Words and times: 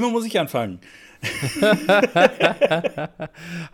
Immer 0.00 0.08
muss 0.08 0.24
ich 0.24 0.40
anfangen. 0.40 0.78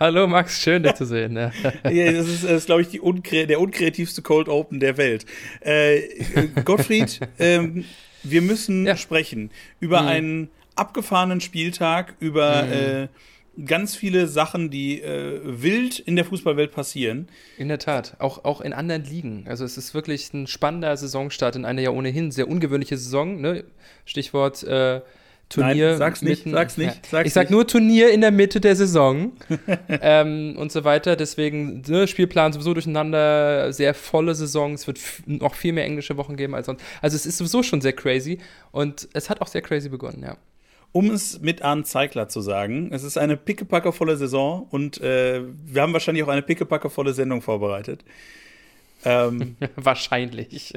Hallo 0.00 0.26
Max, 0.26 0.60
schön 0.60 0.82
dich 0.82 0.94
zu 0.94 1.06
sehen. 1.06 1.36
Ja. 1.36 1.52
ja 1.88 2.10
das 2.10 2.26
ist, 2.26 2.42
ist 2.42 2.66
glaube 2.66 2.82
ich, 2.82 3.00
unkre 3.00 3.46
der 3.46 3.60
unkreativste 3.60 4.22
Cold 4.22 4.48
Open 4.48 4.80
der 4.80 4.96
Welt. 4.96 5.24
Äh, 5.60 6.00
Gottfried, 6.64 7.20
ähm, 7.38 7.84
wir 8.24 8.42
müssen 8.42 8.86
ja. 8.86 8.96
sprechen 8.96 9.52
über 9.78 10.02
mhm. 10.02 10.08
einen 10.08 10.48
abgefahrenen 10.74 11.40
Spieltag, 11.40 12.16
über 12.18 12.64
mhm. 12.64 12.72
äh, 12.72 13.08
ganz 13.64 13.94
viele 13.94 14.26
Sachen, 14.26 14.68
die 14.68 15.00
äh, 15.00 15.40
wild 15.44 16.00
in 16.00 16.16
der 16.16 16.24
Fußballwelt 16.24 16.72
passieren. 16.72 17.28
In 17.56 17.68
der 17.68 17.78
Tat, 17.78 18.16
auch, 18.18 18.44
auch 18.44 18.60
in 18.60 18.72
anderen 18.72 19.04
Ligen. 19.04 19.44
Also 19.46 19.64
es 19.64 19.78
ist 19.78 19.94
wirklich 19.94 20.34
ein 20.34 20.48
spannender 20.48 20.96
Saisonstart 20.96 21.54
in 21.54 21.64
einer 21.64 21.82
ja 21.82 21.90
ohnehin 21.90 22.32
sehr 22.32 22.48
ungewöhnliche 22.48 22.98
Saison. 22.98 23.40
Ne? 23.40 23.62
Stichwort 24.04 24.64
äh, 24.64 25.02
Turnier. 25.48 25.90
Nein, 25.90 25.98
sag's 25.98 26.22
nicht, 26.22 26.46
mitten, 26.46 26.56
sag's 26.56 26.76
nicht. 26.76 27.06
Sag's 27.06 27.28
ich 27.28 27.32
sag 27.32 27.50
nur 27.50 27.66
Turnier 27.66 28.10
in 28.10 28.20
der 28.20 28.32
Mitte 28.32 28.60
der 28.60 28.74
Saison 28.74 29.32
ähm, 29.88 30.56
und 30.58 30.72
so 30.72 30.84
weiter. 30.84 31.14
Deswegen 31.14 31.82
ne, 31.86 32.08
Spielplan 32.08 32.52
sowieso 32.52 32.74
durcheinander, 32.74 33.72
sehr 33.72 33.94
volle 33.94 34.34
Saison. 34.34 34.74
Es 34.74 34.86
wird 34.86 35.00
noch 35.26 35.54
viel 35.54 35.72
mehr 35.72 35.84
englische 35.84 36.16
Wochen 36.16 36.36
geben 36.36 36.54
als 36.54 36.66
sonst. 36.66 36.82
Also 37.00 37.14
es 37.14 37.26
ist 37.26 37.38
sowieso 37.38 37.62
schon 37.62 37.80
sehr 37.80 37.92
crazy 37.92 38.38
und 38.72 39.08
es 39.12 39.30
hat 39.30 39.40
auch 39.40 39.46
sehr 39.46 39.62
crazy 39.62 39.88
begonnen, 39.88 40.22
ja 40.22 40.36
um 40.92 41.10
es 41.10 41.40
mit 41.42 41.60
Arndt 41.60 41.86
Zeigler 41.86 42.28
zu 42.28 42.40
sagen, 42.40 42.88
es 42.90 43.02
ist 43.02 43.18
eine 43.18 43.36
pickepackervolle 43.36 44.16
Saison 44.16 44.66
und 44.70 44.98
äh, 45.02 45.42
wir 45.66 45.82
haben 45.82 45.92
wahrscheinlich 45.92 46.24
auch 46.24 46.28
eine 46.28 46.40
pickepackervolle 46.40 47.12
Sendung 47.12 47.42
vorbereitet. 47.42 48.02
Ähm, 49.04 49.56
wahrscheinlich. 49.76 50.72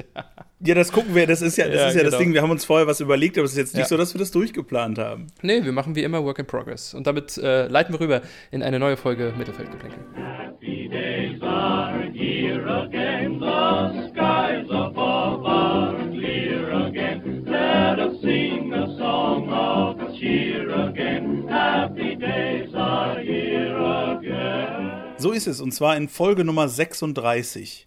ja, 0.60 0.74
das 0.74 0.92
gucken 0.92 1.14
wir, 1.14 1.26
das 1.26 1.42
ist 1.42 1.56
ja 1.56 1.66
das, 1.66 1.74
ja, 1.74 1.88
ist 1.88 1.94
ja 1.94 2.00
genau. 2.00 2.10
das 2.10 2.20
Ding, 2.20 2.32
wir 2.32 2.42
haben 2.42 2.50
uns 2.50 2.64
vorher 2.64 2.86
was 2.86 3.00
überlegt, 3.00 3.38
aber 3.38 3.44
es 3.44 3.52
ist 3.52 3.58
jetzt 3.58 3.74
nicht 3.74 3.84
ja. 3.84 3.88
so, 3.88 3.96
dass 3.96 4.14
wir 4.14 4.18
das 4.18 4.30
durchgeplant 4.30 4.98
haben. 4.98 5.26
Nee, 5.42 5.64
wir 5.64 5.72
machen 5.72 5.96
wie 5.96 6.02
immer 6.02 6.24
Work 6.24 6.38
in 6.38 6.46
Progress. 6.46 6.94
Und 6.94 7.06
damit 7.06 7.38
äh, 7.38 7.66
leiten 7.66 7.94
wir 7.94 8.00
rüber 8.00 8.22
in 8.50 8.62
eine 8.62 8.78
neue 8.78 8.96
Folge 8.96 9.32
Mittelfeldgeplänkel. 9.36 10.00
Happy 10.14 10.88
days 10.88 11.42
are 11.42 12.02
here 12.12 12.66
again, 12.66 13.40
the 13.40 14.10
skies 14.10 14.68
above 14.70 15.44
are 15.44 15.96
clear 16.10 16.70
again. 16.86 17.44
Let 17.46 17.98
us 17.98 18.20
sing 18.20 18.72
a 18.72 18.86
song 18.98 19.48
of 19.50 19.96
cheer 20.18 20.70
again. 20.70 21.48
Happy 21.48 22.16
days 22.16 22.74
are 22.74 23.18
here 23.20 23.76
again. 23.76 25.14
So 25.16 25.32
ist 25.32 25.46
es, 25.46 25.60
und 25.60 25.72
zwar 25.72 25.96
in 25.96 26.08
Folge 26.08 26.44
Nummer 26.44 26.68
36. 26.68 27.86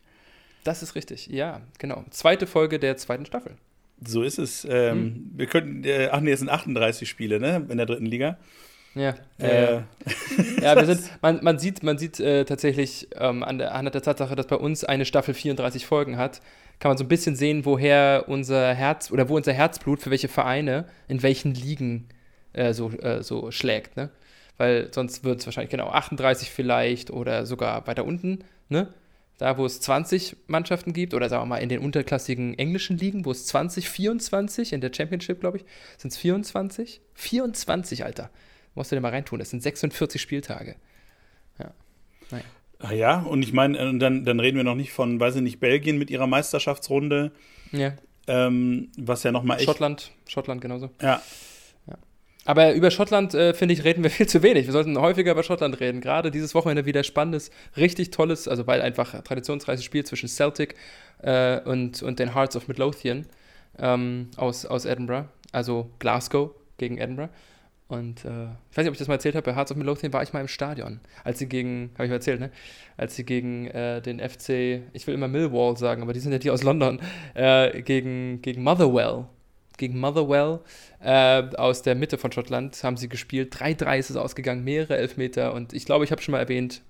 Das 0.63 0.83
ist 0.83 0.95
richtig, 0.95 1.27
ja, 1.27 1.61
genau. 1.77 2.03
Zweite 2.09 2.47
Folge 2.47 2.79
der 2.79 2.97
zweiten 2.97 3.25
Staffel. 3.25 3.55
So 4.05 4.23
ist 4.23 4.39
es. 4.39 4.65
Ähm, 4.65 4.91
hm. 4.91 5.31
Wir 5.35 5.47
könnten, 5.47 5.83
äh, 5.83 6.09
ach 6.11 6.21
nee, 6.21 6.31
es 6.31 6.39
sind 6.39 6.49
38 6.49 7.07
Spiele, 7.07 7.39
ne, 7.39 7.65
in 7.69 7.77
der 7.77 7.85
dritten 7.85 8.05
Liga. 8.05 8.37
Ja, 8.95 9.15
äh. 9.39 9.81
ja, 10.61 10.75
wir 10.75 10.85
sind, 10.85 11.09
man, 11.21 11.43
man 11.43 11.57
sieht, 11.57 11.81
man 11.81 11.97
sieht 11.97 12.19
äh, 12.19 12.45
tatsächlich 12.45 13.07
ähm, 13.15 13.43
an, 13.43 13.57
der, 13.57 13.73
an 13.73 13.85
der 13.85 14.01
Tatsache, 14.01 14.35
dass 14.35 14.45
bei 14.45 14.55
uns 14.55 14.83
eine 14.83 15.05
Staffel 15.05 15.33
34 15.33 15.85
Folgen 15.85 16.17
hat, 16.17 16.41
kann 16.79 16.89
man 16.89 16.97
so 16.97 17.03
ein 17.03 17.07
bisschen 17.07 17.35
sehen, 17.35 17.65
woher 17.65 18.25
unser 18.27 18.73
Herz 18.73 19.09
oder 19.09 19.29
wo 19.29 19.35
unser 19.35 19.53
Herzblut 19.53 20.01
für 20.01 20.11
welche 20.11 20.27
Vereine 20.27 20.85
in 21.07 21.23
welchen 21.23 21.55
Ligen 21.55 22.07
äh, 22.53 22.73
so, 22.73 22.91
äh, 22.91 23.23
so 23.23 23.49
schlägt, 23.51 23.97
ne? 23.97 24.09
Weil 24.57 24.93
sonst 24.93 25.23
wird 25.23 25.39
es 25.39 25.47
wahrscheinlich 25.47 25.71
genau 25.71 25.87
38 25.87 26.51
vielleicht 26.51 27.09
oder 27.09 27.47
sogar 27.47 27.87
weiter 27.87 28.05
unten, 28.05 28.43
ne? 28.69 28.93
Da, 29.43 29.57
wo 29.57 29.65
es 29.65 29.81
20 29.81 30.37
Mannschaften 30.47 30.93
gibt, 30.93 31.13
oder 31.13 31.27
sagen 31.27 31.41
wir 31.41 31.47
mal 31.47 31.57
in 31.57 31.67
den 31.67 31.79
unterklassigen 31.79 32.57
englischen 32.57 32.97
Ligen, 32.97 33.25
wo 33.25 33.31
es 33.31 33.45
20, 33.47 33.89
24, 33.89 34.71
in 34.71 34.79
der 34.79 34.89
Championship, 34.95 35.41
glaube 35.41 35.57
ich, 35.57 35.65
sind 35.97 36.13
es 36.13 36.17
24. 36.17 37.01
24, 37.13 38.05
Alter. 38.05 38.29
Musst 38.73 38.93
du 38.93 38.95
dir 38.95 39.01
mal 39.01 39.09
reintun. 39.09 39.39
Das 39.39 39.49
sind 39.49 39.61
46 39.61 40.21
Spieltage. 40.21 40.77
Ja. 41.59 41.73
Naja. 42.31 42.43
Ah 42.79 42.93
ja, 42.93 43.19
und 43.19 43.43
ich 43.43 43.51
meine, 43.51 43.77
äh, 43.77 43.97
dann, 43.97 44.23
dann 44.23 44.39
reden 44.39 44.55
wir 44.55 44.63
noch 44.63 44.75
nicht 44.75 44.93
von, 44.93 45.19
weiß 45.19 45.35
ich 45.35 45.41
nicht, 45.41 45.59
Belgien 45.59 45.97
mit 45.97 46.09
ihrer 46.09 46.25
Meisterschaftsrunde. 46.25 47.33
Ja. 47.73 47.95
Ähm, 48.27 48.93
was 48.97 49.23
ja 49.23 49.33
nochmal 49.33 49.57
echt. 49.57 49.65
Schottland, 49.65 50.11
Schottland 50.25 50.61
genauso. 50.61 50.89
Ja, 51.01 51.21
aber 52.45 52.73
über 52.73 52.91
Schottland, 52.91 53.33
äh, 53.33 53.53
finde 53.53 53.73
ich, 53.73 53.83
reden 53.83 54.03
wir 54.03 54.09
viel 54.11 54.27
zu 54.27 54.43
wenig. 54.43 54.65
Wir 54.65 54.73
sollten 54.73 54.97
häufiger 54.99 55.31
über 55.31 55.43
Schottland 55.43 55.79
reden. 55.79 56.01
Gerade 56.01 56.31
dieses 56.31 56.53
Wochenende 56.55 56.85
wieder 56.85 57.03
spannendes, 57.03 57.51
richtig 57.77 58.11
tolles, 58.11 58.47
also 58.47 58.67
weil 58.67 58.81
einfach 58.81 59.21
traditionsreiches 59.23 59.83
Spiel 59.83 60.05
zwischen 60.05 60.27
Celtic 60.27 60.75
äh, 61.21 61.59
und, 61.61 62.01
und 62.03 62.19
den 62.19 62.33
Hearts 62.33 62.55
of 62.55 62.67
Midlothian 62.67 63.25
ähm, 63.79 64.29
aus, 64.37 64.65
aus 64.65 64.85
Edinburgh, 64.85 65.27
also 65.51 65.89
Glasgow 65.99 66.51
gegen 66.77 66.97
Edinburgh. 66.97 67.31
Und 67.87 68.25
äh, 68.25 68.45
ich 68.71 68.77
weiß 68.77 68.83
nicht, 68.83 68.87
ob 68.87 68.93
ich 68.93 68.99
das 68.99 69.07
mal 69.07 69.15
erzählt 69.15 69.35
habe, 69.35 69.45
bei 69.45 69.55
Hearts 69.55 69.71
of 69.71 69.77
Midlothian 69.77 70.11
war 70.13 70.23
ich 70.23 70.33
mal 70.33 70.41
im 70.41 70.47
Stadion, 70.47 70.99
als 71.23 71.39
sie 71.39 71.47
gegen, 71.47 71.91
habe 71.93 72.05
ich 72.05 72.09
mal 72.09 72.15
erzählt, 72.15 72.39
ne? 72.39 72.49
Als 72.97 73.15
sie 73.15 73.23
gegen 73.23 73.67
äh, 73.67 74.01
den 74.01 74.19
FC, 74.19 74.81
ich 74.93 75.05
will 75.05 75.13
immer 75.13 75.27
Millwall 75.27 75.77
sagen, 75.77 76.01
aber 76.01 76.13
die 76.13 76.19
sind 76.19 76.31
ja 76.31 76.39
die 76.39 76.49
aus 76.49 76.63
London, 76.63 76.99
äh, 77.35 77.81
gegen, 77.81 78.41
gegen 78.41 78.63
Motherwell 78.63 79.25
gegen 79.77 79.99
Motherwell 79.99 80.59
äh, 81.01 81.43
aus 81.55 81.81
der 81.81 81.95
Mitte 81.95 82.17
von 82.17 82.31
Schottland 82.31 82.83
haben 82.83 82.97
sie 82.97 83.09
gespielt. 83.09 83.55
3-3 83.55 83.97
ist 83.97 84.09
es 84.09 84.15
ausgegangen, 84.15 84.63
mehrere 84.63 84.97
Elfmeter. 84.97 85.53
Und 85.53 85.73
ich 85.73 85.85
glaube, 85.85 86.05
ich 86.05 86.11
habe 86.11 86.21
schon 86.21 86.33
mal 86.33 86.39
erwähnt, 86.39 86.81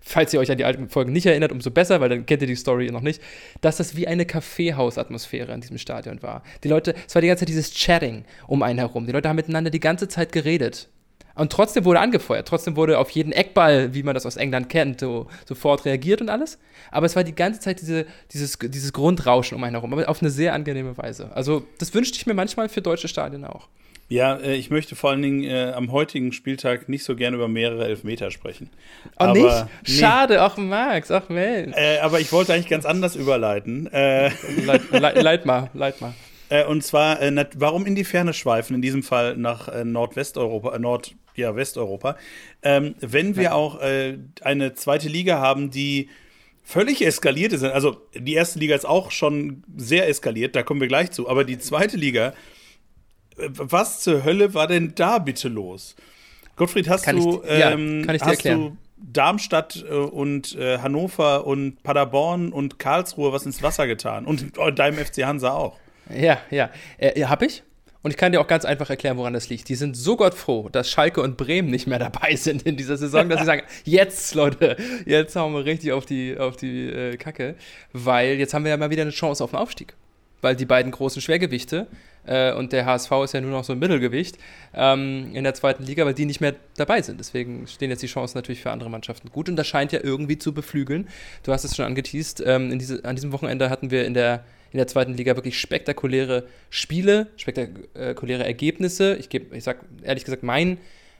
falls 0.00 0.32
ihr 0.34 0.40
euch 0.40 0.50
an 0.50 0.58
die 0.58 0.64
alten 0.64 0.88
Folgen 0.88 1.12
nicht 1.12 1.26
erinnert, 1.26 1.52
umso 1.52 1.70
besser, 1.70 2.00
weil 2.00 2.08
dann 2.08 2.26
kennt 2.26 2.42
ihr 2.42 2.48
die 2.48 2.56
Story 2.56 2.90
noch 2.90 3.00
nicht, 3.00 3.22
dass 3.60 3.76
das 3.76 3.96
wie 3.96 4.06
eine 4.06 4.26
Kaffeehausatmosphäre 4.26 5.52
in 5.52 5.60
diesem 5.60 5.78
Stadion 5.78 6.22
war. 6.22 6.42
Die 6.64 6.68
Leute, 6.68 6.94
es 7.06 7.14
war 7.14 7.22
die 7.22 7.28
ganze 7.28 7.42
Zeit 7.42 7.48
dieses 7.48 7.72
Chatting 7.74 8.24
um 8.46 8.62
einen 8.62 8.78
herum. 8.78 9.06
Die 9.06 9.12
Leute 9.12 9.28
haben 9.28 9.36
miteinander 9.36 9.70
die 9.70 9.80
ganze 9.80 10.08
Zeit 10.08 10.32
geredet. 10.32 10.88
Und 11.34 11.52
trotzdem 11.52 11.84
wurde 11.84 12.00
angefeuert. 12.00 12.46
Trotzdem 12.48 12.76
wurde 12.76 12.98
auf 12.98 13.10
jeden 13.10 13.32
Eckball, 13.32 13.94
wie 13.94 14.02
man 14.02 14.14
das 14.14 14.26
aus 14.26 14.36
England 14.36 14.68
kennt, 14.68 15.00
so, 15.00 15.28
sofort 15.46 15.84
reagiert 15.84 16.20
und 16.20 16.28
alles. 16.28 16.58
Aber 16.90 17.06
es 17.06 17.16
war 17.16 17.24
die 17.24 17.34
ganze 17.34 17.60
Zeit 17.60 17.80
diese, 17.80 18.06
dieses, 18.32 18.58
dieses 18.58 18.92
Grundrauschen 18.92 19.56
um 19.56 19.64
einen 19.64 19.76
herum, 19.76 19.92
aber 19.92 20.08
auf 20.08 20.20
eine 20.20 20.30
sehr 20.30 20.52
angenehme 20.52 20.96
Weise. 20.98 21.30
Also, 21.34 21.64
das 21.78 21.94
wünschte 21.94 22.18
ich 22.18 22.26
mir 22.26 22.34
manchmal 22.34 22.68
für 22.68 22.82
deutsche 22.82 23.08
Stadien 23.08 23.44
auch. 23.44 23.68
Ja, 24.12 24.36
äh, 24.36 24.56
ich 24.56 24.68
möchte 24.68 24.94
vor 24.94 25.10
allen 25.10 25.22
Dingen 25.22 25.44
äh, 25.44 25.72
am 25.74 25.90
heutigen 25.90 26.32
Spieltag 26.32 26.86
nicht 26.86 27.02
so 27.02 27.16
gerne 27.16 27.36
über 27.36 27.48
mehrere 27.48 27.86
Elfmeter 27.86 28.30
sprechen. 28.30 28.68
Oh, 29.18 29.24
aber, 29.24 29.32
nicht? 29.32 29.66
Nee. 29.86 29.94
Schade, 30.00 30.42
ach 30.42 30.58
Max, 30.58 31.10
ach 31.10 31.30
Mensch. 31.30 31.74
Äh, 31.74 31.98
aber 31.98 32.20
ich 32.20 32.30
wollte 32.30 32.52
eigentlich 32.52 32.68
ganz 32.68 32.84
anders 32.84 33.16
überleiten. 33.16 33.90
Äh, 33.90 34.30
leit, 34.66 34.90
leit, 34.90 35.22
leit 35.22 35.46
mal, 35.46 35.70
leit 35.74 36.00
mal. 36.00 36.12
Äh, 36.50 36.66
und 36.66 36.84
zwar, 36.84 37.22
äh, 37.22 37.46
warum 37.56 37.86
in 37.86 37.94
die 37.94 38.04
Ferne 38.04 38.34
schweifen, 38.34 38.76
in 38.76 38.82
diesem 38.82 39.02
Fall 39.02 39.38
nach 39.38 39.70
Nordwesteuropa, 39.84 40.78
Nord, 40.78 41.14
ja, 41.34 41.56
Westeuropa, 41.56 42.16
ähm, 42.62 42.94
wenn 43.00 43.36
wir 43.36 43.42
ja. 43.44 43.52
auch 43.52 43.80
äh, 43.80 44.18
eine 44.40 44.74
zweite 44.74 45.08
Liga 45.08 45.38
haben, 45.38 45.70
die 45.70 46.08
völlig 46.62 47.04
eskaliert 47.04 47.52
ist. 47.52 47.64
Also 47.64 47.96
die 48.14 48.34
erste 48.34 48.58
Liga 48.58 48.74
ist 48.74 48.86
auch 48.86 49.10
schon 49.10 49.64
sehr 49.76 50.08
eskaliert, 50.08 50.54
da 50.56 50.62
kommen 50.62 50.80
wir 50.80 50.88
gleich 50.88 51.10
zu. 51.10 51.28
Aber 51.28 51.44
die 51.44 51.58
zweite 51.58 51.96
Liga, 51.96 52.34
äh, 53.36 53.48
was 53.50 54.00
zur 54.00 54.24
Hölle 54.24 54.54
war 54.54 54.66
denn 54.66 54.94
da 54.94 55.18
bitte 55.18 55.48
los? 55.48 55.96
Gottfried, 56.56 56.88
hast 56.88 57.04
kann 57.04 57.16
du, 57.16 57.42
ich, 57.42 57.50
ähm, 57.50 58.00
ich 58.00 58.06
dir 58.06 58.12
hast 58.20 58.30
erklären. 58.30 58.60
du 58.60 58.76
Darmstadt 58.96 59.84
äh, 59.88 59.94
und 59.94 60.54
äh, 60.56 60.78
Hannover 60.78 61.46
und 61.46 61.82
Paderborn 61.82 62.52
und 62.52 62.78
Karlsruhe 62.78 63.32
was 63.32 63.46
ins 63.46 63.62
Wasser 63.62 63.86
getan? 63.86 64.26
Und 64.26 64.52
deinem 64.76 64.98
FC 64.98 65.24
Hansa 65.24 65.52
auch. 65.52 65.78
Ja, 66.14 66.38
ja. 66.50 66.70
Äh, 66.98 67.24
hab 67.24 67.42
ich? 67.42 67.62
Und 68.02 68.10
ich 68.10 68.16
kann 68.16 68.32
dir 68.32 68.40
auch 68.40 68.46
ganz 68.46 68.64
einfach 68.64 68.90
erklären, 68.90 69.16
woran 69.16 69.32
das 69.32 69.48
liegt. 69.48 69.68
Die 69.68 69.76
sind 69.76 69.96
so 69.96 70.16
gottfroh, 70.16 70.68
dass 70.70 70.90
Schalke 70.90 71.22
und 71.22 71.36
Bremen 71.36 71.70
nicht 71.70 71.86
mehr 71.86 71.98
dabei 72.00 72.34
sind 72.36 72.62
in 72.62 72.76
dieser 72.76 72.96
Saison, 72.96 73.28
dass 73.28 73.40
sie 73.40 73.46
sagen, 73.46 73.62
jetzt, 73.84 74.34
Leute, 74.34 74.76
jetzt 75.06 75.36
hauen 75.36 75.52
wir 75.54 75.64
richtig 75.64 75.92
auf 75.92 76.04
die, 76.04 76.36
auf 76.36 76.56
die 76.56 76.88
äh, 76.88 77.16
Kacke, 77.16 77.54
weil 77.92 78.34
jetzt 78.34 78.54
haben 78.54 78.64
wir 78.64 78.70
ja 78.70 78.76
mal 78.76 78.90
wieder 78.90 79.02
eine 79.02 79.12
Chance 79.12 79.42
auf 79.42 79.50
den 79.50 79.58
Aufstieg. 79.58 79.94
Weil 80.40 80.56
die 80.56 80.66
beiden 80.66 80.90
großen 80.90 81.22
Schwergewichte 81.22 81.86
äh, 82.26 82.52
und 82.52 82.72
der 82.72 82.84
HSV 82.84 83.12
ist 83.22 83.34
ja 83.34 83.40
nur 83.40 83.52
noch 83.52 83.62
so 83.62 83.74
ein 83.74 83.78
Mittelgewicht 83.78 84.38
ähm, 84.74 85.30
in 85.34 85.44
der 85.44 85.54
zweiten 85.54 85.84
Liga, 85.84 86.04
weil 86.04 86.14
die 86.14 86.24
nicht 86.24 86.40
mehr 86.40 86.56
dabei 86.76 87.00
sind. 87.00 87.20
Deswegen 87.20 87.68
stehen 87.68 87.90
jetzt 87.90 88.02
die 88.02 88.08
Chancen 88.08 88.38
natürlich 88.38 88.60
für 88.60 88.72
andere 88.72 88.90
Mannschaften 88.90 89.30
gut 89.30 89.48
und 89.48 89.54
das 89.54 89.68
scheint 89.68 89.92
ja 89.92 90.00
irgendwie 90.02 90.38
zu 90.38 90.52
beflügeln. 90.52 91.06
Du 91.44 91.52
hast 91.52 91.62
es 91.62 91.76
schon 91.76 91.84
angeteased. 91.84 92.42
Ähm, 92.44 92.76
diese, 92.76 93.04
an 93.04 93.14
diesem 93.14 93.30
Wochenende 93.30 93.70
hatten 93.70 93.92
wir 93.92 94.04
in 94.04 94.14
der 94.14 94.42
in 94.72 94.78
der 94.78 94.86
zweiten 94.86 95.14
Liga 95.14 95.36
wirklich 95.36 95.58
spektakuläre 95.58 96.44
Spiele, 96.70 97.28
spektakuläre 97.36 98.44
Ergebnisse. 98.44 99.16
Ich, 99.16 99.28
geb, 99.28 99.52
ich 99.52 99.64
sag 99.64 99.84
ehrlich 100.02 100.24
gesagt, 100.24 100.42
mein 100.42 100.78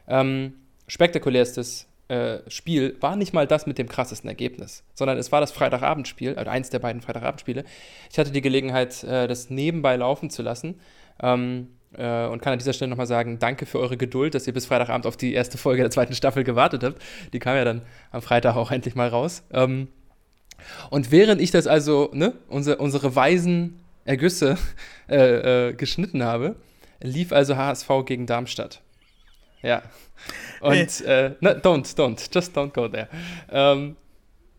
ähm, 0.08 0.54
spektakulärstes 0.86 1.86
äh, 2.08 2.38
Spiel 2.48 2.96
war 3.00 3.16
nicht 3.16 3.32
mal 3.32 3.46
das 3.46 3.66
mit 3.66 3.78
dem 3.78 3.88
krassesten 3.88 4.28
Ergebnis, 4.28 4.84
sondern 4.94 5.18
es 5.18 5.32
war 5.32 5.40
das 5.40 5.52
Freitagabendspiel, 5.52 6.34
also 6.36 6.50
eins 6.50 6.70
der 6.70 6.78
beiden 6.78 7.02
Freitagabendspiele. 7.02 7.64
Ich 8.10 8.18
hatte 8.18 8.32
die 8.32 8.42
Gelegenheit, 8.42 9.04
äh, 9.04 9.28
das 9.28 9.50
nebenbei 9.50 9.96
laufen 9.96 10.30
zu 10.30 10.42
lassen. 10.42 10.80
Ähm, 11.22 11.68
äh, 11.96 12.26
und 12.26 12.40
kann 12.40 12.54
an 12.54 12.58
dieser 12.58 12.72
Stelle 12.72 12.88
nochmal 12.88 13.06
sagen, 13.06 13.38
danke 13.38 13.66
für 13.66 13.78
eure 13.78 13.96
Geduld, 13.96 14.34
dass 14.34 14.46
ihr 14.46 14.52
bis 14.52 14.66
Freitagabend 14.66 15.06
auf 15.06 15.16
die 15.16 15.34
erste 15.34 15.58
Folge 15.58 15.82
der 15.82 15.90
zweiten 15.90 16.14
Staffel 16.14 16.44
gewartet 16.44 16.84
habt. 16.84 17.02
Die 17.32 17.38
kam 17.38 17.56
ja 17.56 17.64
dann 17.64 17.82
am 18.10 18.22
Freitag 18.22 18.56
auch 18.56 18.70
endlich 18.70 18.94
mal 18.94 19.08
raus. 19.08 19.42
Ähm, 19.52 19.88
und 20.90 21.10
während 21.10 21.40
ich 21.40 21.50
das 21.50 21.66
also, 21.66 22.10
ne, 22.12 22.34
unsere, 22.48 22.76
unsere 22.78 23.14
weisen 23.14 23.80
Ergüsse 24.04 24.58
äh, 25.08 25.68
äh, 25.68 25.72
geschnitten 25.74 26.22
habe, 26.22 26.56
lief 27.00 27.32
also 27.32 27.56
HSV 27.56 27.88
gegen 28.04 28.26
Darmstadt. 28.26 28.80
Ja. 29.62 29.82
Und 30.60 31.00
äh, 31.02 31.34
na, 31.40 31.50
don't, 31.52 31.96
don't, 31.96 32.28
just 32.32 32.56
don't 32.56 32.72
go 32.72 32.88
there. 32.88 33.08
Ähm, 33.50 33.96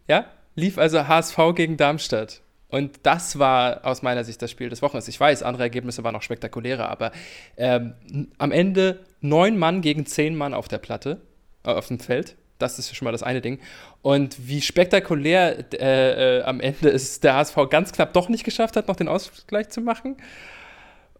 ja, 0.07 0.25
lief 0.55 0.77
also 0.77 1.07
HSV 1.07 1.38
gegen 1.55 1.77
Darmstadt. 1.77 2.41
Und 2.69 3.01
das 3.03 3.38
war 3.38 3.85
aus 3.85 4.01
meiner 4.01 4.23
Sicht 4.23 4.41
das 4.41 4.50
Spiel 4.50 4.69
des 4.69 4.81
Wochenendes. 4.81 5.07
Ich 5.07 5.19
weiß, 5.19 5.44
andere 5.44 5.63
Ergebnisse 5.63 6.03
waren 6.03 6.13
noch 6.13 6.23
spektakulärer, 6.23 6.89
aber 6.89 7.11
ähm, 7.55 7.94
am 8.39 8.51
Ende 8.51 9.05
neun 9.21 9.57
Mann 9.59 9.81
gegen 9.81 10.07
zehn 10.07 10.35
Mann 10.35 10.53
auf 10.55 10.67
der 10.67 10.79
Platte, 10.79 11.21
äh, 11.63 11.69
auf 11.69 11.88
dem 11.88 12.00
Feld. 12.00 12.35
Das 12.59 12.79
ist 12.79 12.95
schon 12.95 13.05
mal 13.05 13.11
das 13.11 13.23
eine 13.23 13.41
Ding. 13.41 13.59
Und 14.01 14.47
wie 14.47 14.61
spektakulär 14.61 15.65
äh, 15.73 16.39
äh, 16.39 16.44
am 16.44 16.59
Ende 16.59 16.89
ist 16.89 17.23
der 17.23 17.35
HSV 17.35 17.57
ganz 17.69 17.91
knapp 17.91 18.13
doch 18.13 18.29
nicht 18.29 18.44
geschafft 18.44 18.75
hat, 18.75 18.88
noch 18.88 18.95
den 18.95 19.07
Ausgleich 19.07 19.69
zu 19.69 19.81
machen 19.81 20.17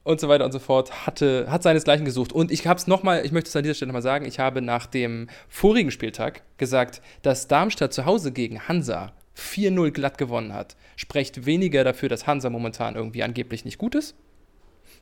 und 0.04 0.20
so 0.20 0.28
weiter 0.28 0.46
und 0.46 0.52
so 0.52 0.60
fort, 0.60 1.06
hatte, 1.06 1.48
hat 1.50 1.64
seinesgleichen 1.64 2.06
gesucht. 2.06 2.34
Und 2.34 2.52
ich 2.52 2.68
habe 2.68 2.78
es 2.78 2.88
nochmal, 2.88 3.26
ich 3.26 3.32
möchte 3.32 3.50
es 3.50 3.56
an 3.56 3.64
dieser 3.64 3.76
Stelle 3.76 3.88
nochmal 3.88 4.02
sagen, 4.02 4.26
ich 4.26 4.40
habe 4.40 4.62
nach 4.62 4.86
dem 4.86 5.28
vorigen 5.48 5.92
Spieltag 5.92 6.44
gesagt, 6.58 7.02
dass 7.22 7.48
Darmstadt 7.48 7.94
zu 7.94 8.06
Hause 8.06 8.32
gegen 8.32 8.68
Hansa 8.68 9.14
4-0 9.38 9.92
glatt 9.92 10.18
gewonnen 10.18 10.54
hat. 10.54 10.76
Spricht 10.96 11.46
weniger 11.46 11.84
dafür, 11.84 12.10
dass 12.10 12.28
Hansa 12.28 12.50
momentan 12.50 12.96
irgendwie 12.96 13.24
angeblich 13.24 13.66
nicht 13.66 13.78
gut 13.78 13.96
ist, 13.96 14.16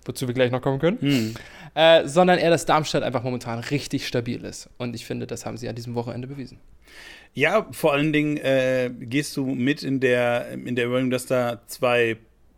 wozu 0.05 0.27
wir 0.27 0.33
gleich 0.33 0.51
noch 0.51 0.61
kommen 0.61 0.79
können, 0.79 0.99
hm. 0.99 1.33
äh, 1.75 2.07
sondern 2.07 2.39
eher, 2.39 2.49
dass 2.49 2.65
Darmstadt 2.65 3.03
einfach 3.03 3.23
momentan 3.23 3.59
richtig 3.59 4.07
stabil 4.07 4.43
ist. 4.43 4.69
Und 4.77 4.95
ich 4.95 5.05
finde, 5.05 5.27
das 5.27 5.45
haben 5.45 5.57
sie 5.57 5.69
an 5.69 5.75
diesem 5.75 5.95
Wochenende 5.95 6.27
bewiesen. 6.27 6.59
Ja, 7.33 7.67
vor 7.71 7.93
allen 7.93 8.11
Dingen 8.11 8.37
äh, 8.37 8.91
gehst 8.99 9.37
du 9.37 9.45
mit 9.45 9.83
in 9.83 9.99
der, 9.99 10.49
in 10.51 10.75
der 10.75 10.87
Überlegung, 10.87 11.11
dass 11.11 11.25
da 11.27 11.61
zwei, 11.67 12.17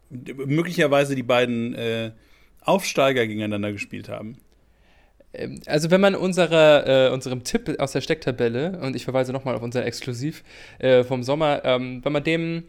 möglicherweise 0.10 1.16
die 1.16 1.24
beiden 1.24 1.76
äh, 1.76 2.12
Aufsteiger 2.62 3.28
gegeneinander 3.28 3.72
gespielt 3.72 4.10
haben. 4.10 4.38
Ähm, 5.34 5.60
also 5.66 5.92
wenn 5.92 6.02
man 6.02 6.16
unsere, 6.16 7.10
äh, 7.10 7.14
unserem 7.14 7.44
Tipp 7.44 7.76
aus 7.80 7.92
der 7.92 8.02
Stecktabelle, 8.02 8.80
und 8.82 8.96
ich 8.96 9.04
verweise 9.04 9.34
nochmal 9.34 9.56
auf 9.56 9.62
unser 9.62 9.86
Exklusiv 9.86 10.44
äh, 10.80 11.04
vom 11.04 11.24
Sommer, 11.24 11.62
ähm, 11.66 12.04
wenn 12.04 12.14
man 12.14 12.24
dem 12.24 12.64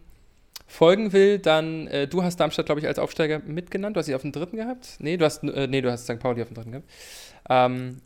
folgen 0.67 1.13
will, 1.13 1.39
dann, 1.39 1.87
äh, 1.87 2.09
du 2.09 2.23
hast 2.23 2.39
Darmstadt, 2.41 2.67
glaube 2.67 2.81
ich, 2.81 2.87
als 2.87 2.99
Aufsteiger 2.99 3.41
mitgenannt. 3.47 3.97
Du 3.97 3.99
hast 3.99 4.07
sie 4.07 4.15
auf 4.15 4.23
dem 4.23 4.33
dritten 4.33 4.57
gehabt? 4.57 4.97
Nee, 4.99 5.17
du 5.17 5.25
hast, 5.25 5.45
äh, 5.45 5.67
nee, 5.67 5.81
du 5.81 5.91
hast 5.91 6.05
St. 6.05 6.19
Pauli 6.19 6.43
auf 6.43 6.49
dem 6.49 6.55
dritten 6.55 6.73
gehabt. 6.73 6.91
Ähm, 7.49 8.01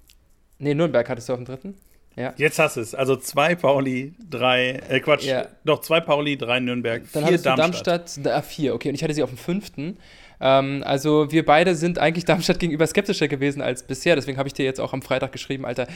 nee, 0.58 0.74
Nürnberg 0.74 1.08
hattest 1.08 1.28
du 1.28 1.32
auf 1.32 1.38
dem 1.38 1.46
dritten. 1.46 1.74
Ja. 2.16 2.34
Jetzt 2.36 2.58
hast 2.58 2.76
du 2.76 2.80
es. 2.80 2.96
Also 2.96 3.14
zwei 3.16 3.54
Pauli, 3.54 4.12
drei, 4.28 4.80
äh, 4.88 4.98
Quatsch, 4.98 5.24
ja. 5.24 5.46
doch 5.64 5.80
zwei 5.80 6.00
Pauli, 6.00 6.36
drei 6.36 6.58
Nürnberg, 6.58 7.02
dann 7.12 7.26
vier 7.26 7.38
Darmstadt. 7.38 7.58
Darmstadt, 7.58 8.26
da, 8.26 8.42
vier, 8.42 8.74
okay. 8.74 8.88
Und 8.88 8.96
ich 8.96 9.04
hatte 9.04 9.14
sie 9.14 9.22
auf 9.22 9.30
dem 9.30 9.38
fünften. 9.38 9.98
Ähm, 10.40 10.82
also 10.84 11.30
wir 11.30 11.44
beide 11.44 11.76
sind 11.76 11.98
eigentlich 11.98 12.24
Darmstadt 12.24 12.58
gegenüber 12.58 12.86
skeptischer 12.88 13.28
gewesen 13.28 13.62
als 13.62 13.84
bisher. 13.84 14.16
Deswegen 14.16 14.36
habe 14.36 14.48
ich 14.48 14.52
dir 14.52 14.64
jetzt 14.64 14.80
auch 14.80 14.92
am 14.92 15.00
Freitag 15.00 15.30
geschrieben, 15.30 15.64
Alter, 15.64 15.86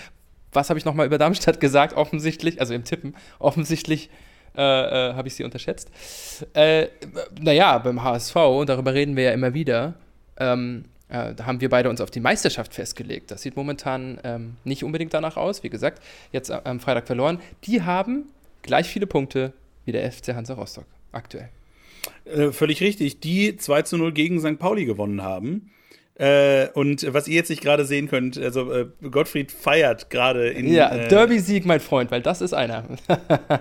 was 0.52 0.70
habe 0.70 0.78
ich 0.78 0.84
nochmal 0.84 1.06
über 1.06 1.18
Darmstadt 1.18 1.58
gesagt? 1.60 1.96
Offensichtlich, 1.96 2.60
also 2.60 2.72
im 2.72 2.84
Tippen, 2.84 3.16
offensichtlich 3.40 4.08
äh, 4.56 4.60
äh, 5.10 5.14
habe 5.14 5.28
ich 5.28 5.34
sie 5.34 5.44
unterschätzt. 5.44 5.90
Äh, 6.54 6.88
naja, 7.40 7.78
beim 7.78 8.02
HSV, 8.02 8.36
und 8.36 8.68
darüber 8.68 8.94
reden 8.94 9.16
wir 9.16 9.24
ja 9.24 9.30
immer 9.32 9.54
wieder, 9.54 9.94
ähm, 10.36 10.84
äh, 11.08 11.34
da 11.34 11.46
haben 11.46 11.60
wir 11.60 11.68
beide 11.68 11.90
uns 11.90 12.00
auf 12.00 12.10
die 12.10 12.20
Meisterschaft 12.20 12.74
festgelegt. 12.74 13.30
Das 13.30 13.42
sieht 13.42 13.56
momentan 13.56 14.18
ähm, 14.24 14.56
nicht 14.64 14.82
unbedingt 14.84 15.14
danach 15.14 15.36
aus. 15.36 15.62
Wie 15.62 15.68
gesagt, 15.68 16.02
jetzt 16.32 16.50
am 16.50 16.80
Freitag 16.80 17.06
verloren. 17.06 17.40
Die 17.64 17.82
haben 17.82 18.26
gleich 18.62 18.88
viele 18.88 19.06
Punkte 19.06 19.52
wie 19.84 19.92
der 19.92 20.10
FC 20.10 20.34
Hansa 20.34 20.54
Rostock 20.54 20.86
aktuell. 21.12 21.48
Äh, 22.24 22.52
völlig 22.52 22.80
richtig, 22.80 23.20
die 23.20 23.56
2 23.56 23.82
zu 23.82 23.98
0 23.98 24.12
gegen 24.12 24.40
St. 24.40 24.58
Pauli 24.58 24.84
gewonnen 24.84 25.22
haben. 25.22 25.70
Äh, 26.14 26.68
und 26.74 27.12
was 27.12 27.26
ihr 27.26 27.34
jetzt 27.34 27.48
nicht 27.50 27.62
gerade 27.62 27.84
sehen 27.84 28.08
könnt, 28.08 28.38
also 28.38 28.70
äh, 28.72 28.86
Gottfried 29.10 29.50
feiert 29.50 30.10
gerade 30.10 30.48
in. 30.50 30.72
Ja, 30.72 30.90
äh, 30.90 31.08
Derby-Sieg, 31.08 31.64
mein 31.64 31.80
Freund, 31.80 32.10
weil 32.10 32.22
das 32.22 32.40
ist 32.40 32.52
einer. 32.52 32.84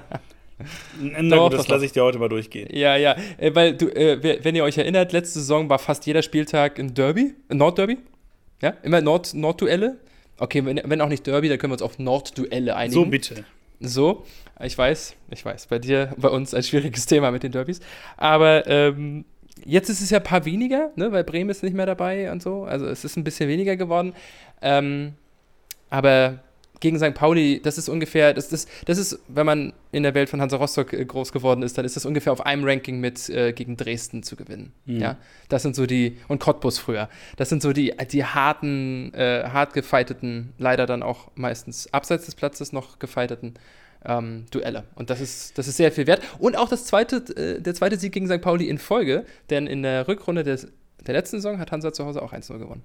Na 0.99 1.37
gut, 1.37 1.53
das 1.53 1.67
lasse 1.67 1.85
ich 1.85 1.91
dir 1.91 2.03
heute 2.03 2.19
mal 2.19 2.29
durchgehen. 2.29 2.67
Ja, 2.71 2.95
ja, 2.95 3.15
äh, 3.37 3.53
weil 3.53 3.75
du, 3.75 3.87
äh, 3.87 4.43
wenn 4.43 4.55
ihr 4.55 4.63
euch 4.63 4.77
erinnert, 4.77 5.11
letzte 5.11 5.39
Saison 5.39 5.69
war 5.69 5.79
fast 5.79 6.05
jeder 6.05 6.21
Spieltag 6.21 6.79
ein 6.79 6.93
Derby, 6.93 7.33
ein 7.49 7.57
Nordderby. 7.57 7.97
Ja, 8.61 8.75
immer 8.83 9.01
Nord 9.01 9.33
Nordduelle. 9.33 9.97
Okay, 10.37 10.65
wenn, 10.65 10.81
wenn 10.83 11.01
auch 11.01 11.09
nicht 11.09 11.25
Derby, 11.27 11.49
dann 11.49 11.57
können 11.57 11.71
wir 11.71 11.75
uns 11.75 11.81
auf 11.81 11.99
Nordduelle 11.99 12.75
einigen. 12.75 12.93
So 12.93 13.05
bitte. 13.05 13.45
So, 13.79 14.25
ich 14.63 14.77
weiß, 14.77 15.15
ich 15.31 15.43
weiß, 15.43 15.65
bei 15.67 15.79
dir, 15.79 16.13
bei 16.17 16.29
uns 16.29 16.53
ein 16.53 16.61
schwieriges 16.61 17.07
Thema 17.07 17.31
mit 17.31 17.41
den 17.41 17.51
Derbys. 17.51 17.79
Aber 18.17 18.67
ähm, 18.67 19.25
jetzt 19.65 19.89
ist 19.89 20.01
es 20.01 20.11
ja 20.11 20.19
ein 20.19 20.23
paar 20.23 20.45
weniger, 20.45 20.91
ne, 20.95 21.11
weil 21.11 21.23
Bremen 21.23 21.49
ist 21.49 21.63
nicht 21.63 21.75
mehr 21.75 21.87
dabei 21.87 22.31
und 22.31 22.43
so. 22.43 22.63
Also 22.63 22.85
es 22.85 23.03
ist 23.03 23.17
ein 23.17 23.23
bisschen 23.23 23.49
weniger 23.49 23.75
geworden. 23.75 24.13
Ähm, 24.61 25.13
aber 25.89 26.39
gegen 26.81 26.99
St. 26.99 27.13
Pauli, 27.13 27.61
das 27.63 27.77
ist 27.77 27.87
ungefähr, 27.87 28.33
das, 28.33 28.49
das, 28.49 28.67
das 28.85 28.97
ist, 28.97 29.19
wenn 29.29 29.45
man 29.45 29.73
in 29.91 30.03
der 30.03 30.13
Welt 30.13 30.29
von 30.29 30.41
Hansa 30.41 30.57
Rostock 30.57 30.91
äh, 30.91 31.05
groß 31.05 31.31
geworden 31.31 31.63
ist, 31.63 31.77
dann 31.77 31.85
ist 31.85 31.95
das 31.95 32.05
ungefähr 32.05 32.33
auf 32.33 32.45
einem 32.45 32.65
Ranking 32.65 32.99
mit 32.99 33.29
äh, 33.29 33.53
gegen 33.53 33.77
Dresden 33.77 34.23
zu 34.23 34.35
gewinnen. 34.35 34.73
Mhm. 34.85 34.99
Ja, 34.99 35.17
das 35.47 35.61
sind 35.61 35.75
so 35.75 35.85
die, 35.85 36.17
und 36.27 36.39
Cottbus 36.39 36.79
früher, 36.79 37.07
das 37.37 37.47
sind 37.47 37.61
so 37.61 37.71
die, 37.71 37.93
die 38.11 38.25
harten, 38.25 39.13
äh, 39.13 39.45
hart 39.45 39.73
gefeiteten, 39.73 40.53
leider 40.57 40.85
dann 40.85 41.03
auch 41.03 41.31
meistens 41.35 41.93
abseits 41.93 42.25
des 42.25 42.35
Platzes 42.35 42.73
noch 42.73 42.99
gefeiteten 42.99 43.53
ähm, 44.03 44.45
Duelle. 44.51 44.85
Und 44.95 45.09
das 45.09 45.21
ist, 45.21 45.57
das 45.57 45.67
ist 45.67 45.77
sehr 45.77 45.91
viel 45.91 46.07
wert. 46.07 46.21
Und 46.39 46.57
auch 46.57 46.69
das 46.69 46.85
zweite, 46.85 47.17
äh, 47.35 47.61
der 47.61 47.73
zweite 47.75 47.97
Sieg 47.97 48.11
gegen 48.11 48.27
St. 48.27 48.41
Pauli 48.41 48.67
in 48.67 48.77
Folge, 48.77 49.25
denn 49.49 49.67
in 49.67 49.83
der 49.83 50.07
Rückrunde 50.07 50.43
des, 50.43 50.67
der 51.05 51.13
letzten 51.13 51.37
Saison 51.37 51.59
hat 51.59 51.71
Hansa 51.71 51.93
zu 51.93 52.05
Hause 52.05 52.21
auch 52.21 52.33
1-0 52.33 52.57
gewonnen. 52.57 52.83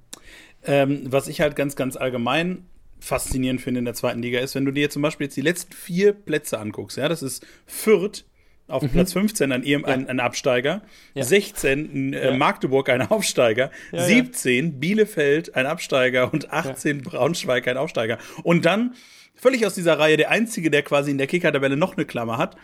Ähm, 0.64 1.04
was 1.06 1.28
ich 1.28 1.40
halt 1.40 1.56
ganz, 1.56 1.76
ganz 1.76 1.96
allgemein 1.96 2.66
faszinierend 3.00 3.60
finde 3.60 3.81
in 3.81 3.84
der 3.84 3.94
zweiten 3.94 4.22
Liga 4.22 4.40
ist, 4.40 4.54
wenn 4.54 4.64
du 4.64 4.72
dir 4.72 4.90
zum 4.90 5.02
Beispiel 5.02 5.26
jetzt 5.26 5.37
die 5.37 5.43
letzten 5.43 5.72
vier 5.72 6.12
Plätze 6.12 6.58
anguckst, 6.58 6.96
ja, 6.96 7.08
das 7.08 7.22
ist 7.22 7.46
Fürth, 7.66 8.25
auf 8.69 8.82
mhm. 8.82 8.88
Platz 8.88 9.12
15 9.12 9.52
ein, 9.52 9.62
ja. 9.62 9.78
ein, 9.84 10.08
ein 10.08 10.20
Absteiger, 10.20 10.82
ja. 11.14 11.22
16 11.22 12.12
äh, 12.12 12.31
ja. 12.31 12.37
Magdeburg 12.37 12.88
ein 12.88 13.02
Aufsteiger, 13.02 13.70
17 13.93 14.81
Bielefeld 14.81 15.54
ein 15.54 15.66
Absteiger 15.66 16.32
und 16.32 16.52
18 16.52 17.02
Braunschweig 17.02 17.69
ein 17.69 17.76
Aufsteiger. 17.76 18.19
Und 18.43 18.64
dann 18.64 18.94
völlig 19.34 19.66
aus 19.66 19.75
dieser 19.75 19.99
Reihe, 19.99 20.16
der 20.16 20.31
einzige, 20.31 20.70
der 20.70 20.82
quasi 20.82 21.10
in 21.10 21.19
der 21.19 21.26
Kicker-Tabelle 21.26 21.76
noch 21.76 21.96
eine 21.96 22.06
Klammer 22.06 22.38
hat, 22.38 22.56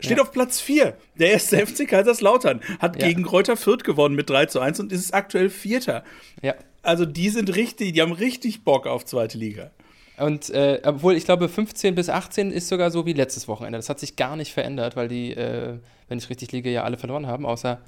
steht 0.00 0.20
auf 0.20 0.32
Platz 0.32 0.60
4. 0.60 0.96
Der 1.18 1.30
erste 1.32 1.66
FC 1.66 1.88
Kaiserslautern 1.88 2.60
hat 2.78 2.98
gegen 2.98 3.22
Kräuter 3.24 3.56
Fürth 3.56 3.84
gewonnen 3.84 4.14
mit 4.14 4.30
3 4.30 4.46
zu 4.46 4.60
1 4.60 4.80
und 4.80 4.92
ist 4.92 5.12
aktuell 5.12 5.50
Vierter. 5.50 6.04
Ja. 6.42 6.54
Also 6.88 7.04
die 7.04 7.28
sind 7.28 7.54
richtig, 7.54 7.92
die 7.92 8.00
haben 8.00 8.12
richtig 8.12 8.64
Bock 8.64 8.86
auf 8.86 9.04
zweite 9.04 9.36
Liga. 9.36 9.70
Und 10.16 10.48
äh, 10.48 10.80
obwohl 10.84 11.16
ich 11.16 11.26
glaube, 11.26 11.50
15 11.50 11.94
bis 11.94 12.08
18 12.08 12.50
ist 12.50 12.68
sogar 12.68 12.90
so 12.90 13.04
wie 13.04 13.12
letztes 13.12 13.46
Wochenende. 13.46 13.76
Das 13.76 13.90
hat 13.90 14.00
sich 14.00 14.16
gar 14.16 14.36
nicht 14.36 14.54
verändert, 14.54 14.96
weil 14.96 15.06
die, 15.06 15.32
äh, 15.32 15.74
wenn 16.08 16.16
ich 16.16 16.30
richtig 16.30 16.50
liege, 16.52 16.70
ja 16.70 16.84
alle 16.84 16.96
verloren 16.96 17.26
haben, 17.26 17.44
außer 17.44 17.78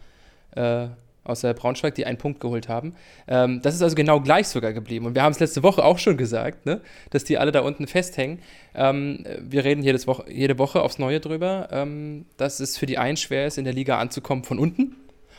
äh, 0.54 0.88
aus 1.24 1.40
der 1.40 1.54
Braunschweig, 1.54 1.94
die 1.94 2.04
einen 2.04 2.18
Punkt 2.18 2.40
geholt 2.40 2.68
haben. 2.68 2.94
Ähm, 3.26 3.62
das 3.62 3.74
ist 3.74 3.80
also 3.80 3.96
genau 3.96 4.20
gleich 4.20 4.48
sogar 4.48 4.74
geblieben. 4.74 5.06
Und 5.06 5.14
wir 5.14 5.22
haben 5.22 5.32
es 5.32 5.40
letzte 5.40 5.62
Woche 5.62 5.82
auch 5.82 5.98
schon 5.98 6.18
gesagt, 6.18 6.66
ne? 6.66 6.82
dass 7.08 7.24
die 7.24 7.38
alle 7.38 7.52
da 7.52 7.60
unten 7.60 7.86
festhängen. 7.86 8.40
Ähm, 8.74 9.24
wir 9.40 9.64
reden 9.64 9.82
jedes 9.82 10.06
Woche, 10.06 10.30
jede 10.30 10.58
Woche 10.58 10.82
aufs 10.82 10.98
Neue 10.98 11.20
drüber, 11.20 11.68
ähm, 11.72 12.26
dass 12.36 12.60
es 12.60 12.76
für 12.76 12.84
die 12.84 12.98
einen 12.98 13.16
schwer 13.16 13.46
ist, 13.46 13.56
in 13.56 13.64
der 13.64 13.72
Liga 13.72 13.98
anzukommen 13.98 14.44
von 14.44 14.58
unten. 14.58 14.96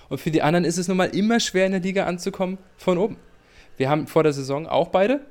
Und 0.09 0.19
für 0.19 0.31
die 0.31 0.41
anderen 0.41 0.65
ist 0.65 0.79
es 0.79 0.87
nun 0.87 0.97
mal 0.97 1.15
immer 1.15 1.39
schwer, 1.39 1.67
in 1.67 1.73
der 1.73 1.81
Liga 1.81 2.07
anzukommen 2.07 2.57
von 2.75 2.97
oben. 2.97 3.17
Wir 3.81 3.89
haben 3.89 4.05
vor 4.05 4.21
der 4.21 4.31
Saison 4.31 4.67
auch 4.67 4.89
beide, 4.89 5.21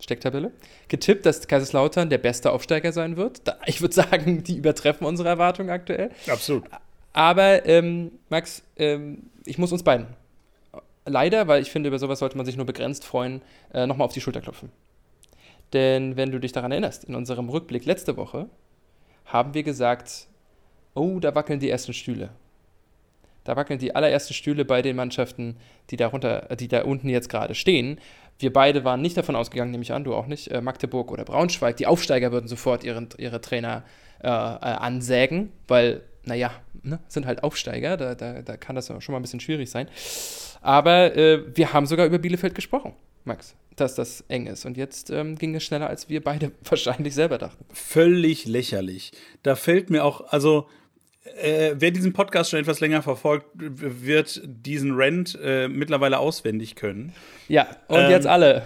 Stecktabelle, 0.00 0.50
getippt, 0.88 1.24
dass 1.24 1.46
Kaiserslautern 1.46 2.10
der 2.10 2.18
beste 2.18 2.50
Aufsteiger 2.50 2.90
sein 2.90 3.16
wird. 3.16 3.42
Ich 3.66 3.80
würde 3.80 3.94
sagen, 3.94 4.42
die 4.42 4.56
übertreffen 4.56 5.06
unsere 5.06 5.28
Erwartungen 5.28 5.70
aktuell. 5.70 6.10
Absolut. 6.26 6.64
Aber, 7.12 7.64
ähm, 7.66 8.10
Max, 8.28 8.64
ähm, 8.76 9.30
ich 9.46 9.56
muss 9.56 9.70
uns 9.70 9.84
beiden 9.84 10.08
leider, 11.06 11.46
weil 11.46 11.62
ich 11.62 11.70
finde, 11.70 11.90
über 11.90 12.00
sowas 12.00 12.18
sollte 12.18 12.36
man 12.36 12.44
sich 12.44 12.56
nur 12.56 12.66
begrenzt 12.66 13.04
freuen, 13.04 13.40
äh, 13.72 13.86
nochmal 13.86 14.06
auf 14.06 14.14
die 14.14 14.20
Schulter 14.20 14.40
klopfen. 14.40 14.72
Denn 15.72 16.16
wenn 16.16 16.32
du 16.32 16.40
dich 16.40 16.50
daran 16.50 16.72
erinnerst, 16.72 17.04
in 17.04 17.14
unserem 17.14 17.50
Rückblick 17.50 17.84
letzte 17.84 18.16
Woche 18.16 18.48
haben 19.26 19.54
wir 19.54 19.62
gesagt, 19.62 20.26
oh, 20.94 21.20
da 21.20 21.36
wackeln 21.36 21.60
die 21.60 21.70
ersten 21.70 21.92
Stühle. 21.92 22.30
Da 23.50 23.56
wackeln 23.56 23.80
die 23.80 23.96
allerersten 23.96 24.32
Stühle 24.32 24.64
bei 24.64 24.80
den 24.80 24.94
Mannschaften, 24.94 25.56
die, 25.90 25.96
darunter, 25.96 26.46
die 26.54 26.68
da 26.68 26.82
unten 26.82 27.08
jetzt 27.08 27.28
gerade 27.28 27.56
stehen. 27.56 27.98
Wir 28.38 28.52
beide 28.52 28.84
waren 28.84 29.02
nicht 29.02 29.16
davon 29.16 29.34
ausgegangen, 29.34 29.72
nehme 29.72 29.82
ich 29.82 29.92
an, 29.92 30.04
du 30.04 30.14
auch 30.14 30.28
nicht, 30.28 30.52
äh, 30.52 30.60
Magdeburg 30.60 31.10
oder 31.10 31.24
Braunschweig. 31.24 31.76
Die 31.76 31.88
Aufsteiger 31.88 32.30
würden 32.30 32.46
sofort 32.46 32.84
ihren, 32.84 33.08
ihre 33.18 33.40
Trainer 33.40 33.82
äh, 34.22 34.28
äh, 34.28 34.28
ansägen, 34.28 35.50
weil 35.66 36.02
naja, 36.22 36.52
ne, 36.84 37.00
sind 37.08 37.26
halt 37.26 37.42
Aufsteiger, 37.42 37.96
da, 37.96 38.14
da, 38.14 38.40
da 38.42 38.56
kann 38.56 38.76
das 38.76 38.86
schon 38.86 39.12
mal 39.12 39.18
ein 39.18 39.22
bisschen 39.22 39.40
schwierig 39.40 39.68
sein. 39.68 39.88
Aber 40.62 41.16
äh, 41.16 41.42
wir 41.56 41.72
haben 41.72 41.86
sogar 41.86 42.06
über 42.06 42.20
Bielefeld 42.20 42.54
gesprochen, 42.54 42.92
Max, 43.24 43.56
dass 43.74 43.96
das 43.96 44.20
eng 44.28 44.46
ist. 44.46 44.64
Und 44.64 44.76
jetzt 44.76 45.10
ähm, 45.10 45.34
ging 45.34 45.56
es 45.56 45.64
schneller, 45.64 45.88
als 45.88 46.08
wir 46.08 46.22
beide 46.22 46.52
wahrscheinlich 46.64 47.16
selber 47.16 47.38
dachten. 47.38 47.64
Völlig 47.72 48.46
lächerlich. 48.46 49.10
Da 49.42 49.56
fällt 49.56 49.90
mir 49.90 50.04
auch, 50.04 50.32
also 50.32 50.68
Äh, 51.22 51.74
wer 51.74 51.90
diesen 51.90 52.14
Podcast 52.14 52.50
schon 52.50 52.60
etwas 52.60 52.80
länger 52.80 53.02
verfolgt, 53.02 53.46
wird 53.54 54.40
diesen 54.44 54.92
Rant 54.94 55.38
äh, 55.42 55.68
mittlerweile 55.68 56.18
auswendig 56.18 56.76
können. 56.76 57.12
Ja, 57.46 57.76
und 57.88 57.98
ähm, 57.98 58.10
jetzt 58.10 58.26
alle. 58.26 58.64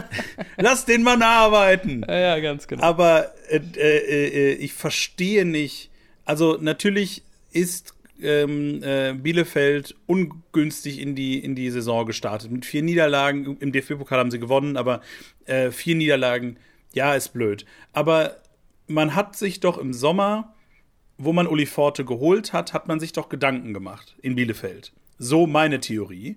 lass 0.56 0.86
den 0.86 1.02
Mann 1.02 1.20
arbeiten. 1.20 2.02
Ja, 2.08 2.18
ja 2.18 2.40
ganz 2.40 2.66
genau. 2.68 2.82
Aber 2.82 3.34
äh, 3.50 3.60
äh, 3.76 4.28
äh, 4.28 4.52
ich 4.54 4.72
verstehe 4.72 5.44
nicht. 5.44 5.90
Also 6.24 6.56
natürlich 6.58 7.22
ist 7.52 7.92
ähm, 8.22 8.82
äh, 8.82 9.12
Bielefeld 9.12 9.94
ungünstig 10.06 11.00
in 11.00 11.14
die, 11.14 11.38
in 11.38 11.54
die 11.54 11.70
Saison 11.70 12.06
gestartet. 12.06 12.50
Mit 12.50 12.64
vier 12.64 12.82
Niederlagen, 12.82 13.58
im 13.60 13.72
DFB-Pokal 13.72 14.20
haben 14.20 14.30
sie 14.30 14.40
gewonnen, 14.40 14.76
aber 14.76 15.02
vier 15.72 15.96
Niederlagen, 15.96 16.58
ja, 16.92 17.14
ist 17.14 17.30
blöd. 17.30 17.64
Aber 17.92 18.36
man 18.86 19.16
hat 19.16 19.34
sich 19.36 19.58
doch 19.58 19.78
im 19.78 19.92
Sommer 19.92 20.54
wo 21.22 21.32
man 21.34 21.46
Uli 21.46 21.66
Forte 21.66 22.04
geholt 22.04 22.52
hat, 22.52 22.72
hat 22.72 22.88
man 22.88 22.98
sich 22.98 23.12
doch 23.12 23.28
Gedanken 23.28 23.74
gemacht 23.74 24.16
in 24.22 24.34
Bielefeld. 24.34 24.92
So 25.18 25.46
meine 25.46 25.80
Theorie. 25.80 26.36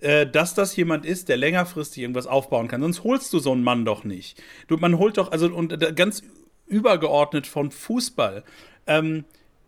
Äh, 0.00 0.28
dass 0.28 0.54
das 0.54 0.76
jemand 0.76 1.04
ist, 1.04 1.28
der 1.28 1.36
längerfristig 1.36 2.02
irgendwas 2.02 2.28
aufbauen 2.28 2.68
kann. 2.68 2.80
Sonst 2.80 3.02
holst 3.02 3.32
du 3.32 3.40
so 3.40 3.50
einen 3.50 3.64
Mann 3.64 3.84
doch 3.84 4.04
nicht. 4.04 4.40
Du, 4.68 4.76
man 4.76 4.96
holt 4.98 5.18
doch, 5.18 5.32
also 5.32 5.52
und 5.52 5.82
äh, 5.82 5.92
ganz 5.92 6.22
übergeordnet 6.68 7.48
von 7.48 7.72
Fußball, 7.72 8.44
ähm, 8.86 9.24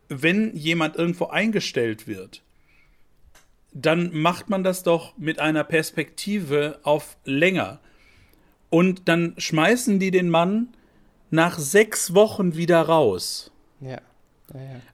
wenn 0.08 0.54
jemand 0.54 0.94
irgendwo 0.94 1.26
eingestellt 1.26 2.06
wird, 2.06 2.42
dann 3.72 4.12
macht 4.12 4.48
man 4.50 4.62
das 4.62 4.84
doch 4.84 5.16
mit 5.18 5.40
einer 5.40 5.64
Perspektive 5.64 6.78
auf 6.84 7.16
länger. 7.24 7.80
Und 8.68 9.08
dann 9.08 9.34
schmeißen 9.36 9.98
die 9.98 10.12
den 10.12 10.30
Mann 10.30 10.68
nach 11.30 11.58
sechs 11.58 12.14
Wochen 12.14 12.54
wieder 12.54 12.82
raus. 12.82 13.50
Ja. 13.80 14.00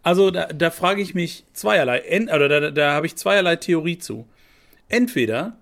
Also 0.03 0.31
da, 0.31 0.47
da 0.47 0.71
frage 0.71 1.03
ich 1.03 1.15
mich 1.15 1.45
zweierlei, 1.53 2.03
oder 2.35 2.49
da, 2.49 2.71
da 2.71 2.93
habe 2.93 3.07
ich 3.07 3.17
zweierlei 3.17 3.57
Theorie 3.57 3.99
zu. 3.99 4.29
Entweder 4.89 5.57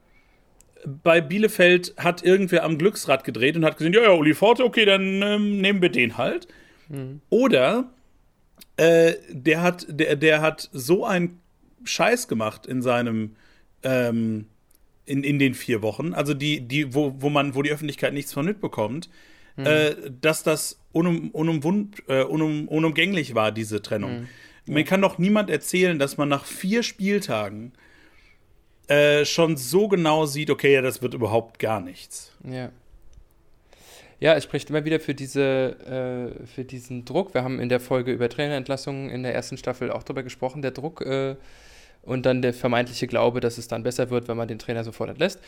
bei 1.03 1.21
Bielefeld 1.21 1.95
hat 1.97 2.23
irgendwer 2.23 2.65
am 2.65 2.79
Glücksrad 2.79 3.25
gedreht 3.25 3.57
und 3.57 3.65
hat 3.65 3.79
gesagt, 3.79 3.95
ja, 3.95 4.03
ja, 4.03 4.11
Uli 4.11 4.35
Forte, 4.35 4.65
okay, 4.65 4.85
dann 4.85 5.23
ähm, 5.23 5.61
nehmen 5.61 5.81
wir 5.81 5.89
den 5.89 6.19
halt. 6.19 6.47
Mhm. 6.89 7.21
Oder 7.31 7.91
äh, 8.77 9.15
der, 9.31 9.63
hat, 9.63 9.87
der, 9.89 10.17
der 10.17 10.43
hat 10.43 10.69
so 10.73 11.05
einen 11.05 11.41
Scheiß 11.85 12.29
gemacht 12.29 12.67
in 12.67 12.83
seinem 12.83 13.37
ähm, 13.83 14.47
in, 15.07 15.23
in 15.23 15.39
den 15.39 15.55
vier 15.55 15.83
Wochen, 15.83 16.15
also 16.15 16.35
die, 16.35 16.61
die, 16.63 16.95
wo, 16.95 17.15
wo 17.19 17.29
man, 17.29 17.55
wo 17.55 17.63
die 17.63 17.71
Öffentlichkeit 17.71 18.15
nichts 18.15 18.33
von 18.33 18.47
mitbekommt, 18.47 19.11
mhm. 19.57 19.67
äh, 19.67 19.95
dass 20.21 20.43
das 20.43 20.81
unum, 20.93 21.31
unum, 21.31 21.91
äh, 22.09 22.23
unum, 22.23 22.69
unumgänglich 22.69 23.35
war, 23.35 23.53
diese 23.53 23.83
Trennung. 23.83 24.21
Mhm. 24.21 24.29
Mir 24.67 24.85
kann 24.85 25.03
doch 25.03 25.19
niemand 25.19 25.51
erzählen, 25.51 25.99
dass 25.99 26.17
man 26.17 26.29
nach 26.29 26.45
vier 26.45 26.83
Spieltagen 26.83 27.73
äh, 28.87 29.25
schon 29.25 29.57
so 29.57 29.89
genau 29.89 30.27
sieht, 30.27 30.51
okay, 30.51 30.73
ja, 30.73 30.83
das 30.83 31.03
wird 31.03 31.15
überhaupt 31.15 31.59
gar 31.59 31.81
nichts. 31.81 32.33
Ja. 32.43 32.71
Ja, 34.21 34.35
es 34.35 34.45
spricht 34.45 34.71
immer 34.71 34.85
wieder 34.85 35.01
für, 35.01 35.15
diese, 35.15 36.33
äh, 36.41 36.47
für 36.47 36.65
diesen 36.65 37.05
Druck. 37.05 37.35
Wir 37.35 37.43
haben 37.43 37.61
in 37.61 37.69
der 37.69 37.81
Folge 37.81 38.13
über 38.13 38.29
Trainerentlassungen 38.29 39.11
in 39.11 39.23
der 39.23 39.35
ersten 39.35 39.59
Staffel 39.59 39.91
auch 39.91 40.03
darüber 40.03 40.23
gesprochen, 40.23 40.63
der 40.63 40.71
Druck 40.71 41.03
äh, 41.03 41.37
und 42.03 42.25
dann 42.25 42.41
der 42.41 42.55
vermeintliche 42.55 43.07
Glaube, 43.07 43.41
dass 43.41 43.59
es 43.59 43.69
dann 43.69 43.83
besser 43.83 44.11
wird, 44.11 44.29
wenn 44.29 44.37
man 44.37 44.49
den 44.49 44.59
Trainer 44.59 44.85
sofort 44.85 45.11
entlässt 45.11 45.41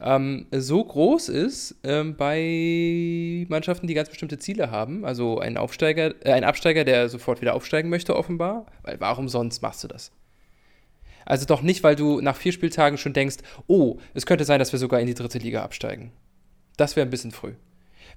ähm, 0.00 0.46
so 0.50 0.84
groß 0.84 1.28
ist 1.28 1.76
ähm, 1.84 2.16
bei 2.16 3.46
Mannschaften, 3.48 3.86
die 3.86 3.94
ganz 3.94 4.08
bestimmte 4.08 4.38
Ziele 4.38 4.70
haben. 4.70 5.04
Also 5.04 5.38
ein 5.38 5.56
Aufsteiger, 5.56 6.14
äh, 6.24 6.32
ein 6.32 6.44
Absteiger, 6.44 6.84
der 6.84 7.08
sofort 7.08 7.40
wieder 7.40 7.54
aufsteigen 7.54 7.90
möchte, 7.90 8.16
offenbar. 8.16 8.66
Weil 8.82 9.00
warum 9.00 9.28
sonst 9.28 9.62
machst 9.62 9.84
du 9.84 9.88
das? 9.88 10.12
Also 11.26 11.46
doch 11.46 11.62
nicht, 11.62 11.82
weil 11.82 11.96
du 11.96 12.20
nach 12.20 12.36
vier 12.36 12.52
Spieltagen 12.52 12.98
schon 12.98 13.14
denkst, 13.14 13.36
oh, 13.66 13.98
es 14.12 14.26
könnte 14.26 14.44
sein, 14.44 14.58
dass 14.58 14.72
wir 14.72 14.78
sogar 14.78 15.00
in 15.00 15.06
die 15.06 15.14
dritte 15.14 15.38
Liga 15.38 15.62
absteigen. 15.62 16.12
Das 16.76 16.96
wäre 16.96 17.06
ein 17.06 17.10
bisschen 17.10 17.30
früh. 17.30 17.54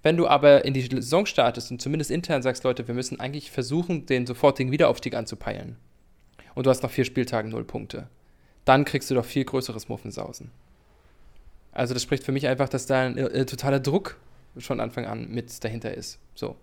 Wenn 0.04 0.18
du 0.18 0.28
aber 0.28 0.66
in 0.66 0.74
die 0.74 0.82
Saison 0.82 1.26
startest 1.26 1.72
und 1.72 1.82
zumindest 1.82 2.12
intern 2.12 2.42
sagst, 2.42 2.64
Leute, 2.64 2.88
wir 2.88 2.96
müssen 2.96 3.20
eigentlich 3.20 3.50
versuchen, 3.52 4.06
den 4.06 4.28
sofortigen 4.28 4.72
Wiederaufstieg 4.72 5.16
anzupeilen. 5.16 5.78
Und 6.54 6.66
du 6.66 6.70
hast 6.70 6.84
nach 6.84 6.92
vier 6.92 7.06
Spieltagen 7.06 7.52
null 7.52 7.64
Punkte. 7.64 8.10
Dann 8.66 8.84
kriegst 8.84 9.10
du 9.10 9.16
doch 9.16 9.26
viel 9.26 9.46
größeres 9.46 9.90
Muffensausen. 9.90 10.52
Also 11.78 11.94
das 11.94 12.02
spricht 12.02 12.24
für 12.24 12.32
mich 12.32 12.48
einfach, 12.48 12.70
dass 12.70 12.88
da 12.88 13.06
ein 13.06 13.18
äh, 13.18 13.46
totaler 13.46 13.80
Druck 13.80 14.18
von 14.58 14.80
Anfang 14.80 15.06
an 15.06 15.30
mit 15.30 15.64
dahinter 15.64 15.94
ist. 15.94 16.18
So. 16.34 16.56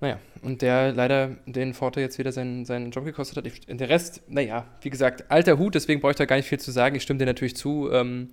Naja, 0.00 0.18
und 0.42 0.60
der 0.60 0.92
leider 0.92 1.36
den 1.46 1.72
Forte 1.72 2.02
jetzt 2.02 2.18
wieder 2.18 2.30
seinen, 2.30 2.66
seinen 2.66 2.90
Job 2.90 3.06
gekostet 3.06 3.38
hat. 3.38 3.46
Ich, 3.46 3.66
der 3.66 3.88
Rest, 3.88 4.20
naja, 4.28 4.66
wie 4.82 4.90
gesagt, 4.90 5.30
alter 5.30 5.56
Hut, 5.58 5.74
deswegen 5.74 6.02
brauche 6.02 6.10
ich 6.10 6.18
da 6.18 6.26
gar 6.26 6.36
nicht 6.36 6.48
viel 6.48 6.60
zu 6.60 6.70
sagen. 6.70 6.96
Ich 6.96 7.02
stimme 7.02 7.18
dir 7.18 7.24
natürlich 7.24 7.56
zu. 7.56 7.90
Ähm, 7.90 8.30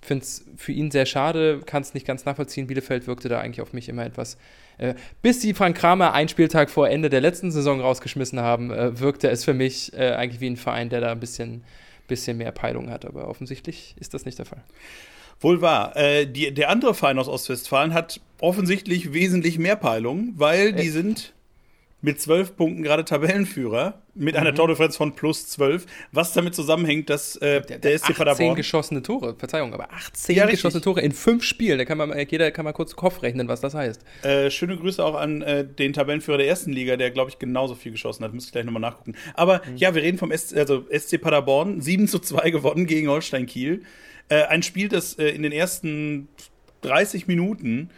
Finde 0.00 0.24
es 0.24 0.44
für 0.56 0.72
ihn 0.72 0.90
sehr 0.90 1.06
schade, 1.06 1.60
kann 1.64 1.82
es 1.82 1.94
nicht 1.94 2.06
ganz 2.06 2.24
nachvollziehen. 2.24 2.66
Bielefeld 2.66 3.06
wirkte 3.06 3.28
da 3.28 3.40
eigentlich 3.40 3.60
auf 3.60 3.72
mich 3.72 3.88
immer 3.88 4.04
etwas. 4.04 4.36
Äh, 4.78 4.94
bis 5.22 5.40
die 5.40 5.54
Frank 5.54 5.76
Kramer 5.76 6.12
einen 6.12 6.28
Spieltag 6.28 6.70
vor 6.70 6.88
Ende 6.88 7.08
der 7.08 7.20
letzten 7.20 7.52
Saison 7.52 7.80
rausgeschmissen 7.80 8.40
haben, 8.40 8.72
äh, 8.72 8.98
wirkte 8.98 9.28
es 9.28 9.44
für 9.44 9.54
mich 9.54 9.92
äh, 9.92 10.12
eigentlich 10.12 10.40
wie 10.40 10.50
ein 10.50 10.56
Verein, 10.56 10.88
der 10.88 11.00
da 11.00 11.12
ein 11.12 11.20
bisschen 11.20 11.62
bisschen 12.08 12.38
mehr 12.38 12.50
Peilung 12.52 12.90
hat. 12.90 13.04
Aber 13.04 13.28
offensichtlich 13.28 13.94
ist 14.00 14.14
das 14.14 14.24
nicht 14.24 14.38
der 14.38 14.46
Fall. 14.46 14.62
Wohl 15.40 15.60
wahr. 15.60 15.96
Äh, 15.96 16.26
die, 16.26 16.52
der 16.52 16.70
andere 16.70 16.94
Verein 16.94 17.18
aus 17.18 17.28
Ostwestfalen 17.28 17.94
hat 17.94 18.20
offensichtlich 18.40 19.12
wesentlich 19.12 19.58
mehr 19.58 19.76
Peilung, 19.76 20.32
weil 20.36 20.72
die 20.72 20.88
äh. 20.88 20.90
sind 20.90 21.32
mit 22.00 22.20
zwölf 22.20 22.56
Punkten 22.56 22.84
gerade 22.84 23.04
Tabellenführer, 23.04 24.02
mit 24.14 24.36
einer 24.36 24.52
mhm. 24.52 24.56
Tordifferenz 24.56 24.96
von 24.96 25.14
plus 25.14 25.48
zwölf, 25.48 25.84
was 26.12 26.32
damit 26.32 26.54
zusammenhängt, 26.54 27.10
dass 27.10 27.34
äh, 27.36 27.60
der, 27.60 27.78
der, 27.78 27.98
SC 27.98 28.14
Paderborn. 28.14 28.50
18 28.50 28.54
geschossene 28.54 29.02
Tore, 29.02 29.34
Verzeihung, 29.36 29.74
aber 29.74 29.92
18 29.92 30.36
ja, 30.36 30.46
geschossene 30.46 30.80
Tore 30.80 31.00
in 31.00 31.10
fünf 31.10 31.42
Spielen. 31.42 31.78
Da 31.78 31.84
kann 31.84 31.98
man, 31.98 32.16
jeder 32.28 32.50
kann 32.52 32.64
mal 32.64 32.72
kurz 32.72 32.94
Kopf 32.94 33.22
rechnen, 33.22 33.48
was 33.48 33.60
das 33.60 33.74
heißt. 33.74 34.04
Äh, 34.22 34.50
schöne 34.50 34.76
Grüße 34.76 35.04
auch 35.04 35.16
an 35.16 35.42
äh, 35.42 35.66
den 35.66 35.92
Tabellenführer 35.92 36.38
der 36.38 36.46
ersten 36.46 36.72
Liga, 36.72 36.96
der, 36.96 37.10
glaube 37.10 37.30
ich, 37.30 37.38
genauso 37.40 37.74
viel 37.74 37.92
geschossen 37.92 38.24
hat. 38.24 38.32
Müsste 38.32 38.48
ich 38.48 38.52
gleich 38.52 38.64
nochmal 38.64 38.82
nachgucken. 38.82 39.14
Aber 39.34 39.62
mhm. 39.66 39.76
ja, 39.76 39.94
wir 39.94 40.02
reden 40.02 40.18
vom 40.18 40.30
SC, 40.36 40.56
also 40.56 40.86
SC 40.96 41.20
Paderborn, 41.20 41.80
7 41.80 42.06
zu 42.06 42.20
2 42.20 42.50
gewonnen 42.52 42.86
gegen 42.86 43.08
Holstein 43.08 43.46
Kiel. 43.46 43.82
Äh, 44.28 44.44
ein 44.44 44.62
Spiel, 44.62 44.88
das 44.88 45.14
äh, 45.14 45.30
in 45.30 45.42
den 45.42 45.52
ersten 45.52 46.28
30 46.82 47.26
Minuten 47.26 47.90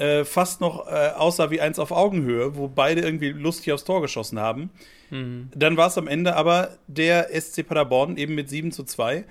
äh, 0.00 0.24
fast 0.24 0.60
noch 0.60 0.86
äh, 0.88 1.10
aussah 1.10 1.50
wie 1.50 1.60
eins 1.60 1.78
auf 1.78 1.92
Augenhöhe, 1.92 2.56
wo 2.56 2.68
beide 2.68 3.02
irgendwie 3.02 3.28
lustig 3.28 3.72
aufs 3.72 3.84
Tor 3.84 4.00
geschossen 4.00 4.40
haben. 4.40 4.70
Mhm. 5.10 5.50
Dann 5.54 5.76
war 5.76 5.88
es 5.88 5.98
am 5.98 6.08
Ende 6.08 6.36
aber 6.36 6.78
der 6.86 7.28
SC 7.38 7.66
Paderborn 7.66 8.16
eben 8.16 8.34
mit 8.34 8.48
7 8.48 8.72
zu 8.72 8.84
2. 8.84 9.24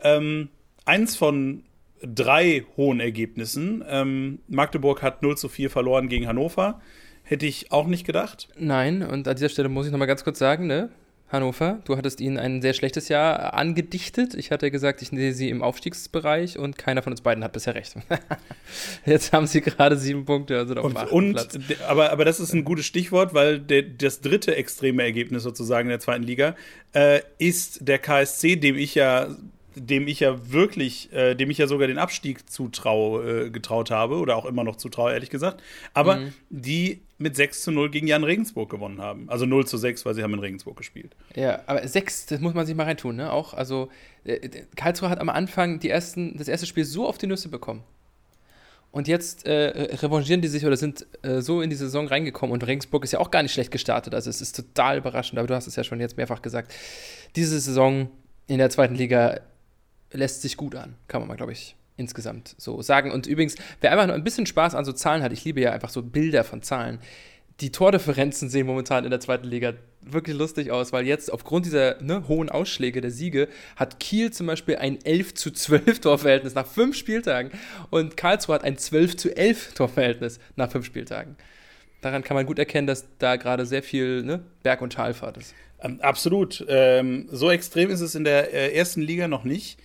Ähm, 0.00 0.50
eins 0.84 1.16
von 1.16 1.62
drei 2.02 2.64
hohen 2.76 3.00
Ergebnissen. 3.00 3.82
Ähm, 3.88 4.40
Magdeburg 4.46 5.02
hat 5.02 5.22
0 5.22 5.38
zu 5.38 5.48
4 5.48 5.70
verloren 5.70 6.08
gegen 6.08 6.28
Hannover. 6.28 6.80
Hätte 7.22 7.46
ich 7.46 7.72
auch 7.72 7.86
nicht 7.86 8.04
gedacht. 8.04 8.48
Nein, 8.58 9.02
und 9.02 9.26
an 9.26 9.36
dieser 9.36 9.48
Stelle 9.48 9.70
muss 9.70 9.86
ich 9.86 9.92
noch 9.92 9.98
mal 9.98 10.04
ganz 10.04 10.22
kurz 10.22 10.38
sagen, 10.38 10.66
ne? 10.66 10.90
Hannover. 11.28 11.80
Du 11.84 11.96
hattest 11.96 12.20
ihnen 12.20 12.38
ein 12.38 12.62
sehr 12.62 12.74
schlechtes 12.74 13.08
Jahr 13.08 13.54
angedichtet. 13.54 14.34
Ich 14.34 14.50
hatte 14.50 14.70
gesagt, 14.70 15.02
ich 15.02 15.08
sehe 15.08 15.32
sie 15.32 15.48
im 15.50 15.62
Aufstiegsbereich 15.62 16.58
und 16.58 16.78
keiner 16.78 17.02
von 17.02 17.12
uns 17.12 17.22
beiden 17.22 17.42
hat 17.42 17.52
bisher 17.52 17.74
recht. 17.74 17.96
Jetzt 19.06 19.32
haben 19.32 19.46
sie 19.46 19.60
gerade 19.60 19.96
sieben 19.96 20.24
Punkte, 20.24 20.58
also 20.58 20.74
auf 20.74 20.84
und, 20.84 20.96
und 21.12 21.32
Platz. 21.32 21.58
Aber, 21.88 22.12
aber 22.12 22.24
das 22.24 22.40
ist 22.40 22.52
ein 22.52 22.64
gutes 22.64 22.86
Stichwort, 22.86 23.34
weil 23.34 23.58
der, 23.58 23.82
das 23.82 24.20
dritte 24.20 24.54
extreme 24.54 25.02
Ergebnis 25.02 25.42
sozusagen 25.42 25.88
in 25.88 25.90
der 25.90 26.00
zweiten 26.00 26.24
Liga 26.24 26.54
äh, 26.92 27.20
ist 27.38 27.88
der 27.88 27.98
KSC, 27.98 28.56
dem 28.56 28.76
ich 28.76 28.94
ja 28.94 29.28
dem 29.74 30.08
ich 30.08 30.20
ja 30.20 30.52
wirklich, 30.52 31.12
äh, 31.12 31.34
dem 31.34 31.50
ich 31.50 31.58
ja 31.58 31.66
sogar 31.66 31.86
den 31.86 31.98
Abstieg 31.98 32.50
zutrau, 32.50 33.22
äh, 33.22 33.50
getraut 33.50 33.90
habe 33.90 34.16
oder 34.16 34.36
auch 34.36 34.44
immer 34.44 34.64
noch 34.64 34.76
zutraue, 34.76 35.12
ehrlich 35.12 35.30
gesagt. 35.30 35.62
Aber 35.92 36.16
mhm. 36.16 36.34
die 36.50 37.02
mit 37.18 37.36
6 37.36 37.62
zu 37.62 37.70
0 37.70 37.90
gegen 37.90 38.06
Jan 38.06 38.24
Regensburg 38.24 38.70
gewonnen 38.70 39.00
haben. 39.00 39.28
Also 39.28 39.46
0 39.46 39.66
zu 39.66 39.76
6, 39.76 40.04
weil 40.04 40.14
sie 40.14 40.22
haben 40.22 40.34
in 40.34 40.40
Regensburg 40.40 40.76
gespielt. 40.76 41.14
Ja, 41.34 41.60
aber 41.66 41.86
6, 41.86 42.26
das 42.26 42.40
muss 42.40 42.54
man 42.54 42.66
sich 42.66 42.74
mal 42.74 42.84
reintun, 42.84 43.16
ne? 43.16 43.32
Auch, 43.32 43.54
also 43.54 43.88
äh, 44.24 44.48
Karlsruhe 44.76 45.10
hat 45.10 45.20
am 45.20 45.28
Anfang 45.28 45.78
die 45.78 45.90
ersten, 45.90 46.36
das 46.36 46.48
erste 46.48 46.66
Spiel 46.66 46.84
so 46.84 47.06
auf 47.06 47.18
die 47.18 47.26
Nüsse 47.26 47.48
bekommen. 47.48 47.84
Und 48.94 49.08
jetzt 49.08 49.44
äh, 49.44 49.96
revanchieren 49.96 50.40
die 50.40 50.46
sich 50.46 50.64
oder 50.64 50.76
sind 50.76 51.04
äh, 51.22 51.40
so 51.40 51.62
in 51.62 51.68
die 51.68 51.74
Saison 51.74 52.06
reingekommen. 52.06 52.52
Und 52.52 52.64
Regensburg 52.64 53.02
ist 53.02 53.12
ja 53.12 53.18
auch 53.18 53.32
gar 53.32 53.42
nicht 53.42 53.52
schlecht 53.52 53.72
gestartet. 53.72 54.14
Also 54.14 54.30
es 54.30 54.40
ist 54.40 54.54
total 54.54 54.98
überraschend, 54.98 55.38
aber 55.40 55.48
du 55.48 55.54
hast 55.56 55.66
es 55.66 55.74
ja 55.74 55.82
schon 55.82 55.98
jetzt 55.98 56.16
mehrfach 56.16 56.42
gesagt. 56.42 56.72
Diese 57.34 57.58
Saison 57.58 58.08
in 58.46 58.58
der 58.58 58.70
zweiten 58.70 58.94
Liga 58.94 59.40
lässt 60.14 60.42
sich 60.42 60.56
gut 60.56 60.74
an, 60.74 60.94
kann 61.08 61.20
man 61.20 61.28
mal, 61.28 61.36
glaube 61.36 61.52
ich, 61.52 61.76
insgesamt 61.96 62.54
so 62.58 62.82
sagen. 62.82 63.12
Und 63.12 63.26
übrigens, 63.26 63.56
wer 63.80 63.92
einfach 63.92 64.06
nur 64.06 64.14
ein 64.14 64.24
bisschen 64.24 64.46
Spaß 64.46 64.74
an 64.74 64.84
so 64.84 64.92
Zahlen 64.92 65.22
hat, 65.22 65.32
ich 65.32 65.44
liebe 65.44 65.60
ja 65.60 65.72
einfach 65.72 65.90
so 65.90 66.02
Bilder 66.02 66.44
von 66.44 66.62
Zahlen. 66.62 66.98
Die 67.60 67.70
Tordifferenzen 67.70 68.48
sehen 68.48 68.66
momentan 68.66 69.04
in 69.04 69.10
der 69.10 69.20
zweiten 69.20 69.46
Liga 69.46 69.74
wirklich 70.00 70.36
lustig 70.36 70.70
aus, 70.70 70.92
weil 70.92 71.06
jetzt 71.06 71.32
aufgrund 71.32 71.66
dieser 71.66 72.02
ne, 72.02 72.26
hohen 72.28 72.48
Ausschläge 72.48 73.00
der 73.00 73.10
Siege 73.10 73.48
hat 73.76 74.00
Kiel 74.00 74.32
zum 74.32 74.46
Beispiel 74.46 74.76
ein 74.76 74.98
11 75.04 75.34
zu 75.34 75.50
12 75.50 76.00
Torverhältnis 76.00 76.54
nach 76.54 76.66
fünf 76.66 76.96
Spieltagen 76.96 77.52
und 77.90 78.16
Karlsruhe 78.16 78.56
hat 78.56 78.64
ein 78.64 78.76
12 78.76 79.16
zu 79.16 79.36
11 79.36 79.74
Torverhältnis 79.74 80.40
nach 80.56 80.70
fünf 80.70 80.84
Spieltagen. 80.84 81.36
daran 82.00 82.22
kann 82.22 82.34
man 82.34 82.44
gut 82.44 82.58
erkennen, 82.58 82.86
dass 82.86 83.06
da 83.18 83.36
gerade 83.36 83.66
sehr 83.66 83.82
viel 83.82 84.22
ne, 84.24 84.42
Berg- 84.62 84.82
und 84.82 84.92
Talfahrt 84.92 85.38
ist. 85.38 85.54
Ähm, 85.80 86.00
absolut. 86.00 86.64
Ähm, 86.68 87.28
so 87.30 87.50
extrem 87.50 87.90
ist 87.90 88.00
es 88.00 88.14
in 88.14 88.24
der 88.24 88.52
äh, 88.52 88.74
ersten 88.74 89.00
Liga 89.00 89.28
noch 89.28 89.44
nicht. 89.44 89.78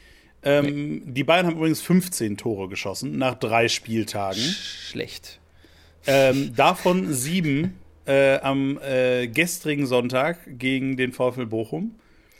Ähm, 0.43 0.95
nee. 0.95 1.01
Die 1.05 1.23
Bayern 1.23 1.45
haben 1.45 1.57
übrigens 1.57 1.81
15 1.81 2.37
Tore 2.37 2.69
geschossen 2.69 3.17
nach 3.17 3.35
drei 3.35 3.67
Spieltagen. 3.67 4.41
Schlecht. 4.41 5.39
Ähm, 6.07 6.55
davon 6.55 7.13
sieben 7.13 7.75
äh, 8.05 8.39
am 8.39 8.79
äh, 8.81 9.27
gestrigen 9.27 9.85
Sonntag 9.85 10.39
gegen 10.57 10.97
den 10.97 11.11
VfL 11.11 11.45
Bochum. 11.45 11.95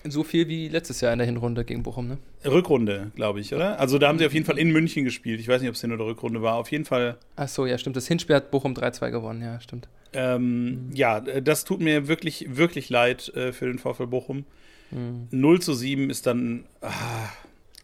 So 0.05 0.23
viel 0.23 0.47
wie 0.47 0.69
letztes 0.69 1.01
Jahr 1.01 1.11
in 1.11 1.19
der 1.19 1.25
Hinrunde 1.25 1.65
gegen 1.65 1.83
Bochum, 1.83 2.07
ne? 2.07 2.17
Rückrunde, 2.45 3.11
glaube 3.15 3.41
ich, 3.41 3.53
oder? 3.53 3.79
Also 3.79 3.97
da 3.97 4.07
haben 4.07 4.17
sie 4.17 4.25
auf 4.25 4.33
jeden 4.33 4.45
Fall 4.45 4.57
in 4.57 4.71
München 4.71 5.03
gespielt. 5.03 5.41
Ich 5.41 5.47
weiß 5.49 5.61
nicht, 5.61 5.67
ob 5.67 5.75
es 5.75 5.83
in 5.83 5.89
der 5.89 5.99
Rückrunde 5.99 6.41
war. 6.41 6.55
Auf 6.55 6.71
jeden 6.71 6.85
Fall. 6.85 7.17
Ach 7.35 7.49
so, 7.49 7.65
ja, 7.65 7.77
stimmt. 7.77 7.97
Das 7.97 8.07
Hinspiel 8.07 8.37
hat 8.37 8.49
Bochum 8.49 8.73
3-2 8.73 9.11
gewonnen, 9.11 9.41
ja, 9.41 9.59
stimmt. 9.59 9.89
Ähm, 10.13 10.87
mhm. 10.87 10.95
Ja, 10.95 11.19
das 11.19 11.65
tut 11.65 11.81
mir 11.81 12.07
wirklich, 12.07 12.45
wirklich 12.55 12.89
leid 12.89 13.27
äh, 13.35 13.51
für 13.51 13.65
den 13.65 13.77
VfL 13.77 14.07
Bochum. 14.07 14.45
Mhm. 14.91 15.27
0 15.31 15.61
zu 15.61 15.73
7 15.73 16.09
ist 16.09 16.25
dann. 16.25 16.63
Ah, 16.81 17.29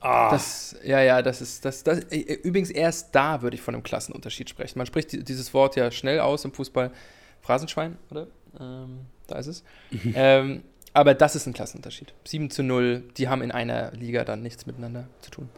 ah. 0.06 0.32
Das, 0.32 0.76
ja, 0.84 1.02
ja, 1.02 1.22
das 1.22 1.42
ist. 1.42 1.66
Das, 1.66 1.84
das, 1.84 2.00
äh, 2.12 2.20
übrigens, 2.44 2.70
erst 2.70 3.14
da 3.16 3.42
würde 3.42 3.56
ich 3.56 3.62
von 3.62 3.74
einem 3.74 3.84
Klassenunterschied 3.84 4.50
sprechen. 4.50 4.78
Man 4.78 4.88
spricht 4.88 5.28
dieses 5.28 5.54
Wort 5.54 5.76
ja 5.76 5.92
schnell 5.92 6.20
aus 6.20 6.46
im 6.46 6.54
Fußball. 6.54 6.92
Phrasenschwein, 7.42 7.98
oder? 8.10 8.28
Ähm, 8.60 9.02
da 9.28 9.38
ist 9.38 9.48
es. 9.48 9.64
ähm, 10.16 10.64
aber 10.94 11.14
das 11.14 11.36
ist 11.36 11.46
ein 11.46 11.54
Klassenunterschied. 11.54 12.14
7 12.24 12.50
zu 12.50 12.64
0, 12.64 13.04
die 13.18 13.28
haben 13.28 13.42
in 13.42 13.52
einer 13.52 13.92
Liga 13.92 14.24
dann 14.24 14.42
nichts 14.42 14.66
miteinander 14.66 15.08
zu 15.22 15.30
tun. 15.30 15.50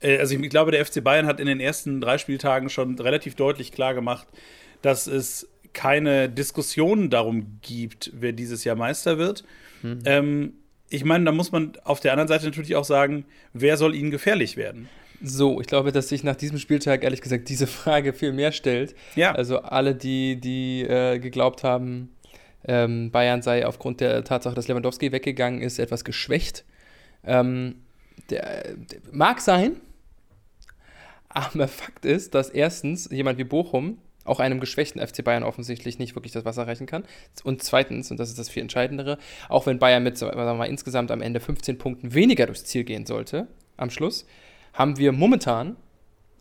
Äh, 0.00 0.18
also 0.18 0.34
ich 0.34 0.50
glaube, 0.50 0.70
der 0.70 0.84
FC 0.84 1.02
Bayern 1.02 1.26
hat 1.26 1.40
in 1.40 1.46
den 1.46 1.60
ersten 1.60 2.00
drei 2.00 2.18
Spieltagen 2.18 2.68
schon 2.68 2.98
relativ 2.98 3.34
deutlich 3.34 3.72
klar 3.72 3.94
gemacht, 3.94 4.28
dass 4.82 5.06
es 5.06 5.48
keine 5.72 6.28
Diskussionen 6.28 7.08
darum 7.08 7.58
gibt, 7.62 8.12
wer 8.14 8.32
dieses 8.32 8.64
Jahr 8.64 8.76
Meister 8.76 9.18
wird. 9.18 9.44
Mhm. 9.82 10.02
Ähm, 10.04 10.52
ich 10.92 11.04
meine, 11.04 11.24
da 11.24 11.32
muss 11.32 11.52
man 11.52 11.72
auf 11.84 12.00
der 12.00 12.12
anderen 12.12 12.28
Seite 12.28 12.44
natürlich 12.44 12.76
auch 12.76 12.84
sagen, 12.84 13.24
wer 13.52 13.76
soll 13.76 13.94
ihnen 13.94 14.10
gefährlich 14.10 14.56
werden? 14.56 14.88
So, 15.22 15.60
ich 15.60 15.66
glaube, 15.66 15.92
dass 15.92 16.08
sich 16.08 16.24
nach 16.24 16.36
diesem 16.36 16.58
Spieltag 16.58 17.04
ehrlich 17.04 17.20
gesagt 17.20 17.48
diese 17.48 17.66
Frage 17.66 18.12
viel 18.12 18.32
mehr 18.32 18.52
stellt. 18.52 18.94
Ja. 19.14 19.32
Also 19.32 19.60
alle, 19.60 19.94
die, 19.94 20.40
die 20.40 20.82
äh, 20.82 21.18
geglaubt 21.18 21.62
haben, 21.62 22.10
ähm, 22.64 23.10
Bayern 23.10 23.42
sei 23.42 23.66
aufgrund 23.66 24.00
der 24.00 24.24
Tatsache, 24.24 24.54
dass 24.54 24.68
Lewandowski 24.68 25.12
weggegangen 25.12 25.62
ist, 25.62 25.78
etwas 25.78 26.04
geschwächt. 26.04 26.64
Ähm, 27.24 27.76
der, 28.30 28.74
der, 28.74 28.98
mag 29.12 29.40
sein, 29.40 29.76
aber 31.28 31.68
Fakt 31.68 32.04
ist, 32.04 32.34
dass 32.34 32.50
erstens 32.50 33.08
jemand 33.10 33.38
wie 33.38 33.44
Bochum 33.44 33.98
auch 34.24 34.40
einem 34.40 34.60
geschwächten 34.60 35.04
FC 35.04 35.24
Bayern 35.24 35.42
offensichtlich 35.42 35.98
nicht 35.98 36.14
wirklich 36.14 36.32
das 36.32 36.44
Wasser 36.44 36.66
reichen 36.66 36.86
kann. 36.86 37.04
Und 37.44 37.62
zweitens, 37.62 38.10
und 38.10 38.18
das 38.18 38.28
ist 38.28 38.38
das 38.38 38.48
viel 38.48 38.62
Entscheidendere, 38.62 39.18
auch 39.48 39.66
wenn 39.66 39.78
Bayern 39.78 40.02
mit 40.02 40.18
sagen 40.18 40.36
wir 40.36 40.54
mal, 40.54 40.66
insgesamt 40.66 41.10
am 41.10 41.22
Ende 41.22 41.40
15 41.40 41.78
Punkten 41.78 42.14
weniger 42.14 42.46
durchs 42.46 42.64
Ziel 42.64 42.84
gehen 42.84 43.06
sollte, 43.06 43.48
am 43.76 43.90
Schluss, 43.90 44.26
haben 44.72 44.96
wir 44.98 45.12
momentan 45.12 45.76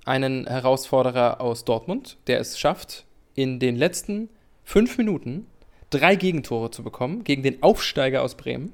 einen 0.06 0.48
Herausforderer 0.48 1.42
aus 1.42 1.66
Dortmund, 1.66 2.18
der 2.28 2.40
es 2.40 2.60
schafft, 2.60 3.06
in 3.36 3.60
den 3.60 3.76
letzten 3.76 4.30
fünf 4.64 4.98
Minuten 4.98 5.48
drei 5.90 6.16
Gegentore 6.16 6.72
zu 6.72 6.84
bekommen 6.84 7.24
gegen 7.24 7.44
den 7.44 7.62
Aufsteiger 7.62 8.24
aus 8.24 8.36
Bremen. 8.36 8.74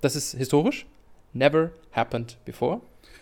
Das 0.00 0.16
ist 0.16 0.36
historisch. 0.36 0.86
Never 1.32 1.70
happened 1.92 2.38
before. 2.44 2.80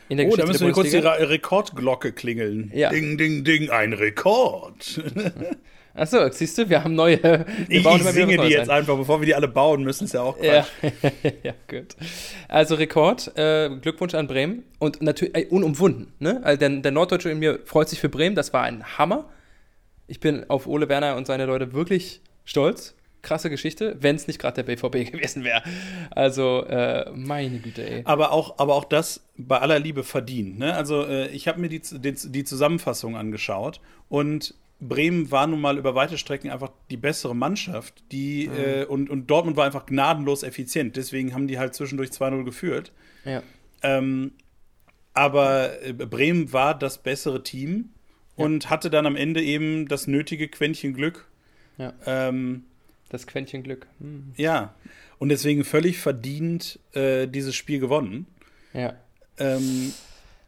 In 0.08 0.16
der 0.16 0.26
oh, 0.26 0.30
Geschichte 0.30 0.46
da 0.46 0.52
müssen 0.52 0.66
wir 0.66 0.72
kurz 0.72 0.90
die 0.90 0.96
Rekordglocke 0.96 2.12
klingeln. 2.12 2.70
Ja. 2.74 2.90
Ding, 2.90 3.18
ding, 3.18 3.44
ding, 3.44 3.70
ein 3.70 3.92
Rekord. 3.92 5.02
Achso, 5.94 6.30
siehst 6.30 6.56
du, 6.56 6.68
wir 6.68 6.84
haben 6.84 6.94
neue. 6.94 7.20
Wir 7.22 7.44
ich, 7.68 7.84
ich 7.84 8.02
singe 8.04 8.38
die 8.38 8.48
jetzt 8.48 8.70
ein. 8.70 8.78
einfach, 8.78 8.96
bevor 8.96 9.20
wir 9.20 9.26
die 9.26 9.34
alle 9.34 9.48
bauen 9.48 9.82
müssen, 9.82 10.04
ist 10.04 10.14
ja 10.14 10.22
auch 10.22 10.38
Quatsch. 10.38 10.66
Ja, 10.82 11.10
ja 11.42 11.54
gut. 11.68 11.96
Also 12.46 12.76
Rekord, 12.76 13.36
äh, 13.36 13.68
Glückwunsch 13.80 14.14
an 14.14 14.28
Bremen 14.28 14.62
und 14.78 15.02
natürlich 15.02 15.36
äh, 15.36 15.46
unumwunden. 15.46 16.12
Ne? 16.20 16.40
Also 16.44 16.58
der, 16.60 16.68
der 16.68 16.92
Norddeutsche 16.92 17.30
in 17.30 17.40
mir 17.40 17.60
freut 17.64 17.88
sich 17.88 18.00
für 18.00 18.08
Bremen, 18.08 18.36
das 18.36 18.52
war 18.52 18.62
ein 18.62 18.84
Hammer. 18.96 19.28
Ich 20.06 20.20
bin 20.20 20.48
auf 20.48 20.66
Ole 20.66 20.88
Werner 20.88 21.16
und 21.16 21.26
seine 21.26 21.46
Leute 21.46 21.72
wirklich 21.72 22.21
stolz 22.44 22.94
krasse 23.23 23.50
Geschichte, 23.50 23.97
wenn 24.00 24.17
es 24.17 24.26
nicht 24.26 24.39
gerade 24.39 24.63
der 24.63 24.75
BVB 24.75 25.11
gewesen 25.13 25.45
wäre. 25.45 25.63
Also, 26.11 26.65
äh, 26.65 27.11
meine 27.13 27.59
Güte, 27.59 27.89
ey. 27.89 28.02
Aber 28.04 28.33
auch, 28.33 28.59
aber 28.59 28.75
auch 28.75 28.85
das 28.85 29.26
bei 29.37 29.59
aller 29.59 29.78
Liebe 29.78 30.04
verdient. 30.04 30.59
Ne? 30.59 30.75
Also, 30.75 31.04
äh, 31.04 31.28
ich 31.28 31.49
habe 31.49 31.61
mir 31.61 31.69
die, 31.69 31.81
die, 31.81 32.15
die, 32.15 32.45
Zusammenfassung 32.45 33.17
angeschaut 33.17 33.81
und 34.09 34.54
Bremen 34.81 35.31
war 35.31 35.47
nun 35.47 35.61
mal 35.61 35.76
über 35.76 35.95
weite 35.95 36.19
Strecken 36.19 36.50
einfach 36.50 36.71
die 36.91 36.97
bessere 36.97 37.35
Mannschaft. 37.35 38.04
Die, 38.13 38.49
mhm. 38.49 38.57
äh, 38.57 38.85
und, 38.85 39.11
und 39.11 39.26
Dortmund 39.28 39.57
war 39.57 39.67
einfach 39.67 39.87
gnadenlos 39.87 40.43
effizient. 40.43 40.97
Deswegen 40.97 41.35
haben 41.35 41.49
die 41.49 41.59
halt 41.59 41.75
zwischendurch 41.75 42.11
2-0 42.11 42.45
geführt. 42.45 42.93
Ja. 43.25 43.43
Ähm, 43.83 44.33
aber 45.15 45.83
äh, 45.83 45.93
Bremen 45.93 46.52
war 46.52 46.78
das 46.78 46.99
bessere 46.99 47.43
Team 47.43 47.91
ja. 48.37 48.45
und 48.45 48.71
hatte 48.71 48.89
dann 48.89 49.04
am 49.04 49.17
Ende 49.17 49.43
eben 49.43 49.89
das 49.89 50.07
nötige 50.07 50.47
Quäntchen 50.47 50.95
Glück. 50.95 51.26
Ja. 51.76 51.93
Ähm, 52.07 52.65
das 53.10 53.26
Quäntchen 53.26 53.62
Glück. 53.62 53.86
Hm. 54.00 54.32
Ja, 54.36 54.75
und 55.18 55.30
deswegen 55.30 55.64
völlig 55.64 55.99
verdient 55.99 56.78
äh, 56.92 57.26
dieses 57.26 57.54
Spiel 57.54 57.80
gewonnen. 57.80 58.26
Ja. 58.73 58.94
Ähm, 59.38 59.92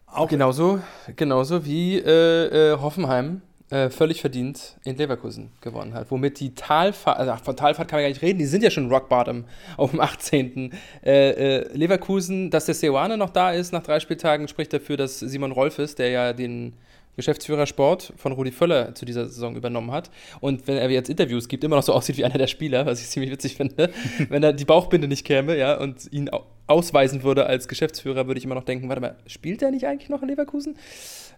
auch 0.07 0.29
genauso, 0.29 0.81
genauso 1.17 1.65
wie 1.65 1.99
äh, 1.99 2.73
äh, 2.73 2.79
Hoffenheim 2.79 3.43
äh, 3.71 3.89
völlig 3.89 4.21
verdient 4.21 4.77
in 4.85 4.97
Leverkusen 4.97 5.53
gewonnen 5.61 5.95
hat. 5.95 6.11
Womit 6.11 6.41
die 6.41 6.55
Talfahrt, 6.55 7.19
also 7.19 7.37
von 7.45 7.57
Talfahrt 7.57 7.89
kann 7.89 7.99
man 7.99 8.05
gar 8.05 8.09
nicht 8.09 8.23
reden, 8.23 8.39
die 8.39 8.47
sind 8.47 8.63
ja 8.65 8.71
schon 8.71 8.91
Rock 8.91 9.09
Bottom 9.09 9.45
auf 9.77 9.91
dem 9.91 10.01
18. 10.01 10.73
Äh, 11.05 11.31
äh, 11.31 11.77
Leverkusen, 11.77 12.51
dass 12.51 12.67
der 12.67 12.75
Seoane 12.75 13.17
noch 13.17 13.31
da 13.31 13.53
ist 13.53 13.73
nach 13.73 13.83
drei 13.83 14.01
Spieltagen, 14.01 14.49
spricht 14.49 14.73
dafür, 14.73 14.97
dass 14.97 15.21
Simon 15.21 15.53
Rolfes, 15.53 15.95
der 15.95 16.11
ja 16.11 16.33
den 16.33 16.75
Geschäftsführer 17.17 17.67
Sport 17.67 18.13
von 18.17 18.33
Rudi 18.33 18.53
Völler 18.53 18.95
zu 18.95 19.05
dieser 19.05 19.27
Saison 19.27 19.57
übernommen 19.57 19.91
hat. 19.91 20.11
Und 20.41 20.67
wenn 20.67 20.77
er 20.77 20.91
jetzt 20.91 21.11
Interviews 21.11 21.49
gibt, 21.49 21.65
immer 21.65 21.77
noch 21.77 21.83
so 21.83 21.93
aussieht 21.95 22.17
wie 22.17 22.25
einer 22.25 22.39
der 22.39 22.47
Spieler, 22.47 22.87
was 22.87 23.01
ich 23.01 23.09
ziemlich 23.09 23.31
witzig 23.31 23.57
finde. 23.57 23.91
wenn 24.29 24.43
er 24.43 24.53
die 24.53 24.65
Bauchbinde 24.65 25.09
nicht 25.09 25.25
käme, 25.25 25.57
ja, 25.57 25.79
und 25.79 26.13
ihn 26.13 26.31
ausweisen 26.67 27.23
würde 27.23 27.47
als 27.47 27.69
Geschäftsführer, 27.69 28.27
würde 28.27 28.39
ich 28.39 28.45
immer 28.45 28.55
noch 28.55 28.65
denken, 28.65 28.89
warte 28.89 29.01
mal, 29.01 29.17
spielt 29.27 29.63
er 29.63 29.71
nicht 29.71 29.87
eigentlich 29.87 30.09
noch 30.09 30.23
in 30.23 30.29
Leverkusen? 30.29 30.77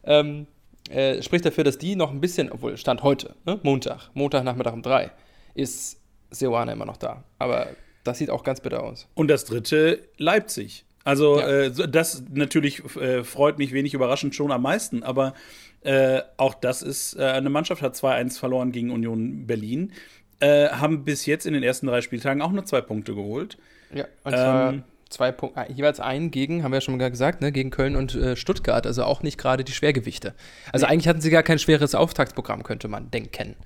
Ähm, 0.04 0.46
äh, 0.90 1.22
spricht 1.22 1.44
dafür, 1.44 1.64
dass 1.64 1.78
die 1.78 1.96
noch 1.96 2.11
ein 2.11 2.20
bisschen, 2.20 2.50
obwohl 2.50 2.76
Stand 2.76 3.02
heute, 3.02 3.35
ne, 3.46 3.58
Montag, 3.62 4.11
Montagnachmittag 4.14 4.72
um 4.72 4.82
drei, 4.82 5.11
ist 5.54 6.00
Seoane 6.30 6.72
immer 6.72 6.87
noch 6.87 6.96
da. 6.96 7.24
Aber 7.38 7.68
das 8.04 8.18
sieht 8.18 8.30
auch 8.30 8.42
ganz 8.42 8.61
bitter 8.61 8.82
aus. 8.82 9.06
Und 9.14 9.28
das 9.28 9.44
dritte, 9.44 10.00
Leipzig. 10.16 10.85
Also 11.04 11.40
ja. 11.40 11.48
äh, 11.48 11.88
das 11.88 12.22
natürlich 12.32 12.82
äh, 12.96 13.24
freut 13.24 13.58
mich 13.58 13.72
wenig 13.72 13.94
überraschend 13.94 14.34
schon 14.34 14.52
am 14.52 14.62
meisten, 14.62 15.02
aber 15.02 15.34
äh, 15.82 16.22
auch 16.36 16.54
das 16.54 16.82
ist, 16.82 17.14
äh, 17.18 17.24
eine 17.24 17.50
Mannschaft 17.50 17.82
hat 17.82 17.94
2-1 17.94 18.38
verloren 18.38 18.72
gegen 18.72 18.90
Union 18.90 19.46
Berlin, 19.46 19.92
äh, 20.40 20.68
haben 20.68 21.04
bis 21.04 21.26
jetzt 21.26 21.46
in 21.46 21.54
den 21.54 21.62
ersten 21.62 21.86
drei 21.86 22.00
Spieltagen 22.00 22.40
auch 22.40 22.52
nur 22.52 22.64
zwei 22.64 22.80
Punkte 22.80 23.14
geholt. 23.14 23.58
Ja, 23.92 24.06
und 24.24 24.32
zwar 24.32 24.72
ähm, 24.72 24.84
zwei 25.08 25.32
Punkte, 25.32 25.60
äh, 25.60 25.72
jeweils 25.72 25.98
einen 25.98 26.30
gegen, 26.30 26.62
haben 26.62 26.70
wir 26.70 26.76
ja 26.76 26.80
schon 26.80 26.96
mal 26.96 27.10
gesagt, 27.10 27.40
ne, 27.40 27.50
gegen 27.50 27.70
Köln 27.70 27.96
und 27.96 28.16
Stuttgart, 28.34 28.86
also 28.86 29.04
auch 29.04 29.22
nicht 29.22 29.38
gerade 29.38 29.64
die 29.64 29.72
Schwergewichte. 29.72 30.34
Also 30.72 30.86
nee. 30.86 30.92
eigentlich 30.92 31.08
hatten 31.08 31.20
sie 31.20 31.30
gar 31.30 31.42
kein 31.42 31.58
schweres 31.58 31.94
Auftaktsprogramm, 31.94 32.62
könnte 32.62 32.88
man 32.88 33.10
denken. 33.10 33.56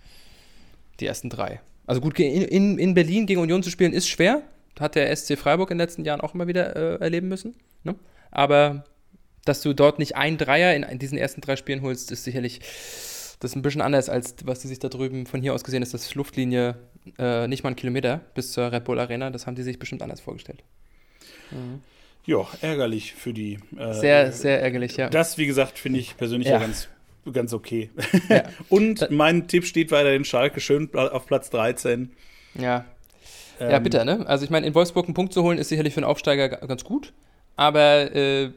Die 1.01 1.07
ersten 1.07 1.29
drei. 1.29 1.61
Also 1.87 2.01
gut, 2.01 2.18
in, 2.18 2.79
in 2.79 2.94
Berlin 2.94 3.27
gegen 3.27 3.40
Union 3.40 3.62
zu 3.62 3.70
spielen 3.70 3.92
ist 3.92 4.09
schwer, 4.09 4.42
hat 4.81 4.95
der 4.95 5.15
SC 5.15 5.39
Freiburg 5.39 5.71
in 5.71 5.79
den 5.79 5.85
letzten 5.85 6.05
Jahren 6.05 6.21
auch 6.21 6.35
immer 6.35 6.47
wieder 6.47 6.77
äh, 6.77 7.03
erleben 7.03 7.29
müssen. 7.29 7.57
Ne? 7.85 7.95
Aber 8.31 8.85
dass 9.45 9.62
du 9.62 9.73
dort 9.73 9.99
nicht 9.99 10.17
ein 10.17 10.39
Dreier 10.39 10.75
in, 10.75 10.83
in, 10.83 10.99
diesen 10.99 11.19
ersten 11.19 11.41
drei 11.41 11.57
Spielen 11.57 11.83
holst, 11.83 12.11
ist 12.11 12.25
sicherlich 12.25 12.61
das 13.41 13.53
ist 13.53 13.57
ein 13.57 13.62
bisschen 13.62 13.83
anders, 13.83 14.09
als 14.09 14.35
was 14.45 14.61
die 14.61 14.69
sich 14.69 14.79
da 14.79 14.89
drüben 14.89 15.27
von 15.27 15.43
hier 15.43 15.53
aus 15.53 15.62
gesehen 15.62 15.83
ist, 15.83 15.93
das 15.93 16.15
Luftlinie 16.15 16.77
äh, 17.19 17.47
nicht 17.49 17.62
mal 17.62 17.71
ein 17.71 17.77
Kilometer 17.77 18.23
bis 18.35 18.53
zur 18.53 18.73
Red 18.73 18.85
Bull 18.85 18.99
Arena. 18.99 19.31
Das 19.31 19.47
haben 19.47 19.55
die 19.55 19.62
sich 19.62 19.79
bestimmt 19.79 20.03
anders 20.03 20.21
vorgestellt. 20.21 20.62
Mhm. 21.51 21.83
Ja, 22.25 22.47
ärgerlich 22.61 23.15
für 23.15 23.33
die. 23.33 23.59
Äh, 23.77 23.93
sehr, 23.93 24.33
sehr 24.33 24.61
ärgerlich, 24.61 24.97
ja. 24.97 25.11
Das, 25.11 25.39
wie 25.39 25.47
gesagt, 25.47 25.79
finde 25.79 26.01
ich 26.01 26.17
persönlich 26.17 26.49
ja. 26.49 26.55
ja 26.55 26.61
ganz, 26.61 26.89
ganz 27.31 27.53
okay. 27.53 27.91
Ja. 28.29 28.45
Und 28.69 29.11
mein 29.11 29.47
Tipp 29.49 29.65
steht 29.65 29.91
weiterhin 29.91 30.25
Schalke 30.25 30.61
schön 30.61 30.93
auf 30.95 31.27
Platz 31.27 31.51
13. 31.51 32.11
Ja, 32.55 32.87
ähm, 33.61 33.71
ja, 33.71 33.79
bitter, 33.79 34.05
ne? 34.05 34.25
Also 34.27 34.45
ich 34.45 34.51
meine, 34.51 34.66
in 34.66 34.75
Wolfsburg 34.75 35.07
einen 35.07 35.14
Punkt 35.14 35.33
zu 35.33 35.42
holen, 35.42 35.59
ist 35.59 35.69
sicherlich 35.69 35.95
für 35.95 35.99
einen 35.99 36.11
Aufsteiger 36.11 36.49
ganz 36.49 36.85
gut. 36.85 37.12
Aber 37.57 38.14
äh, 38.14 38.51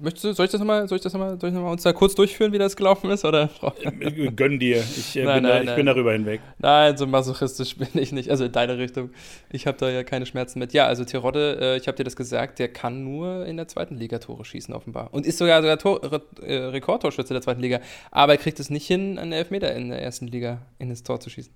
möchtest 0.00 0.24
du, 0.24 0.32
soll 0.32 0.46
ich 0.46 0.52
das 0.52 0.60
nochmal, 0.60 0.86
soll 0.88 0.96
ich 0.96 1.02
das 1.02 1.12
nochmal, 1.12 1.38
soll 1.40 1.50
ich 1.50 1.54
nochmal 1.54 1.72
uns 1.72 1.82
da 1.82 1.92
kurz 1.92 2.14
durchführen, 2.14 2.52
wie 2.52 2.58
das 2.58 2.76
gelaufen 2.76 3.10
ist? 3.10 3.24
Oder? 3.24 3.50
Äh, 3.82 4.30
gönn 4.30 4.58
dir. 4.58 4.78
Ich, 4.78 5.16
äh, 5.16 5.24
nein, 5.24 5.42
bin, 5.42 5.42
nein, 5.42 5.52
da, 5.52 5.60
ich 5.60 5.66
nein. 5.66 5.76
bin 5.76 5.86
darüber 5.86 6.12
hinweg. 6.12 6.40
Nein, 6.58 6.96
so 6.96 7.06
masochistisch 7.06 7.76
bin 7.78 7.88
ich 7.94 8.12
nicht. 8.12 8.30
Also 8.30 8.44
in 8.44 8.52
deine 8.52 8.78
Richtung. 8.78 9.10
Ich 9.50 9.66
habe 9.66 9.78
da 9.78 9.90
ja 9.90 10.02
keine 10.02 10.26
Schmerzen 10.26 10.58
mit. 10.58 10.72
Ja, 10.72 10.86
also 10.86 11.04
Tirode, 11.04 11.58
äh, 11.60 11.76
ich 11.76 11.88
habe 11.88 11.96
dir 11.96 12.04
das 12.04 12.16
gesagt, 12.16 12.58
der 12.58 12.68
kann 12.68 13.04
nur 13.04 13.46
in 13.46 13.56
der 13.56 13.68
zweiten 13.68 13.96
Liga 13.96 14.18
Tore 14.18 14.44
schießen, 14.44 14.74
offenbar. 14.74 15.08
Und 15.12 15.26
ist 15.26 15.38
sogar, 15.38 15.62
sogar 15.62 15.78
Tor, 15.78 16.00
äh, 16.42 16.54
Rekordtorschütze 16.54 17.32
der 17.32 17.42
zweiten 17.42 17.60
Liga. 17.60 17.80
Aber 18.10 18.32
er 18.32 18.38
kriegt 18.38 18.60
es 18.60 18.70
nicht 18.70 18.86
hin, 18.86 19.18
einen 19.18 19.32
Elfmeter 19.32 19.74
in 19.74 19.90
der 19.90 20.02
ersten 20.02 20.26
Liga 20.26 20.62
in 20.78 20.88
das 20.88 21.02
Tor 21.02 21.20
zu 21.20 21.30
schießen. 21.30 21.52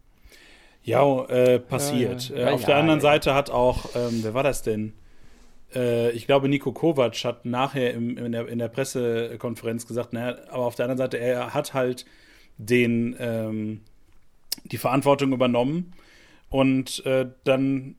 Ja, 0.86 1.24
äh, 1.24 1.58
passiert. 1.58 2.30
Ja, 2.30 2.36
ja. 2.36 2.48
Äh, 2.48 2.52
auf 2.52 2.64
der 2.64 2.76
anderen. 2.76 3.00
Seite 3.00 3.34
hat 3.34 3.50
auch, 3.50 3.90
ähm, 3.96 4.20
wer 4.22 4.34
war 4.34 4.44
das 4.44 4.62
denn? 4.62 4.92
Äh, 5.74 6.12
ich 6.12 6.26
glaube, 6.26 6.48
Nico 6.48 6.70
Kovac 6.72 7.16
hat 7.24 7.44
nachher 7.44 7.92
im, 7.92 8.16
in, 8.16 8.30
der, 8.32 8.48
in 8.48 8.58
der 8.58 8.68
Pressekonferenz 8.68 9.86
gesagt, 9.86 10.12
naja, 10.12 10.36
aber 10.48 10.64
auf 10.64 10.76
der 10.76 10.84
anderen 10.84 10.98
Seite, 10.98 11.18
er 11.18 11.54
hat 11.54 11.74
halt 11.74 12.06
den, 12.56 13.16
ähm, 13.18 13.80
die 14.64 14.78
Verantwortung 14.78 15.32
übernommen 15.32 15.92
und 16.50 17.04
äh, 17.04 17.26
dann 17.42 17.96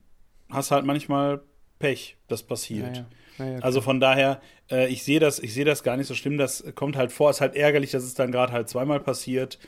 hast 0.50 0.72
halt 0.72 0.86
manchmal 0.86 1.42
Pech, 1.80 2.16
das 2.30 2.42
passiert. 2.42 3.06
Ja, 3.38 3.60
Also 3.62 3.82
von 3.82 4.00
daher, 4.00 4.42
äh, 4.72 4.88
ich 4.88 5.04
sehe 5.04 5.20
das, 5.20 5.40
ich 5.40 5.54
sehe 5.54 5.66
das 5.66 5.84
gar 5.84 5.98
nicht 5.98 6.08
so 6.08 6.16
schlimm. 6.16 6.38
Das 6.38 6.64
kommt 6.74 6.96
halt 6.96 7.12
vor. 7.12 7.30
Ist 7.30 7.42
halt 7.42 7.56
ärgerlich, 7.56 7.92
dass 7.92 8.04
es 8.04 8.14
dann 8.16 8.32
gerade 8.32 8.52
halt 8.54 8.70
zweimal 8.70 9.00
passiert, 9.00 9.60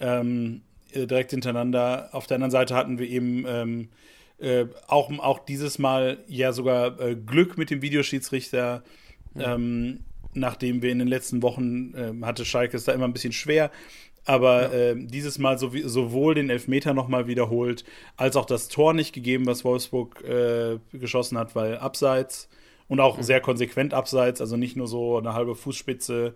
ähm, 0.00 0.62
äh, 0.92 1.06
direkt 1.06 1.30
hintereinander. 1.30 2.10
Auf 2.12 2.26
der 2.26 2.36
anderen 2.36 2.50
Seite 2.50 2.74
hatten 2.74 2.98
wir 2.98 3.08
eben 3.08 3.44
ähm, 3.46 3.88
äh, 4.38 4.66
auch, 4.86 5.10
auch 5.18 5.38
dieses 5.40 5.78
Mal 5.78 6.18
ja 6.28 6.52
sogar 6.52 7.00
äh, 7.00 7.16
Glück 7.16 7.58
mit 7.58 7.70
dem 7.70 7.82
Videoschiedsrichter. 7.82 8.82
Ähm, 9.38 10.00
nachdem 10.36 10.82
wir 10.82 10.92
in 10.92 10.98
den 10.98 11.08
letzten 11.08 11.42
Wochen 11.42 11.94
ähm, 11.96 12.24
hatte 12.24 12.44
Schalke 12.44 12.76
es 12.76 12.84
da 12.84 12.92
immer 12.92 13.06
ein 13.06 13.12
bisschen 13.12 13.32
schwer. 13.32 13.70
Aber 14.24 14.72
ähm, 14.74 15.08
dieses 15.08 15.38
Mal 15.38 15.58
sowie, 15.58 15.82
sowohl 15.82 16.34
den 16.34 16.50
Elfmeter 16.50 16.94
nochmal 16.94 17.28
wiederholt, 17.28 17.84
als 18.16 18.36
auch 18.36 18.44
das 18.44 18.68
Tor 18.68 18.92
nicht 18.92 19.12
gegeben, 19.12 19.46
was 19.46 19.64
Wolfsburg 19.64 20.22
äh, 20.24 20.78
geschossen 20.92 21.38
hat, 21.38 21.54
weil 21.54 21.78
abseits 21.78 22.48
und 22.88 23.00
auch 23.00 23.22
sehr 23.22 23.40
konsequent 23.40 23.94
abseits, 23.94 24.40
also 24.40 24.56
nicht 24.56 24.76
nur 24.76 24.88
so 24.88 25.16
eine 25.16 25.32
halbe 25.32 25.54
Fußspitze, 25.54 26.34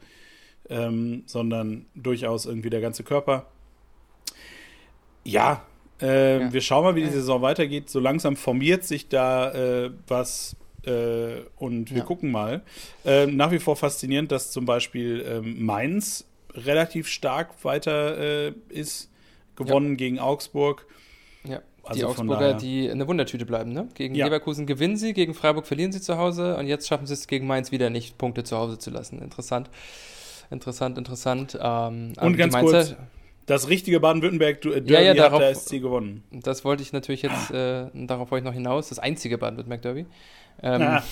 ähm, 0.68 1.24
sondern 1.26 1.86
durchaus 1.96 2.46
irgendwie 2.46 2.70
der 2.70 2.80
ganze 2.80 3.02
Körper. 3.02 3.46
Ja, 5.30 5.62
äh, 6.00 6.40
Ja. 6.40 6.52
wir 6.52 6.60
schauen 6.60 6.84
mal, 6.84 6.94
wie 6.94 7.00
die 7.00 7.06
Ja. 7.06 7.12
Saison 7.12 7.42
weitergeht. 7.42 7.88
So 7.90 8.00
langsam 8.00 8.36
formiert 8.36 8.84
sich 8.84 9.08
da 9.08 9.52
äh, 9.52 9.90
was 10.08 10.56
äh, 10.86 11.42
und 11.58 11.90
wir 11.90 11.98
Ja. 11.98 12.04
gucken 12.04 12.30
mal. 12.30 12.62
Ähm, 13.04 13.36
nach 13.36 13.50
wie 13.50 13.58
vor 13.58 13.76
faszinierend, 13.76 14.32
dass 14.32 14.50
zum 14.50 14.64
Beispiel 14.64 15.24
ähm, 15.28 15.62
Mainz 15.64 16.24
relativ 16.54 17.06
stark 17.06 17.64
weiter 17.64 18.16
äh, 18.48 18.52
ist, 18.70 19.10
gewonnen 19.56 19.96
gegen 19.98 20.18
Augsburg. 20.18 20.86
Ja, 21.44 21.60
Also 21.84 21.98
die 22.00 22.04
Augsburger, 22.06 22.54
die 22.54 22.90
eine 22.90 23.06
Wundertüte 23.06 23.44
bleiben, 23.44 23.72
ne? 23.72 23.88
Gegen 23.94 24.14
Ja. 24.14 24.24
Leverkusen 24.24 24.66
gewinnen 24.66 24.96
sie, 24.96 25.12
gegen 25.12 25.34
Freiburg 25.34 25.66
verlieren 25.66 25.92
sie 25.92 26.00
zu 26.00 26.16
Hause 26.16 26.56
und 26.56 26.66
jetzt 26.66 26.88
schaffen 26.88 27.06
sie 27.06 27.12
es 27.14 27.26
gegen 27.26 27.46
Mainz 27.46 27.70
wieder 27.72 27.90
nicht, 27.90 28.16
Punkte 28.16 28.42
zu 28.42 28.56
Hause 28.56 28.78
zu 28.78 28.88
lassen. 28.90 29.20
Interessant. 29.20 29.68
Interessant, 30.50 30.96
interessant. 30.98 31.58
Ähm, 31.62 32.14
Und 32.20 32.36
ganz 32.38 32.54
Mainzer- 32.54 32.62
kurz, 32.84 32.96
Das 33.50 33.68
richtige 33.68 34.00
Baden-Württemberg-Derby 34.00 34.92
Ja, 34.92 35.00
ja, 35.00 35.10
hat 35.10 35.18
darauf- 35.18 35.40
der 35.40 35.50
SC 35.54 35.80
gewonnen. 35.80 36.22
Das 36.30 36.64
wollte 36.64 36.82
ich 36.82 36.92
natürlich 36.92 37.22
jetzt, 37.22 37.50
äh, 37.50 37.86
darauf 37.94 38.30
wollte 38.30 38.42
ich 38.44 38.46
noch 38.46 38.54
hinaus, 38.54 38.88
das 38.88 38.98
einzige 38.98 39.38
Baden-Württemberg-Derby. 39.38 40.06
Ähm, 40.62 40.82
Ah. 40.82 41.02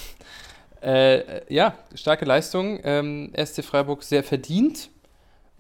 äh, 0.83 1.53
ja, 1.53 1.74
starke 1.94 2.24
Leistung. 2.24 2.79
Ähm, 2.85 3.33
SC 3.35 3.62
Freiburg 3.62 4.03
sehr 4.03 4.22
verdient. 4.22 4.90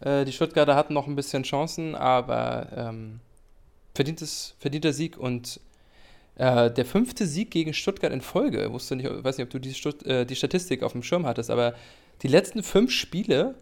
Äh, 0.00 0.24
die 0.24 0.32
Stuttgarter 0.32 0.76
hatten 0.76 0.94
noch 0.94 1.06
ein 1.08 1.16
bisschen 1.16 1.42
Chancen, 1.42 1.94
aber 1.96 2.68
ähm, 2.76 3.20
verdientes, 3.94 4.54
verdienter 4.60 4.92
Sieg 4.92 5.18
und 5.18 5.60
äh, 6.36 6.70
der 6.70 6.84
fünfte 6.84 7.26
Sieg 7.26 7.50
gegen 7.50 7.74
Stuttgart 7.74 8.12
in 8.12 8.20
Folge. 8.20 8.72
Wusste 8.72 8.94
nicht, 8.94 9.08
weiß 9.10 9.38
nicht, 9.38 9.46
ob 9.46 9.50
du 9.50 9.58
die, 9.58 9.74
Stutt 9.74 10.06
äh, 10.06 10.24
die 10.24 10.36
Statistik 10.36 10.84
auf 10.84 10.92
dem 10.92 11.02
Schirm 11.02 11.26
hattest, 11.26 11.50
aber 11.50 11.74
die 12.22 12.28
letzten 12.28 12.62
fünf 12.62 12.92
Spiele 12.92 13.56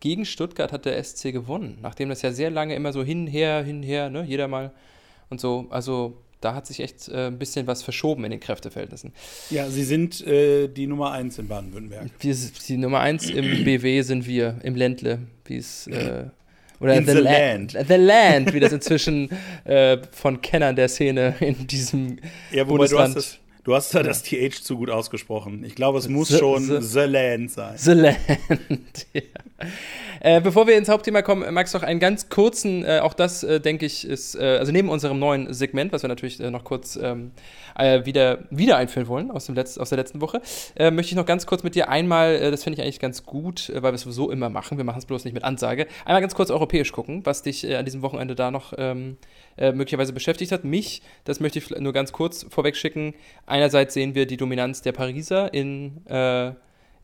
gegen 0.00 0.24
Stuttgart 0.24 0.72
hat 0.72 0.84
der 0.84 1.02
SC 1.02 1.32
gewonnen, 1.32 1.78
nachdem 1.82 2.08
das 2.08 2.22
ja 2.22 2.32
sehr 2.32 2.50
lange 2.50 2.74
immer 2.74 2.92
so 2.92 3.02
hinher, 3.02 3.62
hinher, 3.64 4.10
ne, 4.10 4.24
jeder 4.26 4.48
mal 4.48 4.70
und 5.30 5.40
so. 5.40 5.66
Also 5.70 6.16
da 6.40 6.54
hat 6.54 6.66
sich 6.68 6.78
echt 6.80 7.08
äh, 7.08 7.26
ein 7.26 7.38
bisschen 7.38 7.66
was 7.66 7.82
verschoben 7.82 8.24
in 8.24 8.30
den 8.30 8.38
Kräfteverhältnissen. 8.38 9.12
Ja, 9.50 9.68
sie 9.68 9.82
sind 9.82 10.24
äh, 10.26 10.68
die 10.68 10.86
Nummer 10.86 11.10
1 11.12 11.38
in 11.38 11.48
Baden-Württemberg. 11.48 12.10
Die 12.22 12.76
Nummer 12.76 13.00
eins 13.00 13.28
im 13.28 13.44
BW 13.64 14.02
sind 14.02 14.26
wir, 14.26 14.56
im 14.62 14.76
Ländle, 14.76 15.18
wie 15.46 15.56
es 15.56 15.88
äh, 15.88 16.26
oder 16.78 16.94
In 16.94 17.06
the 17.06 17.12
La- 17.14 17.32
land. 17.32 17.72
The 17.88 17.94
Land, 17.96 18.54
wie 18.54 18.60
das 18.60 18.70
inzwischen 18.72 19.28
äh, 19.64 19.98
von 20.12 20.40
Kennern 20.40 20.76
der 20.76 20.88
Szene 20.88 21.34
in 21.40 21.66
diesem 21.66 22.18
Ja, 22.52 22.58
wobei 22.68 22.86
du 22.86 22.94
Bundesland. 22.94 23.16
hast, 23.16 23.16
das, 23.16 23.38
du 23.68 23.74
hast 23.74 23.94
da 23.94 24.02
das 24.02 24.22
TH 24.22 24.62
zu 24.62 24.78
gut 24.78 24.88
ausgesprochen. 24.88 25.62
Ich 25.62 25.74
glaube, 25.74 25.98
es 25.98 26.08
muss 26.08 26.28
The- 26.28 26.38
schon 26.38 26.62
the- 26.64 26.80
The 26.80 27.00
Land 27.00 27.50
sein. 27.50 27.74
The 27.76 27.92
Land. 27.92 28.16
ja. 29.12 29.20
äh, 30.20 30.40
bevor 30.40 30.66
wir 30.66 30.78
ins 30.78 30.88
Hauptthema 30.88 31.20
kommen, 31.20 31.52
Max, 31.52 31.74
noch 31.74 31.82
einen 31.82 32.00
ganz 32.00 32.30
kurzen, 32.30 32.82
äh, 32.82 33.00
auch 33.00 33.12
das, 33.12 33.42
äh, 33.44 33.60
denke 33.60 33.84
ich, 33.84 34.06
ist, 34.06 34.36
äh, 34.36 34.56
also 34.58 34.72
neben 34.72 34.88
unserem 34.88 35.18
neuen 35.18 35.52
Segment, 35.52 35.92
was 35.92 36.00
wir 36.02 36.08
natürlich 36.08 36.40
äh, 36.40 36.50
noch 36.50 36.64
kurz 36.64 36.98
ähm, 37.00 37.32
äh, 37.78 38.06
wieder, 38.06 38.38
wieder 38.50 38.78
einführen 38.78 39.06
wollen 39.06 39.30
aus, 39.30 39.44
dem 39.44 39.54
Letz-, 39.54 39.78
aus 39.78 39.90
der 39.90 39.98
letzten 39.98 40.22
Woche, 40.22 40.40
äh, 40.76 40.90
möchte 40.90 41.10
ich 41.10 41.16
noch 41.16 41.26
ganz 41.26 41.44
kurz 41.44 41.62
mit 41.62 41.74
dir 41.74 41.90
einmal, 41.90 42.36
äh, 42.36 42.50
das 42.50 42.64
finde 42.64 42.78
ich 42.78 42.82
eigentlich 42.82 43.00
ganz 43.00 43.24
gut, 43.26 43.68
äh, 43.68 43.82
weil 43.82 43.92
wir 43.92 43.96
es 43.96 44.02
sowieso 44.02 44.30
immer 44.30 44.48
machen, 44.48 44.78
wir 44.78 44.84
machen 44.84 44.98
es 44.98 45.04
bloß 45.04 45.26
nicht 45.26 45.34
mit 45.34 45.44
Ansage, 45.44 45.86
einmal 46.06 46.22
ganz 46.22 46.34
kurz 46.34 46.50
europäisch 46.50 46.90
gucken, 46.92 47.20
was 47.26 47.42
dich 47.42 47.64
äh, 47.68 47.76
an 47.76 47.84
diesem 47.84 48.00
Wochenende 48.00 48.34
da 48.34 48.50
noch 48.50 48.72
ähm, 48.78 49.18
äh, 49.58 49.72
möglicherweise 49.72 50.12
beschäftigt 50.12 50.52
hat. 50.52 50.64
Mich, 50.64 51.02
das 51.24 51.40
möchte 51.40 51.58
ich 51.58 51.70
nur 51.70 51.92
ganz 51.92 52.12
kurz 52.12 52.46
vorweg 52.48 52.76
schicken, 52.76 53.14
einerseits 53.46 53.94
sehen 53.94 54.14
wir 54.14 54.26
die 54.26 54.36
Dominanz 54.36 54.82
der 54.82 54.92
Pariser 54.92 55.52
in 55.52 56.06
äh, 56.06 56.52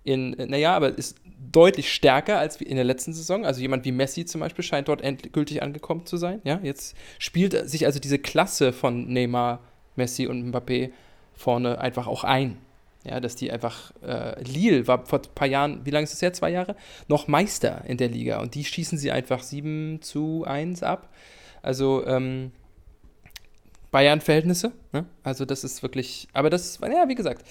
in, 0.05 0.33
naja, 0.33 0.77
aber 0.77 0.97
ist 0.97 1.17
deutlich 1.51 1.93
stärker 1.93 2.39
als 2.39 2.61
in 2.61 2.77
der 2.77 2.85
letzten 2.85 3.13
Saison. 3.13 3.45
Also 3.45 3.61
jemand 3.61 3.85
wie 3.85 3.93
Messi 3.93 4.27
zum 4.27 4.43
Beispiel 4.43 4.63
scheint 4.63 4.89
dort 4.89 5.01
endgültig 5.01 5.63
angekommen 5.63 6.07
zu 6.07 6.19
sein. 6.19 6.41
Ja, 6.45 6.61
jetzt 6.63 6.95
spielt 7.19 7.69
sich 7.69 7.87
also 7.87 7.99
diese 7.99 8.19
Klasse 8.19 8.73
von 8.73 9.09
Neymar, 9.09 9.61
Messi 9.97 10.27
und 10.27 10.53
Mbappé 10.53 10.91
vorne 11.33 11.79
einfach 11.81 12.07
auch 12.07 12.23
ein. 12.23 12.59
Ja, 13.05 13.21
dass 13.21 13.37
die 13.37 13.51
einfach, 13.51 13.93
äh, 14.03 14.43
Lille 14.43 14.87
war 14.87 15.05
vor 15.05 15.19
ein 15.19 15.35
paar 15.35 15.49
Jahren, 15.49 15.85
wie 15.85 15.91
lange 15.91 16.05
ist 16.05 16.15
es 16.15 16.23
her? 16.23 16.33
Zwei 16.33 16.51
Jahre? 16.51 16.75
Noch 17.09 17.29
Meister 17.29 17.83
in 17.87 17.99
der 17.99 18.09
Liga 18.09 18.41
und 18.41 18.55
die 18.55 18.65
schießen 18.65 18.97
sie 18.97 19.11
einfach 19.11 19.43
7 19.43 20.01
zu 20.01 20.45
1 20.47 20.83
ab. 20.83 21.11
Also, 21.65 22.07
ähm, 22.07 22.53
Bayern-Verhältnisse. 23.91 24.73
Ne? 24.93 25.07
Also, 25.23 25.45
das 25.45 25.65
ist 25.65 25.83
wirklich, 25.83 26.29
aber 26.33 26.51
das, 26.51 26.79
ja, 26.83 27.09
wie 27.09 27.15
gesagt, 27.15 27.45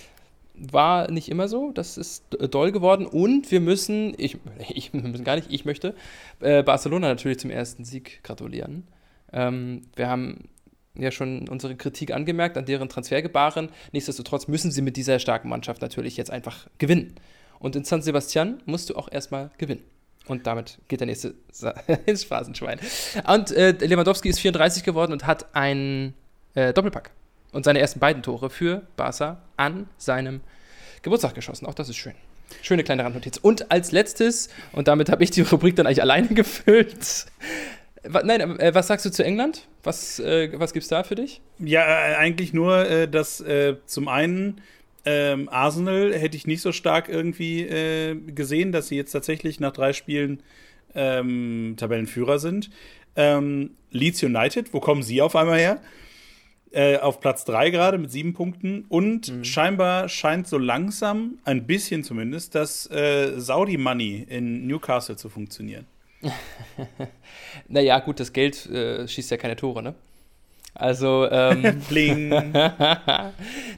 war 0.56 1.10
nicht 1.10 1.30
immer 1.30 1.48
so. 1.48 1.72
Das 1.72 1.98
ist 1.98 2.26
doll 2.52 2.72
geworden. 2.72 3.06
Und 3.06 3.52
wir 3.52 3.60
müssen, 3.60 4.14
ich, 4.18 4.38
ich 4.70 4.94
müssen 4.94 5.24
gar 5.24 5.36
nicht, 5.36 5.52
ich 5.52 5.66
möchte 5.66 5.96
äh, 6.40 6.64
Barcelona 6.64 7.08
natürlich 7.08 7.40
zum 7.40 7.50
ersten 7.50 7.86
Sieg 7.86 8.24
gratulieren. 8.24 8.88
Ähm, 9.32 9.82
wir 9.96 10.10
haben 10.10 10.50
ja 10.96 11.10
schon 11.10 11.50
unsere 11.50 11.76
Kritik 11.76 12.12
angemerkt 12.12 12.58
an 12.58 12.66
deren 12.66 12.88
Transfergebaren. 12.90 13.70
Nichtsdestotrotz 13.92 14.48
müssen 14.48 14.72
sie 14.72 14.84
mit 14.84 14.96
dieser 14.96 15.18
starken 15.20 15.50
Mannschaft 15.50 15.82
natürlich 15.82 16.18
jetzt 16.18 16.30
einfach 16.30 16.68
gewinnen. 16.78 17.16
Und 17.60 17.76
in 17.76 17.84
San 17.84 18.02
Sebastian 18.02 18.62
musst 18.66 18.90
du 18.90 18.96
auch 18.96 19.12
erstmal 19.12 19.50
gewinnen. 19.58 19.84
Und 20.28 20.48
damit 20.48 20.78
geht 20.88 21.00
der 21.02 21.08
nächste 21.08 21.34
Sa- 21.52 21.76
ins 22.06 22.24
Phrasenschwein. 22.24 22.80
Und 23.28 23.52
äh, 23.52 23.72
Lewandowski 23.72 24.30
ist 24.30 24.40
34 24.40 24.84
geworden 24.84 25.12
und 25.12 25.28
hat 25.28 25.54
einen 25.56 26.14
äh, 26.56 26.74
Doppelpack. 26.74 27.12
Und 27.52 27.66
seine 27.66 27.80
ersten 27.80 28.00
beiden 28.00 28.24
Tore 28.24 28.50
für 28.50 28.82
Barca 28.96 29.42
an 29.58 29.88
seinem 29.98 30.42
Geburtstag 31.02 31.36
geschossen. 31.36 31.66
Auch 31.66 31.74
das 31.76 31.90
ist 31.90 31.98
schön. 31.98 32.14
Schöne 32.62 32.84
kleine 32.84 33.04
Randnotiz. 33.04 33.38
Und 33.38 33.72
als 33.72 33.92
letztes, 33.92 34.50
und 34.72 34.88
damit 34.88 35.10
habe 35.10 35.24
ich 35.24 35.32
die 35.32 35.42
Rubrik 35.42 35.76
dann 35.76 35.86
eigentlich 35.86 36.02
alleine 36.02 36.28
gefüllt. 36.30 37.26
Nein, 38.24 38.60
äh, 38.60 38.74
was 38.74 38.88
sagst 38.88 39.06
du 39.06 39.12
zu 39.12 39.24
England? 39.24 39.68
Was, 39.84 40.20
äh, 40.20 40.50
was 40.60 40.74
gibt's 40.74 40.90
da 40.90 41.04
für 41.04 41.16
dich? 41.16 41.42
Ja, 41.60 41.82
äh, 41.84 42.16
eigentlich 42.16 42.54
nur, 42.54 42.90
äh, 42.90 43.08
dass 43.08 43.44
zum 43.86 44.08
einen 44.08 44.62
ähm, 45.06 45.50
Arsenal 45.50 46.14
hätte 46.14 46.38
ich 46.38 46.48
nicht 46.48 46.62
so 46.62 46.72
stark 46.72 47.10
irgendwie 47.10 47.62
äh, 47.62 48.16
gesehen, 48.16 48.72
dass 48.72 48.88
sie 48.88 48.96
jetzt 48.96 49.12
tatsächlich 49.12 49.60
nach 49.60 49.74
drei 49.74 49.94
Spielen 49.94 50.42
ähm, 50.96 51.76
Tabellenführer 51.78 52.40
sind. 52.40 52.70
Ähm, 53.16 53.72
Leeds 53.92 54.24
United, 54.24 54.74
wo 54.74 54.80
kommen 54.80 55.04
sie 55.04 55.22
auf 55.22 55.36
einmal 55.36 55.60
her? 55.60 55.82
Äh, 56.72 56.98
auf 56.98 57.20
Platz 57.20 57.46
3 57.46 57.70
gerade 57.70 57.98
mit 58.00 58.12
sieben 58.12 58.34
Punkten. 58.34 58.86
Und 58.90 59.32
scheinbar 59.44 60.10
scheint 60.10 60.48
so 60.48 60.58
langsam, 60.58 61.38
ein 61.44 61.68
bisschen 61.68 62.04
zumindest, 62.04 62.56
das 62.56 62.90
äh, 62.90 63.40
Saudi-Money 63.40 64.26
in 64.28 64.66
Newcastle 64.66 65.16
zu 65.16 65.30
funktionieren. 65.30 65.86
Naja, 67.68 68.00
gut, 68.00 68.20
das 68.20 68.34
Geld 68.34 68.66
äh, 68.68 69.08
schießt 69.08 69.32
ja 69.32 69.38
keine 69.38 69.56
Tore, 69.56 69.84
ne? 69.84 69.96
Also, 70.76 71.30
ähm, 71.30 71.82
Bling. 71.90 72.30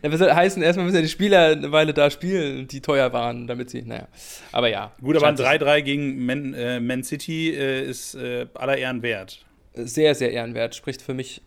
das 0.02 0.22
heißen, 0.22 0.64
erstmal 0.64 0.86
müssen 0.86 0.96
ja 0.96 1.02
die 1.02 1.10
Spieler 1.10 1.48
eine 1.48 1.72
Weile 1.72 1.94
da 1.94 2.10
spielen, 2.10 2.68
die 2.68 2.82
teuer 2.82 3.12
waren, 3.12 3.48
damit 3.48 3.70
sie, 3.70 3.82
naja. 3.82 4.08
Aber 4.52 4.70
ja. 4.70 4.94
Gut, 5.02 5.18
aber 5.18 5.28
ein 5.28 5.38
scheint 5.38 5.62
sich 5.62 5.68
3-3 5.68 5.82
gegen 5.82 6.26
Man, 6.26 6.54
äh, 6.54 6.80
Man 6.80 7.04
City 7.04 7.54
äh, 7.54 7.86
ist 7.86 8.16
äh, 8.16 8.48
aller 8.54 8.78
Ehren 8.78 9.02
wert. 9.02 9.46
Sehr, 9.74 10.16
sehr 10.16 10.32
ehrenwert. 10.32 10.74
Spricht 10.74 11.02
für 11.02 11.14
mich 11.14 11.42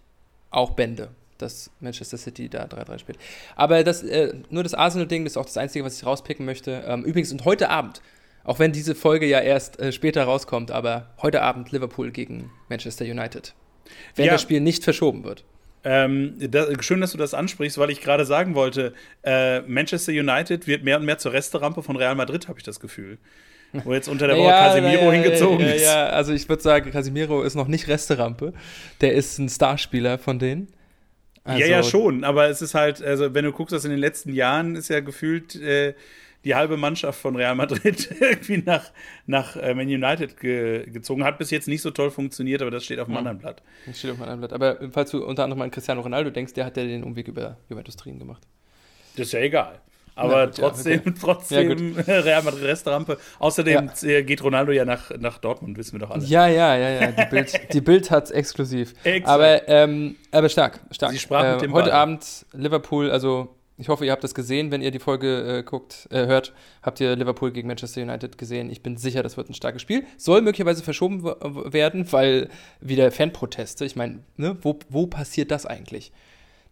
auch 0.51 0.73
Bände, 0.73 1.09
dass 1.39 1.71
Manchester 1.81 2.19
City 2.19 2.51
da 2.51 2.65
3-3 2.65 2.99
spielt. 2.99 3.19
Aber 3.57 3.83
das, 3.85 4.03
äh, 4.03 4.35
nur 4.51 4.63
das 4.63 4.75
Arsenal-Ding, 4.75 5.25
das 5.25 5.33
ist 5.33 5.37
auch 5.39 5.47
das 5.47 5.57
Einzige, 5.57 5.85
was 5.85 5.97
ich 5.97 6.05
rauspicken 6.05 6.45
möchte. 6.45 6.85
Ähm, 6.87 7.05
übrigens, 7.05 7.33
und 7.33 7.47
heute 7.47 7.71
Abend, 7.71 8.03
auch 8.45 8.59
wenn 8.59 8.73
diese 8.73 8.95
Folge 8.95 9.27
ja 9.27 9.41
erst 9.41 9.81
äh, 9.81 9.93
später 9.93 10.25
rauskommt, 10.25 10.71
aber 10.71 11.15
heute 11.23 11.41
Abend 11.41 11.73
Liverpool 11.73 12.11
gegen 12.11 12.51
Manchester 12.69 13.07
United. 13.07 13.55
Wenn 14.17 14.27
Ja. 14.27 14.33
das 14.33 14.43
Spiel 14.43 14.61
nicht 14.61 14.85
verschoben 14.85 15.25
wird. 15.25 15.45
Ähm, 15.85 16.35
da, 16.39 16.67
schön, 16.81 17.01
dass 17.01 17.13
du 17.13 17.19
das 17.19 17.35
ansprichst, 17.35 17.79
weil 17.79 17.91
ich 17.91 18.01
gerade 18.01 18.25
sagen 18.25 18.55
wollte, 18.55 18.93
äh, 19.23 19.61
Manchester 19.61 20.13
United 20.13 20.67
wird 20.67 20.83
mehr 20.85 20.99
und 20.99 21.05
mehr 21.05 21.19
zur 21.19 21.33
Resterampe 21.33 21.83
von 21.83 21.97
Real 21.97 22.15
Madrid, 22.15 22.49
habe 22.49 22.59
ich 22.59 22.65
das 22.65 22.81
Gefühl. 22.81 23.19
Wo 23.73 23.93
jetzt 23.93 24.09
unter 24.09 24.27
der 24.27 24.37
Woche 24.37 24.49
ja, 24.49 24.69
Casemiro 24.69 25.05
ja, 25.05 25.13
hingezogen 25.13 25.67
ist. 25.67 25.85
Ja, 25.85 26.09
also 26.09 26.33
ich 26.33 26.49
würde 26.49 26.63
sagen, 26.63 26.91
Casemiro 26.91 27.43
ist 27.43 27.55
noch 27.55 27.69
nicht 27.69 27.87
Resterampe. 27.87 28.55
Der 29.03 29.13
ist 29.13 29.39
ein 29.39 29.49
Starspieler 29.49 30.19
von 30.19 30.39
denen. 30.39 30.69
Also, 31.45 31.61
ja, 31.61 31.67
ja, 31.67 31.77
also 31.79 31.91
schon, 31.91 32.25
aber 32.25 32.49
es 32.49 32.61
ist 32.61 32.75
halt, 32.75 33.03
also 33.03 33.33
wenn 33.35 33.45
du 33.45 33.53
guckst, 33.53 33.73
dass 33.73 33.85
in 33.85 33.91
den 33.91 34.01
letzten 34.01 34.33
Jahren 34.33 34.75
ist 34.75 34.89
ja 34.89 35.01
gefühlt 35.01 35.55
äh, 35.57 35.95
die 36.45 36.55
halbe 36.55 36.77
Mannschaft 36.77 37.21
von 37.21 37.37
Real 37.37 37.55
Madrid 37.55 38.09
irgendwie 38.21 38.59
nach, 38.59 38.91
nach 39.27 39.57
äh, 39.57 39.75
Man 39.75 39.87
United 39.87 40.39
ge 40.39 40.89
gezogen. 40.91 41.25
Hat 41.25 41.39
bis 41.39 41.51
jetzt 41.51 41.69
nicht 41.69 41.83
so 41.83 41.91
toll 41.91 42.11
funktioniert, 42.11 42.63
aber 42.63 42.71
das 42.71 42.85
steht 42.85 43.01
auf 43.01 43.07
einem 43.07 43.15
mhm. 43.15 43.19
anderen 43.19 43.39
Blatt. 43.39 43.63
Das 43.87 43.99
steht 43.99 44.11
auf 44.13 44.17
einem 44.17 44.31
anderen 44.31 44.41
Blatt. 44.41 44.53
Aber 44.53 44.91
falls 44.93 45.11
du 45.11 45.25
unter 45.25 45.45
anderem 45.45 45.63
an 45.63 45.71
Cristiano 45.71 46.01
Ronaldo 46.01 46.31
denkst, 46.31 46.55
der 46.55 46.65
hat 46.65 46.77
ja 46.77 46.85
den 46.85 47.05
Umweg 47.05 47.29
über 47.29 47.57
Juventus 47.69 47.97
Turin 47.97 48.19
gemacht. 48.19 48.43
Das 49.17 49.27
ist 49.27 49.33
ja 49.33 49.41
egal. 49.41 49.81
Aber 50.19 50.47
gut, 50.47 50.57
trotzdem, 50.57 50.93
ja, 50.95 51.01
okay. 51.01 51.15
trotzdem 51.21 51.97
ja, 52.07 52.19
Real 52.21 52.43
Madrid 52.43 52.65
Restrampe. 52.65 53.19
Außerdem 53.39 53.91
ja. 54.03 54.21
geht 54.23 54.43
Ronaldo 54.43 54.73
ja 54.73 54.85
nach, 54.85 55.11
nach 55.19 55.39
Dortmund, 55.39 55.79
wissen 55.79 55.93
wir 55.93 56.01
doch 56.01 56.11
alle. 56.11 56.25
Ja, 56.25 56.49
ja, 56.49 56.77
ja, 56.77 56.89
ja. 56.89 57.13
Die 57.13 57.31
Bild, 57.31 57.61
die 57.73 57.81
Bild 57.81 58.11
hat 58.11 58.25
es 58.25 58.31
exklusiv. 58.33 58.95
Aber, 59.25 59.69
ähm, 59.69 60.17
aber 60.33 60.49
stark, 60.49 60.81
stark. 60.91 61.13
Sie 61.13 61.19
sprach 61.19 61.45
äh, 61.45 61.53
mit 61.53 61.63
dem 61.63 61.73
Heute 61.73 61.91
Ball. 61.91 62.01
Abend 62.01 62.47
Liverpool, 62.53 63.11
also 63.11 63.55
ich 63.79 63.89
hoffe, 63.89 64.05
ihr 64.05 64.11
habt 64.11 64.25
das 64.25 64.35
gesehen, 64.35 64.73
wenn 64.73 64.83
ihr 64.83 64.91
die 64.91 64.99
Folge 64.99 65.59
äh, 65.59 65.63
guckt, 65.63 66.09
äh, 66.11 66.27
hört. 66.27 66.53
Habt 66.83 66.99
ihr 66.99 67.15
Liverpool 67.15 67.53
gegen 67.53 67.69
Manchester 67.69 68.03
United 68.03 68.37
gesehen? 68.37 68.71
Ich 68.71 68.83
bin 68.83 68.97
sicher, 68.97 69.23
das 69.23 69.37
wird 69.37 69.49
ein 69.49 69.55
starkes 69.55 69.83
Spiel. 69.83 70.05
Soll 70.17 70.43
möglicherweise 70.43 70.83
verschoben 70.83 71.23
werden, 71.25 72.11
weil 72.13 72.49
wieder 72.81 73.11
Fanproteste. 73.13 73.85
Ich 73.85 73.95
meine, 73.95 74.21
ne, 74.37 74.57
wo, 74.63 74.81
wo 74.89 75.07
passiert 75.07 75.53
das 75.53 75.65
eigentlich? 75.65 76.11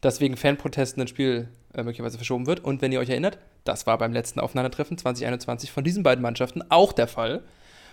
Dass 0.00 0.20
wegen 0.20 0.36
Fanprotesten 0.36 1.00
ein 1.00 1.08
Spiel 1.08 1.48
äh, 1.74 1.84
möglicherweise 1.84 2.18
verschoben 2.18 2.46
wird. 2.46 2.64
Und 2.64 2.82
wenn 2.82 2.90
ihr 2.90 2.98
euch 2.98 3.10
erinnert, 3.10 3.38
das 3.62 3.86
war 3.86 3.98
beim 3.98 4.12
letzten 4.12 4.40
Aufeinandertreffen 4.40 4.98
2021 4.98 5.70
von 5.70 5.84
diesen 5.84 6.02
beiden 6.02 6.22
Mannschaften 6.22 6.62
auch 6.70 6.92
der 6.92 7.06
Fall. 7.06 7.44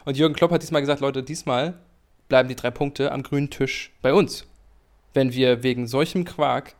Und 0.05 0.17
Jürgen 0.17 0.33
Klopp 0.33 0.51
hat 0.51 0.63
diesmal 0.63 0.81
gesagt, 0.81 1.01
Leute, 1.01 1.21
diesmal 1.21 1.75
bleiben 2.29 2.49
die 2.49 2.55
drei 2.55 2.71
Punkte 2.71 3.11
am 3.11 3.21
grünen 3.21 3.51
Tisch 3.51 3.91
bei 4.01 4.11
uns. 4.11 4.47
Wenn 5.13 5.33
wir 5.33 5.61
wegen 5.61 5.85
solchem 5.85 6.25
Quark 6.25 6.73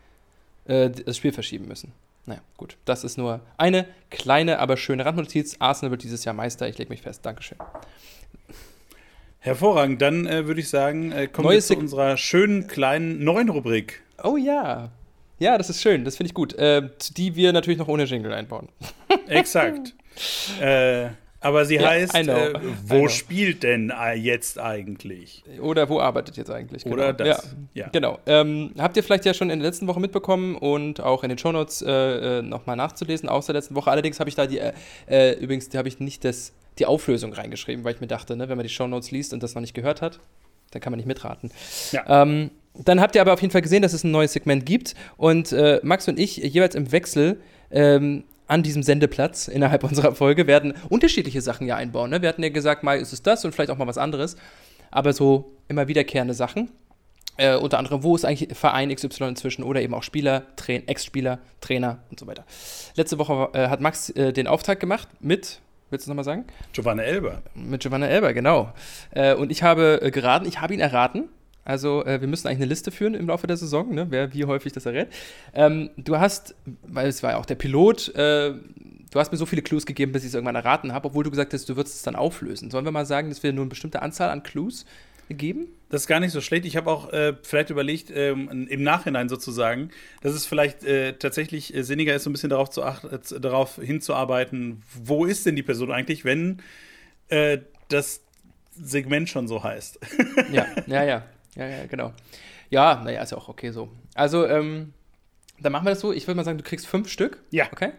äh, 0.65 0.89
das 0.89 1.17
Spiel 1.17 1.31
verschieben 1.31 1.67
müssen. 1.67 1.93
Naja, 2.25 2.41
gut. 2.57 2.77
Das 2.85 3.03
ist 3.03 3.17
nur 3.17 3.41
eine 3.57 3.85
kleine, 4.09 4.59
aber 4.59 4.77
schöne 4.77 5.05
Randnotiz. 5.05 5.57
Arsenal 5.59 5.91
wird 5.91 6.03
dieses 6.03 6.23
Jahr 6.23 6.33
Meister. 6.33 6.67
Ich 6.67 6.77
lege 6.77 6.89
mich 6.89 7.01
fest. 7.01 7.25
Dankeschön. 7.25 7.57
Hervorragend. 9.39 10.01
Dann 10.01 10.25
äh, 10.25 10.47
würde 10.47 10.61
ich 10.61 10.69
sagen, 10.69 11.11
äh, 11.11 11.27
kommen 11.27 11.47
Neues 11.47 11.69
wir 11.69 11.75
zu 11.75 11.81
unserer 11.81 12.15
schönen 12.15 12.67
kleinen 12.67 13.23
neuen 13.23 13.49
Rubrik. 13.49 14.01
Oh 14.23 14.37
ja. 14.37 14.91
Ja, 15.39 15.57
das 15.57 15.69
ist 15.69 15.81
schön. 15.81 16.05
Das 16.05 16.15
finde 16.15 16.27
ich 16.27 16.33
gut. 16.33 16.53
Äh, 16.53 16.89
die 17.17 17.35
wir 17.35 17.51
natürlich 17.51 17.77
noch 17.77 17.89
ohne 17.89 18.05
Jingle 18.05 18.33
einbauen. 18.33 18.69
Exakt. 19.27 19.93
äh, 20.61 21.09
aber 21.43 21.65
sie 21.65 21.75
ja, 21.75 21.89
heißt, 21.89 22.15
äh, 22.15 22.53
wo 22.85 23.07
spielt 23.07 23.63
denn 23.63 23.91
äh, 23.91 24.13
jetzt 24.13 24.59
eigentlich? 24.59 25.43
Oder 25.61 25.89
wo 25.89 25.99
arbeitet 25.99 26.37
jetzt 26.37 26.49
eigentlich? 26.49 26.83
Genau. 26.83 26.95
Oder 26.95 27.13
das. 27.13 27.55
Ja, 27.73 27.83
ja. 27.85 27.89
genau. 27.91 28.19
Ähm, 28.25 28.71
habt 28.77 28.95
ihr 28.97 29.03
vielleicht 29.03 29.25
ja 29.25 29.33
schon 29.33 29.49
in 29.49 29.59
der 29.59 29.67
letzten 29.67 29.87
Woche 29.87 29.99
mitbekommen 29.99 30.55
und 30.55 31.01
auch 31.01 31.23
in 31.23 31.29
den 31.29 31.37
Shownotes 31.37 31.81
äh, 31.81 32.39
äh 32.39 32.41
nochmal 32.41 32.75
nachzulesen, 32.75 33.29
aus 33.29 33.45
der 33.47 33.55
letzten 33.55 33.75
Woche. 33.75 33.91
Allerdings 33.91 34.19
habe 34.19 34.29
ich 34.29 34.35
da 34.35 34.47
die, 34.47 34.59
äh, 34.59 34.73
äh 35.07 35.33
übrigens, 35.33 35.69
habe 35.75 35.87
ich 35.87 35.99
nicht 35.99 36.23
das, 36.23 36.53
die 36.79 36.85
Auflösung 36.85 37.33
reingeschrieben, 37.33 37.83
weil 37.83 37.93
ich 37.93 38.01
mir 38.01 38.07
dachte, 38.07 38.35
ne, 38.35 38.49
wenn 38.49 38.57
man 38.57 38.65
die 38.65 38.73
Shownotes 38.73 39.11
liest 39.11 39.33
und 39.33 39.43
das 39.43 39.53
noch 39.53 39.61
nicht 39.61 39.73
gehört 39.73 40.01
hat, 40.01 40.19
dann 40.71 40.81
kann 40.81 40.91
man 40.91 40.97
nicht 40.97 41.07
mitraten. 41.07 41.51
Ja. 41.91 42.23
Ähm, 42.23 42.51
dann 42.75 42.99
habt 43.01 43.15
ihr 43.15 43.21
aber 43.21 43.33
auf 43.33 43.41
jeden 43.41 43.51
Fall 43.51 43.61
gesehen, 43.61 43.81
dass 43.81 43.93
es 43.93 44.03
ein 44.03 44.11
neues 44.11 44.33
Segment 44.33 44.65
gibt 44.65 44.95
und 45.17 45.51
äh, 45.51 45.79
Max 45.83 46.07
und 46.07 46.19
ich 46.19 46.37
jeweils 46.37 46.75
im 46.75 46.91
Wechsel 46.91 47.39
ähm, 47.71 48.23
an 48.47 48.63
diesem 48.63 48.83
Sendeplatz 48.83 49.47
innerhalb 49.47 49.83
unserer 49.89 50.15
Folge 50.15 50.47
werden 50.47 50.73
unterschiedliche 50.89 51.41
Sachen 51.41 51.67
ja 51.67 51.75
einbauen. 51.75 52.09
Ne? 52.09 52.21
Wir 52.21 52.29
hatten 52.29 52.43
ja 52.43 52.49
gesagt, 52.49 52.83
mal 52.83 52.99
ist 52.99 53.13
es 53.13 53.21
das 53.21 53.45
und 53.45 53.53
vielleicht 53.53 53.69
auch 53.69 53.77
mal 53.77 53.87
was 53.87 53.97
anderes, 53.97 54.35
aber 54.91 55.13
so 55.13 55.51
immer 55.67 55.87
wiederkehrende 55.87 56.33
Sachen. 56.33 56.69
Äh, 57.37 57.55
unter 57.55 57.79
anderem, 57.79 58.03
wo 58.03 58.15
ist 58.15 58.25
eigentlich 58.25 58.55
Verein 58.55 58.93
XY 58.93 59.29
inzwischen 59.29 59.63
oder 59.63 59.81
eben 59.81 59.95
auch 59.95 60.03
Spieler, 60.03 60.43
Ex-Spieler, 60.67 61.39
Trainer 61.61 61.99
und 62.11 62.19
so 62.19 62.27
weiter. 62.27 62.45
Letzte 62.95 63.17
Woche 63.17 63.49
äh, 63.53 63.69
hat 63.69 63.81
Max 63.81 64.11
äh, 64.11 64.31
den 64.33 64.45
Auftrag 64.45 64.79
gemacht 64.79 65.07
mit, 65.19 65.59
willst 65.89 66.05
du 66.05 66.11
nochmal 66.11 66.25
sagen? 66.25 66.45
Giovanna 66.73 67.01
Elber. 67.01 67.41
Mit 67.55 67.81
Giovanna 67.81 68.07
Elber, 68.07 68.33
genau. 68.33 68.71
Äh, 69.11 69.33
und 69.33 69.51
ich 69.51 69.63
habe 69.63 69.99
äh, 70.03 70.11
geraten, 70.11 70.45
ich 70.47 70.61
habe 70.61 70.75
ihn 70.75 70.79
erraten. 70.79 71.27
Also 71.65 72.05
äh, 72.05 72.19
wir 72.21 72.27
müssen 72.27 72.47
eigentlich 72.47 72.59
eine 72.59 72.67
Liste 72.67 72.91
führen 72.91 73.13
im 73.13 73.27
Laufe 73.27 73.47
der 73.47 73.57
Saison, 73.57 73.93
ne? 73.93 74.07
wer 74.09 74.33
wie 74.33 74.45
häufig 74.45 74.73
das 74.73 74.85
errät. 74.85 75.07
Ähm, 75.53 75.89
du 75.97 76.17
hast, 76.17 76.55
weil 76.83 77.07
es 77.07 77.23
war 77.23 77.31
ja 77.31 77.37
auch 77.37 77.45
der 77.45 77.55
Pilot, 77.55 78.09
äh, 78.15 78.53
du 78.53 79.19
hast 79.19 79.31
mir 79.31 79.37
so 79.37 79.45
viele 79.45 79.61
Clues 79.61 79.85
gegeben, 79.85 80.11
bis 80.11 80.23
ich 80.23 80.29
es 80.29 80.33
irgendwann 80.33 80.55
erraten 80.55 80.91
habe, 80.91 81.07
obwohl 81.07 81.23
du 81.23 81.29
gesagt 81.29 81.53
hast, 81.53 81.69
du 81.69 81.75
würdest 81.75 81.95
es 81.95 82.01
dann 82.01 82.15
auflösen. 82.15 82.71
Sollen 82.71 82.85
wir 82.85 82.91
mal 82.91 83.05
sagen, 83.05 83.29
dass 83.29 83.43
wir 83.43 83.53
nur 83.53 83.63
eine 83.63 83.69
bestimmte 83.69 84.01
Anzahl 84.01 84.29
an 84.29 84.43
Clues 84.43 84.85
geben? 85.29 85.67
Das 85.89 86.01
ist 86.01 86.07
gar 86.07 86.19
nicht 86.19 86.31
so 86.31 86.41
schlecht. 86.41 86.65
Ich 86.65 86.75
habe 86.75 86.91
auch 86.91 87.13
äh, 87.13 87.33
vielleicht 87.43 87.69
überlegt, 87.69 88.11
ähm, 88.13 88.67
im 88.67 88.83
Nachhinein 88.83 89.29
sozusagen, 89.29 89.89
dass 90.21 90.33
es 90.33 90.45
vielleicht 90.45 90.83
äh, 90.83 91.13
tatsächlich 91.13 91.73
äh, 91.75 91.83
sinniger 91.83 92.15
ist, 92.15 92.23
so 92.23 92.29
ein 92.29 92.33
bisschen 92.33 92.49
darauf, 92.49 92.69
zu 92.69 92.83
achten, 92.83 93.07
äh, 93.07 93.39
darauf 93.39 93.75
hinzuarbeiten, 93.75 94.81
wo 95.03 95.25
ist 95.25 95.45
denn 95.45 95.55
die 95.55 95.63
Person 95.63 95.91
eigentlich, 95.91 96.25
wenn 96.25 96.61
äh, 97.29 97.59
das 97.89 98.21
Segment 98.71 99.29
schon 99.29 99.47
so 99.47 99.63
heißt. 99.63 99.99
ja, 100.51 100.65
ja, 100.87 101.03
ja. 101.03 101.23
Ja, 101.55 101.67
ja, 101.67 101.85
genau. 101.85 102.13
Ja, 102.69 103.01
naja, 103.03 103.21
ist 103.21 103.31
ja 103.31 103.37
auch 103.37 103.49
okay 103.49 103.71
so. 103.71 103.91
Also, 104.15 104.47
ähm, 104.47 104.93
dann 105.59 105.71
machen 105.71 105.85
wir 105.85 105.91
das 105.91 105.99
so. 105.99 106.11
Ich 106.11 106.27
würde 106.27 106.37
mal 106.37 106.43
sagen, 106.43 106.57
du 106.57 106.63
kriegst 106.63 106.87
fünf 106.87 107.09
Stück. 107.09 107.43
Ja. 107.51 107.67
Okay. 107.71 107.91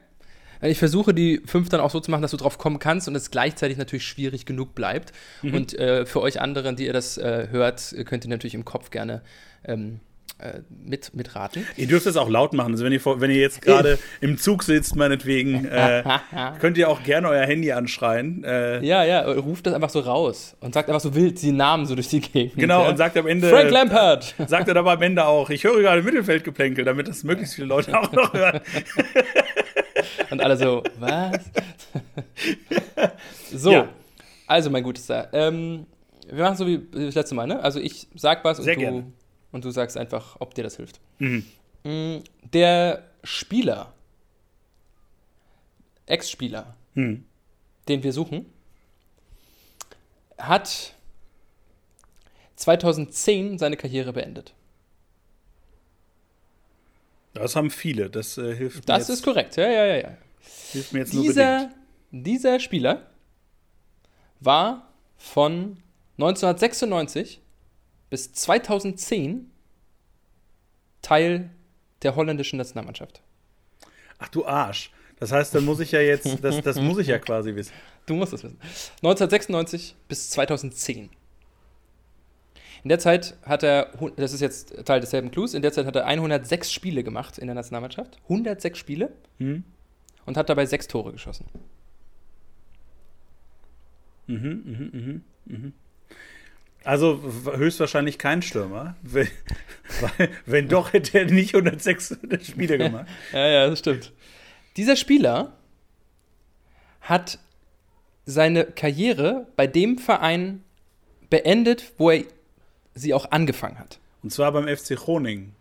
Äh, 0.60 0.70
ich 0.70 0.78
versuche 0.78 1.14
die 1.14 1.40
fünf 1.46 1.68
dann 1.68 1.80
auch 1.80 1.90
so 1.90 2.00
zu 2.00 2.10
machen, 2.10 2.22
dass 2.22 2.32
du 2.32 2.36
drauf 2.36 2.58
kommen 2.58 2.78
kannst 2.78 3.08
und 3.08 3.14
es 3.14 3.30
gleichzeitig 3.30 3.78
natürlich 3.78 4.06
schwierig 4.06 4.46
genug 4.46 4.74
bleibt. 4.74 5.12
Mhm. 5.42 5.54
Und 5.54 5.78
äh, 5.78 6.06
für 6.06 6.20
euch 6.20 6.40
anderen, 6.40 6.76
die 6.76 6.86
ihr 6.86 6.92
das 6.92 7.18
äh, 7.18 7.48
hört, 7.50 7.94
könnt 8.06 8.24
ihr 8.24 8.30
natürlich 8.30 8.54
im 8.54 8.64
Kopf 8.64 8.90
gerne 8.90 9.22
ähm, 9.64 10.00
äh, 10.44 10.60
mit, 10.68 11.14
mitraten. 11.14 11.66
Ihr 11.78 11.86
dürft 11.86 12.06
es 12.06 12.18
auch 12.18 12.28
laut 12.28 12.52
machen. 12.52 12.72
Also 12.72 12.84
wenn 12.84 12.92
ihr, 12.92 13.02
wenn 13.02 13.30
ihr 13.30 13.40
jetzt 13.40 13.62
gerade 13.62 13.98
im 14.20 14.36
Zug 14.36 14.62
sitzt, 14.62 14.94
meinetwegen, 14.94 15.64
äh, 15.70 16.02
könnt 16.60 16.76
ihr 16.76 16.90
auch 16.90 17.02
gerne 17.02 17.28
euer 17.30 17.46
Handy 17.46 17.72
anschreien. 17.72 18.44
Äh, 18.44 18.84
ja, 18.84 19.04
ja, 19.04 19.22
ruft 19.22 19.66
das 19.66 19.72
einfach 19.72 19.88
so 19.88 20.00
raus 20.00 20.54
und 20.60 20.74
sagt 20.74 20.90
einfach 20.90 21.00
so 21.00 21.14
wild 21.14 21.40
die 21.40 21.50
Namen 21.50 21.86
so 21.86 21.94
durch 21.94 22.08
die 22.08 22.20
Gegend. 22.20 22.56
Genau, 22.56 22.82
ja? 22.82 22.90
und 22.90 22.98
sagt 22.98 23.16
am 23.16 23.26
Ende. 23.26 23.48
Frank 23.48 23.70
Lampard! 23.70 24.34
Sagt 24.46 24.68
er 24.68 24.76
aber 24.76 24.92
am 24.92 25.02
Ende 25.02 25.24
auch, 25.24 25.48
ich 25.48 25.64
höre 25.64 25.80
gerade 25.80 26.02
Mittelfeldgeplänkel, 26.02 26.84
damit 26.84 27.08
das 27.08 27.24
möglichst 27.24 27.54
viele 27.54 27.68
Leute 27.68 27.98
auch 27.98 28.12
noch 28.12 28.34
hören. 28.34 28.60
und 30.30 30.42
alle 30.42 30.58
so, 30.58 30.82
was? 30.98 31.40
so, 33.50 33.72
ja. 33.72 33.88
also 34.46 34.68
mein 34.68 34.82
Gutester. 34.82 35.28
Ähm, 35.32 35.86
wir 36.30 36.44
machen 36.44 36.56
so 36.56 36.66
wie 36.66 36.82
das 36.92 37.14
letzte 37.14 37.34
Mal, 37.34 37.46
ne? 37.46 37.60
Also 37.60 37.80
ich 37.80 38.08
sag 38.14 38.44
was 38.44 38.58
und 38.58 38.66
Sehr 38.66 38.74
du. 38.74 38.80
Gerne 38.80 39.04
und 39.54 39.64
du 39.64 39.70
sagst 39.70 39.96
einfach, 39.96 40.36
ob 40.40 40.52
dir 40.54 40.64
das 40.64 40.76
hilft. 40.76 41.00
Mhm. 41.20 41.44
Mm, 41.84 42.16
der 42.52 43.08
Spieler, 43.22 43.94
Ex-Spieler, 46.06 46.74
mhm. 46.94 47.24
den 47.86 48.02
wir 48.02 48.12
suchen, 48.12 48.46
hat 50.38 50.94
2010 52.56 53.58
seine 53.58 53.76
Karriere 53.76 54.12
beendet. 54.12 54.54
Das 57.32 57.54
haben 57.54 57.70
viele, 57.70 58.10
das 58.10 58.36
äh, 58.36 58.56
hilft 58.56 58.76
mir 58.76 58.82
Das 58.86 59.08
ist 59.08 59.22
korrekt, 59.22 59.56
ja, 59.56 59.70
ja, 59.70 59.86
ja. 59.86 59.96
ja. 59.96 60.16
Hilft 60.72 60.92
mir 60.92 60.98
jetzt 61.00 61.12
dieser, 61.12 61.58
nur 61.58 61.68
bedingt. 61.68 62.26
Dieser 62.26 62.58
Spieler 62.58 63.06
war 64.40 64.92
von 65.16 65.78
1996 66.18 67.40
bis 68.10 68.32
2010 68.32 69.50
Teil 71.02 71.50
der 72.02 72.16
holländischen 72.16 72.56
Nationalmannschaft. 72.56 73.22
Ach 74.18 74.28
du 74.28 74.46
Arsch. 74.46 74.90
Das 75.18 75.32
heißt, 75.32 75.54
dann 75.54 75.64
muss 75.64 75.80
ich 75.80 75.92
ja 75.92 76.00
jetzt, 76.00 76.42
das, 76.42 76.60
das 76.62 76.80
muss 76.80 76.98
ich 76.98 77.06
ja 77.06 77.18
quasi 77.18 77.54
wissen. 77.54 77.72
Du 78.06 78.14
musst 78.14 78.32
das 78.32 78.42
wissen. 78.42 78.58
1996 78.96 79.96
bis 80.08 80.30
2010. 80.30 81.10
In 82.82 82.88
der 82.88 82.98
Zeit 82.98 83.36
hat 83.42 83.62
er, 83.62 83.92
das 84.16 84.34
ist 84.34 84.40
jetzt 84.40 84.84
Teil 84.84 85.00
desselben 85.00 85.30
Clues, 85.30 85.54
in 85.54 85.62
der 85.62 85.72
Zeit 85.72 85.86
hat 85.86 85.96
er 85.96 86.04
106 86.04 86.70
Spiele 86.70 87.02
gemacht 87.02 87.38
in 87.38 87.46
der 87.46 87.54
Nationalmannschaft. 87.54 88.18
106 88.24 88.78
Spiele. 88.78 89.12
Mhm. 89.38 89.64
Und 90.26 90.36
hat 90.36 90.48
dabei 90.48 90.66
sechs 90.66 90.88
Tore 90.88 91.12
geschossen. 91.12 91.46
Mhm, 94.26 94.36
mhm, 94.36 94.90
mhm, 94.92 95.22
mhm. 95.44 95.72
Also 96.84 97.20
höchstwahrscheinlich 97.56 98.18
kein 98.18 98.42
Stürmer. 98.42 98.94
Wenn, 99.02 99.28
weil, 100.00 100.28
wenn 100.46 100.68
doch, 100.68 100.92
hätte 100.92 101.18
er 101.18 101.24
nicht 101.24 101.54
106 101.54 102.18
Spiele 102.42 102.78
gemacht. 102.78 103.06
ja, 103.32 103.46
ja, 103.46 103.66
das 103.66 103.78
stimmt. 103.78 104.12
Dieser 104.76 104.96
Spieler 104.96 105.52
hat 107.00 107.38
seine 108.26 108.64
Karriere 108.64 109.46
bei 109.56 109.66
dem 109.66 109.98
Verein 109.98 110.62
beendet, 111.30 111.92
wo 111.98 112.10
er 112.10 112.24
sie 112.94 113.14
auch 113.14 113.30
angefangen 113.30 113.78
hat. 113.78 113.98
Und 114.22 114.30
zwar 114.30 114.52
beim 114.52 114.68
FC 114.68 114.96
Groningen. 114.96 115.54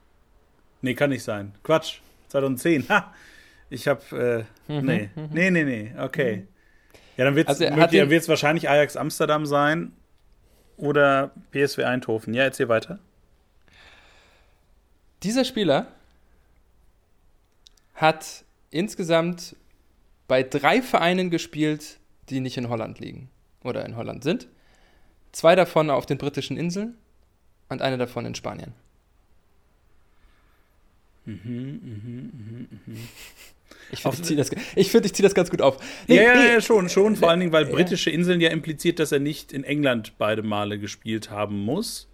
Nee, 0.81 0.93
kann 0.93 1.09
nicht 1.09 1.23
sein. 1.23 1.53
Quatsch. 1.63 1.99
2010. 2.29 2.89
Ha! 2.89 3.13
Ich 3.69 3.87
hab, 3.87 4.11
äh, 4.11 4.43
Mhm, 4.67 4.85
nee. 4.85 5.09
Nee, 5.31 5.51
nee, 5.51 5.63
nee. 5.63 5.91
Okay. 5.97 6.47
Ja, 7.17 7.25
dann 7.25 7.35
wird 7.35 7.49
es 7.49 7.61
Also 7.61 8.27
wahrscheinlich 8.29 8.69
Ajax 8.69 8.95
Amsterdam 8.95 9.45
sein 9.45 9.91
oder 10.83 11.31
PSW 11.51 11.85
Eindhoven. 11.85 12.33
Ja, 12.33 12.43
erzähl 12.43 12.67
weiter. 12.67 12.99
Dieser 15.23 15.45
Spieler 15.45 15.87
hat 17.95 18.43
insgesamt 18.69 19.55
bei 20.27 20.43
drei 20.43 20.81
Vereinen 20.81 21.29
gespielt, 21.29 21.99
die 22.29 22.41
nicht 22.41 22.57
in 22.57 22.67
Holland 22.67 22.99
liegen 22.99 23.29
oder 23.63 23.85
in 23.85 23.95
Holland 23.95 24.23
sind. 24.23 24.47
Zwei 25.31 25.55
davon 25.55 25.89
auf 25.89 26.05
den 26.05 26.17
britischen 26.17 26.57
Inseln 26.57 26.95
und 27.69 27.81
eine 27.81 27.97
davon 27.97 28.25
in 28.25 28.35
Spanien. 28.35 28.73
Ich 33.91 34.01
finde, 34.01 34.17
ich 34.17 34.23
ziehe 34.23 34.37
das, 34.37 34.51
ich 34.75 34.91
find, 34.91 35.05
ich 35.05 35.13
zieh 35.13 35.21
das 35.21 35.35
ganz 35.35 35.51
gut 35.51 35.61
auf. 35.61 35.77
Nee, 36.07 36.15
ja, 36.15 36.23
ja, 36.23 36.35
nee, 36.35 36.53
ja, 36.53 36.61
schon, 36.61 36.89
schon. 36.89 37.15
Vor 37.15 37.29
allen 37.29 37.39
Dingen, 37.39 37.51
weil 37.51 37.67
Ja. 37.67 37.71
britische 37.71 38.09
Inseln 38.09 38.41
ja 38.41 38.49
impliziert, 38.49 38.99
dass 38.99 39.11
er 39.11 39.19
nicht 39.19 39.53
in 39.53 39.63
England 39.63 40.13
beide 40.17 40.41
Male 40.41 40.79
gespielt 40.79 41.29
haben 41.29 41.59
muss, 41.63 42.07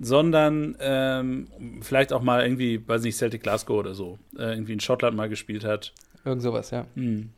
sondern 0.00 0.76
ähm, 0.80 1.48
vielleicht 1.82 2.12
auch 2.12 2.22
mal 2.22 2.42
irgendwie, 2.42 2.86
weiß 2.86 3.02
nicht, 3.02 3.16
Celtic 3.16 3.42
Glasgow 3.42 3.78
oder 3.78 3.94
so, 3.94 4.18
äh, 4.36 4.52
irgendwie 4.52 4.72
in 4.72 4.80
Schottland 4.80 5.16
mal 5.16 5.28
gespielt 5.28 5.64
hat. 5.64 5.92
Irgend 6.24 6.42
sowas, 6.42 6.70
ja. 6.70 6.86
Hm. 6.94 7.30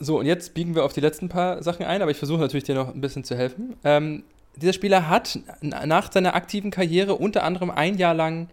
So, 0.00 0.18
und 0.18 0.26
jetzt 0.26 0.54
biegen 0.54 0.74
wir 0.74 0.84
auf 0.84 0.92
die 0.92 1.00
letzten 1.00 1.28
paar 1.28 1.62
Sachen 1.62 1.84
ein, 1.84 2.02
aber 2.02 2.10
ich 2.10 2.18
versuche 2.18 2.40
natürlich 2.40 2.64
dir 2.64 2.74
noch 2.74 2.94
ein 2.94 3.00
bisschen 3.00 3.24
zu 3.24 3.36
helfen. 3.36 3.76
Ähm, 3.84 4.22
dieser 4.56 4.72
Spieler 4.72 5.08
hat 5.08 5.38
nach 5.60 6.12
seiner 6.12 6.34
aktiven 6.34 6.70
Karriere 6.70 7.14
unter 7.14 7.42
anderem 7.44 7.70
ein 7.70 7.96
Jahr 7.96 8.14
lang 8.14 8.48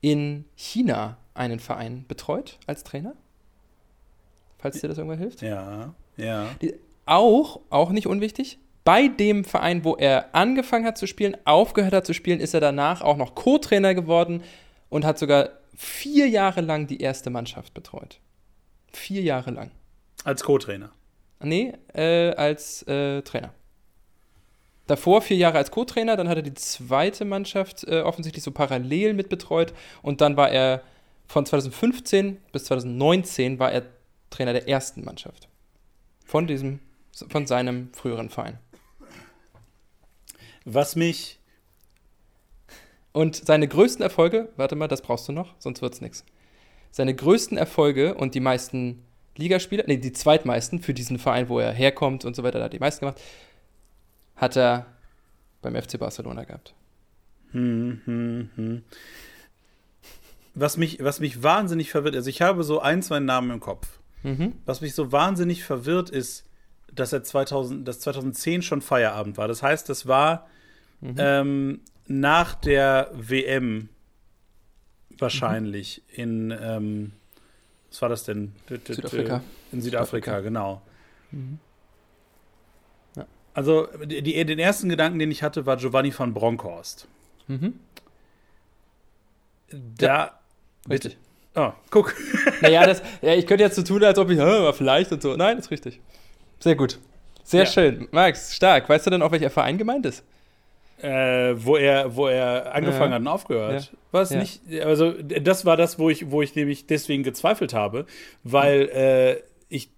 in 0.00 0.44
China 0.56 1.16
einen 1.38 1.60
Verein 1.60 2.04
betreut 2.06 2.58
als 2.66 2.84
Trainer. 2.84 3.14
Falls 4.58 4.80
dir 4.80 4.88
das 4.88 4.98
irgendwann 4.98 5.18
hilft. 5.18 5.40
Ja, 5.40 5.94
ja. 6.16 6.48
Auch, 7.06 7.60
auch 7.70 7.90
nicht 7.90 8.06
unwichtig, 8.06 8.58
bei 8.84 9.08
dem 9.08 9.44
Verein, 9.44 9.84
wo 9.84 9.96
er 9.96 10.34
angefangen 10.34 10.86
hat 10.86 10.98
zu 10.98 11.06
spielen, 11.06 11.36
aufgehört 11.44 11.92
hat 11.92 12.06
zu 12.06 12.14
spielen, 12.14 12.40
ist 12.40 12.54
er 12.54 12.60
danach 12.60 13.02
auch 13.02 13.16
noch 13.16 13.34
Co-Trainer 13.34 13.94
geworden 13.94 14.42
und 14.88 15.04
hat 15.04 15.18
sogar 15.18 15.50
vier 15.76 16.28
Jahre 16.28 16.60
lang 16.60 16.86
die 16.86 17.00
erste 17.00 17.30
Mannschaft 17.30 17.74
betreut. 17.74 18.18
Vier 18.92 19.22
Jahre 19.22 19.50
lang. 19.50 19.70
Als 20.24 20.42
Co-Trainer. 20.42 20.90
Nee, 21.40 21.74
äh, 21.94 22.30
als 22.34 22.82
äh, 22.88 23.22
Trainer. 23.22 23.52
Davor 24.86 25.20
vier 25.20 25.36
Jahre 25.36 25.58
als 25.58 25.70
Co-Trainer, 25.70 26.16
dann 26.16 26.28
hat 26.28 26.38
er 26.38 26.42
die 26.42 26.54
zweite 26.54 27.26
Mannschaft 27.26 27.84
äh, 27.84 28.00
offensichtlich 28.00 28.42
so 28.42 28.52
parallel 28.52 29.12
mit 29.12 29.28
betreut 29.28 29.74
und 30.00 30.22
dann 30.22 30.36
war 30.36 30.50
er 30.50 30.82
von 31.28 31.44
2015 31.46 32.38
bis 32.52 32.64
2019 32.64 33.58
war 33.58 33.70
er 33.70 33.82
Trainer 34.30 34.54
der 34.54 34.66
ersten 34.66 35.04
Mannschaft. 35.04 35.48
Von 36.24 36.46
diesem, 36.46 36.80
von 37.28 37.46
seinem 37.46 37.92
früheren 37.92 38.30
Verein. 38.30 38.58
Was 40.64 40.96
mich, 40.96 41.38
Und 43.12 43.36
seine 43.36 43.66
größten 43.68 44.02
Erfolge, 44.02 44.50
warte 44.56 44.76
mal, 44.76 44.88
das 44.88 45.02
brauchst 45.02 45.28
du 45.28 45.32
noch, 45.32 45.54
sonst 45.58 45.82
wird's 45.82 46.00
nix. 46.00 46.24
Seine 46.90 47.14
größten 47.14 47.56
Erfolge 47.56 48.14
und 48.14 48.34
die 48.34 48.40
meisten 48.40 49.02
Ligaspieler, 49.36 49.84
nee, 49.86 49.96
die 49.96 50.12
zweitmeisten 50.12 50.80
für 50.80 50.94
diesen 50.94 51.18
Verein, 51.18 51.48
wo 51.48 51.58
er 51.58 51.72
herkommt 51.72 52.24
und 52.24 52.36
so 52.36 52.42
weiter, 52.42 52.58
da 52.58 52.66
hat 52.66 52.72
die 52.72 52.78
meisten 52.78 53.00
gemacht, 53.00 53.20
hat 54.36 54.56
er 54.56 54.86
beim 55.62 55.74
FC 55.74 55.98
Barcelona 55.98 56.44
gehabt. 56.44 56.74
hm, 57.52 58.00
hm, 58.04 58.50
hm. 58.54 58.82
Was 60.60 60.76
mich, 60.76 61.02
was 61.02 61.20
mich 61.20 61.42
wahnsinnig 61.42 61.90
verwirrt, 61.90 62.16
also 62.16 62.28
ich 62.30 62.42
habe 62.42 62.64
so 62.64 62.80
ein, 62.80 63.02
zwei 63.02 63.20
Namen 63.20 63.50
im 63.50 63.60
Kopf. 63.60 63.86
Mhm. 64.22 64.54
Was 64.66 64.80
mich 64.80 64.94
so 64.94 65.12
wahnsinnig 65.12 65.62
verwirrt 65.64 66.10
ist, 66.10 66.44
dass 66.92 67.12
er 67.12 67.22
2000, 67.22 67.86
dass 67.86 68.00
2010 68.00 68.62
schon 68.62 68.80
Feierabend 68.82 69.36
war. 69.36 69.46
Das 69.48 69.62
heißt, 69.62 69.88
das 69.88 70.06
war 70.06 70.46
Mhm. 71.00 71.14
ähm, 71.18 71.80
nach 72.08 72.56
der 72.56 73.10
WM 73.14 73.88
wahrscheinlich 75.16 76.02
in 76.08 76.50
ähm, 76.60 77.12
was 77.90 78.02
war 78.02 78.08
das 78.08 78.24
denn? 78.24 78.52
Südafrika. 78.68 79.42
In 79.70 79.80
Südafrika, 79.80 79.82
Südafrika. 79.82 80.40
genau. 80.40 80.82
Mhm. 81.30 81.58
Ja. 83.16 83.26
Also 83.54 83.86
die, 84.04 84.44
den 84.44 84.58
ersten 84.58 84.88
Gedanken, 84.88 85.18
den 85.20 85.30
ich 85.30 85.42
hatte, 85.44 85.66
war 85.66 85.76
Giovanni 85.76 86.10
von 86.10 86.34
Bronckhorst. 86.34 87.06
Mhm. 87.46 87.74
Da, 89.70 90.37
Richtig. 90.88 91.16
oh, 91.56 91.70
guck. 91.90 92.14
naja, 92.62 92.86
das, 92.86 93.02
ja, 93.22 93.34
ich 93.34 93.46
könnte 93.46 93.64
jetzt 93.64 93.76
so 93.76 93.82
tun, 93.82 94.02
als 94.04 94.18
ob 94.18 94.30
ich, 94.30 94.38
"Hä, 94.38 94.42
aber 94.42 94.72
vielleicht 94.74 95.12
und 95.12 95.22
so. 95.22 95.34
Nein, 95.36 95.58
ist 95.58 95.70
richtig. 95.70 96.00
Sehr 96.60 96.74
gut. 96.76 96.98
Sehr 97.44 97.64
Ja. 97.64 97.70
schön. 97.70 98.08
Max, 98.10 98.54
stark. 98.54 98.88
Weißt 98.88 99.06
du 99.06 99.10
denn 99.10 99.22
auch, 99.22 99.32
welcher 99.32 99.50
Verein 99.50 99.78
gemeint 99.78 100.06
ist? 100.06 100.24
äh, 101.00 101.54
wo 101.56 101.76
er, 101.76 102.16
wo 102.16 102.26
er 102.26 102.74
angefangen 102.74 103.10
Ja. 103.10 103.14
hat 103.14 103.20
und 103.20 103.28
aufgehört. 103.28 103.82
Ja. 103.92 103.98
War 104.10 104.22
es 104.22 104.30
Ja. 104.30 104.40
nicht, 104.40 104.60
also 104.84 105.12
das 105.12 105.64
war 105.64 105.76
das, 105.76 106.00
wo 106.00 106.10
ich, 106.10 106.32
wo 106.32 106.42
ich 106.42 106.56
nämlich 106.56 106.88
deswegen 106.88 107.22
gezweifelt 107.22 107.72
habe, 107.72 108.04
weil 108.42 108.88
äh, 108.88 109.42
ich 109.68 109.90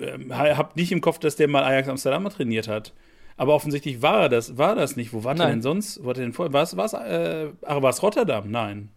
äh, 0.00 0.34
habe 0.34 0.68
nicht 0.74 0.92
im 0.92 1.00
Kopf, 1.00 1.18
dass 1.18 1.36
der 1.36 1.48
mal 1.48 1.64
Ajax 1.64 1.88
Amsterdam 1.88 2.28
trainiert 2.28 2.68
hat. 2.68 2.92
Aber 3.38 3.54
offensichtlich 3.54 4.02
war 4.02 4.24
er 4.24 4.28
das, 4.28 4.58
war 4.58 4.74
das 4.76 4.96
nicht. 4.96 5.14
Wo 5.14 5.24
war 5.24 5.34
der 5.34 5.46
Nein. 5.46 5.54
denn 5.56 5.62
sonst? 5.62 6.04
Wo 6.04 6.10
hat 6.10 6.18
er 6.18 6.24
denn 6.24 6.34
vor? 6.34 6.52
War 6.52 6.62
es, 6.62 6.76
war 6.76 6.84
es, 6.84 6.92
äh, 6.92 7.48
ach, 7.66 7.80
war 7.82 7.88
es 7.90 8.02
Rotterdam? 8.02 8.50
Nein. 8.50 8.90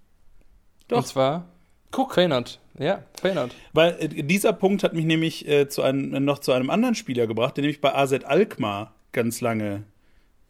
Doch. 0.88 0.97
Und 0.97 1.08
zwar 1.08 1.45
Guck. 1.91 2.13
Feyenoord. 2.15 2.60
Ja, 2.80 3.04
Feyenoord. 3.19 3.52
Weil 3.73 3.95
äh, 4.00 4.08
dieser 4.23 4.54
Punkt 4.54 4.84
hat 4.84 4.93
mich 4.93 5.06
nämlich 5.06 5.47
äh, 5.47 5.67
zu 5.67 5.82
einem, 5.82 6.23
noch 6.23 6.39
zu 6.39 6.52
einem 6.52 6.69
anderen 6.69 6.95
Spieler 6.95 7.28
gebracht, 7.28 7.58
der 7.58 7.63
nämlich 7.63 7.82
bei 7.82 7.95
AZ 7.95 8.13
Alkmaar 8.26 8.93
ganz 9.13 9.41
lange 9.41 9.84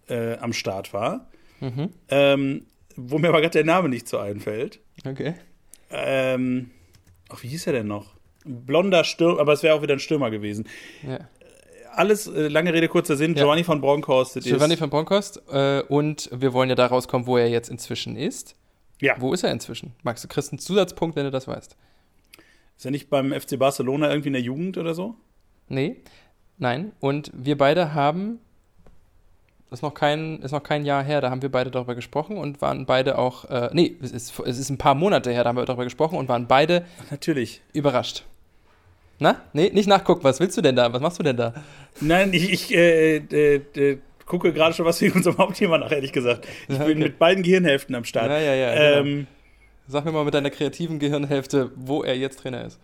äh, 0.09 0.37
am 0.37 0.53
Start 0.53 0.93
war. 0.93 1.27
Mhm. 1.59 1.89
Ähm, 2.09 2.65
wo 2.95 3.17
mir 3.19 3.29
aber 3.29 3.41
gerade 3.41 3.51
der 3.53 3.65
Name 3.65 3.89
nicht 3.89 4.07
so 4.07 4.17
einfällt. 4.17 4.79
Okay. 5.05 5.35
Ähm, 5.91 6.71
ach, 7.29 7.43
wie 7.43 7.47
hieß 7.47 7.67
er 7.67 7.73
denn 7.73 7.87
noch? 7.87 8.13
Blonder 8.43 9.03
Stürmer, 9.03 9.39
aber 9.39 9.53
es 9.53 9.63
wäre 9.63 9.75
auch 9.75 9.81
wieder 9.81 9.93
ein 9.93 9.99
Stürmer 9.99 10.31
gewesen. 10.31 10.67
Ja. 11.07 11.19
Alles, 11.93 12.27
äh, 12.27 12.47
lange 12.47 12.73
Rede, 12.73 12.87
kurzer 12.87 13.15
Sinn, 13.15 13.35
Ja. 13.35 13.43
Giovanni 13.43 13.63
von 13.63 13.81
Bronckhorst. 13.81 14.35
das 14.35 14.43
Giovanni 14.43 14.73
ist, 14.73 14.79
von 14.79 14.89
Bronkhorst. 14.89 15.41
Äh, 15.51 15.81
und 15.87 16.29
wir 16.33 16.53
wollen 16.53 16.69
ja 16.69 16.75
da 16.75 16.87
rauskommen, 16.87 17.27
wo 17.27 17.37
er 17.37 17.49
jetzt 17.49 17.69
inzwischen 17.69 18.15
ist. 18.15 18.55
Ja, 19.01 19.15
Wo 19.19 19.33
ist 19.33 19.43
er 19.43 19.51
inzwischen? 19.51 19.93
Max, 20.03 20.21
du 20.21 20.27
kriegst 20.27 20.51
einen 20.51 20.59
Zusatzpunkt, 20.59 21.15
wenn 21.15 21.25
du 21.25 21.31
das 21.31 21.47
weißt. 21.47 21.75
ist 22.77 22.85
er 22.85 22.91
nicht 22.91 23.09
beim 23.09 23.31
FC 23.31 23.57
Barcelona 23.59 24.09
irgendwie 24.09 24.29
in 24.29 24.33
der 24.33 24.41
Jugend 24.41 24.77
oder 24.77 24.93
so? 24.93 25.15
Nee, 25.69 25.97
nein. 26.57 26.91
Und 26.99 27.31
wir 27.33 27.57
beide 27.57 27.93
haben, 27.93 28.39
das 29.69 29.79
ist 29.79 29.83
noch 29.83 29.93
kein, 29.93 30.39
ist 30.41 30.51
noch 30.51 30.63
kein 30.63 30.85
Jahr 30.85 31.03
her, 31.03 31.21
da 31.21 31.29
haben 31.29 31.41
wir 31.41 31.51
beide 31.51 31.69
darüber 31.71 31.93
gesprochen 31.95 32.37
und 32.37 32.61
waren 32.61 32.85
beide 32.85 33.17
auch, 33.17 33.45
äh, 33.45 33.69
nee, 33.73 33.95
es 34.01 34.11
ist, 34.11 34.39
es 34.39 34.57
ist 34.57 34.69
ein 34.69 34.77
paar 34.77 34.95
Monate 34.95 35.31
her, 35.31 35.43
da 35.43 35.49
haben 35.49 35.57
wir 35.57 35.65
darüber 35.65 35.83
gesprochen 35.83 36.17
und 36.17 36.29
waren 36.29 36.47
beide 36.47 36.85
natürlich. 37.11 37.61
überrascht. 37.73 38.23
Na? 39.19 39.41
Nee, 39.51 39.71
nicht 39.73 39.87
nachgucken, 39.87 40.23
was 40.23 40.39
willst 40.39 40.55
du 40.57 40.61
denn 40.61 40.75
da? 40.75 40.93
Was 40.93 41.01
machst 41.01 41.17
du 41.19 41.23
denn 41.23 41.37
da? 41.37 41.53
Nein, 42.01 42.33
ich, 42.33 42.51
ich 42.51 42.73
äh, 42.75 43.17
äh, 43.17 43.55
äh, 43.75 43.97
gucke 44.27 44.53
gerade 44.53 44.75
schon 44.75 44.85
was 44.85 45.01
wegen 45.01 45.13
unserem 45.15 45.37
Hauptthema 45.39 45.77
nach, 45.79 45.91
ehrlich 45.91 46.11
gesagt. 46.13 46.47
Ich 46.67 46.77
Ja, 46.77 46.83
bin 46.83 46.97
okay. 46.97 47.07
mit 47.07 47.17
beiden 47.19 47.41
Gehirnhälften 47.43 47.95
am 47.95 48.03
Start. 48.03 48.29
Ja, 48.29 48.37
ja, 48.39 48.53
ja. 48.53 48.73
genau. 48.99 49.07
ähm, 49.09 49.27
Sag 49.87 50.05
mir 50.05 50.11
mal 50.11 50.25
mit 50.25 50.33
deiner 50.33 50.49
kreativen 50.49 50.99
Gehirnhälfte, 50.99 51.71
wo 51.75 52.03
er 52.03 52.15
jetzt 52.17 52.39
Trainer 52.41 52.65
ist. 52.65 52.77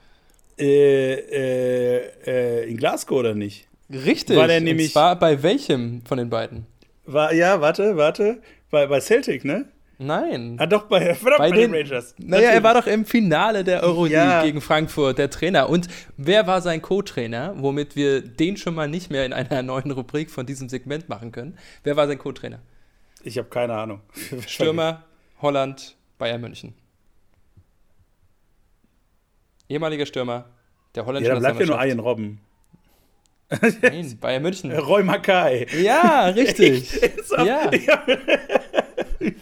äh, 0.58 1.14
äh, 1.14 2.02
äh, 2.26 2.70
in 2.70 2.78
Glasgow 2.78 3.20
oder 3.20 3.36
nicht? 3.36 3.68
Richtig. 3.92 4.38
War 4.38 4.48
der 4.48 4.62
nämlich- 4.62 4.88
Und 4.88 4.92
zwar 4.94 5.20
bei 5.20 5.44
welchem 5.44 6.02
von 6.06 6.18
den 6.18 6.30
beiden? 6.30 6.66
War, 7.06 7.34
ja, 7.34 7.60
warte, 7.60 7.98
warte. 7.98 8.42
Bei, 8.72 8.88
bei 8.88 9.00
Celtic, 9.02 9.44
ne? 9.44 9.66
Nein. 10.06 10.58
Ah, 10.60 10.66
doch, 10.66 10.84
bei, 10.84 11.00
verdammt, 11.16 11.38
bei, 11.40 11.50
Bei 11.50 11.56
den, 11.56 11.72
den- 11.72 11.82
Rangers. 11.88 12.16
Naja, 12.18 12.50
er 12.52 12.64
war 12.64 12.74
doch 12.74 12.88
im 12.88 13.06
Finale 13.06 13.64
der 13.64 13.84
Euroleague 13.84 14.18
Ja. 14.18 14.44
gegen 14.44 14.62
Frankfurt, 14.62 15.18
der 15.18 15.30
Trainer. 15.30 15.70
Und 15.70 15.88
wer 16.18 16.46
war 16.48 16.62
sein 16.62 16.82
Co-Trainer, 16.82 17.54
womit 17.58 17.96
wir 17.96 18.22
den 18.22 18.58
schon 18.58 18.76
mal 18.76 18.88
nicht 18.88 19.10
mehr 19.12 19.26
in 19.26 19.34
einer 19.34 19.62
neuen 19.64 19.92
Rubrik 19.92 20.30
von 20.32 20.46
diesem 20.46 20.70
Segment 20.70 21.10
machen 21.10 21.32
können? 21.32 21.58
Wer 21.84 21.96
war 21.96 22.08
sein 22.08 22.18
Co-Trainer? 22.18 22.60
Ich 23.24 23.38
habe 23.38 23.48
keine 23.50 23.74
Ahnung. 23.76 24.02
Stürmer, 24.48 25.04
Holland, 25.42 25.96
Bayern 26.18 26.42
München. 26.42 26.74
Ehemaliger 29.70 30.06
Stürmer 30.06 30.46
der 30.96 31.06
holländischen 31.06 31.36
Ja, 31.36 31.42
dann 31.42 31.56
bleibt 31.56 31.60
ja 31.60 31.66
nur 31.76 31.84
Ian 31.84 31.98
Nationalmannschaft. 31.98 32.06
Robben. 32.06 32.40
Nein, 33.82 34.18
Bayern 34.20 34.42
München. 34.44 34.72
Roy 34.72 35.04
Mackay. 35.04 35.68
Ja, 35.82 36.26
richtig. 36.28 36.94
Ist 37.02 37.38
auch- 37.38 37.46
Ja. 37.46 37.72
Wie 37.72 37.78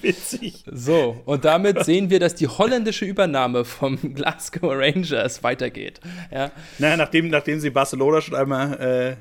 witzig. 0.02 0.64
So, 0.72 1.22
und 1.26 1.46
damit 1.46 1.86
sehen 1.86 2.10
wir, 2.10 2.20
dass 2.20 2.36
die 2.36 2.48
holländische 2.48 3.06
Übernahme 3.06 3.66
vom 3.66 3.98
Glasgow 4.14 4.72
Rangers 4.74 5.44
weitergeht. 5.44 6.00
Ja, 6.32 6.52
Naja, 6.78 6.98
nachdem, 6.98 7.30
nachdem 7.30 7.60
sie 7.60 7.70
Barcelona 7.70 8.22
schon 8.22 8.36
einmal. 8.36 9.18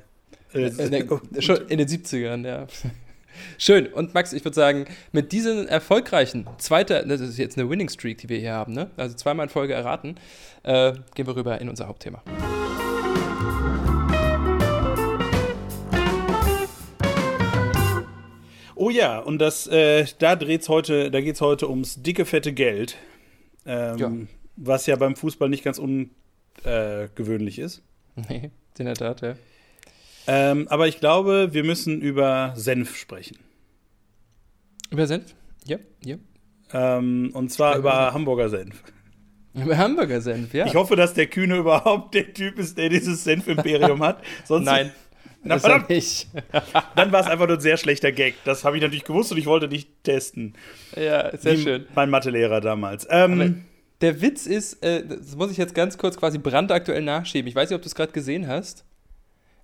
Äh, 0.55 0.59
äh, 0.59 0.69
in, 0.69 0.91
der, 0.91 1.43
schon 1.43 1.69
in 1.69 1.79
den 1.79 1.89
70ern, 1.89 2.47
ja. 2.47 2.67
Schön. 3.59 3.87
Und 3.87 4.15
Max, 4.15 4.33
ich 4.33 4.45
würde 4.45 4.55
sagen, 4.55 4.87
mit 5.13 5.33
diesen 5.33 5.69
erfolgreichen, 5.69 6.47
zweiter, 6.59 7.05
das 7.05 7.21
ist 7.21 7.39
jetzt 7.39 7.59
eine 7.59 7.71
Winning 7.71 7.89
Streak, 7.89 8.19
die 8.19 8.29
wir 8.29 8.39
hier 8.39 8.53
haben, 8.53 8.73
ne? 8.73 8.91
Also 8.97 9.15
zweimal 9.17 9.47
in 9.47 9.51
Folge 9.51 9.75
erraten, 9.75 10.17
äh, 10.63 10.93
gehen 11.15 11.27
wir 11.27 11.37
rüber 11.37 11.61
in 11.61 11.69
unser 11.69 11.89
Hauptthema. 11.89 12.23
Oh 18.81 18.89
ja, 18.89 19.19
und 19.19 19.41
das, 19.41 19.67
äh, 19.67 20.07
da 20.21 20.37
dreht's 20.37 20.71
heute, 20.71 21.11
da 21.11 21.21
geht's 21.21 21.43
heute 21.43 21.69
ums 21.69 22.03
dicke, 22.03 22.25
fette 22.25 22.55
Geld. 22.55 22.97
Ähm, 23.67 23.99
ja. 23.99 24.11
Was 24.57 24.87
ja 24.87 24.97
beim 24.97 25.17
Fußball 25.17 25.51
nicht 25.51 25.63
ganz 25.63 25.79
ungewöhnlich 25.79 27.59
äh, 27.59 27.63
ist. 27.63 27.83
Nee, 28.17 28.51
in 28.79 28.87
der 28.87 28.95
Tat, 28.95 29.21
ja. 29.21 29.35
Ähm, 30.27 30.67
aber 30.69 30.89
ich 30.89 30.99
glaube, 30.99 31.53
wir 31.53 31.63
müssen 31.63 32.01
über 32.01 32.55
Senf 32.57 32.97
sprechen. 32.97 33.37
Über 34.91 35.07
Senf? 35.07 35.35
Ja, 35.67 35.77
ja. 36.03 36.17
Ähm, 36.73 37.33
und 37.35 37.53
zwar 37.53 37.77
über 37.77 37.93
Senf. 37.93 38.15
Hamburger 38.15 38.49
Senf. 38.49 38.83
Über 39.53 39.77
Hamburger 39.77 40.23
Senf, 40.23 40.55
ja. 40.55 40.65
Ich 40.65 40.75
hoffe, 40.75 40.97
dass 40.97 41.13
der 41.13 41.27
Kühne 41.27 41.59
überhaupt 41.59 42.15
der 42.15 42.33
Typ 42.33 42.59
ist, 42.59 42.79
der 42.79 42.89
dieses 42.89 43.25
Senf-Imperium 43.25 44.03
hat. 44.03 44.23
Sonst 44.47 44.65
Nein. 44.65 44.91
Na, 45.43 45.55
das 45.55 45.63
verdammt. 45.63 45.89
Nicht. 45.89 46.29
Dann 46.97 47.13
war 47.13 47.21
es 47.21 47.27
einfach 47.27 47.47
nur 47.47 47.57
ein 47.57 47.63
sehr 47.63 47.77
schlechter 47.77 48.13
Gag. 48.13 48.35
Das 48.45 48.65
habe 48.65 48.77
ich 48.77 48.83
natürlich 48.83 49.05
gewusst 49.05 49.33
und 49.33 49.39
ich 49.39 49.47
wollte 49.47 49.69
nicht 49.69 49.89
testen. 50.05 50.55
Ja, 50.95 51.37
sehr 51.37 51.57
Wie 51.57 51.63
schön. 51.63 51.87
Mein 51.95 52.11
Mathelehrer 52.11 52.61
damals. 52.61 53.07
Ähm, 53.11 53.65
der 54.01 54.21
Witz 54.21 54.47
ist, 54.47 54.83
äh, 54.83 55.05
das 55.07 55.37
muss 55.37 55.51
ich 55.51 55.57
jetzt 55.57 55.75
ganz 55.75 55.97
kurz 55.97 56.17
quasi 56.17 56.39
brandaktuell 56.39 57.03
nachschieben. 57.03 57.49
Ich 57.49 57.55
weiß 57.55 57.71
nicht, 57.71 57.77
ob 57.77 57.83
du 57.83 57.89
es 57.89 57.95
gerade 57.95 58.13
gesehen 58.13 58.49
hast. 58.49 58.85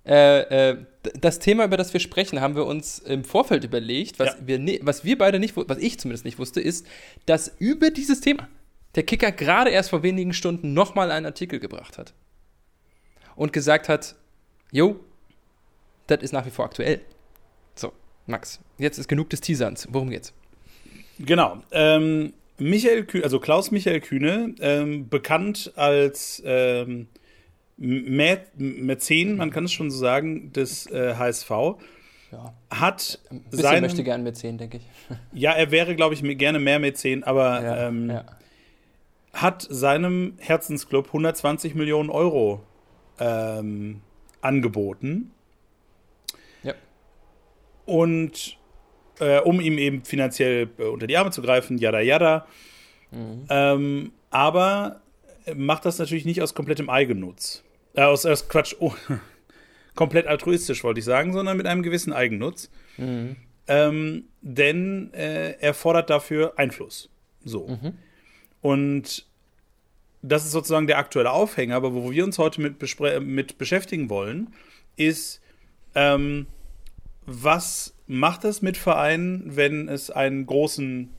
Äh, 0.05 0.71
äh, 0.71 0.77
das 1.19 1.39
Thema, 1.39 1.65
über 1.65 1.77
das 1.77 1.91
wir 1.93 1.99
sprechen, 1.99 2.39
haben 2.39 2.55
wir 2.55 2.65
uns 2.65 2.99
im 2.99 3.23
Vorfeld 3.23 3.63
überlegt. 3.63 4.19
Was, 4.19 4.29
ja. 4.29 4.35
wir, 4.45 4.79
was 4.81 5.03
wir 5.03 5.17
beide 5.17 5.37
nicht, 5.39 5.55
was 5.55 5.77
ich 5.77 5.99
zumindest 5.99 6.25
nicht 6.25 6.39
wusste, 6.39 6.61
ist, 6.61 6.87
dass 7.25 7.53
über 7.59 7.91
dieses 7.91 8.21
Thema 8.21 8.47
der 8.95 9.03
Kicker 9.03 9.31
gerade 9.31 9.69
erst 9.69 9.89
vor 9.89 10.03
wenigen 10.03 10.33
Stunden 10.33 10.73
nochmal 10.73 11.11
einen 11.11 11.25
Artikel 11.25 11.59
gebracht 11.59 11.97
hat. 11.97 12.13
Und 13.35 13.53
gesagt 13.53 13.89
hat, 13.89 14.15
jo, 14.71 14.99
das 16.07 16.21
ist 16.21 16.31
nach 16.33 16.45
wie 16.45 16.49
vor 16.49 16.65
aktuell. 16.65 17.01
So, 17.75 17.91
Max, 18.25 18.59
jetzt 18.77 18.97
ist 18.97 19.07
genug 19.07 19.29
des 19.29 19.41
Teaserns. 19.41 19.87
Worum 19.91 20.09
geht's? 20.09 20.33
Genau. 21.19 21.61
Ähm, 21.71 22.33
Michael 22.57 23.05
Kühne, 23.05 23.23
also 23.23 23.39
Klaus 23.39 23.71
Michael 23.71 24.01
Kühne, 24.01 24.55
ähm, 24.59 25.09
bekannt 25.09 25.73
als 25.75 26.41
ähm, 26.45 27.07
Mä 27.77 28.39
Mäzen, 28.57 29.37
man 29.37 29.51
kann 29.51 29.65
es 29.65 29.71
schon 29.71 29.91
so 29.91 29.99
sagen, 29.99 30.51
des 30.51 30.87
äh, 30.87 31.13
HSV. 31.15 31.49
Ja. 32.31 32.53
Hat 32.71 33.19
Ein 33.29 33.41
bisschen 33.43 33.63
seinem, 33.63 33.81
möchte 33.83 34.03
gerne 34.03 34.23
Mäzen, 34.23 34.57
denke 34.57 34.77
ich. 34.77 34.83
Ja, 35.31 35.51
er 35.51 35.71
wäre, 35.71 35.95
glaube 35.95 36.15
ich, 36.15 36.23
gerne 36.37 36.59
mehr 36.59 36.79
Mäzen, 36.79 37.23
aber 37.23 37.63
ja, 37.63 37.87
ähm, 37.87 38.09
ja. 38.09 38.25
hat 39.33 39.65
seinem 39.69 40.33
Herzensclub 40.39 41.07
120 41.07 41.75
Millionen 41.75 42.09
Euro 42.09 42.63
ähm, 43.19 44.01
angeboten. 44.41 45.31
Und 47.87 48.57
äh, 49.19 49.39
um 49.39 49.59
ihm 49.59 49.79
eben 49.79 50.03
finanziell 50.03 50.69
äh, 50.77 50.83
unter 50.83 51.07
die 51.07 51.17
Arme 51.17 51.31
zu 51.31 51.41
greifen, 51.41 51.79
yada 51.79 51.99
yada. 51.99 52.45
Mhm. 53.11 53.45
Ähm, 53.49 54.11
aber 54.29 55.01
macht 55.55 55.85
das 55.85 55.97
natürlich 55.97 56.25
nicht 56.25 56.41
aus 56.41 56.53
komplettem 56.53 56.89
Eigennutz. 56.89 57.63
Äh, 57.95 58.03
aus, 58.03 58.25
aus 58.25 58.47
Quatsch, 58.47 58.75
oh, 58.79 58.93
komplett 59.95 60.27
altruistisch 60.27 60.83
wollte 60.83 60.99
ich 60.99 61.05
sagen, 61.05 61.33
sondern 61.33 61.57
mit 61.57 61.65
einem 61.65 61.83
gewissen 61.83 62.13
Eigennutz. 62.13 62.69
Mhm. 62.97 63.37
Ähm, 63.67 64.25
denn 64.41 65.13
äh, 65.13 65.53
er 65.59 65.73
fordert 65.73 66.09
dafür 66.09 66.53
Einfluss. 66.57 67.09
So. 67.43 67.67
Mhm. 67.67 67.93
Und 68.61 69.25
das 70.21 70.45
ist 70.45 70.51
sozusagen 70.51 70.87
der 70.87 70.97
aktuelle 70.97 71.31
Aufhänger, 71.31 71.75
aber 71.75 71.93
wo 71.93 72.11
wir 72.11 72.23
uns 72.23 72.37
heute 72.37 72.61
mit, 72.61 72.75
mit 73.21 73.57
beschäftigen 73.57 74.09
wollen, 74.09 74.53
ist, 74.95 75.41
ähm, 75.95 76.47
was 77.27 77.93
macht 78.07 78.45
es 78.45 78.61
mit 78.61 78.77
Vereinen, 78.77 79.55
wenn 79.55 79.89
es 79.89 80.09
einen 80.09 80.45
großen 80.45 81.13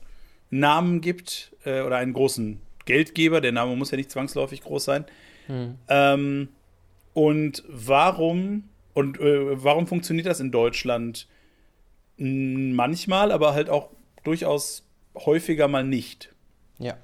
Namen 0.49 1.01
gibt 1.01 1.55
äh, 1.63 1.81
oder 1.81 1.97
einen 1.97 2.13
großen 2.13 2.59
Geldgeber? 2.85 3.39
Der 3.39 3.51
Name 3.51 3.75
muss 3.75 3.91
ja 3.91 3.97
nicht 3.97 4.11
zwangsläufig 4.11 4.61
groß 4.61 4.83
sein. 4.83 5.05
Hm. 5.45 5.75
Ähm, 5.87 6.49
und 7.13 7.63
warum 7.67 8.65
und 8.93 9.19
äh, 9.19 9.63
warum 9.63 9.87
funktioniert 9.87 10.25
das 10.25 10.39
in 10.39 10.51
Deutschland 10.51 11.27
manchmal, 12.17 13.31
aber 13.31 13.53
halt 13.53 13.69
auch 13.69 13.91
durchaus 14.23 14.83
häufiger 15.15 15.67
mal 15.67 15.85
nicht? 15.85 16.33
Ja. 16.79 16.97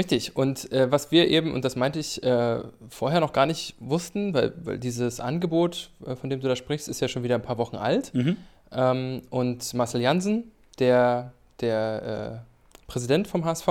Richtig. 0.00 0.34
Und 0.34 0.72
äh, 0.72 0.90
was 0.90 1.10
wir 1.10 1.28
eben, 1.28 1.52
und 1.52 1.62
das 1.62 1.76
meinte 1.76 1.98
ich 1.98 2.22
äh, 2.22 2.60
vorher 2.88 3.20
noch 3.20 3.34
gar 3.34 3.44
nicht 3.44 3.74
wussten, 3.80 4.32
weil, 4.32 4.54
weil 4.64 4.78
dieses 4.78 5.20
Angebot, 5.20 5.90
äh, 6.06 6.16
von 6.16 6.30
dem 6.30 6.40
du 6.40 6.48
da 6.48 6.56
sprichst, 6.56 6.88
ist 6.88 7.00
ja 7.00 7.08
schon 7.08 7.22
wieder 7.22 7.34
ein 7.34 7.42
paar 7.42 7.58
Wochen 7.58 7.76
alt. 7.76 8.14
Mhm. 8.14 8.38
Ähm, 8.72 9.20
und 9.28 9.74
Marcel 9.74 10.00
Jansen, 10.00 10.52
der, 10.78 11.34
der 11.60 12.42
äh, 12.46 12.90
Präsident 12.90 13.28
vom 13.28 13.44
HSV, 13.44 13.68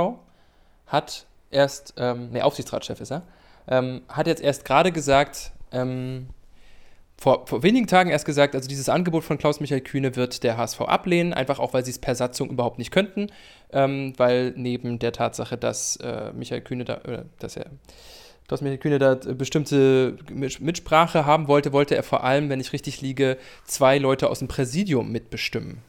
hat 0.85 1.25
erst, 1.49 1.95
ähm, 1.97 2.29
nee, 2.31 2.43
Aufsichtsratschef 2.43 3.01
ist 3.01 3.11
er, 3.11 3.23
ähm, 3.67 4.01
hat 4.07 4.27
jetzt 4.27 4.43
erst 4.43 4.65
gerade 4.65 4.91
gesagt, 4.91 5.51
ähm, 5.71 6.27
vor, 7.19 7.45
vor, 7.47 7.63
wenigen 7.63 7.87
Tagen 7.87 8.09
erst 8.09 8.25
gesagt, 8.25 8.55
also 8.55 8.67
dieses 8.69 8.87
Angebot 8.89 9.23
von 9.23 9.37
Klaus-Michael 9.37 9.81
Kühne 9.81 10.15
wird 10.15 10.43
der 10.43 10.57
HSV 10.57 10.81
ablehnen, 10.81 11.33
einfach 11.33 11.59
auch, 11.59 11.73
weil 11.73 11.83
sie 11.83 11.91
es 11.91 11.99
per 11.99 12.15
Satzung 12.15 12.49
überhaupt 12.49 12.79
nicht 12.79 12.91
könnten, 12.91 13.27
ähm, 13.73 14.13
weil 14.17 14.53
neben 14.55 14.99
der 14.99 15.11
Tatsache, 15.11 15.57
dass 15.57 15.97
äh, 15.97 16.31
Michael 16.33 16.61
Kühne 16.61 16.85
da, 16.85 17.01
oder 17.03 17.25
dass 17.39 17.57
er 17.57 17.65
Klaus-Michael 18.47 18.79
Kühne 18.79 18.99
da 18.99 19.15
bestimmte 19.15 20.17
Mitsprache 20.33 21.25
haben 21.25 21.47
wollte, 21.47 21.71
wollte 21.71 21.95
er 21.95 22.03
vor 22.03 22.23
allem, 22.23 22.49
wenn 22.49 22.59
ich 22.59 22.73
richtig 22.73 23.01
liege, 23.01 23.37
zwei 23.65 23.97
Leute 23.99 24.29
aus 24.29 24.39
dem 24.39 24.47
Präsidium 24.47 25.11
mitbestimmen. 25.11 25.79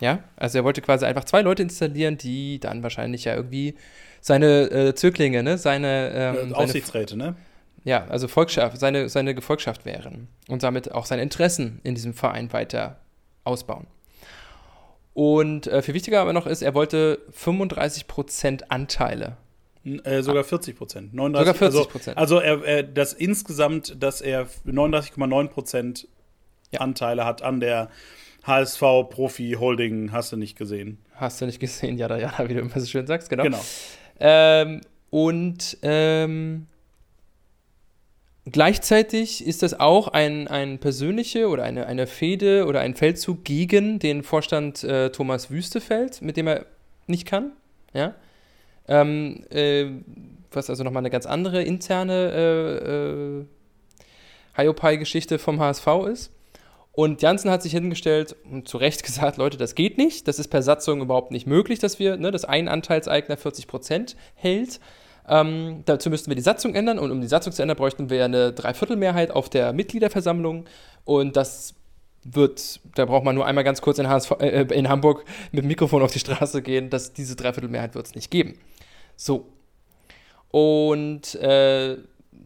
Ja, 0.00 0.22
also 0.36 0.58
er 0.58 0.64
wollte 0.64 0.82
quasi 0.82 1.04
einfach 1.04 1.24
zwei 1.24 1.42
Leute 1.42 1.62
installieren, 1.62 2.18
die 2.18 2.60
dann 2.60 2.82
wahrscheinlich 2.82 3.24
ja 3.24 3.34
irgendwie 3.34 3.74
seine 4.20 4.70
äh, 4.70 4.94
Zöglinge, 4.94 5.42
ne, 5.42 5.58
seine 5.58 6.36
ähm, 6.38 6.54
Aufsichtsräte, 6.54 7.16
seine, 7.16 7.30
ne? 7.30 7.36
Ja, 7.84 8.06
also 8.06 8.28
Volkschaft, 8.28 8.78
seine, 8.78 9.08
seine 9.08 9.34
Gefolgschaft 9.34 9.84
wären 9.84 10.28
und 10.48 10.62
damit 10.62 10.92
auch 10.92 11.06
seine 11.06 11.22
Interessen 11.22 11.80
in 11.84 11.94
diesem 11.94 12.14
Verein 12.14 12.52
weiter 12.52 12.98
ausbauen. 13.44 13.86
Und 15.12 15.68
äh, 15.68 15.82
viel 15.82 15.94
wichtiger 15.94 16.20
aber 16.20 16.32
noch 16.32 16.46
ist, 16.46 16.62
er 16.62 16.74
wollte 16.74 17.20
35% 17.38 18.64
Anteile. 18.68 19.36
Äh, 19.84 20.22
sogar 20.22 20.44
40 20.44 20.76
Prozent. 20.76 21.10
Sogar 21.12 21.54
40 21.54 21.88
Prozent. 21.88 22.18
Also, 22.18 22.38
also 22.38 22.62
er, 22.62 22.64
er, 22.64 22.82
das 22.82 23.12
insgesamt, 23.12 24.02
dass 24.02 24.22
er 24.22 24.46
39,9 24.66 25.48
Prozent 25.48 26.08
ja. 26.72 26.80
Anteile 26.80 27.24
hat 27.26 27.42
an 27.42 27.60
der 27.60 27.90
HSV 28.44 28.80
Profi 29.10 29.56
Holding, 29.58 30.10
hast 30.10 30.32
du 30.32 30.36
nicht 30.36 30.56
gesehen. 30.56 30.98
Hast 31.14 31.40
du 31.40 31.46
nicht 31.46 31.60
gesehen, 31.60 31.96
ja, 31.96 32.08
da, 32.08 32.16
ja, 32.16 32.32
wie 32.48 32.54
du 32.54 32.60
immer 32.60 32.80
so 32.80 32.86
schön 32.86 33.06
sagst, 33.06 33.28
genau. 33.28 33.44
Genau. 33.44 33.60
Ähm, 34.18 34.80
und 35.10 35.78
ähm, 35.82 36.66
Gleichzeitig 38.46 39.46
ist 39.46 39.62
das 39.62 39.80
auch 39.80 40.08
ein, 40.08 40.48
ein 40.48 40.78
persönliche 40.78 41.48
oder 41.48 41.62
eine, 41.62 41.86
eine 41.86 42.06
Fehde 42.06 42.66
oder 42.66 42.80
ein 42.80 42.94
Feldzug 42.94 43.42
gegen 43.44 43.98
den 43.98 44.22
Vorstand 44.22 44.84
äh, 44.84 45.10
Thomas 45.10 45.50
Wüstefeld, 45.50 46.20
mit 46.20 46.36
dem 46.36 46.48
er 46.48 46.66
nicht 47.06 47.26
kann. 47.26 47.52
Ja? 47.94 48.14
Ähm, 48.86 49.44
äh, 49.50 49.86
was 50.52 50.68
also 50.68 50.84
nochmal 50.84 51.00
eine 51.00 51.10
ganz 51.10 51.24
andere 51.24 51.62
interne 51.62 52.32
äh, 52.32 53.40
äh, 53.40 53.44
Hiopai-Geschichte 54.56 55.38
vom 55.38 55.58
HSV 55.58 55.86
ist. 56.12 56.30
Und 56.92 57.22
Janssen 57.22 57.50
hat 57.50 57.62
sich 57.62 57.72
hingestellt 57.72 58.36
und 58.50 58.68
zu 58.68 58.76
Recht 58.76 59.02
gesagt, 59.04 59.38
Leute, 59.38 59.56
das 59.56 59.74
geht 59.74 59.96
nicht. 59.96 60.28
Das 60.28 60.38
ist 60.38 60.48
per 60.48 60.62
Satzung 60.62 61.00
überhaupt 61.00 61.30
nicht 61.30 61.46
möglich, 61.46 61.78
dass 61.78 61.98
wir, 61.98 62.18
ne, 62.18 62.30
dass 62.30 62.44
ein 62.44 62.68
Anteilseigner 62.68 63.36
40 63.36 63.66
Prozent 63.66 64.16
hält. 64.34 64.80
Ähm, 65.28 65.82
dazu 65.86 66.10
müssten 66.10 66.30
wir 66.30 66.36
die 66.36 66.42
Satzung 66.42 66.74
ändern 66.74 66.98
und 66.98 67.10
um 67.10 67.20
die 67.20 67.26
Satzung 67.26 67.52
zu 67.52 67.62
ändern, 67.62 67.76
bräuchten 67.76 68.10
wir 68.10 68.24
eine 68.24 68.52
Dreiviertelmehrheit 68.52 69.30
auf 69.30 69.48
der 69.48 69.72
Mitgliederversammlung 69.72 70.66
und 71.04 71.36
das 71.36 71.74
wird, 72.24 72.80
da 72.94 73.04
braucht 73.04 73.24
man 73.24 73.34
nur 73.34 73.46
einmal 73.46 73.64
ganz 73.64 73.80
kurz 73.80 73.98
in, 73.98 74.08
HSV, 74.08 74.32
äh, 74.40 74.62
in 74.62 74.88
Hamburg 74.88 75.24
mit 75.52 75.64
dem 75.64 75.68
Mikrofon 75.68 76.02
auf 76.02 76.12
die 76.12 76.18
Straße 76.18 76.62
gehen, 76.62 76.90
dass 76.90 77.12
diese 77.12 77.36
Dreiviertelmehrheit 77.36 77.94
wird 77.94 78.06
es 78.06 78.14
nicht 78.14 78.30
geben. 78.30 78.58
So. 79.16 79.46
Und 80.50 81.34
äh, 81.36 81.96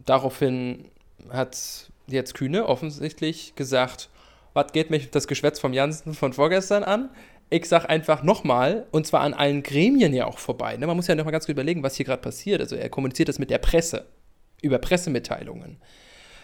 daraufhin 0.05 0.85
hat 1.29 1.89
jetzt 2.07 2.33
Kühne 2.33 2.67
offensichtlich 2.67 3.55
gesagt, 3.55 4.09
was 4.53 4.71
geht 4.71 4.89
mich 4.89 5.11
das 5.11 5.27
Geschwätz 5.27 5.59
vom 5.59 5.73
Jansen 5.73 6.13
von 6.13 6.33
vorgestern 6.33 6.83
an? 6.83 7.09
Ich 7.49 7.65
sag 7.65 7.85
einfach 7.89 8.23
nochmal, 8.23 8.85
und 8.91 9.07
zwar 9.07 9.21
an 9.21 9.33
allen 9.33 9.63
Gremien 9.63 10.13
ja 10.13 10.25
auch 10.25 10.37
vorbei. 10.37 10.77
Ne? 10.77 10.85
Man 10.85 10.95
muss 10.95 11.07
ja 11.07 11.15
nochmal 11.15 11.31
ganz 11.31 11.45
gut 11.45 11.53
überlegen, 11.53 11.81
was 11.81 11.95
hier 11.95 12.05
gerade 12.05 12.21
passiert. 12.21 12.61
Also 12.61 12.75
er 12.75 12.89
kommuniziert 12.89 13.29
das 13.29 13.39
mit 13.39 13.49
der 13.49 13.57
Presse, 13.57 14.05
über 14.61 14.77
Pressemitteilungen. 14.77 15.77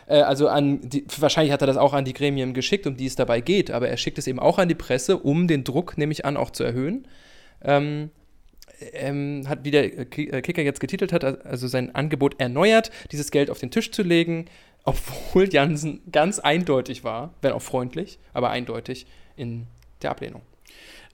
äh, 0.08 0.22
also 0.22 0.48
an 0.48 0.80
die, 0.82 1.06
wahrscheinlich 1.20 1.54
hat 1.54 1.62
er 1.62 1.68
das 1.68 1.78
auch 1.78 1.94
an 1.94 2.06
die 2.06 2.14
Gremien 2.14 2.54
geschickt, 2.54 2.88
um 2.88 2.98
die 2.98 3.06
es 3.06 3.16
dabei 3.16 3.42
geht, 3.42 3.70
aber 3.70 3.88
er 3.88 3.98
schickt 3.98 4.18
es 4.18 4.28
eben 4.28 4.40
auch 4.40 4.58
an 4.58 4.68
die 4.68 4.76
Presse, 4.76 5.18
um 5.18 5.48
den 5.48 5.64
Druck, 5.64 5.98
nehme 5.98 6.12
ich 6.12 6.26
an, 6.26 6.38
auch 6.38 6.50
zu 6.50 6.64
erhöhen. 6.64 7.08
Ähm, 7.64 8.10
ähm, 8.94 9.44
hat, 9.48 9.64
wie 9.64 9.72
der 9.72 9.98
äh, 9.98 10.06
Kicker 10.06 10.62
jetzt 10.62 10.80
getitelt 10.80 11.14
hat, 11.14 11.24
also 11.24 11.68
sein 11.68 11.94
Angebot 11.94 12.40
erneuert, 12.40 12.92
dieses 13.12 13.32
Geld 13.32 13.50
auf 13.50 13.60
den 13.60 13.72
Tisch 13.72 13.92
zu 13.92 14.02
legen, 14.02 14.46
obwohl 14.84 15.52
Jansen 15.52 16.02
ganz 16.12 16.40
eindeutig 16.40 17.04
war, 17.04 17.34
wenn 17.42 17.52
auch 17.52 17.62
freundlich, 17.62 18.20
aber 18.34 18.50
eindeutig 18.50 19.06
in 19.36 19.68
der 20.02 20.12
Ablehnung. 20.12 20.42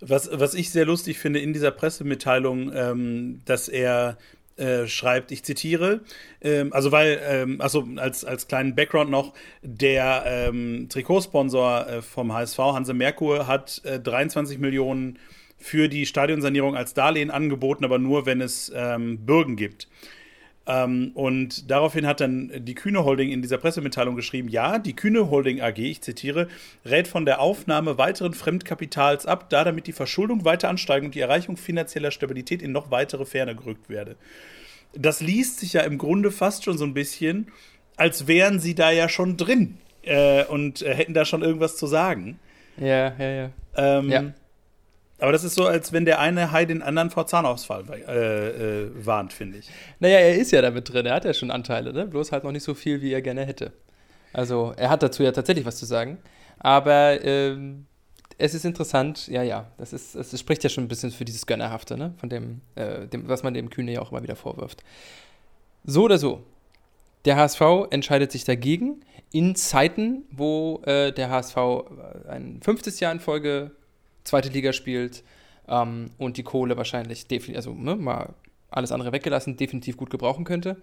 Was, 0.02 0.30
was 0.32 0.54
ich 0.56 0.72
sehr 0.72 0.86
lustig 0.86 1.20
finde 1.20 1.40
in 1.40 1.54
dieser 1.54 1.72
Pressemitteilung, 1.72 2.72
ähm, 2.74 3.42
dass 3.46 3.70
er 3.70 4.18
äh, 4.58 4.88
schreibt, 4.88 5.32
ich 5.32 5.44
zitiere, 5.44 6.02
ähm, 6.42 6.74
also 6.74 6.92
weil, 6.92 7.20
ähm, 7.24 7.62
also 7.62 7.88
als, 7.96 8.26
als 8.26 8.48
kleinen 8.48 8.76
Background 8.76 9.10
noch, 9.10 9.34
der 9.62 10.24
ähm, 10.26 10.88
Trikotsponsor 10.90 11.88
äh, 11.88 12.02
vom 12.02 12.34
HSV, 12.34 12.58
Hanse 12.58 12.94
Merkur, 12.94 13.48
hat 13.48 13.82
äh, 13.86 14.00
23 14.00 14.60
Millionen 14.60 15.18
für 15.58 15.88
die 15.88 16.06
Stadionsanierung 16.06 16.76
als 16.76 16.94
Darlehen 16.94 17.32
angeboten, 17.32 17.86
aber 17.86 17.98
nur, 17.98 18.26
wenn 18.26 18.42
es 18.42 18.72
ähm, 18.76 19.26
Bürgen 19.26 19.56
gibt. 19.56 19.88
Ähm, 20.68 21.12
und 21.16 21.72
daraufhin 21.72 22.06
hat 22.06 22.22
dann 22.22 22.52
die 22.66 22.76
Kühne 22.76 23.04
Holding 23.04 23.32
in 23.32 23.42
dieser 23.42 23.58
Pressemitteilung 23.58 24.16
geschrieben, 24.16 24.48
ja, 24.48 24.78
die 24.78 24.96
Kühne 24.96 25.32
Holding 25.32 25.62
AG, 25.62 25.80
ich 25.80 26.02
zitiere, 26.02 26.48
rät 26.86 27.08
von 27.08 27.26
der 27.26 27.42
Aufnahme 27.42 27.98
weiteren 27.98 28.34
Fremdkapitals 28.34 29.26
ab, 29.26 29.50
da 29.50 29.64
damit 29.64 29.88
die 29.88 29.92
Verschuldung 29.92 30.46
weiter 30.46 30.70
ansteigen 30.70 31.08
und 31.08 31.16
die 31.16 31.20
Erreichung 31.20 31.58
finanzieller 31.58 32.12
Stabilität 32.12 32.62
in 32.62 32.72
noch 32.72 32.92
weitere 32.92 33.26
Ferne 33.26 33.56
gerückt 33.56 33.90
werde. 33.90 34.16
Das 34.94 35.22
liest 35.22 35.60
sich 35.60 35.74
ja 35.74 35.82
im 35.82 35.98
Grunde 35.98 36.32
fast 36.32 36.64
schon 36.64 36.78
so 36.78 36.86
ein 36.86 36.94
bisschen, 36.94 37.48
als 37.98 38.28
wären 38.28 38.60
sie 38.60 38.76
da 38.76 38.92
ja 38.92 39.10
schon 39.10 39.38
drin 39.38 39.78
äh, 40.04 40.44
und 40.46 40.82
äh, 40.84 40.94
hätten 40.94 41.14
da 41.14 41.26
schon 41.26 41.42
irgendwas 41.42 41.78
zu 41.78 41.88
sagen. 41.88 42.40
Ja, 42.78 43.14
ja, 43.18 43.32
ja. 43.32 43.50
Ähm, 43.76 44.10
ja. 44.10 44.34
Aber 45.22 45.32
das 45.32 45.44
ist 45.44 45.54
so, 45.54 45.66
als 45.66 45.94
wenn 45.94 46.04
der 46.06 46.20
eine 46.20 46.52
Hai 46.52 46.66
den 46.66 46.82
anderen 46.82 47.12
vor 47.12 47.28
Zahnausfall 47.28 47.84
äh, 48.08 48.84
äh, 48.86 48.92
warnt, 49.06 49.34
finde 49.34 49.60
ich. 49.60 49.70
Naja, 50.00 50.18
er 50.18 50.36
ist 50.36 50.52
ja 50.52 50.62
damit 50.62 50.92
drin, 50.92 51.06
er 51.06 51.14
hat 51.14 51.26
ja 51.26 51.34
schon 51.34 51.52
Anteile, 51.52 51.94
ne? 51.94 52.08
bloß 52.08 52.32
halt 52.32 52.44
noch 52.44 52.52
nicht 52.52 52.64
so 52.64 52.74
viel, 52.74 53.02
wie 53.02 53.14
er 53.14 53.22
gerne 53.22 53.46
hätte. 53.46 53.72
Also, 54.34 54.74
er 54.78 54.90
hat 54.90 55.04
dazu 55.04 55.22
ja 55.22 55.32
tatsächlich 55.32 55.66
was 55.66 55.78
zu 55.78 55.86
sagen. 55.86 56.18
Aber 56.58 57.24
ähm, 57.24 57.86
es 58.40 58.56
ist 58.56 58.66
interessant, 58.66 59.28
ja, 59.28 59.44
ja, 59.44 59.68
das, 59.78 59.94
ist, 59.94 60.16
es 60.16 60.40
spricht 60.40 60.64
ja 60.64 60.70
schon 60.70 60.86
ein 60.86 60.88
bisschen 60.88 61.12
für 61.12 61.26
dieses 61.26 61.46
Gönnerhafte, 61.46 61.98
ne? 61.98 62.16
von 62.18 62.30
dem, 62.30 62.62
äh, 62.74 63.08
dem, 63.08 63.28
was 63.28 63.44
man 63.44 63.54
dem 63.54 63.70
Kühne 63.70 63.94
ja 63.94 64.02
auch 64.02 64.12
immer 64.12 64.24
wieder 64.24 64.36
vorwirft. 64.36 64.84
So 65.84 66.04
oder 66.04 66.18
so, 66.18 66.42
der 67.26 67.36
HSV 67.36 67.62
entscheidet 67.92 68.32
sich 68.32 68.44
dagegen 68.44 69.02
in 69.32 69.56
Zeiten, 69.56 70.24
wo 70.32 70.82
äh, 70.86 71.12
der 71.12 71.30
HSV 71.30 71.58
ein 72.28 72.60
fünftes 72.64 73.00
Jahr 73.00 73.12
in 73.12 73.20
Folge 73.20 73.72
zweite 74.24 74.50
Liga 74.50 74.74
spielt 74.74 75.24
ähm, 75.68 76.12
und 76.18 76.38
die 76.38 76.44
Kohle 76.44 76.78
wahrscheinlich, 76.78 77.26
also 77.56 77.74
ne, 77.74 77.96
mal 77.96 78.34
alles 78.70 78.92
andere 78.92 79.12
weggelassen, 79.12 79.58
definitiv 79.58 79.98
gut 79.98 80.10
gebrauchen 80.10 80.46
könnte, 80.46 80.82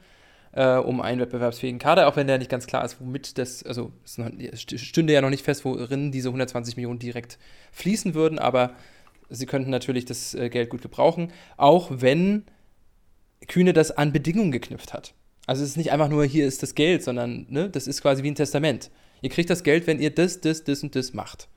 äh, 0.53 0.77
um 0.77 1.01
einen 1.01 1.21
wettbewerbsfähigen 1.21 1.79
Kader, 1.79 2.09
auch 2.09 2.17
wenn 2.17 2.27
der 2.27 2.39
nicht 2.39 2.51
ganz 2.51 2.67
klar 2.67 2.85
ist, 2.85 3.01
womit 3.01 3.39
das, 3.39 3.63
also 3.63 3.93
es 4.05 4.61
stünde 4.63 5.13
ja 5.13 5.21
noch 5.21 5.31
nicht 5.31 5.45
fest, 5.45 5.65
worin 5.65 6.13
diese 6.13 6.29
120 6.29 6.77
Millionen 6.77 6.99
direkt 6.99 7.39
fließen 7.73 8.15
würden, 8.15 8.39
aber 8.39 8.73
sie 9.31 9.47
könnten 9.47 9.71
natürlich 9.71 10.05
das 10.05 10.35
äh, 10.35 10.49
Geld 10.49 10.71
gut 10.71 10.83
gebrauchen, 10.83 11.33
auch 11.57 11.91
wenn 11.91 12.45
Kühne 13.47 13.73
das 13.73 13.91
an 13.91 14.13
Bedingungen 14.13 14.53
geknüpft 14.53 14.93
hat. 14.93 15.15
Also 15.47 15.63
es 15.63 15.71
ist 15.71 15.77
nicht 15.77 15.93
einfach 15.93 16.09
nur, 16.09 16.25
hier 16.25 16.47
ist 16.47 16.63
das 16.63 16.75
Geld, 16.75 17.03
sondern 17.03 17.47
ne, 17.49 17.71
das 17.71 17.87
ist 17.87 18.03
quasi 18.03 18.23
wie 18.23 18.31
ein 18.31 18.35
Testament. 18.35 18.91
Ihr 19.23 19.31
kriegt 19.31 19.51
das 19.51 19.63
Geld, 19.63 19.87
wenn 19.87 19.99
ihr 19.99 20.11
das, 20.11 20.41
das, 20.41 20.65
das 20.65 20.83
und 20.83 20.95
das 20.95 21.15
macht. 21.15 21.49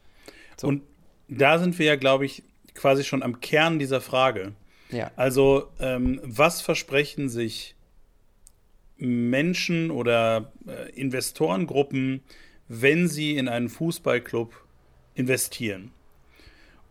So. 0.58 0.68
Und 0.68 0.84
da 1.32 1.58
sind 1.58 1.80
wir 1.80 1.86
ja, 1.86 1.96
glaube 1.96 2.26
ich, 2.26 2.44
quasi 2.76 3.04
schon 3.04 3.24
am 3.24 3.40
Kern 3.40 3.80
dieser 3.80 4.02
Frage. 4.02 4.54
Ja. 4.92 5.12
Also, 5.16 5.70
ähm, 5.80 6.20
was 6.24 6.62
versprechen 6.62 7.30
sich 7.30 7.76
Menschen 8.98 9.90
oder 9.90 10.52
äh, 10.68 10.92
Investorengruppen, 10.92 12.22
wenn 12.68 13.08
sie 13.08 13.38
in 13.38 13.48
einen 13.48 13.70
Fußballclub 13.70 14.54
investieren? 15.16 15.92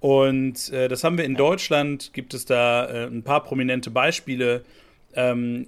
Und 0.01 0.73
äh, 0.73 0.89
das 0.89 1.05
haben 1.05 1.19
wir 1.19 1.25
in 1.25 1.33
ja. 1.33 1.39
Deutschland, 1.39 2.13
gibt 2.15 2.33
es 2.33 2.47
da 2.47 2.87
äh, 2.87 3.07
ein 3.07 3.23
paar 3.23 3.45
prominente 3.45 3.91
Beispiele. 3.91 4.65
Ähm, 5.15 5.67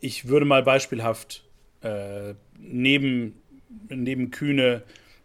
ich 0.00 0.26
würde 0.26 0.46
mal 0.46 0.64
beispielhaft 0.64 1.44
äh, 1.82 2.34
neben, 2.58 3.40
neben 3.88 4.32
Kühne 4.32 4.82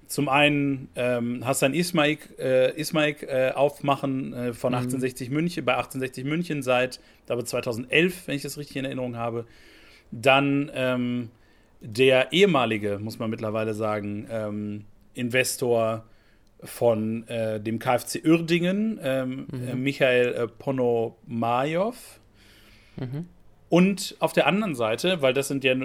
zum 0.07 0.29
einen 0.29 0.89
ähm, 0.95 1.45
Hassan 1.45 1.73
Ismaik, 1.73 2.37
äh, 2.39 2.79
Ismaik 2.79 3.23
äh, 3.23 3.51
aufmachen 3.51 4.33
äh, 4.33 4.53
von 4.53 4.71
mhm. 4.71 4.77
1860 4.77 5.29
München, 5.29 5.65
bei 5.65 5.73
1860 5.73 6.25
München 6.25 6.61
seit, 6.61 6.99
glaube 7.25 7.43
2011, 7.43 8.27
wenn 8.27 8.35
ich 8.35 8.41
das 8.41 8.57
richtig 8.57 8.77
in 8.77 8.85
Erinnerung 8.85 9.17
habe. 9.17 9.45
Dann 10.11 10.71
ähm, 10.73 11.29
der 11.81 12.31
ehemalige, 12.31 12.99
muss 12.99 13.19
man 13.19 13.29
mittlerweile 13.29 13.73
sagen, 13.73 14.27
ähm, 14.29 14.85
Investor 15.13 16.05
von 16.63 17.27
äh, 17.27 17.59
dem 17.59 17.79
KfC 17.79 18.23
Uerdingen, 18.25 18.99
ähm, 19.01 19.47
mhm. 19.51 19.67
Äh, 19.67 19.75
Michael 19.75 20.33
äh, 20.33 20.47
Ponomajow. 20.47 21.95
Mhm. 22.97 23.27
Und 23.69 24.15
auf 24.19 24.33
der 24.33 24.47
anderen 24.47 24.75
Seite, 24.75 25.21
weil 25.21 25.33
das 25.33 25.47
sind 25.47 25.63
ja 25.63 25.75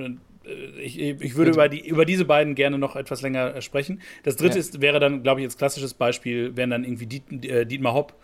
ich, 0.44 0.98
ich 0.98 1.34
würde 1.34 1.50
über, 1.50 1.68
die, 1.68 1.86
über 1.86 2.04
diese 2.04 2.24
beiden 2.24 2.54
gerne 2.54 2.78
noch 2.78 2.96
etwas 2.96 3.22
länger 3.22 3.56
äh, 3.56 3.62
sprechen. 3.62 4.00
Das 4.22 4.36
dritte 4.36 4.54
ja. 4.54 4.60
ist, 4.60 4.80
wäre 4.80 5.00
dann, 5.00 5.22
glaube 5.22 5.40
ich, 5.40 5.46
als 5.46 5.56
klassisches 5.56 5.94
Beispiel, 5.94 6.56
wären 6.56 6.70
dann 6.70 6.84
irgendwie 6.84 7.06
Diet, 7.06 7.44
äh, 7.44 7.66
Dietmar 7.66 7.94
Hopp 7.94 8.14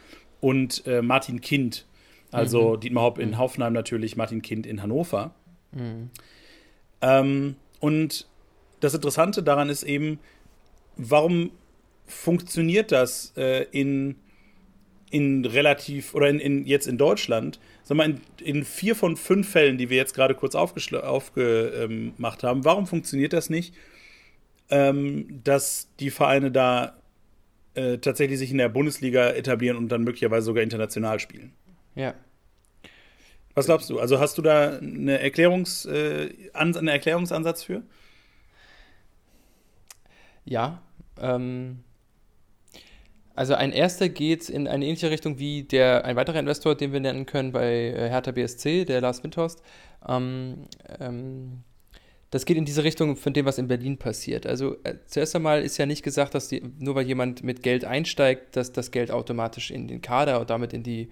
und 0.40 0.86
äh, 0.86 1.02
Martin 1.02 1.40
Kind. 1.40 1.86
Also 2.32 2.74
mhm. 2.74 2.80
Dietmar 2.80 3.04
Hopp 3.04 3.18
in 3.18 3.30
mhm. 3.30 3.38
Hoffenheim 3.38 3.72
natürlich, 3.72 4.16
Martin 4.16 4.42
Kind 4.42 4.66
in 4.66 4.82
Hannover. 4.82 5.34
Mhm. 5.72 6.10
Ähm, 7.02 7.56
und 7.80 8.26
das 8.80 8.94
Interessante 8.94 9.42
daran 9.42 9.68
ist 9.68 9.82
eben, 9.82 10.18
warum 10.96 11.50
funktioniert 12.06 12.92
das 12.92 13.32
äh, 13.36 13.64
in, 13.72 14.16
in 15.10 15.44
relativ, 15.44 16.14
oder 16.14 16.28
in, 16.28 16.38
in, 16.38 16.66
jetzt 16.66 16.86
in 16.86 16.98
Deutschland, 16.98 17.60
sag 17.84 17.96
mal, 17.96 18.10
in, 18.10 18.20
in 18.42 18.64
vier 18.64 18.94
von 18.96 19.16
fünf 19.16 19.48
Fällen, 19.48 19.78
die 19.78 19.90
wir 19.90 19.96
jetzt 19.96 20.14
gerade 20.14 20.34
kurz 20.34 20.54
aufgemacht 20.54 22.42
haben, 22.42 22.64
warum 22.64 22.86
funktioniert 22.86 23.32
das 23.32 23.50
nicht, 23.50 23.74
ähm, 24.70 25.40
dass 25.44 25.88
die 26.00 26.10
Vereine 26.10 26.50
da 26.50 26.96
äh, 27.74 27.98
tatsächlich 27.98 28.38
sich 28.38 28.50
in 28.50 28.58
der 28.58 28.68
Bundesliga 28.68 29.30
etablieren 29.30 29.76
und 29.76 29.88
dann 29.88 30.02
möglicherweise 30.02 30.46
sogar 30.46 30.62
international 30.62 31.20
spielen? 31.20 31.52
Ja. 31.94 32.14
Was 33.54 33.66
glaubst 33.66 33.88
du? 33.88 33.98
Also 34.00 34.18
hast 34.18 34.36
du 34.36 34.42
da 34.42 34.76
eine 34.76 35.18
Erklärungs, 35.18 35.86
äh, 35.86 36.30
einen 36.52 36.88
Erklärungsansatz 36.88 37.62
für? 37.62 37.82
Ja. 40.44 40.82
Ähm, 41.18 41.84
also 43.36 43.54
ein 43.54 43.72
erster 43.72 44.08
geht 44.08 44.48
in 44.48 44.66
eine 44.66 44.84
ähnliche 44.84 45.10
Richtung 45.10 45.38
wie 45.38 45.62
der, 45.62 46.04
ein 46.04 46.16
weiterer 46.16 46.38
Investor, 46.38 46.74
den 46.74 46.92
wir 46.92 47.00
nennen 47.00 47.26
können 47.26 47.52
bei 47.52 47.90
äh, 47.90 48.08
Hertha 48.08 48.32
BSC, 48.32 48.84
der 48.86 49.00
Lars 49.00 49.22
Windhorst. 49.22 49.62
Ähm, 50.08 50.64
ähm, 50.98 51.62
das 52.30 52.44
geht 52.44 52.56
in 52.56 52.64
diese 52.64 52.82
Richtung 52.82 53.16
von 53.16 53.32
dem, 53.32 53.46
was 53.46 53.58
in 53.58 53.68
Berlin 53.68 53.98
passiert. 53.98 54.46
Also 54.46 54.76
äh, 54.84 54.94
zuerst 55.06 55.36
einmal 55.36 55.62
ist 55.62 55.76
ja 55.76 55.86
nicht 55.86 56.02
gesagt, 56.02 56.34
dass 56.34 56.48
die, 56.48 56.62
nur 56.78 56.94
weil 56.94 57.06
jemand 57.06 57.44
mit 57.44 57.62
Geld 57.62 57.84
einsteigt, 57.84 58.56
dass 58.56 58.72
das 58.72 58.90
Geld 58.90 59.10
automatisch 59.10 59.70
in 59.70 59.86
den 59.86 60.02
Kader 60.02 60.40
und 60.40 60.50
damit 60.50 60.72
in 60.72 60.82
die, 60.82 61.10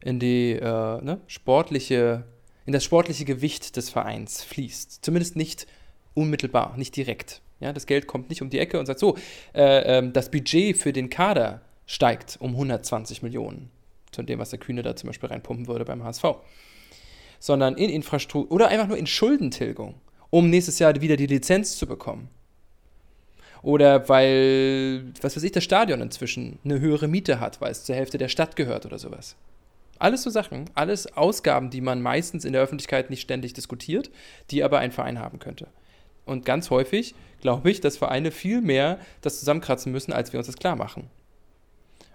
in 0.00 0.18
die 0.18 0.52
äh, 0.52 0.60
ne, 0.62 1.20
sportliche, 1.26 2.24
in 2.66 2.72
das 2.72 2.84
sportliche 2.84 3.24
Gewicht 3.24 3.76
des 3.76 3.90
Vereins 3.90 4.42
fließt. 4.42 5.04
Zumindest 5.04 5.36
nicht 5.36 5.66
unmittelbar, 6.14 6.76
nicht 6.76 6.96
direkt. 6.96 7.42
Ja, 7.60 7.72
das 7.72 7.86
Geld 7.86 8.06
kommt 8.06 8.28
nicht 8.28 8.42
um 8.42 8.50
die 8.50 8.58
Ecke 8.58 8.78
und 8.78 8.86
sagt 8.86 9.00
so, 9.00 9.16
äh, 9.54 9.98
äh, 9.98 10.10
das 10.10 10.30
Budget 10.30 10.76
für 10.76 10.92
den 10.92 11.08
Kader 11.08 11.62
steigt 11.86 12.36
um 12.40 12.52
120 12.52 13.22
Millionen 13.22 13.70
von 14.12 14.26
dem, 14.26 14.38
was 14.38 14.50
der 14.50 14.58
Kühne 14.58 14.82
da 14.82 14.96
zum 14.96 15.08
Beispiel 15.08 15.28
reinpumpen 15.28 15.66
würde 15.66 15.84
beim 15.84 16.04
HSV. 16.04 16.24
Sondern 17.38 17.74
in 17.76 17.90
Infrastruktur 17.90 18.52
oder 18.52 18.68
einfach 18.68 18.88
nur 18.88 18.96
in 18.96 19.06
Schuldentilgung, 19.06 19.94
um 20.30 20.50
nächstes 20.50 20.78
Jahr 20.78 21.00
wieder 21.00 21.16
die 21.16 21.26
Lizenz 21.26 21.76
zu 21.76 21.86
bekommen. 21.86 22.28
Oder 23.62 24.08
weil, 24.08 25.12
was 25.22 25.36
weiß 25.36 25.42
ich, 25.42 25.52
das 25.52 25.64
Stadion 25.64 26.00
inzwischen 26.02 26.58
eine 26.64 26.80
höhere 26.80 27.08
Miete 27.08 27.40
hat, 27.40 27.60
weil 27.60 27.72
es 27.72 27.84
zur 27.84 27.94
Hälfte 27.94 28.18
der 28.18 28.28
Stadt 28.28 28.56
gehört 28.56 28.84
oder 28.84 28.98
sowas. 28.98 29.36
Alles 29.98 30.22
so 30.22 30.30
Sachen, 30.30 30.68
alles 30.74 31.16
Ausgaben, 31.16 31.70
die 31.70 31.80
man 31.80 32.02
meistens 32.02 32.44
in 32.44 32.52
der 32.52 32.62
Öffentlichkeit 32.62 33.08
nicht 33.08 33.22
ständig 33.22 33.54
diskutiert, 33.54 34.10
die 34.50 34.62
aber 34.62 34.80
ein 34.80 34.92
Verein 34.92 35.18
haben 35.18 35.38
könnte. 35.38 35.68
Und 36.24 36.44
ganz 36.44 36.70
häufig 36.70 37.14
glaube 37.40 37.70
ich, 37.70 37.80
dass 37.80 37.96
Vereine 37.96 38.30
viel 38.30 38.60
mehr 38.60 38.98
das 39.20 39.38
zusammenkratzen 39.38 39.92
müssen, 39.92 40.12
als 40.12 40.32
wir 40.32 40.38
uns 40.38 40.46
das 40.46 40.56
klar 40.56 40.76
machen. 40.76 41.10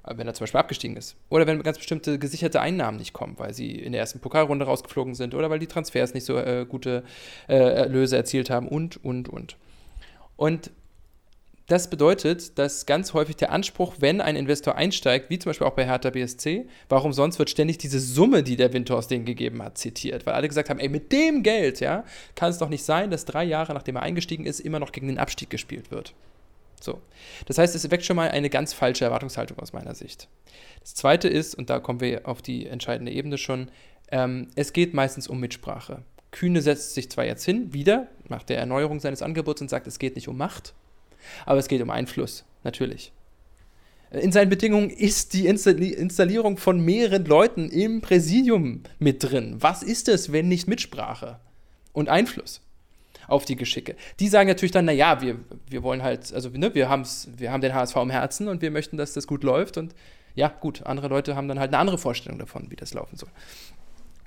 Wenn 0.04 0.26
er 0.26 0.34
zum 0.34 0.44
Beispiel 0.44 0.60
abgestiegen 0.60 0.98
ist. 0.98 1.16
Oder 1.30 1.46
wenn 1.46 1.62
ganz 1.62 1.78
bestimmte 1.78 2.18
gesicherte 2.18 2.62
Einnahmen 2.62 2.98
nicht 2.98 3.14
kommen, 3.14 3.38
weil 3.38 3.54
sie 3.54 3.76
in 3.76 3.92
der 3.92 4.02
ersten 4.02 4.20
Pokalrunde 4.20 4.66
rausgeflogen 4.66 5.14
sind 5.14 5.36
oder 5.36 5.52
weil 5.52 5.60
die 5.60 5.68
Transfers 5.68 6.16
nicht 6.16 6.26
so 6.26 6.38
äh, 6.38 6.66
gute 6.68 7.04
äh, 7.48 7.56
Erlöse 7.56 8.16
erzielt 8.16 8.50
haben 8.50 8.68
und, 8.68 9.04
und, 9.04 9.30
und. 9.30 9.58
Und 10.36 10.72
das 11.70 11.90
bedeutet, 11.90 12.58
dass 12.58 12.88
ganz 12.88 13.14
häufig 13.14 13.36
der 13.36 13.52
Anspruch, 13.52 13.96
wenn 14.00 14.22
ein 14.22 14.36
Investor 14.36 14.76
einsteigt, 14.76 15.30
wie 15.30 15.38
zum 15.38 15.52
Beispiel 15.52 15.68
auch 15.68 15.76
bei 15.76 15.86
Hertha 15.86 16.10
BSC, 16.10 16.68
warum 16.90 17.14
sonst 17.14 17.38
wird 17.38 17.52
ständig 17.52 17.78
diese 17.78 18.00
Summe, 18.00 18.42
die 18.42 18.56
der 18.56 18.74
Windhorst 18.74 19.12
denen 19.12 19.24
gegeben 19.24 19.62
hat, 19.62 19.78
zitiert. 19.78 20.26
Weil 20.26 20.34
alle 20.34 20.48
gesagt 20.48 20.70
haben, 20.70 20.80
ey, 20.80 20.90
mit 20.90 21.12
dem 21.12 21.44
Geld, 21.44 21.80
ja, 21.80 22.06
kann 22.36 22.50
es 22.50 22.58
doch 22.58 22.70
nicht 22.70 22.84
sein, 22.84 23.12
dass 23.12 23.26
drei 23.26 23.44
Jahre 23.44 23.74
nachdem 23.74 23.98
er 23.98 24.02
eingestiegen 24.02 24.46
ist, 24.46 24.60
immer 24.60 24.80
noch 24.80 24.92
gegen 24.92 25.08
den 25.08 25.20
Abstieg 25.20 25.52
gespielt 25.52 25.92
wird. 25.92 26.14
So. 26.82 27.02
Das 27.46 27.60
heißt, 27.60 27.76
es 27.76 27.92
weckt 27.92 28.04
schon 28.04 28.16
mal 28.16 28.32
eine 28.32 28.50
ganz 28.50 28.74
falsche 28.74 29.06
Erwartungshaltung 29.06 29.60
aus 29.60 29.72
meiner 29.72 29.94
Sicht. 29.94 30.28
Das 30.82 30.96
zweite 30.96 31.28
ist, 31.28 31.54
und 31.54 31.70
da 31.70 31.80
kommen 31.80 32.00
wir 32.00 32.28
auf 32.28 32.42
die 32.42 32.66
entscheidende 32.66 33.12
Ebene 33.12 33.38
schon, 33.38 33.70
ähm, 34.12 34.48
es 34.56 34.74
geht 34.74 34.96
meistens 34.96 35.28
um 35.28 35.40
Mitsprache. 35.40 36.02
Kühne 36.32 36.62
setzt 36.62 36.96
sich 36.96 37.12
zwar 37.12 37.26
jetzt 37.26 37.46
hin, 37.46 37.74
wieder, 37.74 38.08
nach 38.28 38.44
der 38.44 38.58
Erneuerung 38.58 39.00
seines 39.00 39.22
Angebots 39.22 39.62
und 39.62 39.70
sagt, 39.70 39.88
es 39.88 40.00
geht 40.00 40.16
nicht 40.16 40.28
um 40.28 40.38
Macht, 40.38 40.74
aber 41.46 41.60
es 41.60 41.68
geht 41.68 41.82
um 41.82 41.90
Einfluss, 41.90 42.46
natürlich. 42.64 43.12
In 44.12 44.32
seinen 44.32 44.50
Bedingungen 44.50 44.90
ist 44.90 45.34
die 45.34 45.46
Installierung 45.46 46.58
von 46.58 46.80
mehreren 46.80 47.26
Leuten 47.26 47.70
im 47.70 48.02
Präsidium 48.02 48.82
mit 48.98 49.24
drin. 49.24 49.58
Was 49.60 49.84
ist 49.84 50.08
es, 50.08 50.32
wenn 50.32 50.48
nicht 50.48 50.68
Mitsprache 50.68 51.40
und 51.94 52.10
Einfluss 52.10 52.62
auf 53.28 53.46
die 53.46 53.56
Geschicke? 53.56 53.96
Die 54.20 54.28
sagen 54.28 54.50
natürlich 54.50 54.72
dann, 54.72 54.86
naja, 54.86 55.22
wir, 55.22 55.38
wir 55.70 55.84
wollen 55.84 56.02
halt, 56.02 56.34
also 56.34 56.50
ne, 56.50 56.74
wir, 56.74 56.90
haben's, 56.90 57.30
wir 57.38 57.52
haben 57.52 57.62
den 57.62 57.76
HSV 57.76 57.96
im 57.98 58.10
Herzen 58.10 58.48
und 58.48 58.64
wir 58.64 58.72
möchten, 58.72 58.98
dass 58.98 59.14
das 59.14 59.28
gut 59.28 59.44
läuft. 59.44 59.78
Und 59.78 59.94
ja, 60.34 60.48
gut, 60.48 60.84
andere 60.88 61.08
Leute 61.08 61.36
haben 61.36 61.48
dann 61.48 61.60
halt 61.60 61.70
eine 61.70 61.78
andere 61.78 62.00
Vorstellung 62.00 62.40
davon, 62.40 62.72
wie 62.72 62.76
das 62.76 62.96
laufen 62.96 63.16
soll. 63.16 63.30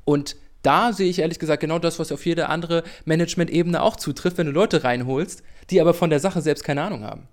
Und 0.04 0.36
da 0.62 0.92
sehe 0.92 1.10
ich 1.10 1.18
ehrlich 1.18 1.40
gesagt 1.40 1.60
genau 1.60 1.80
das, 1.80 1.98
was 1.98 2.12
auf 2.12 2.24
jede 2.24 2.48
andere 2.48 2.84
Management-Ebene 3.04 3.82
auch 3.82 3.96
zutrifft, 3.96 4.38
wenn 4.38 4.46
du 4.46 4.52
Leute 4.52 4.84
reinholst, 4.84 5.42
die 5.70 5.80
aber 5.80 5.94
von 5.94 6.10
der 6.10 6.20
Sache 6.20 6.40
selbst 6.40 6.64
keine 6.64 6.82
Ahnung 6.82 7.04
haben. 7.04 7.28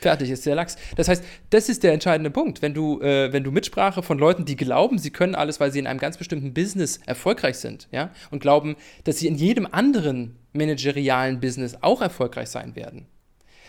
Fertig 0.00 0.30
ist 0.30 0.44
der 0.46 0.56
Lachs. 0.56 0.76
Das 0.96 1.06
heißt, 1.06 1.22
das 1.50 1.68
ist 1.68 1.84
der 1.84 1.92
entscheidende 1.92 2.30
Punkt. 2.30 2.60
Wenn 2.60 2.74
du, 2.74 3.00
äh, 3.00 3.32
wenn 3.32 3.44
du 3.44 3.52
Mitsprache 3.52 4.02
von 4.02 4.18
Leuten, 4.18 4.44
die 4.44 4.56
glauben, 4.56 4.98
sie 4.98 5.10
können 5.10 5.36
alles, 5.36 5.60
weil 5.60 5.70
sie 5.70 5.78
in 5.78 5.86
einem 5.86 6.00
ganz 6.00 6.16
bestimmten 6.16 6.52
Business 6.52 6.98
erfolgreich 7.06 7.58
sind, 7.58 7.88
ja, 7.92 8.10
und 8.32 8.40
glauben, 8.40 8.76
dass 9.04 9.18
sie 9.18 9.28
in 9.28 9.36
jedem 9.36 9.66
anderen 9.70 10.36
managerialen 10.52 11.38
Business 11.38 11.78
auch 11.82 12.02
erfolgreich 12.02 12.48
sein 12.48 12.74
werden, 12.74 13.06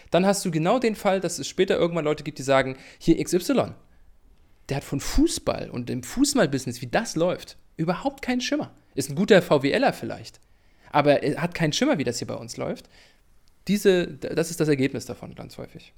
dann 0.10 0.26
hast 0.26 0.44
du 0.44 0.50
genau 0.50 0.80
den 0.80 0.96
Fall, 0.96 1.20
dass 1.20 1.38
es 1.38 1.48
später 1.48 1.78
irgendwann 1.78 2.06
Leute 2.06 2.24
gibt, 2.24 2.40
die 2.40 2.44
sagen, 2.44 2.78
hier 2.98 3.24
XY, 3.24 3.74
der 4.70 4.78
hat 4.78 4.84
von 4.84 5.00
Fußball 5.00 5.70
und 5.70 5.88
dem 5.90 6.02
Fußballbusiness, 6.02 6.82
wie 6.82 6.88
das 6.88 7.16
läuft, 7.16 7.58
Überhaupt 7.78 8.22
keinen 8.22 8.42
Schimmer. 8.42 8.72
Ist 8.96 9.10
ein 9.10 9.16
guter 9.16 9.42
VWLer 9.42 9.94
vielleicht. 9.94 10.40
Aber 10.92 11.24
er 11.24 11.42
hat 11.42 11.56
keinen 11.56 11.74
Schimmer, 11.74 11.98
wie 11.98 12.04
das 12.04 12.20
hier 12.20 12.28
bei 12.28 12.36
uns 12.36 12.58
läuft. 12.58 12.88
Diese, 13.68 14.08
das 14.08 14.52
ist 14.52 14.60
das 14.60 14.68
Ergebnis 14.68 15.06
davon 15.06 15.36
ganz 15.36 15.58
häufig. 15.58 15.94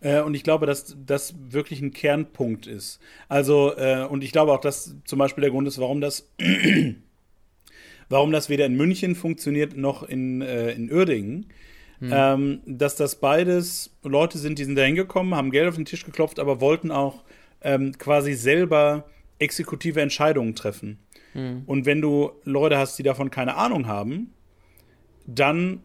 Äh, 0.00 0.20
und 0.20 0.34
ich 0.34 0.42
glaube, 0.42 0.66
dass 0.66 0.96
das 1.06 1.34
wirklich 1.50 1.80
ein 1.80 1.92
Kernpunkt 1.92 2.66
ist. 2.66 2.98
Also, 3.28 3.76
äh, 3.76 4.04
und 4.04 4.24
ich 4.24 4.32
glaube 4.32 4.52
auch, 4.52 4.60
dass 4.60 4.96
zum 5.04 5.18
Beispiel 5.18 5.42
der 5.42 5.50
Grund 5.50 5.68
ist, 5.68 5.78
warum 5.78 6.00
das, 6.00 6.28
warum 8.08 8.32
das 8.32 8.48
weder 8.48 8.66
in 8.66 8.74
München 8.74 9.14
funktioniert 9.14 9.76
noch 9.76 10.02
in, 10.02 10.42
äh, 10.42 10.72
in 10.72 10.90
Uerdingen. 10.92 11.46
Hm. 12.00 12.10
Ähm, 12.12 12.60
dass 12.66 12.96
das 12.96 13.16
beides 13.16 13.90
Leute 14.02 14.38
sind, 14.38 14.58
die 14.58 14.64
sind 14.64 14.74
da 14.74 14.82
hingekommen, 14.82 15.36
haben 15.36 15.52
Geld 15.52 15.68
auf 15.68 15.76
den 15.76 15.84
Tisch 15.84 16.04
geklopft, 16.04 16.40
aber 16.40 16.60
wollten 16.60 16.90
auch 16.90 17.22
ähm, 17.62 17.96
quasi 17.96 18.34
selber 18.34 19.04
exekutive 19.38 20.00
Entscheidungen 20.00 20.56
treffen. 20.56 20.98
Mhm. 21.34 21.62
Und 21.66 21.86
wenn 21.86 22.00
du 22.00 22.32
Leute 22.44 22.78
hast, 22.78 22.98
die 22.98 23.02
davon 23.02 23.30
keine 23.30 23.56
Ahnung 23.56 23.86
haben, 23.86 24.32
dann 25.26 25.80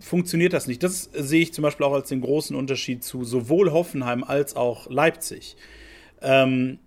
funktioniert 0.00 0.52
das 0.52 0.66
nicht. 0.66 0.82
Das 0.82 1.04
sehe 1.12 1.42
ich 1.42 1.52
zum 1.52 1.62
Beispiel 1.62 1.86
auch 1.86 1.92
als 1.92 2.08
den 2.08 2.20
großen 2.20 2.56
Unterschied 2.56 3.04
zu 3.04 3.24
sowohl 3.24 3.72
Hoffenheim 3.72 4.24
als 4.24 4.56
auch 4.56 4.88
Leipzig. 4.90 5.56
Ähm, 6.20 6.78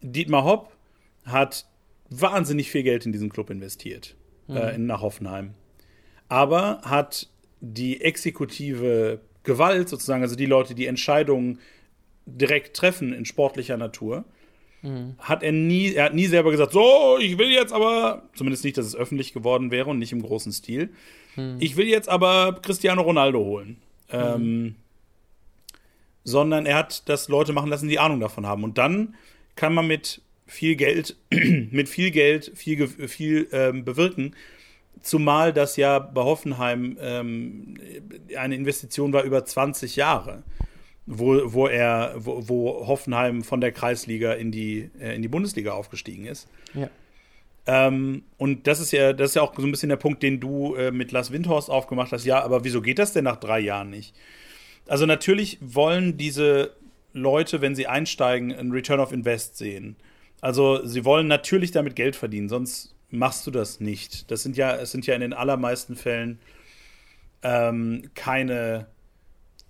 Dietmar 0.00 0.44
Hopp 0.44 0.72
hat 1.24 1.66
wahnsinnig 2.10 2.70
viel 2.70 2.82
Geld 2.82 3.06
in 3.06 3.12
diesen 3.12 3.30
Club 3.30 3.50
investiert, 3.50 4.16
mhm. 4.46 4.56
äh, 4.56 4.74
in, 4.74 4.86
nach 4.86 5.00
Hoffenheim. 5.00 5.54
Aber 6.28 6.80
hat 6.82 7.28
die 7.60 8.00
exekutive 8.00 9.20
Gewalt 9.42 9.88
sozusagen, 9.88 10.22
also 10.22 10.36
die 10.36 10.46
Leute, 10.46 10.74
die 10.74 10.86
Entscheidungen 10.86 11.58
direkt 12.26 12.76
treffen 12.76 13.12
in 13.12 13.24
sportlicher 13.24 13.76
Natur, 13.76 14.24
Mhm. 14.84 15.14
Hat 15.18 15.42
er 15.42 15.52
nie, 15.52 15.94
er 15.94 16.04
hat 16.04 16.14
nie 16.14 16.26
selber 16.26 16.50
gesagt, 16.50 16.72
so, 16.72 17.16
ich 17.18 17.38
will 17.38 17.50
jetzt 17.50 17.72
aber, 17.72 18.28
zumindest 18.34 18.64
nicht, 18.64 18.76
dass 18.76 18.84
es 18.84 18.94
öffentlich 18.94 19.32
geworden 19.32 19.70
wäre 19.70 19.88
und 19.88 19.98
nicht 19.98 20.12
im 20.12 20.22
großen 20.22 20.52
Stil. 20.52 20.90
Mhm. 21.36 21.56
Ich 21.60 21.76
will 21.76 21.86
jetzt 21.86 22.08
aber 22.08 22.58
Cristiano 22.62 23.02
Ronaldo 23.02 23.38
holen. 23.40 23.76
Mhm. 24.12 24.18
Ähm, 24.18 24.74
sondern 26.24 26.64
er 26.64 26.76
hat 26.76 27.08
das 27.08 27.28
Leute 27.28 27.52
machen 27.52 27.68
lassen, 27.68 27.88
die 27.88 27.98
Ahnung 27.98 28.20
davon 28.20 28.46
haben. 28.46 28.64
Und 28.64 28.78
dann 28.78 29.14
kann 29.56 29.74
man 29.74 29.86
mit 29.86 30.22
viel 30.46 30.74
Geld, 30.76 31.16
mit 31.30 31.88
viel 31.88 32.10
Geld 32.10 32.52
viel, 32.54 32.88
viel 32.88 33.48
ähm, 33.52 33.84
bewirken. 33.84 34.34
Zumal 35.02 35.52
das 35.52 35.76
ja 35.76 35.98
bei 35.98 36.22
Hoffenheim 36.22 36.96
ähm, 37.00 37.76
eine 38.36 38.54
Investition 38.54 39.12
war 39.12 39.24
über 39.24 39.44
20 39.44 39.96
Jahre 39.96 40.44
wo, 41.06 41.52
wo 41.52 41.66
er, 41.66 42.14
wo, 42.16 42.48
wo 42.48 42.86
Hoffenheim 42.86 43.42
von 43.42 43.60
der 43.60 43.72
Kreisliga 43.72 44.32
in 44.32 44.50
die, 44.50 44.90
äh, 44.98 45.14
in 45.14 45.22
die 45.22 45.28
Bundesliga 45.28 45.72
aufgestiegen 45.72 46.24
ist. 46.26 46.48
Ja. 46.74 46.88
Ähm, 47.66 48.24
und 48.36 48.66
das 48.66 48.80
ist 48.80 48.92
ja, 48.92 49.12
das 49.12 49.30
ist 49.30 49.36
ja 49.36 49.42
auch 49.42 49.54
so 49.56 49.62
ein 49.62 49.70
bisschen 49.70 49.88
der 49.88 49.96
Punkt, 49.96 50.22
den 50.22 50.40
du 50.40 50.74
äh, 50.74 50.90
mit 50.90 51.12
Lars 51.12 51.32
Windhorst 51.32 51.70
aufgemacht 51.70 52.12
hast. 52.12 52.24
Ja, 52.24 52.42
aber 52.42 52.64
wieso 52.64 52.82
geht 52.82 52.98
das 52.98 53.12
denn 53.12 53.24
nach 53.24 53.36
drei 53.36 53.60
Jahren 53.60 53.90
nicht? 53.90 54.14
Also 54.86 55.06
natürlich 55.06 55.58
wollen 55.60 56.18
diese 56.18 56.76
Leute, 57.14 57.60
wenn 57.60 57.74
sie 57.74 57.86
einsteigen, 57.86 58.52
einen 58.52 58.72
Return 58.72 59.00
of 59.00 59.12
Invest 59.12 59.56
sehen. 59.56 59.96
Also 60.40 60.84
sie 60.84 61.04
wollen 61.06 61.26
natürlich 61.26 61.70
damit 61.70 61.96
Geld 61.96 62.16
verdienen, 62.16 62.50
sonst 62.50 62.94
machst 63.10 63.46
du 63.46 63.50
das 63.50 63.80
nicht. 63.80 64.30
Das 64.30 64.42
sind 64.42 64.56
ja, 64.56 64.76
es 64.76 64.90
sind 64.90 65.06
ja 65.06 65.14
in 65.14 65.22
den 65.22 65.32
allermeisten 65.32 65.96
Fällen 65.96 66.38
ähm, 67.42 68.10
keine 68.14 68.88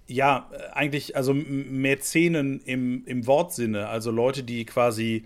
ja, 0.07 0.51
eigentlich, 0.73 1.17
also 1.17 1.33
Mäzenen 1.33 2.61
im, 2.61 3.05
im 3.07 3.27
Wortsinne, 3.27 3.89
also 3.89 4.11
Leute, 4.11 4.43
die 4.43 4.65
quasi 4.65 5.25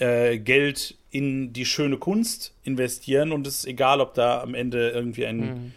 äh, 0.00 0.38
Geld 0.38 0.96
in 1.10 1.52
die 1.52 1.64
schöne 1.64 1.98
Kunst 1.98 2.54
investieren 2.64 3.32
und 3.32 3.46
es 3.46 3.60
ist 3.60 3.66
egal, 3.66 4.00
ob 4.00 4.14
da 4.14 4.40
am 4.40 4.54
Ende 4.54 4.90
irgendwie 4.90 5.26
ein, 5.26 5.36
mhm. 5.38 5.72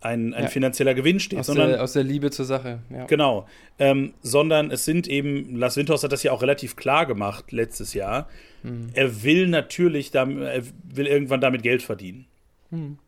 ein, 0.00 0.34
ein 0.34 0.44
ja. 0.44 0.48
finanzieller 0.48 0.94
Gewinn 0.94 1.20
steht. 1.20 1.38
Aus, 1.38 1.46
sondern, 1.46 1.70
der, 1.70 1.82
aus 1.82 1.92
der 1.92 2.04
Liebe 2.04 2.30
zur 2.30 2.44
Sache, 2.44 2.80
ja. 2.90 3.06
Genau. 3.06 3.46
Ähm, 3.78 4.14
sondern 4.22 4.70
es 4.70 4.84
sind 4.84 5.08
eben, 5.08 5.56
Lars 5.56 5.76
Windhaus 5.76 6.02
hat 6.02 6.12
das 6.12 6.22
ja 6.22 6.32
auch 6.32 6.42
relativ 6.42 6.76
klar 6.76 7.06
gemacht 7.06 7.52
letztes 7.52 7.94
Jahr. 7.94 8.28
Mhm. 8.62 8.90
Er 8.94 9.22
will 9.22 9.46
natürlich, 9.46 10.10
damit, 10.10 10.38
er 10.42 10.62
will 10.84 11.06
irgendwann 11.06 11.40
damit 11.40 11.62
Geld 11.62 11.82
verdienen. 11.82 12.26
Mhm. 12.70 12.98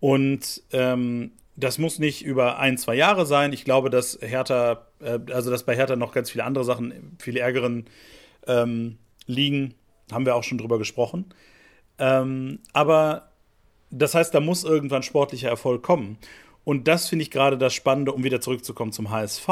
Und 0.00 0.62
ähm, 0.72 1.32
das 1.56 1.78
muss 1.78 1.98
nicht 1.98 2.24
über 2.24 2.58
ein, 2.58 2.78
zwei 2.78 2.94
Jahre 2.94 3.26
sein. 3.26 3.52
Ich 3.52 3.64
glaube, 3.64 3.90
dass 3.90 4.18
Hertha, 4.20 4.86
äh, 5.00 5.18
also 5.30 5.50
dass 5.50 5.64
bei 5.64 5.76
Hertha 5.76 5.96
noch 5.96 6.12
ganz 6.12 6.30
viele 6.30 6.44
andere 6.44 6.64
Sachen, 6.64 7.16
viele 7.18 7.40
ärgeren 7.40 7.84
ähm, 8.46 8.96
liegen. 9.26 9.74
Haben 10.12 10.26
wir 10.26 10.36
auch 10.36 10.44
schon 10.44 10.58
drüber 10.58 10.78
gesprochen. 10.78 11.26
Ähm, 11.98 12.58
aber 12.72 13.30
das 13.90 14.14
heißt, 14.14 14.34
da 14.34 14.40
muss 14.40 14.64
irgendwann 14.64 15.02
sportlicher 15.02 15.48
Erfolg 15.48 15.82
kommen. 15.82 16.18
Und 16.64 16.88
das 16.88 17.08
finde 17.08 17.24
ich 17.24 17.30
gerade 17.30 17.58
das 17.58 17.74
Spannende, 17.74 18.12
um 18.12 18.24
wieder 18.24 18.40
zurückzukommen 18.40 18.92
zum 18.92 19.10
HSV. 19.10 19.48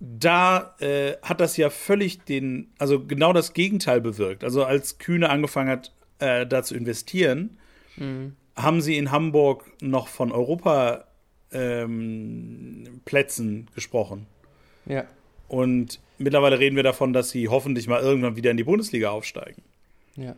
Da 0.00 0.74
äh, 0.80 1.14
hat 1.22 1.40
das 1.40 1.56
ja 1.56 1.70
völlig 1.70 2.24
den, 2.24 2.72
also 2.78 3.04
genau 3.04 3.32
das 3.32 3.54
Gegenteil 3.54 4.00
bewirkt. 4.00 4.44
Also 4.44 4.64
als 4.64 4.98
Kühne 4.98 5.30
angefangen 5.30 5.70
hat, 5.70 5.92
äh, 6.18 6.46
da 6.46 6.62
zu 6.62 6.74
investieren, 6.74 7.58
mhm 7.96 8.36
haben 8.56 8.80
sie 8.80 8.96
in 8.96 9.10
Hamburg 9.10 9.64
noch 9.80 10.08
von 10.08 10.32
Europaplätzen 10.32 11.06
ähm, 11.52 13.66
gesprochen. 13.74 14.26
Ja. 14.86 15.04
Und 15.48 16.00
mittlerweile 16.18 16.58
reden 16.58 16.76
wir 16.76 16.82
davon, 16.82 17.12
dass 17.12 17.30
sie 17.30 17.48
hoffentlich 17.48 17.86
mal 17.86 18.00
irgendwann 18.00 18.36
wieder 18.36 18.50
in 18.50 18.56
die 18.56 18.64
Bundesliga 18.64 19.10
aufsteigen. 19.10 19.62
Ja. 20.16 20.36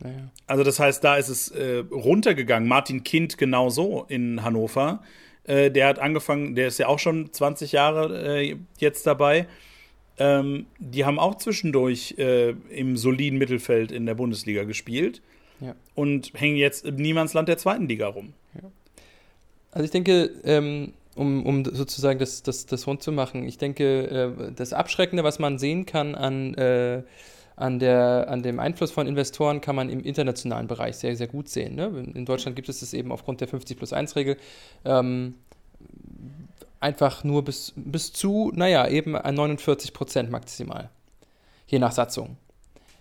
Naja. 0.00 0.30
Also 0.46 0.64
das 0.64 0.78
heißt, 0.78 1.02
da 1.04 1.16
ist 1.16 1.28
es 1.28 1.48
äh, 1.48 1.84
runtergegangen. 1.90 2.68
Martin 2.68 3.04
Kind 3.04 3.38
genauso 3.38 4.04
in 4.08 4.42
Hannover. 4.42 5.02
Äh, 5.44 5.70
der 5.70 5.86
hat 5.88 5.98
angefangen, 5.98 6.54
der 6.54 6.68
ist 6.68 6.78
ja 6.78 6.88
auch 6.88 6.98
schon 6.98 7.32
20 7.32 7.72
Jahre 7.72 8.40
äh, 8.40 8.56
jetzt 8.78 9.06
dabei. 9.06 9.46
Ähm, 10.18 10.66
die 10.78 11.04
haben 11.04 11.18
auch 11.18 11.36
zwischendurch 11.36 12.16
äh, 12.18 12.50
im 12.70 12.96
soliden 12.96 13.38
Mittelfeld 13.38 13.92
in 13.92 14.06
der 14.06 14.14
Bundesliga 14.14 14.64
gespielt 14.64 15.22
ja. 15.60 15.74
und 15.94 16.32
hängen 16.34 16.56
jetzt 16.56 16.84
im 16.84 16.96
Niemandsland 16.96 17.48
der 17.48 17.58
zweiten 17.58 17.88
Liga 17.88 18.08
rum. 18.08 18.34
Ja. 18.54 18.70
Also 19.70 19.84
ich 19.84 19.90
denke, 19.90 20.30
ähm, 20.44 20.92
um, 21.14 21.44
um 21.44 21.64
sozusagen 21.64 22.18
das, 22.18 22.42
das, 22.42 22.66
das 22.66 22.86
rund 22.86 23.02
zu 23.02 23.12
machen, 23.12 23.44
ich 23.44 23.58
denke, 23.58 24.06
äh, 24.08 24.52
das 24.52 24.72
Abschreckende, 24.72 25.24
was 25.24 25.38
man 25.38 25.58
sehen 25.58 25.86
kann 25.86 26.14
an, 26.14 26.54
äh, 26.54 27.02
an, 27.56 27.78
der, 27.78 28.26
an 28.28 28.42
dem 28.42 28.58
Einfluss 28.58 28.90
von 28.90 29.06
Investoren, 29.06 29.60
kann 29.60 29.76
man 29.76 29.90
im 29.90 30.00
internationalen 30.00 30.66
Bereich 30.66 30.96
sehr, 30.96 31.14
sehr 31.16 31.28
gut 31.28 31.48
sehen. 31.48 31.74
Ne? 31.74 32.10
In 32.14 32.24
Deutschland 32.24 32.56
gibt 32.56 32.68
es 32.68 32.80
das 32.80 32.94
eben 32.94 33.12
aufgrund 33.12 33.40
der 33.40 33.48
50 33.48 33.76
plus 33.76 33.92
1 33.92 34.16
Regel. 34.16 34.36
Ähm, 34.84 35.34
einfach 36.80 37.24
nur 37.24 37.44
bis, 37.44 37.72
bis 37.76 38.12
zu, 38.12 38.50
naja, 38.54 38.88
eben 38.88 39.12
49 39.12 39.92
Prozent 39.92 40.30
maximal. 40.30 40.90
Je 41.66 41.78
nach 41.78 41.92
Satzung. 41.92 42.36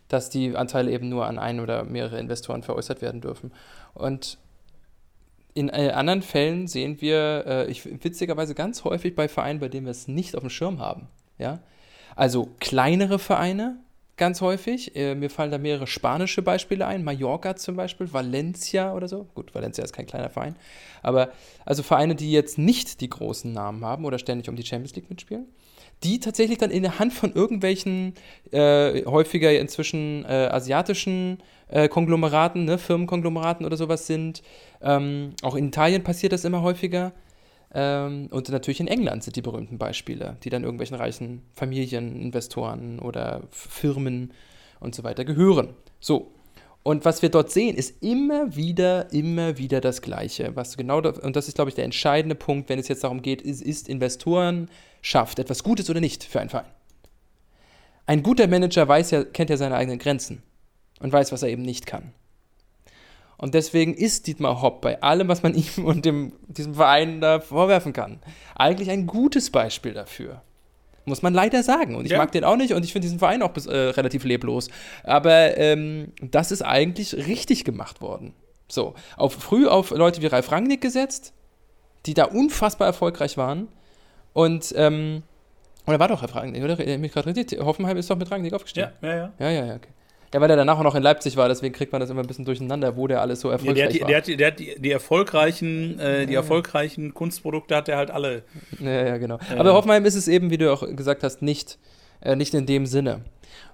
Dass 0.09 0.29
die 0.29 0.55
Anteile 0.55 0.91
eben 0.91 1.07
nur 1.07 1.25
an 1.25 1.39
ein 1.39 1.61
oder 1.61 1.83
mehrere 1.83 2.19
Investoren 2.19 2.63
veräußert 2.63 3.01
werden 3.01 3.21
dürfen. 3.21 3.51
Und 3.93 4.37
in 5.53 5.69
äh, 5.69 5.91
anderen 5.93 6.21
Fällen 6.21 6.67
sehen 6.67 7.01
wir, 7.01 7.43
äh, 7.45 7.71
ich, 7.71 7.85
witzigerweise 7.85 8.55
ganz 8.55 8.83
häufig 8.83 9.15
bei 9.15 9.27
Vereinen, 9.27 9.59
bei 9.59 9.69
denen 9.69 9.85
wir 9.85 9.91
es 9.91 10.07
nicht 10.07 10.35
auf 10.35 10.41
dem 10.41 10.49
Schirm 10.49 10.79
haben. 10.79 11.07
Ja? 11.37 11.59
Also 12.15 12.49
kleinere 12.59 13.19
Vereine, 13.19 13.79
ganz 14.17 14.41
häufig. 14.41 14.95
Äh, 14.95 15.15
mir 15.15 15.29
fallen 15.29 15.51
da 15.51 15.57
mehrere 15.57 15.87
spanische 15.87 16.41
Beispiele 16.41 16.85
ein. 16.87 17.03
Mallorca 17.03 17.55
zum 17.55 17.75
Beispiel, 17.75 18.11
Valencia 18.13 18.93
oder 18.93 19.07
so. 19.07 19.27
Gut, 19.33 19.53
Valencia 19.53 19.83
ist 19.83 19.93
kein 19.93 20.05
kleiner 20.05 20.29
Verein. 20.29 20.55
Aber 21.01 21.31
also 21.65 21.83
Vereine, 21.83 22.15
die 22.15 22.31
jetzt 22.31 22.57
nicht 22.57 23.01
die 23.01 23.09
großen 23.09 23.51
Namen 23.51 23.83
haben 23.83 24.05
oder 24.05 24.19
ständig 24.19 24.47
um 24.47 24.55
die 24.55 24.65
Champions 24.65 24.95
League 24.95 25.09
mitspielen, 25.09 25.47
die 26.03 26.19
tatsächlich 26.19 26.57
dann 26.57 26.71
in 26.71 26.83
der 26.83 26.99
Hand 26.99 27.13
von 27.13 27.33
irgendwelchen, 27.33 28.13
äh, 28.51 29.05
häufiger 29.05 29.57
inzwischen 29.59 30.25
äh, 30.25 30.49
asiatischen 30.51 31.39
äh, 31.69 31.87
Konglomeraten, 31.87 32.65
ne, 32.65 32.77
Firmenkonglomeraten 32.77 33.65
oder 33.65 33.77
sowas 33.77 34.07
sind. 34.07 34.41
Ähm, 34.83 35.33
auch 35.41 35.55
in 35.55 35.67
Italien 35.67 36.03
passiert 36.03 36.33
das 36.33 36.45
immer 36.45 36.61
häufiger. 36.61 37.13
Ähm, 37.73 38.27
und 38.31 38.49
natürlich 38.49 38.79
in 38.79 38.87
England 38.87 39.23
sind 39.23 39.35
die 39.35 39.41
berühmten 39.41 39.77
Beispiele, 39.77 40.37
die 40.43 40.49
dann 40.49 40.63
irgendwelchen 40.63 40.97
reichen 40.97 41.41
Familien, 41.53 42.21
Investoren 42.21 42.99
oder 42.99 43.43
Firmen 43.51 44.33
und 44.79 44.95
so 44.95 45.03
weiter 45.03 45.25
gehören. 45.25 45.69
So. 45.99 46.31
Und 46.83 47.05
was 47.05 47.21
wir 47.21 47.29
dort 47.29 47.51
sehen, 47.51 47.75
ist 47.75 48.01
immer 48.01 48.55
wieder, 48.55 49.13
immer 49.13 49.57
wieder 49.59 49.81
das 49.81 50.01
Gleiche. 50.01 50.55
Was 50.55 50.77
genau 50.77 50.99
da, 50.99 51.11
und 51.11 51.35
das 51.35 51.47
ist, 51.47 51.53
glaube 51.53 51.69
ich, 51.69 51.75
der 51.75 51.85
entscheidende 51.85 52.33
Punkt, 52.33 52.69
wenn 52.69 52.79
es 52.79 52.87
jetzt 52.87 53.03
darum 53.03 53.21
geht, 53.21 53.41
ist, 53.41 53.61
ist 53.61 53.87
Investoren 53.87 54.67
schafft 55.01 55.39
etwas 55.39 55.63
Gutes 55.63 55.89
oder 55.89 55.99
nicht 55.99 56.23
für 56.23 56.39
einen 56.39 56.49
Verein. 56.49 56.71
Ein 58.07 58.23
guter 58.23 58.47
Manager 58.47 58.87
weiß 58.87 59.11
ja, 59.11 59.23
kennt 59.23 59.49
ja 59.51 59.57
seine 59.57 59.75
eigenen 59.75 59.99
Grenzen 59.99 60.41
und 60.99 61.13
weiß, 61.13 61.31
was 61.31 61.43
er 61.43 61.49
eben 61.49 61.61
nicht 61.61 61.85
kann. 61.85 62.13
Und 63.41 63.55
deswegen 63.55 63.95
ist 63.95 64.27
Dietmar 64.27 64.61
Hopp 64.61 64.81
bei 64.81 65.01
allem, 65.01 65.27
was 65.27 65.41
man 65.41 65.55
ihm 65.55 65.83
und 65.83 66.05
dem, 66.05 66.33
diesem 66.47 66.75
Verein 66.75 67.19
da 67.19 67.39
vorwerfen 67.41 67.91
kann, 67.91 68.19
eigentlich 68.55 68.89
ein 68.89 69.07
gutes 69.07 69.49
Beispiel 69.49 69.93
dafür. 69.93 70.41
Muss 71.05 71.23
man 71.23 71.33
leider 71.33 71.63
sagen. 71.63 71.95
Und 71.95 72.05
ich 72.05 72.11
ja. 72.11 72.19
mag 72.19 72.31
den 72.31 72.43
auch 72.43 72.55
nicht 72.55 72.73
und 72.73 72.85
ich 72.85 72.93
finde 72.93 73.07
diesen 73.07 73.17
Verein 73.17 73.41
auch 73.41 73.49
bis, 73.49 73.65
äh, 73.65 73.75
relativ 73.75 74.23
leblos. 74.23 74.69
Aber 75.03 75.57
ähm, 75.57 76.13
das 76.21 76.51
ist 76.51 76.61
eigentlich 76.61 77.15
richtig 77.15 77.65
gemacht 77.65 78.01
worden. 78.01 78.33
So, 78.67 78.93
auf, 79.17 79.33
früh 79.33 79.67
auf 79.67 79.89
Leute 79.89 80.21
wie 80.21 80.27
Ralf 80.27 80.51
Rangnick 80.51 80.79
gesetzt, 80.79 81.33
die 82.05 82.13
da 82.13 82.25
unfassbar 82.25 82.87
erfolgreich 82.87 83.35
waren. 83.37 83.67
Und, 84.33 84.71
ähm, 84.77 85.23
oder 85.87 85.99
war 85.99 86.07
doch 86.07 86.21
Ralf 86.21 86.35
Rangnick, 86.35 86.63
oder? 86.63 86.77
Mich 86.99 87.11
gerade 87.11 87.35
richtig. 87.35 87.59
Hoffenheim 87.59 87.97
ist 87.97 88.11
doch 88.11 88.17
mit 88.17 88.29
Rangnick 88.29 88.53
aufgestiegen. 88.53 88.91
Ja, 89.01 89.07
ja, 89.09 89.15
ja. 89.15 89.33
Ja, 89.39 89.49
ja, 89.49 89.65
ja, 89.65 89.75
okay. 89.75 89.89
Ja, 90.33 90.39
weil 90.39 90.49
er 90.49 90.55
danach 90.55 90.79
auch 90.79 90.83
noch 90.83 90.95
in 90.95 91.03
Leipzig 91.03 91.35
war, 91.35 91.49
deswegen 91.49 91.73
kriegt 91.73 91.91
man 91.91 91.99
das 91.99 92.09
immer 92.09 92.21
ein 92.21 92.27
bisschen 92.27 92.45
durcheinander, 92.45 92.95
wo 92.95 93.05
der 93.07 93.19
alles 93.19 93.41
so 93.41 93.49
erfolgreich 93.49 93.77
ja, 93.77 93.87
der 93.87 94.01
war. 94.01 94.07
Der 94.07 94.17
hat, 94.17 94.27
die, 94.27 94.37
der 94.37 94.47
hat 94.47 94.59
die, 94.59 94.75
die 94.79 94.91
erfolgreichen, 94.91 95.99
äh, 95.99 96.25
die 96.25 96.35
erfolgreichen 96.35 97.13
Kunstprodukte 97.13 97.75
hat 97.75 97.89
er 97.89 97.97
halt 97.97 98.11
alle. 98.11 98.43
Ja, 98.79 99.07
ja, 99.07 99.17
genau. 99.17 99.39
Aber 99.57 99.73
Hoffenheim 99.73 100.05
ist 100.05 100.15
es 100.15 100.29
eben, 100.29 100.49
wie 100.49 100.57
du 100.57 100.71
auch 100.71 100.87
gesagt 100.95 101.23
hast, 101.23 101.41
nicht, 101.41 101.77
äh, 102.21 102.37
nicht 102.37 102.53
in 102.53 102.65
dem 102.65 102.85
Sinne. 102.85 103.21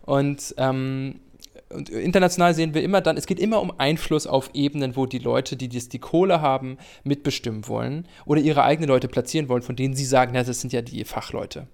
Und, 0.02 0.56
ähm, 0.58 1.20
und 1.70 1.90
international 1.90 2.56
sehen 2.56 2.74
wir 2.74 2.82
immer 2.82 3.02
dann, 3.02 3.18
es 3.18 3.28
geht 3.28 3.40
immer 3.40 3.62
um 3.62 3.78
Einfluss 3.78 4.26
auf 4.26 4.50
Ebenen, 4.54 4.96
wo 4.96 5.06
die 5.06 5.20
Leute, 5.20 5.58
die 5.58 5.68
die 5.68 6.00
Kohle 6.00 6.42
haben, 6.42 6.78
mitbestimmen 7.04 7.68
wollen 7.68 8.08
oder 8.26 8.42
ihre 8.42 8.64
eigenen 8.64 8.90
Leute 8.90 9.08
platzieren 9.08 9.48
wollen, 9.48 9.62
von 9.62 9.76
denen 9.76 9.94
sie 9.94 10.06
sagen, 10.06 10.34
ja, 10.34 10.44
das 10.44 10.62
sind 10.62 10.74
ja 10.74 10.82
die 10.82 11.04
Fachleute. 11.04 11.68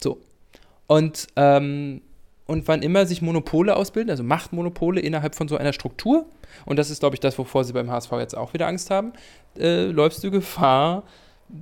So. 0.00 0.20
Und 0.86 1.26
ähm, 1.36 2.02
und 2.48 2.66
wann 2.66 2.82
immer 2.82 3.06
sich 3.06 3.22
Monopole 3.22 3.76
ausbilden, 3.76 4.10
also 4.10 4.24
Machtmonopole 4.24 5.00
innerhalb 5.00 5.34
von 5.34 5.48
so 5.48 5.56
einer 5.56 5.74
Struktur, 5.74 6.26
und 6.64 6.78
das 6.78 6.90
ist, 6.90 7.00
glaube 7.00 7.14
ich, 7.14 7.20
das, 7.20 7.38
wovor 7.38 7.62
sie 7.62 7.74
beim 7.74 7.90
HSV 7.90 8.10
jetzt 8.12 8.36
auch 8.36 8.54
wieder 8.54 8.66
Angst 8.66 8.90
haben, 8.90 9.12
äh, 9.58 9.84
läufst 9.84 10.24
du 10.24 10.30
Gefahr, 10.30 11.04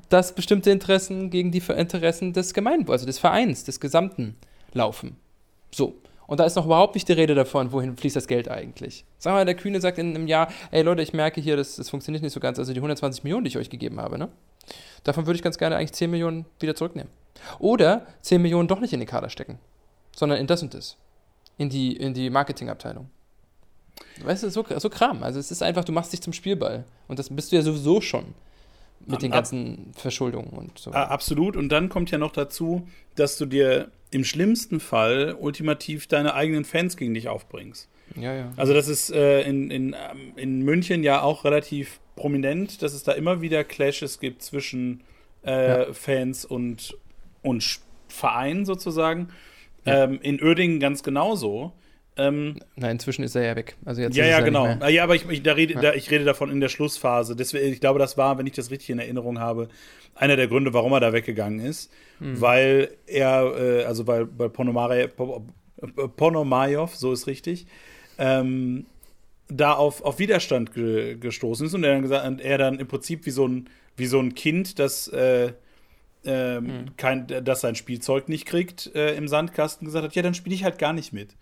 dass 0.08 0.34
bestimmte 0.34 0.70
Interessen 0.70 1.28
gegen 1.28 1.50
die 1.50 1.62
Interessen 1.76 2.32
des 2.32 2.54
Gemeinwohls, 2.54 3.00
also 3.00 3.06
des 3.06 3.18
Vereins, 3.18 3.64
des 3.64 3.80
Gesamten 3.80 4.36
laufen. 4.72 5.16
So. 5.72 5.96
Und 6.28 6.40
da 6.40 6.44
ist 6.44 6.56
noch 6.56 6.66
überhaupt 6.66 6.94
nicht 6.94 7.08
die 7.08 7.12
Rede 7.12 7.34
davon, 7.34 7.72
wohin 7.72 7.96
fließt 7.96 8.16
das 8.16 8.26
Geld 8.28 8.48
eigentlich. 8.48 9.04
Sag 9.18 9.32
mal, 9.32 9.44
der 9.44 9.54
Kühne 9.54 9.80
sagt 9.80 9.98
in 9.98 10.14
einem 10.14 10.26
Jahr, 10.28 10.48
ey 10.70 10.82
Leute, 10.82 11.02
ich 11.02 11.12
merke 11.12 11.40
hier, 11.40 11.56
das, 11.56 11.76
das 11.76 11.90
funktioniert 11.90 12.22
nicht 12.22 12.32
so 12.32 12.40
ganz, 12.40 12.58
also 12.58 12.72
die 12.72 12.78
120 12.78 13.24
Millionen, 13.24 13.44
die 13.44 13.48
ich 13.48 13.58
euch 13.58 13.70
gegeben 13.70 14.00
habe, 14.00 14.18
ne? 14.18 14.28
Davon 15.04 15.26
würde 15.26 15.36
ich 15.36 15.42
ganz 15.42 15.58
gerne 15.58 15.76
eigentlich 15.76 15.92
10 15.92 16.10
Millionen 16.10 16.44
wieder 16.58 16.74
zurücknehmen. 16.74 17.12
Oder 17.60 18.06
10 18.22 18.42
Millionen 18.42 18.66
doch 18.66 18.80
nicht 18.80 18.92
in 18.92 19.00
den 19.00 19.08
Kader 19.08 19.30
stecken 19.30 19.60
sondern 20.16 20.38
in 20.38 20.48
das 20.48 20.62
und 20.62 20.74
das. 20.74 20.96
In 21.58 21.68
die, 21.68 21.94
in 21.96 22.14
die 22.14 22.30
Marketingabteilung. 22.30 23.08
Weißt 24.22 24.42
du, 24.42 24.50
so, 24.50 24.64
so 24.78 24.90
Kram. 24.90 25.22
Also 25.22 25.38
es 25.38 25.50
ist 25.50 25.62
einfach, 25.62 25.84
du 25.84 25.92
machst 25.92 26.12
dich 26.12 26.20
zum 26.20 26.32
Spielball. 26.32 26.84
Und 27.06 27.18
das 27.18 27.28
bist 27.30 27.52
du 27.52 27.56
ja 27.56 27.62
sowieso 27.62 28.00
schon 28.00 28.34
mit 29.06 29.22
den 29.22 29.30
ganzen 29.30 29.92
Verschuldungen 29.94 30.50
und 30.50 30.78
so. 30.78 30.90
Absolut. 30.90 31.56
Und 31.56 31.68
dann 31.68 31.88
kommt 31.88 32.10
ja 32.10 32.18
noch 32.18 32.32
dazu, 32.32 32.88
dass 33.14 33.38
du 33.38 33.46
dir 33.46 33.90
im 34.10 34.24
schlimmsten 34.24 34.80
Fall 34.80 35.36
ultimativ 35.38 36.06
deine 36.06 36.34
eigenen 36.34 36.64
Fans 36.64 36.96
gegen 36.96 37.14
dich 37.14 37.28
aufbringst. 37.28 37.88
Ja, 38.16 38.34
ja. 38.34 38.52
Also 38.56 38.72
das 38.72 38.88
ist 38.88 39.10
äh, 39.10 39.42
in, 39.42 39.70
in, 39.70 39.94
ähm, 39.94 40.32
in 40.36 40.62
München 40.62 41.02
ja 41.02 41.22
auch 41.22 41.44
relativ 41.44 42.00
prominent, 42.16 42.82
dass 42.82 42.94
es 42.94 43.02
da 43.02 43.12
immer 43.12 43.40
wieder 43.40 43.64
Clashes 43.64 44.18
gibt 44.18 44.42
zwischen 44.42 45.02
äh, 45.44 45.86
ja. 45.86 45.92
Fans 45.92 46.44
und, 46.44 46.96
und 47.42 47.80
Verein 48.08 48.64
sozusagen. 48.64 49.28
Ja. 49.86 50.04
Ähm, 50.04 50.18
in 50.22 50.42
Oerdingen 50.42 50.80
ganz 50.80 51.02
genauso. 51.02 51.72
Ähm, 52.18 52.56
Na, 52.76 52.90
inzwischen 52.90 53.22
ist 53.24 53.34
er 53.34 53.44
ja 53.44 53.56
weg. 53.56 53.76
Also 53.84 54.00
jetzt 54.00 54.16
ja, 54.16 54.24
ja, 54.24 54.40
genau. 54.40 54.66
Ja, 54.88 55.04
aber 55.04 55.14
ich, 55.14 55.28
ich, 55.28 55.42
da 55.42 55.52
rede, 55.52 55.74
ja. 55.74 55.80
da, 55.80 55.94
ich 55.94 56.10
rede 56.10 56.24
davon 56.24 56.50
in 56.50 56.60
der 56.60 56.68
Schlussphase. 56.68 57.36
Deswegen, 57.36 57.72
ich 57.72 57.80
glaube, 57.80 57.98
das 57.98 58.16
war, 58.16 58.38
wenn 58.38 58.46
ich 58.46 58.54
das 58.54 58.70
richtig 58.70 58.90
in 58.90 58.98
Erinnerung 58.98 59.38
habe, 59.38 59.68
einer 60.14 60.36
der 60.36 60.48
Gründe, 60.48 60.72
warum 60.72 60.92
er 60.92 61.00
da 61.00 61.12
weggegangen 61.12 61.60
ist. 61.60 61.92
Hm. 62.18 62.40
Weil 62.40 62.88
er, 63.06 63.54
äh, 63.58 63.84
also 63.84 64.06
weil, 64.06 64.28
weil 64.38 64.48
Ponomarev, 64.48 65.12
so 66.94 67.12
ist 67.12 67.26
richtig, 67.26 67.66
ähm, 68.18 68.86
da 69.48 69.74
auf, 69.74 70.02
auf 70.02 70.18
Widerstand 70.18 70.72
ge 70.72 71.16
gestoßen 71.16 71.66
ist 71.66 71.74
und 71.74 71.84
er 71.84 71.92
dann 71.92 72.02
gesagt, 72.02 72.40
er 72.40 72.58
dann 72.58 72.80
im 72.80 72.88
Prinzip 72.88 73.26
wie 73.26 73.30
so 73.30 73.46
ein, 73.46 73.68
wie 73.96 74.06
so 74.06 74.18
ein 74.18 74.34
Kind, 74.34 74.78
das 74.78 75.08
äh, 75.08 75.52
ähm, 76.26 76.64
mhm. 76.64 76.96
kein, 76.96 77.26
das 77.26 77.60
sein 77.60 77.74
Spielzeug 77.74 78.28
nicht 78.28 78.46
kriegt, 78.46 78.94
äh, 78.94 79.14
im 79.14 79.28
Sandkasten 79.28 79.86
gesagt 79.86 80.04
hat, 80.04 80.14
ja, 80.14 80.22
dann 80.22 80.34
spiele 80.34 80.54
ich 80.54 80.64
halt 80.64 80.78
gar 80.78 80.92
nicht 80.92 81.12
mit. 81.12 81.36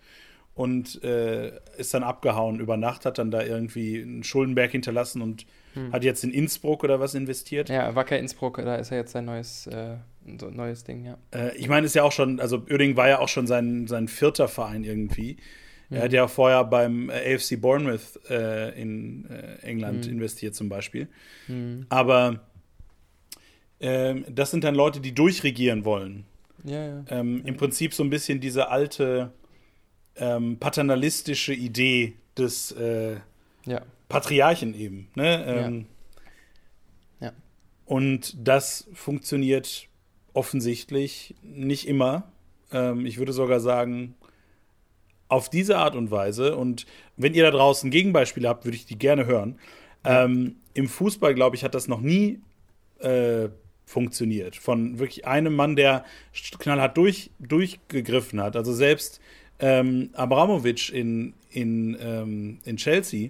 Und 0.53 1.03
äh, 1.03 1.51
ist 1.77 1.93
dann 1.93 2.03
abgehauen 2.03 2.61
über 2.61 2.77
Nacht, 2.77 3.05
hat 3.05 3.17
dann 3.17 3.29
da 3.29 3.43
irgendwie 3.43 4.01
einen 4.01 4.23
Schuldenberg 4.23 4.71
hinterlassen 4.71 5.21
und 5.21 5.45
mhm. 5.75 5.91
hat 5.91 6.05
jetzt 6.05 6.23
in 6.23 6.31
Innsbruck 6.31 6.85
oder 6.85 7.01
was 7.01 7.13
investiert. 7.13 7.67
Ja, 7.67 7.93
Wacker 7.93 8.17
Innsbruck, 8.17 8.57
da 8.63 8.75
ist 8.75 8.89
ja 8.89 8.97
jetzt 8.97 9.11
sein 9.11 9.25
neues, 9.25 9.67
äh, 9.67 9.97
so 10.39 10.49
neues 10.49 10.85
Ding, 10.85 11.03
ja. 11.03 11.17
Äh, 11.31 11.57
ich 11.57 11.67
meine, 11.67 11.85
ist 11.85 11.95
ja 11.95 12.03
auch 12.03 12.13
schon, 12.13 12.39
also 12.39 12.63
Oerding 12.69 12.95
war 12.95 13.09
ja 13.09 13.19
auch 13.19 13.27
schon 13.27 13.47
sein, 13.47 13.87
sein 13.87 14.07
vierter 14.07 14.47
Verein 14.47 14.85
irgendwie. 14.85 15.37
Er 15.91 16.03
hat 16.03 16.13
ja 16.13 16.27
vorher 16.27 16.63
beim 16.63 17.09
äh, 17.09 17.35
AFC 17.35 17.61
Bournemouth 17.61 18.19
äh, 18.29 18.81
in 18.81 19.29
England 19.61 20.05
mhm. 20.05 20.13
investiert 20.13 20.55
zum 20.55 20.67
Beispiel. 20.67 21.07
Mhm. 21.47 21.85
Aber 21.89 22.39
ähm, 23.85 24.25
das 24.27 24.49
sind 24.49 24.63
dann 24.63 24.73
Leute, 24.73 24.99
die 24.99 25.13
durchregieren 25.13 25.85
wollen. 25.85 26.25
Ja, 26.63 26.87
ja. 26.87 27.05
Ähm, 27.09 27.43
Im 27.45 27.55
Prinzip 27.55 27.93
so 27.93 28.03
ein 28.03 28.09
bisschen 28.09 28.39
diese 28.39 28.69
alte 28.69 29.31
ähm, 30.15 30.57
paternalistische 30.57 31.53
Idee 31.53 32.15
des 32.35 32.71
äh, 32.71 33.17
ja. 33.65 33.81
Patriarchen 34.09 34.73
eben. 34.73 35.09
Ne? 35.13 35.45
Ähm, 35.45 35.85
ja. 37.19 37.31
Und 37.85 38.35
das 38.35 38.89
funktioniert 38.93 39.87
offensichtlich 40.33 41.35
nicht 41.43 41.87
immer. 41.87 42.31
Ähm, 42.71 43.05
ich 43.05 43.19
würde 43.19 43.33
sogar 43.33 43.59
sagen, 43.59 44.15
auf 45.27 45.47
diese 45.47 45.77
Art 45.77 45.95
und 45.95 46.09
Weise. 46.09 46.55
Und 46.55 46.87
wenn 47.17 47.35
ihr 47.35 47.43
da 47.43 47.51
draußen 47.51 47.91
Gegenbeispiele 47.91 48.49
habt, 48.49 48.65
würde 48.65 48.77
ich 48.77 48.87
die 48.87 48.97
gerne 48.97 49.27
hören. 49.27 49.59
Ähm, 50.03 50.55
Im 50.73 50.87
Fußball, 50.87 51.35
glaube 51.35 51.55
ich, 51.55 51.63
hat 51.63 51.75
das 51.75 51.87
noch 51.87 52.01
nie 52.01 52.39
äh, 52.99 53.49
funktioniert. 53.85 54.55
Von 54.55 54.99
wirklich 54.99 55.25
einem 55.25 55.55
Mann, 55.55 55.75
der 55.75 56.03
knallhart 56.59 56.97
durch, 56.97 57.29
durchgegriffen 57.39 58.41
hat. 58.41 58.55
Also 58.55 58.73
selbst 58.73 59.21
ähm, 59.59 60.09
Abramovic 60.13 60.89
in, 60.89 61.33
in, 61.49 61.97
ähm, 62.01 62.59
in 62.65 62.77
Chelsea, 62.77 63.29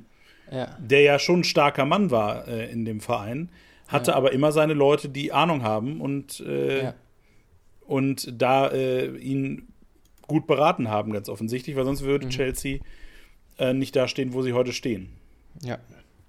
ja. 0.52 0.78
der 0.80 1.02
ja 1.02 1.20
schon 1.20 1.42
ein 1.42 1.44
starker 1.44 1.86
Mann 1.86 2.10
war 2.10 2.48
äh, 2.48 2.72
in 2.72 2.86
dem 2.86 3.02
Verein, 3.02 3.50
hatte 3.88 4.12
ja. 4.12 4.18
aber 4.18 4.32
immer 4.32 4.52
seine 4.52 4.74
Leute, 4.74 5.10
die 5.10 5.32
Ahnung 5.32 5.64
haben 5.64 6.02
und, 6.02 6.40
äh, 6.40 6.84
ja. 6.84 6.94
und 7.86 8.42
da 8.42 8.70
äh, 8.70 9.16
ihn 9.18 9.68
gut 10.28 10.48
beraten 10.48 10.90
haben, 10.90 11.14
ganz 11.14 11.30
offensichtlich, 11.30 11.76
weil 11.76 11.86
sonst 11.86 12.02
würde 12.02 12.26
mhm. 12.26 12.32
Chelsea 12.32 12.80
äh, 13.60 13.74
nicht 13.74 13.96
da 13.96 14.08
stehen, 14.08 14.34
wo 14.34 14.42
sie 14.42 14.54
heute 14.54 14.74
stehen. 14.74 15.10
Ja, 15.62 15.78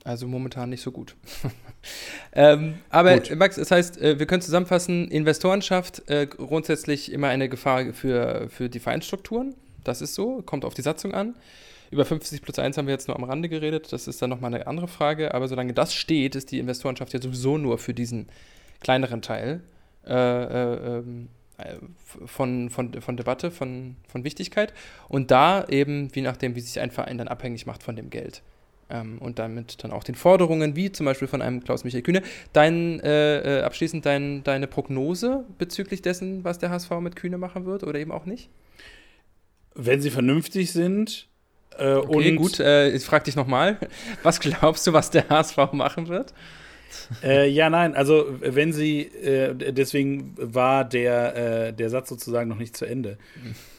Also 0.07 0.29
momentan 0.29 0.71
nicht 0.71 0.83
so 0.83 0.93
gut. 0.93 1.17
ähm, 2.33 2.75
aber 2.91 3.19
gut. 3.19 3.35
Max, 3.35 3.57
das 3.57 3.73
heißt, 3.73 4.01
äh, 4.01 4.21
wir 4.21 4.27
können 4.27 4.41
zusammenfassen, 4.41 5.09
Investorenschaft 5.09 6.09
äh, 6.09 6.29
grundsätzlich 6.29 7.11
immer 7.11 7.27
eine 7.27 7.49
Gefahr 7.49 7.93
für, 7.93 8.49
für 8.49 8.69
die 8.69 8.79
Vereinsstrukturen. 8.79 9.57
Das 9.83 10.03
ist 10.03 10.15
so, 10.15 10.43
kommt 10.43 10.65
auf 10.65 10.75
die 10.75 10.83
Satzung 10.83 11.13
an. 11.13 11.35
Über 11.91 12.05
50 12.05 12.41
plus 12.41 12.57
1 12.57 12.79
haben 12.79 12.87
wir 12.87 12.93
jetzt 12.93 13.09
nur 13.09 13.17
am 13.17 13.25
Rande 13.25 13.49
geredet. 13.49 13.93
Das 13.93 14.07
ist 14.07 14.23
dann 14.23 14.31
nochmal 14.31 14.55
eine 14.55 14.69
andere 14.69 14.87
Frage. 14.87 15.35
Aber 15.35 15.49
solange 15.49 15.73
das 15.73 15.93
steht, 15.93 16.37
ist 16.37 16.53
die 16.53 16.61
Investorenschaft 16.61 17.13
ja 17.13 17.21
sowieso 17.21 17.59
nur 17.59 17.77
für 17.79 17.93
diesen 17.93 18.29
kleineren 18.79 19.23
Teil 19.23 19.61
äh, 20.07 20.15
äh, 20.15 20.99
ähm, 20.99 21.29
von, 22.27 22.71
von, 22.71 23.01
von 23.01 23.17
Debatte, 23.17 23.51
von, 23.51 23.97
von 24.07 24.23
Wichtigkeit. 24.23 24.73
Und 25.09 25.33
da 25.33 25.67
eben, 25.67 26.11
je 26.15 26.23
nachdem, 26.23 26.55
wie 26.55 26.61
sich 26.61 26.79
ein 26.79 26.93
Verein 26.93 27.19
dann 27.19 27.27
abhängig 27.27 27.67
macht 27.67 27.83
von 27.83 27.97
dem 27.97 28.09
Geld. 28.09 28.43
Ähm, 28.89 29.19
und 29.19 29.41
damit 29.41 29.83
dann 29.83 29.91
auch 29.91 30.05
den 30.05 30.15
Forderungen, 30.15 30.77
wie 30.77 30.93
zum 30.93 31.07
Beispiel 31.07 31.27
von 31.27 31.43
einem 31.43 31.63
Klaus-Michael 31.65 32.03
Kühne. 32.03 32.23
Dein, 32.53 33.01
äh, 33.01 33.59
äh, 33.59 33.63
abschließend 33.63 34.07
dein, 34.07 34.45
deine 34.45 34.69
Prognose 34.69 35.45
bezüglich 35.59 36.03
dessen, 36.03 36.45
was 36.45 36.59
der 36.59 36.71
HSV 36.71 36.91
mit 37.01 37.17
Kühne 37.17 37.37
machen 37.37 37.67
wird 37.67 37.83
oder 37.83 37.99
eben 37.99 38.13
auch 38.13 38.27
nicht? 38.27 38.49
Wenn 39.75 40.01
sie 40.01 40.11
vernünftig 40.11 40.73
sind. 40.73 41.27
Äh, 41.77 41.95
okay, 41.95 42.31
und 42.31 42.37
gut, 42.37 42.61
äh, 42.61 42.91
ich 42.91 43.05
frage 43.05 43.25
dich 43.25 43.35
nochmal. 43.35 43.79
Was 44.23 44.41
glaubst 44.41 44.87
du, 44.87 44.93
was 44.95 45.11
der 45.11 45.29
HSV 45.29 45.73
machen 45.73 46.09
wird? 46.09 46.33
Äh, 47.23 47.49
ja, 47.51 47.69
nein, 47.69 47.95
also 47.95 48.27
wenn 48.41 48.73
sie, 48.73 49.03
äh, 49.03 49.55
deswegen 49.73 50.35
war 50.39 50.85
der, 50.85 51.73
der 51.73 51.91
Satz 51.91 52.09
sozusagen 52.09 52.49
noch 52.49 52.57
nicht 52.57 52.77
zu 52.77 52.87
Ende. 52.87 53.19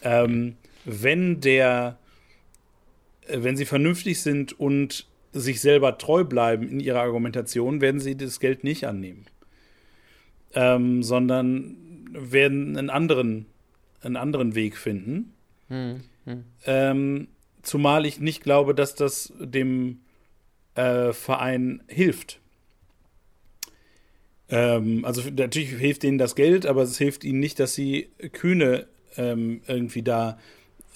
Ähm, 0.04 0.58
wenn 0.86 1.42
der 1.42 1.98
wenn 3.30 3.58
sie 3.58 3.66
vernünftig 3.66 4.22
sind 4.22 4.60
und 4.60 5.08
sich 5.34 5.62
selber 5.62 5.98
treu 5.98 6.24
bleiben 6.24 6.70
in 6.70 6.80
ihrer 6.80 7.02
Argumentation, 7.02 7.82
werden 7.82 8.00
sie 8.00 8.16
das 8.16 8.40
Geld 8.40 8.64
nicht 8.64 8.86
annehmen. 8.86 9.26
Ähm, 10.54 11.04
sondern 11.04 11.78
werden 12.12 12.78
einen 12.78 12.90
anderen, 12.90 13.46
einen 14.02 14.16
anderen 14.16 14.56
Weg 14.56 14.78
finden. 14.78 15.34
Hm, 15.68 16.02
hm. 16.26 16.44
Ähm, 16.66 17.28
zumal 17.62 18.06
ich 18.06 18.20
nicht 18.20 18.42
glaube, 18.42 18.74
dass 18.74 18.96
das 18.96 19.34
dem 19.40 20.00
äh, 20.76 21.12
Verein 21.12 21.84
hilft. 21.88 22.40
Ähm, 24.50 25.04
also 25.04 25.22
natürlich 25.30 25.72
hilft 25.72 26.04
ihnen 26.04 26.18
das 26.18 26.36
Geld, 26.36 26.66
aber 26.66 26.84
es 26.84 26.98
hilft 26.98 27.24
ihnen 27.24 27.40
nicht, 27.40 27.60
dass 27.60 27.76
sie 27.76 28.10
Kühne 28.32 28.88
ähm, 29.18 29.62
irgendwie 29.68 30.04
da 30.04 30.38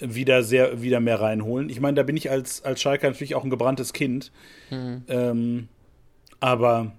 wieder 0.02 0.44
sehr 0.44 0.82
wieder 0.82 1.00
mehr 1.00 1.22
reinholen. 1.22 1.70
Ich 1.70 1.80
meine, 1.80 1.96
da 1.96 2.04
bin 2.04 2.18
ich 2.18 2.30
als, 2.30 2.64
als 2.64 2.82
Schalker 2.82 3.10
natürlich 3.10 3.36
auch 3.36 3.44
ein 3.44 3.50
gebranntes 3.50 3.94
Kind. 3.94 4.32
Mhm. 4.70 5.04
Ähm, 5.08 5.68
aber 6.40 6.94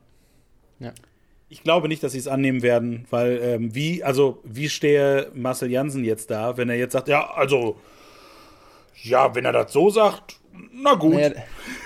ja. 0.78 0.92
ich 1.48 1.62
glaube 1.62 1.88
nicht, 1.88 2.03
dass 2.03 2.12
sie 2.12 2.18
es 2.18 2.28
annehmen 2.28 2.62
werden, 2.62 3.07
weil 3.11 3.40
ähm, 3.42 3.74
wie, 3.74 4.05
also 4.05 4.40
wie 4.44 4.68
stehe 4.68 5.30
Marcel 5.34 5.70
Jansen 5.70 6.05
jetzt 6.05 6.30
da, 6.30 6.57
wenn 6.57 6.68
er 6.68 6.76
jetzt 6.76 6.92
sagt, 6.92 7.09
ja, 7.09 7.30
also 7.30 7.76
ja, 9.03 9.34
wenn 9.34 9.44
er 9.44 9.53
das 9.53 9.72
so 9.72 9.90
sagt, 9.90 10.40
na 10.72 10.94
gut. 10.94 11.14
Naja, 11.14 11.30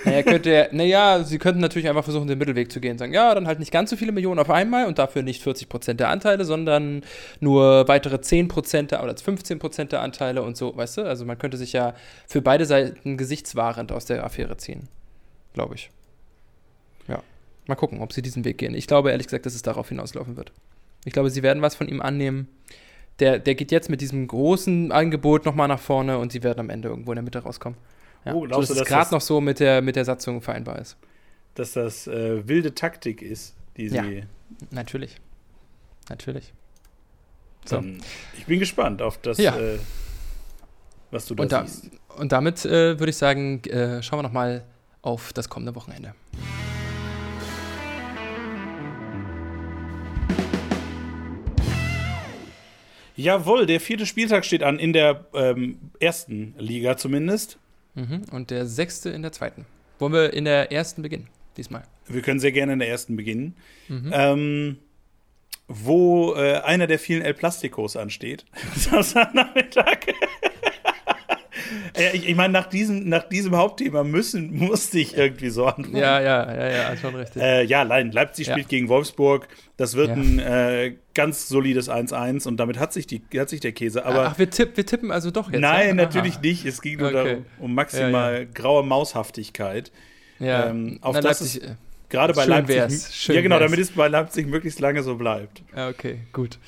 naja, 0.05 0.23
könnte, 0.23 0.69
naja, 0.71 1.23
sie 1.23 1.37
könnten 1.37 1.61
natürlich 1.61 1.87
einfach 1.87 2.03
versuchen, 2.03 2.27
den 2.27 2.37
Mittelweg 2.37 2.71
zu 2.71 2.79
gehen. 2.79 2.97
Sagen, 2.97 3.13
ja, 3.13 3.33
dann 3.33 3.47
halt 3.47 3.59
nicht 3.59 3.71
ganz 3.71 3.89
so 3.89 3.95
viele 3.95 4.11
Millionen 4.11 4.39
auf 4.39 4.49
einmal 4.49 4.85
und 4.87 4.99
dafür 4.99 5.23
nicht 5.23 5.41
40 5.43 5.69
Prozent 5.69 5.99
der 5.99 6.09
Anteile, 6.09 6.45
sondern 6.45 7.03
nur 7.39 7.87
weitere 7.87 8.21
10 8.21 8.47
Prozent 8.47 8.93
oder 8.93 9.15
15 9.15 9.59
Prozent 9.59 9.91
der 9.91 10.01
Anteile 10.01 10.43
und 10.43 10.57
so, 10.57 10.75
weißt 10.75 10.97
du? 10.97 11.01
Also 11.03 11.25
man 11.25 11.37
könnte 11.37 11.57
sich 11.57 11.73
ja 11.73 11.93
für 12.27 12.41
beide 12.41 12.65
Seiten 12.65 13.17
gesichtswahrend 13.17 13.91
aus 13.91 14.05
der 14.05 14.23
Affäre 14.23 14.57
ziehen. 14.57 14.87
Glaube 15.53 15.75
ich. 15.75 15.89
Ja. 17.07 17.21
Mal 17.67 17.75
gucken, 17.75 18.01
ob 18.01 18.13
sie 18.13 18.21
diesen 18.21 18.45
Weg 18.45 18.57
gehen. 18.57 18.73
Ich 18.73 18.87
glaube 18.87 19.11
ehrlich 19.11 19.27
gesagt, 19.27 19.45
dass 19.45 19.55
es 19.55 19.61
darauf 19.61 19.89
hinauslaufen 19.89 20.37
wird. 20.37 20.51
Ich 21.05 21.13
glaube, 21.13 21.29
sie 21.29 21.43
werden 21.43 21.61
was 21.61 21.75
von 21.75 21.87
ihm 21.87 22.01
annehmen. 22.01 22.47
Der, 23.19 23.39
der 23.39 23.55
geht 23.55 23.71
jetzt 23.71 23.89
mit 23.89 24.01
diesem 24.01 24.27
großen 24.27 24.91
Angebot 24.91 25.45
nochmal 25.45 25.67
nach 25.67 25.79
vorne 25.79 26.19
und 26.19 26.31
sie 26.31 26.43
werden 26.43 26.59
am 26.59 26.69
Ende 26.69 26.89
irgendwo 26.89 27.11
in 27.11 27.15
der 27.15 27.23
Mitte 27.23 27.39
rauskommen. 27.39 27.77
Ja. 28.25 28.33
Oh, 28.33 28.41
glaubst 28.41 28.69
so, 28.69 28.73
dass 28.73 28.83
es 28.83 28.87
gerade 28.87 29.11
noch 29.11 29.21
so 29.21 29.39
mit 29.41 29.59
der, 29.59 29.81
mit 29.81 29.95
der 29.95 30.05
Satzung 30.05 30.41
vereinbar 30.41 30.79
ist. 30.79 30.97
Dass 31.55 31.73
das 31.73 32.07
äh, 32.07 32.47
wilde 32.47 32.75
Taktik 32.75 33.21
ist, 33.21 33.55
die 33.77 33.89
sie. 33.89 33.95
Ja, 33.95 34.23
natürlich. 34.71 35.17
Natürlich. 36.09 36.53
So. 37.65 37.77
Dann, 37.77 38.01
ich 38.37 38.45
bin 38.45 38.59
gespannt 38.59 39.01
auf 39.01 39.17
das, 39.17 39.37
ja. 39.37 39.57
äh, 39.57 39.79
was 41.11 41.25
du 41.25 41.35
da, 41.35 41.43
und 41.43 41.51
da 41.51 41.65
siehst. 41.65 41.91
Und 42.17 42.31
damit 42.31 42.65
äh, 42.65 42.99
würde 42.99 43.09
ich 43.09 43.17
sagen, 43.17 43.63
äh, 43.65 44.01
schauen 44.01 44.19
wir 44.19 44.23
nochmal 44.23 44.63
auf 45.01 45.33
das 45.33 45.49
kommende 45.49 45.75
Wochenende. 45.75 46.13
Jawohl, 53.15 53.65
der 53.65 53.79
vierte 53.79 54.05
Spieltag 54.05 54.45
steht 54.45 54.61
an, 54.61 54.77
in 54.77 54.93
der 54.93 55.25
ähm, 55.33 55.79
ersten 55.99 56.53
Liga 56.59 56.97
zumindest. 56.97 57.57
Mhm. 57.97 58.25
Und 58.31 58.51
der 58.51 58.67
sechste 58.67 59.09
in 59.09 59.23
der 59.23 59.31
zweiten. 59.31 59.65
Wollen 59.99 60.13
wir 60.13 60.33
in 60.33 60.45
der 60.45 60.71
ersten 60.71 61.01
beginnen, 61.01 61.27
diesmal? 61.57 61.83
Wir 62.07 62.21
können 62.21 62.39
sehr 62.39 62.51
gerne 62.51 62.73
in 62.73 62.79
der 62.79 62.89
ersten 62.89 63.15
beginnen. 63.17 63.55
Mhm. 63.87 64.11
Ähm, 64.13 64.77
wo 65.67 66.35
äh, 66.35 66.59
einer 66.59 66.87
der 66.87 66.99
vielen 66.99 67.23
El 67.23 67.33
Plasticos 67.33 67.97
ansteht. 67.97 68.45
Samstagnachmittag. 68.75 69.97
Ich, 72.13 72.29
ich 72.29 72.35
meine, 72.35 72.53
nach 72.53 72.67
diesem, 72.67 73.07
nach 73.09 73.23
diesem 73.23 73.55
Hauptthema 73.55 74.03
müssen, 74.03 74.55
musste 74.57 74.99
ich 74.99 75.17
irgendwie 75.17 75.49
so 75.49 75.65
antworten. 75.65 75.97
Ja, 75.97 76.19
ja, 76.19 76.53
ja, 76.53 76.69
ja, 76.69 76.97
schon 76.97 77.15
richtig. 77.15 77.41
Äh, 77.41 77.63
ja, 77.63 77.83
Leipzig 77.83 78.47
ja. 78.47 78.53
spielt 78.53 78.69
gegen 78.69 78.89
Wolfsburg. 78.89 79.47
Das 79.77 79.95
wird 79.95 80.09
ja. 80.09 80.15
ein 80.15 80.39
äh, 80.39 80.95
ganz 81.13 81.47
solides 81.47 81.89
1-1 81.89 82.47
und 82.47 82.57
damit 82.57 82.79
hat 82.79 82.93
sich, 82.93 83.07
die, 83.07 83.21
hat 83.37 83.49
sich 83.49 83.59
der 83.59 83.71
Käse. 83.71 84.05
Aber 84.05 84.27
Ach, 84.27 84.39
wir, 84.39 84.49
tipp, 84.49 84.75
wir 84.75 84.85
tippen 84.85 85.11
also 85.11 85.31
doch 85.31 85.51
jetzt. 85.51 85.61
Nein, 85.61 85.89
ja? 85.89 85.93
natürlich 85.93 86.39
nicht. 86.41 86.65
Es 86.65 86.81
ging 86.81 86.99
nur 86.99 87.09
okay. 87.09 87.15
darum, 87.15 87.45
um 87.59 87.75
maximal 87.75 88.45
graue 88.45 88.83
Maushaftigkeit. 88.83 89.91
Ja, 90.39 90.67
ähm, 90.67 90.99
auf 91.01 91.15
Na, 91.15 91.21
das 91.21 91.41
Leipzig, 91.41 91.63
ist, 91.63 91.75
gerade 92.09 92.33
bei 92.33 92.45
Leipzig. 92.45 93.27
ja, 93.27 93.41
genau, 93.41 93.59
wär's. 93.59 93.71
damit 93.71 93.79
es 93.79 93.91
bei 93.91 94.07
Leipzig 94.07 94.47
möglichst 94.47 94.79
lange 94.79 95.03
so 95.03 95.15
bleibt. 95.15 95.63
Okay, 95.75 96.19
gut. 96.31 96.59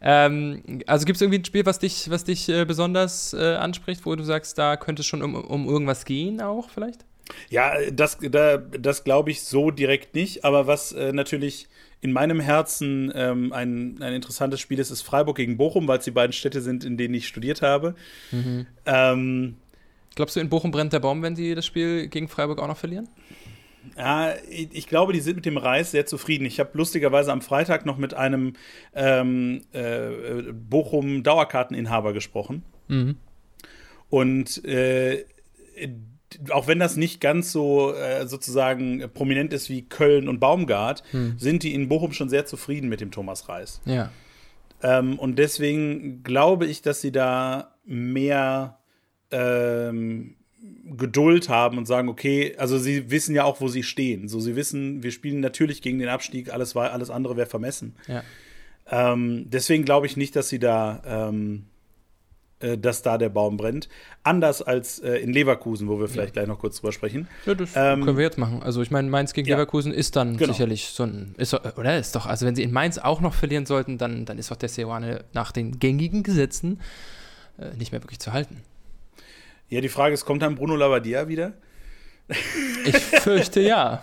Ähm, 0.00 0.82
also 0.86 1.06
gibt 1.06 1.16
es 1.16 1.22
irgendwie 1.22 1.38
ein 1.38 1.44
Spiel, 1.44 1.66
was 1.66 1.78
dich, 1.78 2.10
was 2.10 2.24
dich 2.24 2.48
äh, 2.48 2.64
besonders 2.64 3.32
äh, 3.34 3.54
anspricht, 3.54 4.04
wo 4.06 4.14
du 4.14 4.22
sagst, 4.24 4.58
da 4.58 4.76
könnte 4.76 5.00
es 5.00 5.06
schon 5.06 5.22
um, 5.22 5.34
um 5.34 5.68
irgendwas 5.68 6.04
gehen 6.04 6.40
auch 6.40 6.70
vielleicht? 6.70 7.04
Ja, 7.50 7.72
das, 7.90 8.18
da, 8.20 8.58
das 8.58 9.04
glaube 9.04 9.30
ich 9.30 9.42
so 9.42 9.70
direkt 9.70 10.14
nicht, 10.14 10.44
aber 10.44 10.66
was 10.66 10.92
äh, 10.92 11.12
natürlich 11.12 11.66
in 12.00 12.12
meinem 12.12 12.40
Herzen 12.40 13.10
ähm, 13.14 13.52
ein, 13.52 14.00
ein 14.00 14.12
interessantes 14.12 14.60
Spiel 14.60 14.78
ist, 14.78 14.90
ist 14.90 15.02
Freiburg 15.02 15.36
gegen 15.36 15.56
Bochum, 15.56 15.88
weil 15.88 15.98
es 15.98 16.04
die 16.04 16.10
beiden 16.10 16.32
Städte 16.32 16.60
sind, 16.60 16.84
in 16.84 16.96
denen 16.96 17.14
ich 17.14 17.26
studiert 17.26 17.62
habe. 17.62 17.94
Mhm. 18.30 18.66
Ähm, 18.84 19.56
Glaubst 20.14 20.36
du, 20.36 20.40
in 20.40 20.48
Bochum 20.48 20.70
brennt 20.70 20.92
der 20.92 21.00
Baum, 21.00 21.22
wenn 21.22 21.36
sie 21.36 21.54
das 21.54 21.66
Spiel 21.66 22.08
gegen 22.08 22.28
Freiburg 22.28 22.58
auch 22.60 22.68
noch 22.68 22.76
verlieren? 22.76 23.08
Ja, 23.96 24.34
ich 24.48 24.86
glaube, 24.86 25.12
die 25.12 25.20
sind 25.20 25.36
mit 25.36 25.46
dem 25.46 25.56
Reis 25.56 25.90
sehr 25.90 26.06
zufrieden. 26.06 26.46
Ich 26.46 26.60
habe 26.60 26.70
lustigerweise 26.74 27.32
am 27.32 27.42
Freitag 27.42 27.86
noch 27.86 27.98
mit 27.98 28.14
einem 28.14 28.54
ähm, 28.94 29.62
äh, 29.72 30.52
Bochum-Dauerkarteninhaber 30.52 32.12
gesprochen. 32.12 32.62
Mhm. 32.88 33.16
Und 34.08 34.64
äh, 34.64 35.24
auch 36.50 36.66
wenn 36.66 36.78
das 36.78 36.96
nicht 36.96 37.20
ganz 37.20 37.52
so 37.52 37.94
äh, 37.94 38.26
sozusagen 38.26 39.10
prominent 39.14 39.52
ist 39.52 39.70
wie 39.70 39.82
Köln 39.82 40.28
und 40.28 40.40
Baumgart, 40.40 41.02
mhm. 41.12 41.34
sind 41.38 41.62
die 41.62 41.74
in 41.74 41.88
Bochum 41.88 42.12
schon 42.12 42.28
sehr 42.28 42.46
zufrieden 42.46 42.88
mit 42.88 43.00
dem 43.00 43.10
Thomas 43.10 43.48
Reis. 43.48 43.80
Ja. 43.84 44.10
Ähm, 44.82 45.18
und 45.18 45.38
deswegen 45.38 46.22
glaube 46.22 46.66
ich, 46.66 46.82
dass 46.82 47.00
sie 47.00 47.12
da 47.12 47.74
mehr 47.84 48.78
ähm, 49.30 50.36
Geduld 50.96 51.48
haben 51.48 51.78
und 51.78 51.86
sagen, 51.86 52.08
okay, 52.08 52.54
also 52.58 52.78
sie 52.78 53.10
wissen 53.10 53.34
ja 53.34 53.44
auch, 53.44 53.60
wo 53.60 53.68
sie 53.68 53.82
stehen. 53.82 54.28
So, 54.28 54.40
sie 54.40 54.56
wissen, 54.56 55.02
wir 55.02 55.10
spielen 55.10 55.40
natürlich 55.40 55.82
gegen 55.82 55.98
den 55.98 56.08
Abstieg, 56.08 56.52
alles, 56.52 56.76
alles 56.76 57.10
andere 57.10 57.36
wäre 57.36 57.48
vermessen. 57.48 57.96
Ja. 58.06 58.22
Ähm, 58.88 59.46
deswegen 59.48 59.84
glaube 59.84 60.06
ich 60.06 60.16
nicht, 60.16 60.36
dass 60.36 60.48
sie 60.48 60.60
da, 60.60 61.02
ähm, 61.04 61.64
äh, 62.60 62.78
dass 62.78 63.02
da 63.02 63.18
der 63.18 63.30
Baum 63.30 63.56
brennt. 63.56 63.88
Anders 64.22 64.62
als 64.62 65.00
äh, 65.00 65.16
in 65.16 65.32
Leverkusen, 65.32 65.88
wo 65.88 65.98
wir 65.98 66.08
vielleicht 66.08 66.36
ja. 66.36 66.42
gleich 66.42 66.48
noch 66.48 66.60
kurz 66.60 66.76
drüber 66.76 66.92
sprechen. 66.92 67.26
Ja, 67.46 67.54
das 67.54 67.72
ähm, 67.74 68.04
können 68.04 68.16
wir 68.16 68.24
jetzt 68.24 68.38
machen. 68.38 68.62
Also 68.62 68.80
ich 68.80 68.92
meine, 68.92 69.08
Mainz 69.08 69.32
gegen 69.32 69.48
ja. 69.48 69.56
Leverkusen 69.56 69.92
ist 69.92 70.14
dann 70.14 70.36
genau. 70.36 70.52
sicherlich 70.52 70.86
so 70.86 71.02
ein, 71.02 71.34
ist, 71.36 71.52
oder 71.52 71.98
ist 71.98 72.14
doch, 72.14 72.26
also 72.26 72.46
wenn 72.46 72.54
sie 72.54 72.62
in 72.62 72.72
Mainz 72.72 72.98
auch 72.98 73.20
noch 73.20 73.34
verlieren 73.34 73.66
sollten, 73.66 73.98
dann, 73.98 74.24
dann 74.24 74.38
ist 74.38 74.52
doch 74.52 74.56
der 74.56 74.68
Seoane 74.68 75.24
nach 75.32 75.50
den 75.50 75.80
gängigen 75.80 76.22
Gesetzen 76.22 76.80
äh, 77.58 77.76
nicht 77.76 77.90
mehr 77.90 78.02
wirklich 78.02 78.20
zu 78.20 78.32
halten. 78.32 78.62
Ja, 79.68 79.80
die 79.80 79.88
Frage 79.88 80.14
ist, 80.14 80.24
kommt 80.24 80.42
dann 80.42 80.54
Bruno 80.54 80.76
Labbadia 80.76 81.28
wieder? 81.28 81.54
Ich 82.84 82.96
fürchte 82.96 83.60
ja. 83.60 84.02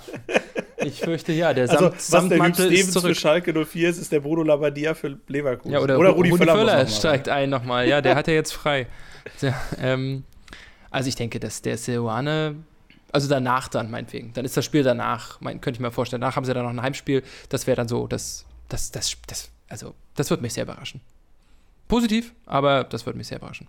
Ich 0.77 0.99
fürchte 0.99 1.31
ja. 1.33 1.53
Der 1.53 1.69
also, 1.69 1.85
Samt, 1.85 1.95
was 1.95 2.07
Samtmantel 2.07 2.69
der 2.69 2.79
ist 2.79 2.93
zurück. 2.93 3.09
für 3.09 3.15
Schalke 3.15 3.65
04 3.65 3.89
ist, 3.89 3.97
ist 3.97 4.11
der 4.11 4.19
Bruno 4.19 4.43
Labbadia 4.43 4.93
für 4.93 5.17
Leverkusen. 5.27 5.73
Ja, 5.73 5.79
oder, 5.79 5.97
oder 5.97 6.09
Rudi, 6.09 6.29
Rudi 6.29 6.45
Völler, 6.45 6.55
Völler 6.55 6.87
steigt 6.87 7.29
ein 7.29 7.49
nochmal. 7.49 7.87
Ja, 7.87 8.01
der 8.01 8.15
hat 8.17 8.27
ja 8.27 8.33
jetzt 8.33 8.53
frei. 8.53 8.87
Der, 9.41 9.55
ähm, 9.79 10.23
also 10.89 11.07
ich 11.09 11.15
denke, 11.15 11.39
dass 11.39 11.61
der 11.61 11.77
Seoane 11.77 12.55
Also 13.11 13.29
danach 13.29 13.67
dann, 13.67 13.89
meinetwegen. 13.89 14.33
Dann 14.33 14.45
ist 14.45 14.55
das 14.55 14.65
Spiel 14.65 14.83
danach, 14.83 15.39
mein, 15.41 15.61
könnte 15.61 15.77
ich 15.77 15.81
mir 15.81 15.91
vorstellen. 15.91 16.21
Danach 16.21 16.35
haben 16.35 16.45
sie 16.45 16.53
dann 16.53 16.63
noch 16.63 16.71
ein 16.71 16.81
Heimspiel. 16.81 17.23
Das 17.49 17.67
wäre 17.67 17.75
dann 17.75 17.87
so, 17.87 18.07
das, 18.07 18.45
das, 18.69 18.91
das, 18.91 19.15
das, 19.27 19.49
also, 19.69 19.93
das 20.15 20.29
wird 20.29 20.41
mich 20.41 20.53
sehr 20.53 20.63
überraschen. 20.63 21.01
Positiv, 21.87 22.33
aber 22.45 22.83
das 22.83 23.05
würde 23.05 23.17
mich 23.17 23.27
sehr 23.27 23.37
überraschen. 23.37 23.67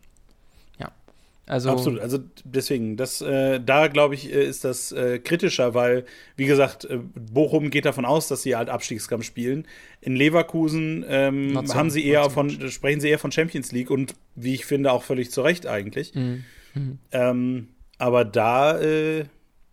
Also, 1.47 1.71
Absolut, 1.71 2.01
also 2.01 2.19
deswegen, 2.45 2.97
das, 2.97 3.21
äh, 3.21 3.61
da 3.61 3.89
glaube 3.89 4.15
ich, 4.15 4.33
äh, 4.33 4.45
ist 4.45 4.65
das 4.65 4.93
äh, 4.93 5.19
kritischer, 5.19 5.75
weil, 5.75 6.07
wie 6.37 6.47
gesagt, 6.47 6.87
äh, 6.87 6.99
Bochum 7.15 7.69
geht 7.71 7.85
davon 7.85 8.07
aus, 8.07 8.29
dass 8.29 8.43
sie 8.43 8.57
halt 8.57 8.71
Abstiegskampf 8.71 9.25
spielen. 9.25 9.67
In 10.01 10.17
Leverkusen 10.17 11.05
ähm, 11.07 11.67
so- 11.67 11.75
haben 11.75 11.91
sie 11.91 12.05
eher 12.07 12.25
so 12.25 12.31
von, 12.31 12.47
much. 12.47 12.73
sprechen 12.73 13.01
sie 13.01 13.11
eher 13.11 13.19
von 13.19 13.31
Champions 13.31 13.73
League 13.73 13.91
und 13.91 14.15
wie 14.35 14.55
ich 14.55 14.65
finde, 14.65 14.91
auch 14.91 15.03
völlig 15.03 15.31
zu 15.31 15.43
Recht 15.43 15.67
eigentlich. 15.67 16.15
Mhm. 16.15 16.45
Mhm. 16.75 16.99
Ähm, 17.13 17.69
aber 17.99 18.25
da 18.25 18.81
äh, 18.81 19.25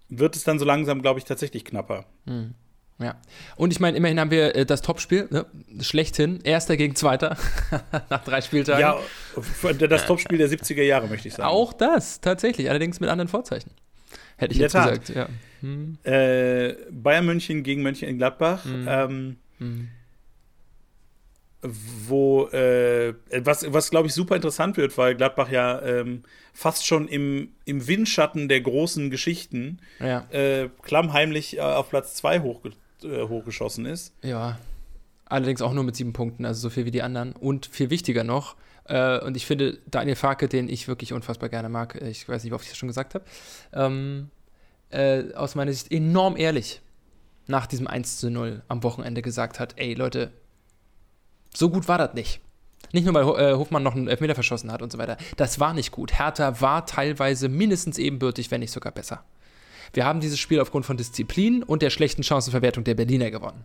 wird 0.10 0.36
es 0.36 0.44
dann 0.44 0.60
so 0.60 0.66
langsam, 0.66 1.02
glaube 1.02 1.20
ich, 1.20 1.26
tatsächlich 1.26 1.64
knapper. 1.64 2.06
Mhm. 2.26 2.54
Ja. 3.02 3.16
Und 3.56 3.72
ich 3.72 3.80
meine, 3.80 3.98
immerhin 3.98 4.20
haben 4.20 4.32
wir 4.32 4.56
äh, 4.56 4.66
das 4.66 4.82
Topspiel, 4.82 5.28
ne? 5.32 5.46
schlechthin, 5.82 6.40
Erster 6.44 6.78
gegen 6.78 6.96
Zweiter, 6.96 7.38
nach 8.10 8.24
drei 8.24 8.42
Spieltagen. 8.42 8.82
Ja, 8.82 8.98
das 9.88 10.06
Topspiel 10.06 10.38
der 10.38 10.50
70er 10.50 10.84
Jahre, 10.84 11.08
möchte 11.08 11.28
ich 11.28 11.34
sagen. 11.34 11.50
Auch 11.50 11.74
das, 11.74 12.22
tatsächlich, 12.22 12.70
allerdings 12.70 13.00
mit 13.00 13.10
anderen 13.10 13.28
Vorzeichen. 13.28 13.72
Hätte 14.38 14.54
ich 14.54 14.60
jetzt 14.60 14.72
Tat. 14.74 15.06
gesagt, 15.06 15.10
ja. 15.10 15.30
Hm. 15.62 15.98
Äh, 16.04 16.74
Bayern 16.90 17.26
München 17.26 17.64
gegen 17.64 17.82
Mönchengladbach. 17.84 18.66
Mhm. 18.66 18.86
Ähm, 18.88 19.38
Hm. 19.60 19.90
wo 21.64 22.48
äh, 22.48 23.14
was, 23.44 23.72
was 23.72 23.92
glaube 23.92 24.08
ich 24.08 24.14
super 24.16 24.36
interessant 24.36 24.78
wird, 24.78 24.98
weil 24.98 25.14
Gladbach 25.16 25.52
ja 25.52 25.80
ähm, 25.84 26.24
fast 26.54 26.88
schon 26.88 27.08
im, 27.08 27.50
im 27.66 27.88
Windschatten 27.88 28.50
der 28.50 28.62
großen 28.62 29.12
Geschichten 29.12 29.80
Ja. 30.00 30.26
äh, 30.32 30.70
klammheimlich 30.82 31.58
äh, 31.58 31.62
auf 31.62 31.90
Platz 31.92 32.16
2 32.16 32.40
hochge 32.40 32.72
äh, 33.04 33.28
hochgeschossen 33.28 33.86
ist. 33.86 34.14
Ja. 34.24 34.58
Allerdings 35.26 35.62
auch 35.62 35.74
nur 35.74 35.84
mit 35.84 35.96
sieben 35.96 36.14
Punkten, 36.14 36.46
also 36.46 36.60
so 36.62 36.70
viel 36.70 36.86
wie 36.86 36.92
die 36.92 37.02
anderen. 37.02 37.34
Und 37.34 37.66
viel 37.66 37.90
wichtiger 37.90 38.24
noch, 38.24 38.56
äh, 38.86 39.20
und 39.20 39.38
ich 39.38 39.46
finde 39.46 39.80
Daniel 39.90 40.16
Farke, 40.16 40.48
den 40.48 40.68
ich 40.68 40.88
wirklich 40.88 41.14
unfassbar 41.14 41.50
gerne 41.50 41.70
mag, 41.70 41.96
äh, 42.02 42.10
ich 42.10 42.28
weiß 42.28 42.44
nicht, 42.44 42.54
oft 42.54 42.64
ich 42.64 42.72
das 42.72 42.78
schon 42.78 42.88
gesagt 42.88 43.16
habe, 43.16 43.26
ähm, 43.74 44.30
äh, 44.90 45.34
aus 45.34 45.56
meiner 45.56 45.72
Sicht 45.72 45.92
enorm 45.92 46.36
ehrlich 46.36 46.82
nach 47.48 47.68
diesem 47.68 47.88
1 47.88 48.18
zu 48.18 48.30
0 48.30 48.64
am 48.68 48.84
Wochenende 48.84 49.22
gesagt 49.22 49.60
hat, 49.60 49.76
ey 49.78 49.94
Leute, 49.94 50.32
so 51.56 51.70
gut 51.70 51.88
war 51.88 51.98
das 51.98 52.14
nicht. 52.14 52.42
Nicht 52.94 53.06
nur, 53.06 53.14
weil 53.14 53.24
äh, 53.24 53.56
Hofmann 53.56 53.84
noch 53.84 53.96
einen 53.96 54.08
Elfmeter 54.08 54.36
verschossen 54.36 54.72
hat 54.72 54.82
und 54.82 54.92
so 54.92 54.98
weiter. 54.98 55.18
Das 55.38 55.60
war 55.60 55.74
nicht 55.74 55.92
gut. 55.92 56.18
Hertha 56.18 56.60
war 56.60 56.86
teilweise 56.86 57.48
mindestens 57.48 57.98
ebenbürtig, 57.98 58.52
wenn 58.52 58.60
nicht 58.60 58.72
sogar 58.72 58.92
besser. 58.92 59.24
Wir 59.94 60.06
haben 60.06 60.20
dieses 60.22 60.40
Spiel 60.40 60.60
aufgrund 60.60 60.86
von 60.86 60.98
Disziplin 60.98 61.64
und 61.64 61.82
der 61.82 61.90
schlechten 61.90 62.24
Chancenverwertung 62.24 62.84
der 62.84 62.96
Berliner 62.96 63.30
gewonnen. 63.32 63.64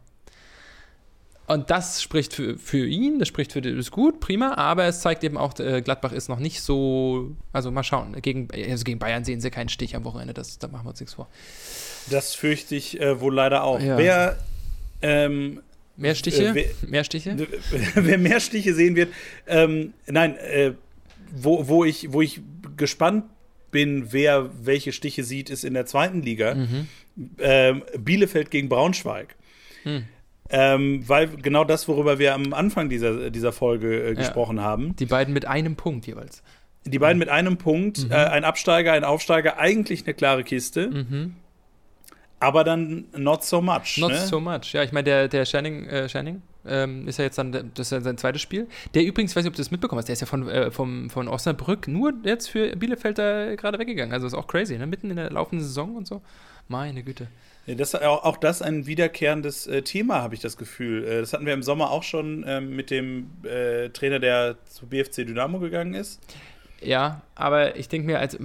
Und 1.49 1.71
das 1.71 2.03
spricht 2.03 2.33
für, 2.35 2.59
für 2.59 2.85
ihn, 2.89 3.21
das 3.21 3.29
spricht 3.29 3.53
für 3.53 3.63
das 3.63 3.93
gut, 3.93 4.19
prima, 4.19 4.55
aber 4.55 4.85
es 4.87 5.01
zeigt 5.01 5.23
eben 5.23 5.37
auch, 5.37 5.57
äh, 5.61 5.81
Gladbach 5.81 6.11
ist 6.11 6.29
noch 6.29 6.41
nicht 6.41 6.61
so, 6.61 7.37
also 7.53 7.71
mal 7.71 7.85
schauen, 7.85 8.21
gegen, 8.21 8.49
also 8.69 8.83
gegen 8.83 8.99
Bayern 8.99 9.25
sehen 9.25 9.41
sie 9.41 9.51
keinen 9.53 9.69
Stich 9.69 9.95
am 9.95 10.03
Wochenende, 10.03 10.35
das, 10.35 10.59
da 10.59 10.67
machen 10.67 10.87
wir 10.87 10.91
uns 10.91 10.99
nichts 10.99 11.15
vor. 11.15 11.29
Das 12.11 12.35
fürchte 12.35 12.75
ich 12.75 13.01
äh, 13.01 13.21
wohl 13.21 13.33
leider 13.33 13.63
auch. 13.63 13.79
Ja. 13.81 13.97
Wer, 13.97 14.39
ähm, 15.03 15.61
Mehr 15.97 16.17
Stiche? 16.17 16.49
Äh, 16.49 16.55
wer- 16.55 16.89
Mehr 16.91 17.05
Stiche? 17.05 17.37
wer 17.95 18.19
mehr 18.19 18.41
Stiche 18.41 18.75
sehen 18.75 18.97
wird, 18.97 19.13
ähm, 19.47 19.93
nein, 20.09 20.37
äh, 20.39 20.73
wo, 21.33 21.69
wo, 21.69 21.85
ich, 21.85 22.13
wo 22.13 22.23
ich 22.23 22.41
gespannt 22.77 23.23
bin, 23.71 24.13
wer 24.13 24.51
welche 24.65 24.93
Stiche 24.93 25.25
sieht, 25.25 25.51
ist 25.51 25.65
in 25.65 25.75
der 25.75 25.87
zweiten 25.87 26.23
Liga. 26.23 26.55
Mhm. 26.55 26.89
ähm, 27.39 27.83
Bielefeld 27.99 28.51
gegen 28.51 28.69
Braunschweig. 28.69 29.35
Hm. 29.85 30.05
Ähm, 30.51 31.03
weil 31.09 31.29
genau 31.29 31.65
das, 31.65 31.89
worüber 31.89 32.19
wir 32.19 32.35
am 32.35 32.53
Anfang 32.53 32.89
dieser, 32.89 33.31
dieser 33.31 33.53
Folge 33.53 34.11
äh, 34.11 34.15
gesprochen 34.15 34.61
haben. 34.61 34.95
Die 34.97 35.07
beiden 35.07 35.35
mit 35.35 35.45
einem 35.47 35.75
Punkt 35.77 36.07
jeweils. 36.07 36.43
Die 36.85 36.99
beiden 37.01 37.19
mit 37.19 37.29
einem 37.29 37.57
Punkt, 37.57 38.05
Mhm. 38.05 38.13
äh, 38.13 38.15
ein 38.15 38.45
Absteiger, 38.45 38.93
ein 38.93 39.03
Aufsteiger, 39.03 39.59
eigentlich 39.59 40.05
eine 40.05 40.15
klare 40.15 40.45
Kiste, 40.45 40.89
Mhm. 40.89 41.35
aber 42.39 42.63
dann 42.65 43.07
not 43.17 43.45
so 43.45 43.61
much. 43.61 43.97
Not 43.99 44.13
ne? 44.13 44.19
so 44.19 44.41
much. 44.41 44.73
Ja, 44.73 44.83
ich 44.85 44.93
meine, 44.93 45.05
der, 45.05 45.29
der 45.29 45.47
Shining, 45.47 45.87
äh, 45.87 46.09
Shining 46.09 46.43
ähm, 46.69 47.09
ist 47.09 47.19
ja 47.19 47.25
jetzt 47.25 47.39
dann, 47.39 47.71
das 47.75 47.91
ja 47.91 48.01
sein 48.01 48.19
zweites 48.19 48.43
Spiel. 48.43 48.69
Der 48.95 49.05
übrigens, 49.05 49.33
ich 49.33 49.37
weiß 49.37 49.45
nicht, 49.45 49.51
ob 49.51 49.57
du 49.57 49.61
das 49.63 49.71
mitbekommen 49.71 49.99
hast, 49.99 50.09
der 50.09 50.15
ist 50.15 50.21
ja 50.21 50.27
von, 50.27 50.49
äh, 50.49 50.71
vom, 50.71 51.11
von 51.11 51.29
Osnabrück 51.29 51.89
nur 51.89 52.13
jetzt 52.25 52.49
für 52.49 52.75
Bielefeld 52.77 53.19
da 53.19 53.55
gerade 53.55 53.79
weggegangen. 53.79 54.13
Also 54.13 54.27
ist 54.27 54.35
auch 54.35 54.47
crazy, 54.47 54.77
ne? 54.79 54.87
Mitten 54.87 55.11
in 55.11 55.17
der 55.17 55.31
laufenden 55.31 55.67
Saison 55.67 55.97
und 55.97 56.07
so. 56.07 56.23
Meine 56.69 57.03
Güte. 57.03 57.29
Das, 57.67 57.95
auch, 57.97 58.25
auch 58.25 58.37
das 58.37 58.63
ein 58.63 58.87
wiederkehrendes 58.87 59.67
äh, 59.67 59.83
Thema, 59.83 60.23
habe 60.23 60.35
ich 60.35 60.41
das 60.41 60.57
Gefühl. 60.57 61.05
Äh, 61.05 61.21
das 61.21 61.33
hatten 61.33 61.47
wir 61.47 61.55
im 61.55 61.65
Sommer 61.65 61.91
auch 61.91 62.05
schon 62.05 62.45
ähm, 62.47 62.77
mit 62.77 62.91
dem 62.91 63.31
äh, 63.43 63.89
Trainer, 63.89 64.21
der 64.21 64.57
zu 64.67 64.87
BFC 64.87 65.27
Dynamo 65.27 65.59
gegangen 65.59 65.95
ist. 65.95 66.21
Ja, 66.87 67.23
aber 67.35 67.75
ich 67.75 67.89
denke 67.89 68.07
mir, 68.07 68.21
also, 68.21 68.39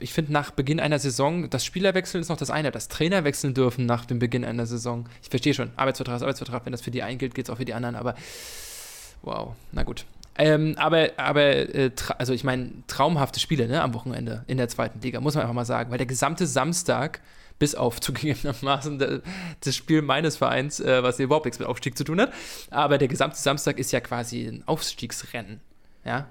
ich 0.00 0.12
finde 0.12 0.30
nach 0.30 0.50
Beginn 0.50 0.80
einer 0.80 0.98
Saison, 0.98 1.48
das 1.48 1.64
Spielerwechseln 1.64 2.20
ist 2.20 2.28
noch 2.28 2.36
das 2.36 2.50
eine, 2.50 2.70
das 2.70 2.88
Trainer 2.88 3.24
wechseln 3.24 3.54
dürfen 3.54 3.86
nach 3.86 4.04
dem 4.04 4.18
Beginn 4.18 4.44
einer 4.44 4.66
Saison. 4.66 5.08
Ich 5.22 5.30
verstehe 5.30 5.54
schon, 5.54 5.70
Arbeitsvertrag 5.76 6.16
ist 6.16 6.22
Arbeitsvertrag, 6.22 6.66
wenn 6.66 6.72
das 6.72 6.82
für 6.82 6.90
die 6.90 7.02
einen 7.02 7.16
gilt, 7.16 7.34
gilt 7.34 7.48
es 7.48 7.50
auch 7.50 7.56
für 7.56 7.64
die 7.64 7.72
anderen, 7.72 7.96
aber 7.96 8.14
wow, 9.22 9.54
na 9.72 9.82
gut. 9.82 10.04
Ähm, 10.36 10.74
aber, 10.76 11.08
aber 11.16 11.74
äh, 11.74 11.90
also 12.18 12.34
ich 12.34 12.44
meine, 12.44 12.70
traumhafte 12.86 13.40
Spiele 13.40 13.66
ne, 13.66 13.80
am 13.80 13.94
Wochenende 13.94 14.44
in 14.46 14.58
der 14.58 14.68
zweiten 14.68 15.00
Liga, 15.00 15.22
muss 15.22 15.34
man 15.34 15.44
einfach 15.44 15.54
mal 15.54 15.64
sagen, 15.64 15.90
weil 15.90 15.96
der 15.96 16.06
gesamte 16.06 16.46
Samstag, 16.46 17.22
bis 17.58 17.74
auf 17.74 17.98
zugegebenermaßen 18.02 19.22
das 19.64 19.74
Spiel 19.74 20.02
meines 20.02 20.36
Vereins, 20.36 20.80
äh, 20.80 21.02
was 21.02 21.18
überhaupt 21.18 21.46
nichts 21.46 21.58
mit 21.58 21.66
Aufstieg 21.66 21.96
zu 21.96 22.04
tun 22.04 22.20
hat, 22.20 22.34
aber 22.70 22.98
der 22.98 23.08
gesamte 23.08 23.38
Samstag 23.38 23.78
ist 23.78 23.90
ja 23.90 24.00
quasi 24.00 24.46
ein 24.46 24.64
Aufstiegsrennen. 24.66 25.62
Ja, 26.04 26.26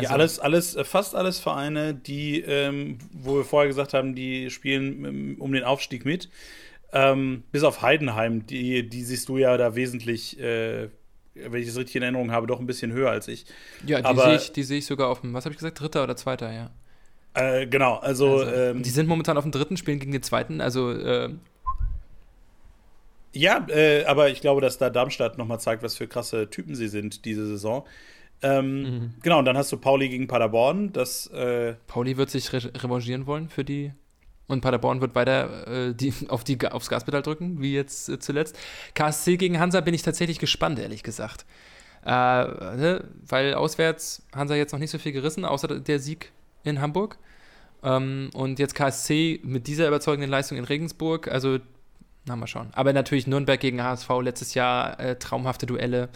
ja, 0.00 0.10
alles, 0.10 0.40
alles, 0.40 0.74
äh, 0.74 0.84
fast 0.84 1.14
alles 1.14 1.38
Vereine, 1.38 1.94
die, 1.94 2.40
ähm, 2.40 2.98
wo 3.12 3.36
wir 3.36 3.44
vorher 3.44 3.68
gesagt 3.68 3.94
haben, 3.94 4.14
die 4.14 4.50
spielen 4.50 5.04
ähm, 5.04 5.36
um 5.38 5.52
den 5.52 5.64
Aufstieg 5.64 6.04
mit. 6.04 6.28
Ähm, 6.92 7.42
bis 7.50 7.62
auf 7.64 7.82
Heidenheim, 7.82 8.46
die, 8.46 8.88
die 8.88 9.02
siehst 9.02 9.28
du 9.28 9.38
ja 9.38 9.56
da 9.56 9.74
wesentlich, 9.74 10.38
äh, 10.38 10.88
wenn 11.34 11.60
ich 11.60 11.66
das 11.66 11.76
richtig 11.76 11.96
in 11.96 12.02
Erinnerung 12.02 12.30
habe, 12.30 12.46
doch 12.46 12.60
ein 12.60 12.66
bisschen 12.66 12.92
höher 12.92 13.10
als 13.10 13.28
ich. 13.28 13.46
Ja, 13.86 14.00
die 14.00 14.20
sehe 14.20 14.36
ich, 14.36 14.52
die 14.52 14.62
sehe 14.62 14.78
ich 14.78 14.86
sogar 14.86 15.08
auf 15.08 15.20
dem, 15.20 15.34
was 15.34 15.44
habe 15.44 15.52
ich 15.52 15.58
gesagt, 15.58 15.80
dritter 15.80 16.04
oder 16.04 16.16
zweiter, 16.16 16.52
ja. 16.52 16.70
Äh, 17.34 17.66
genau, 17.66 17.96
also, 17.96 18.38
Also, 18.38 18.52
ähm, 18.52 18.82
die 18.82 18.90
sind 18.90 19.08
momentan 19.08 19.36
auf 19.36 19.44
dem 19.44 19.50
dritten, 19.50 19.76
spielen 19.76 19.98
gegen 19.98 20.12
den 20.12 20.22
zweiten, 20.22 20.60
also 20.60 20.92
äh, 20.92 21.30
ja, 23.34 23.66
äh, 23.68 24.04
aber 24.04 24.30
ich 24.30 24.40
glaube, 24.40 24.60
dass 24.60 24.78
da 24.78 24.90
Darmstadt 24.90 25.38
nochmal 25.38 25.58
zeigt, 25.58 25.82
was 25.82 25.96
für 25.96 26.06
krasse 26.06 26.48
Typen 26.48 26.76
sie 26.76 26.86
sind 26.86 27.24
diese 27.24 27.44
Saison. 27.46 27.84
Ähm, 28.44 28.82
Mhm. 28.82 29.14
Genau, 29.22 29.38
und 29.38 29.46
dann 29.46 29.56
hast 29.56 29.72
du 29.72 29.76
Pauli 29.78 30.08
gegen 30.08 30.28
Paderborn, 30.28 30.92
das 30.92 31.26
äh, 31.28 31.74
Pauli 31.86 32.16
wird 32.16 32.30
sich 32.30 32.52
re 32.52 32.70
revanchieren 32.76 33.26
wollen 33.26 33.48
für 33.48 33.64
die 33.64 33.92
und 34.46 34.60
Paderborn 34.60 35.00
wird 35.00 35.14
weiter 35.14 35.66
äh, 35.88 35.94
die, 35.94 36.12
auf 36.28 36.44
die, 36.44 36.58
aufs 36.68 36.88
Gaspedal 36.90 37.22
drücken, 37.22 37.60
wie 37.60 37.74
jetzt 37.74 38.08
äh, 38.08 38.18
zuletzt. 38.18 38.58
KSC 38.94 39.36
gegen 39.36 39.58
Hansa 39.58 39.80
bin 39.80 39.94
ich 39.94 40.02
tatsächlich 40.02 40.38
gespannt, 40.38 40.78
ehrlich 40.78 41.02
gesagt. 41.02 41.46
Äh, 42.04 42.10
ne? 42.10 43.04
Weil 43.26 43.54
auswärts 43.54 44.22
Hansa 44.34 44.54
jetzt 44.54 44.72
noch 44.72 44.78
nicht 44.78 44.90
so 44.90 44.98
viel 44.98 45.12
gerissen, 45.12 45.44
außer 45.44 45.80
der 45.80 45.98
Sieg 45.98 46.30
in 46.62 46.80
Hamburg. 46.80 47.16
Ähm, 47.82 48.30
und 48.34 48.58
jetzt 48.58 48.74
KSC 48.74 49.40
mit 49.42 49.66
dieser 49.66 49.88
überzeugenden 49.88 50.30
Leistung 50.30 50.58
in 50.58 50.64
Regensburg, 50.64 51.28
also, 51.28 51.58
na 52.26 52.36
mal 52.36 52.46
schauen. 52.46 52.68
Aber 52.72 52.92
natürlich 52.92 53.26
Nürnberg 53.26 53.58
gegen 53.60 53.82
HSV 53.82 54.08
letztes 54.22 54.54
Jahr, 54.54 55.00
äh, 55.00 55.18
traumhafte 55.18 55.64
Duelle. 55.66 56.10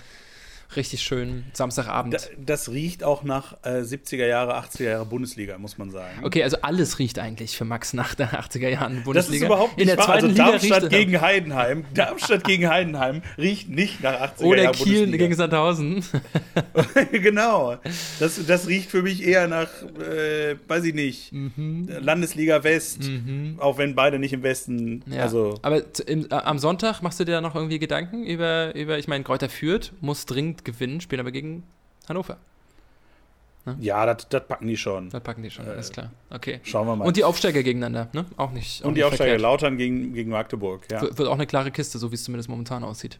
Richtig 0.76 1.02
schön, 1.02 1.44
Samstagabend. 1.54 2.14
Da, 2.14 2.18
das 2.44 2.68
riecht 2.70 3.02
auch 3.02 3.22
nach 3.22 3.54
äh, 3.64 3.80
70er 3.80 4.26
Jahre, 4.26 4.58
80er 4.58 4.84
Jahre 4.84 5.06
Bundesliga, 5.06 5.56
muss 5.58 5.78
man 5.78 5.90
sagen. 5.90 6.22
Okay, 6.22 6.42
also 6.42 6.58
alles 6.60 6.98
riecht 6.98 7.18
eigentlich 7.18 7.56
für 7.56 7.64
Max 7.64 7.94
nach 7.94 8.14
der 8.14 8.32
80er 8.38 8.68
Jahren 8.68 8.90
Das 8.92 8.98
ist 8.98 9.04
Bundesliga. 9.04 9.46
überhaupt 9.46 9.78
nicht 9.78 9.82
In 9.82 9.86
der 9.88 9.98
wahr. 9.98 10.04
zweiten 10.06 10.24
Also 10.26 10.28
Liga 10.36 10.50
Darmstadt 10.50 10.82
riecht 10.82 10.90
gegen 10.92 11.20
Heidenheim. 11.22 11.84
Darmstadt 11.94 12.44
gegen 12.44 12.68
Heidenheim 12.68 13.22
riecht 13.38 13.70
nicht 13.70 14.02
nach 14.02 14.20
80er 14.20 14.42
oder 14.44 14.62
Jahren 14.64 14.74
Kiel 14.74 14.84
Bundesliga. 14.94 15.16
gegen 15.24 15.34
Sandhausen. 15.36 16.04
genau. 17.12 17.76
Das, 18.20 18.44
das 18.46 18.68
riecht 18.68 18.90
für 18.90 19.02
mich 19.02 19.22
eher 19.26 19.48
nach, 19.48 19.68
äh, 20.00 20.56
weiß 20.66 20.84
ich 20.84 20.94
nicht, 20.94 21.32
Mhm. 21.32 21.88
Landesliga 22.00 22.62
West. 22.64 23.02
Auch 23.58 23.78
wenn 23.78 23.94
beide 23.94 24.18
nicht 24.18 24.32
im 24.32 24.42
Westen. 24.42 25.02
Ja. 25.06 25.22
Also, 25.22 25.54
Aber 25.62 25.82
im, 26.06 26.26
äh, 26.30 26.34
am 26.34 26.58
Sonntag 26.58 27.00
machst 27.02 27.20
du 27.20 27.24
dir 27.24 27.32
da 27.32 27.40
noch 27.40 27.54
irgendwie 27.54 27.78
Gedanken 27.78 28.24
über, 28.24 28.74
über 28.74 28.98
ich 28.98 29.08
meine, 29.08 29.24
Kräuter 29.24 29.48
führt, 29.48 29.92
muss 30.00 30.26
dringend 30.26 30.57
gewinnen, 30.64 31.00
spielen 31.00 31.20
aber 31.20 31.30
gegen 31.32 31.62
Hannover. 32.08 32.36
ja, 33.80 34.06
das 34.06 34.26
packen 34.46 34.66
die 34.66 34.76
schon. 34.78 35.10
Das 35.10 35.22
packen 35.22 35.42
die 35.42 35.50
schon, 35.50 35.66
Äh, 35.66 35.70
alles 35.70 35.92
klar. 35.92 36.10
Okay. 36.30 36.60
Schauen 36.62 36.86
wir 36.86 36.96
mal. 36.96 37.04
Und 37.06 37.16
die 37.18 37.24
Aufsteiger 37.24 37.62
gegeneinander, 37.62 38.08
ne? 38.14 38.24
Auch 38.38 38.50
nicht. 38.50 38.82
Auch 38.82 38.88
Und 38.88 38.94
die 38.94 39.00
nicht 39.00 39.04
Aufsteiger 39.04 39.30
verkehrt. 39.32 39.42
Lautern 39.42 39.76
gegen, 39.76 40.14
gegen 40.14 40.30
Magdeburg. 40.30 40.86
Ja. 40.90 41.02
W- 41.02 41.10
Wird 41.18 41.28
auch 41.28 41.34
eine 41.34 41.46
klare 41.46 41.70
Kiste, 41.70 41.98
so 41.98 42.10
wie 42.10 42.14
es 42.14 42.24
zumindest 42.24 42.48
momentan 42.48 42.82
aussieht. 42.82 43.18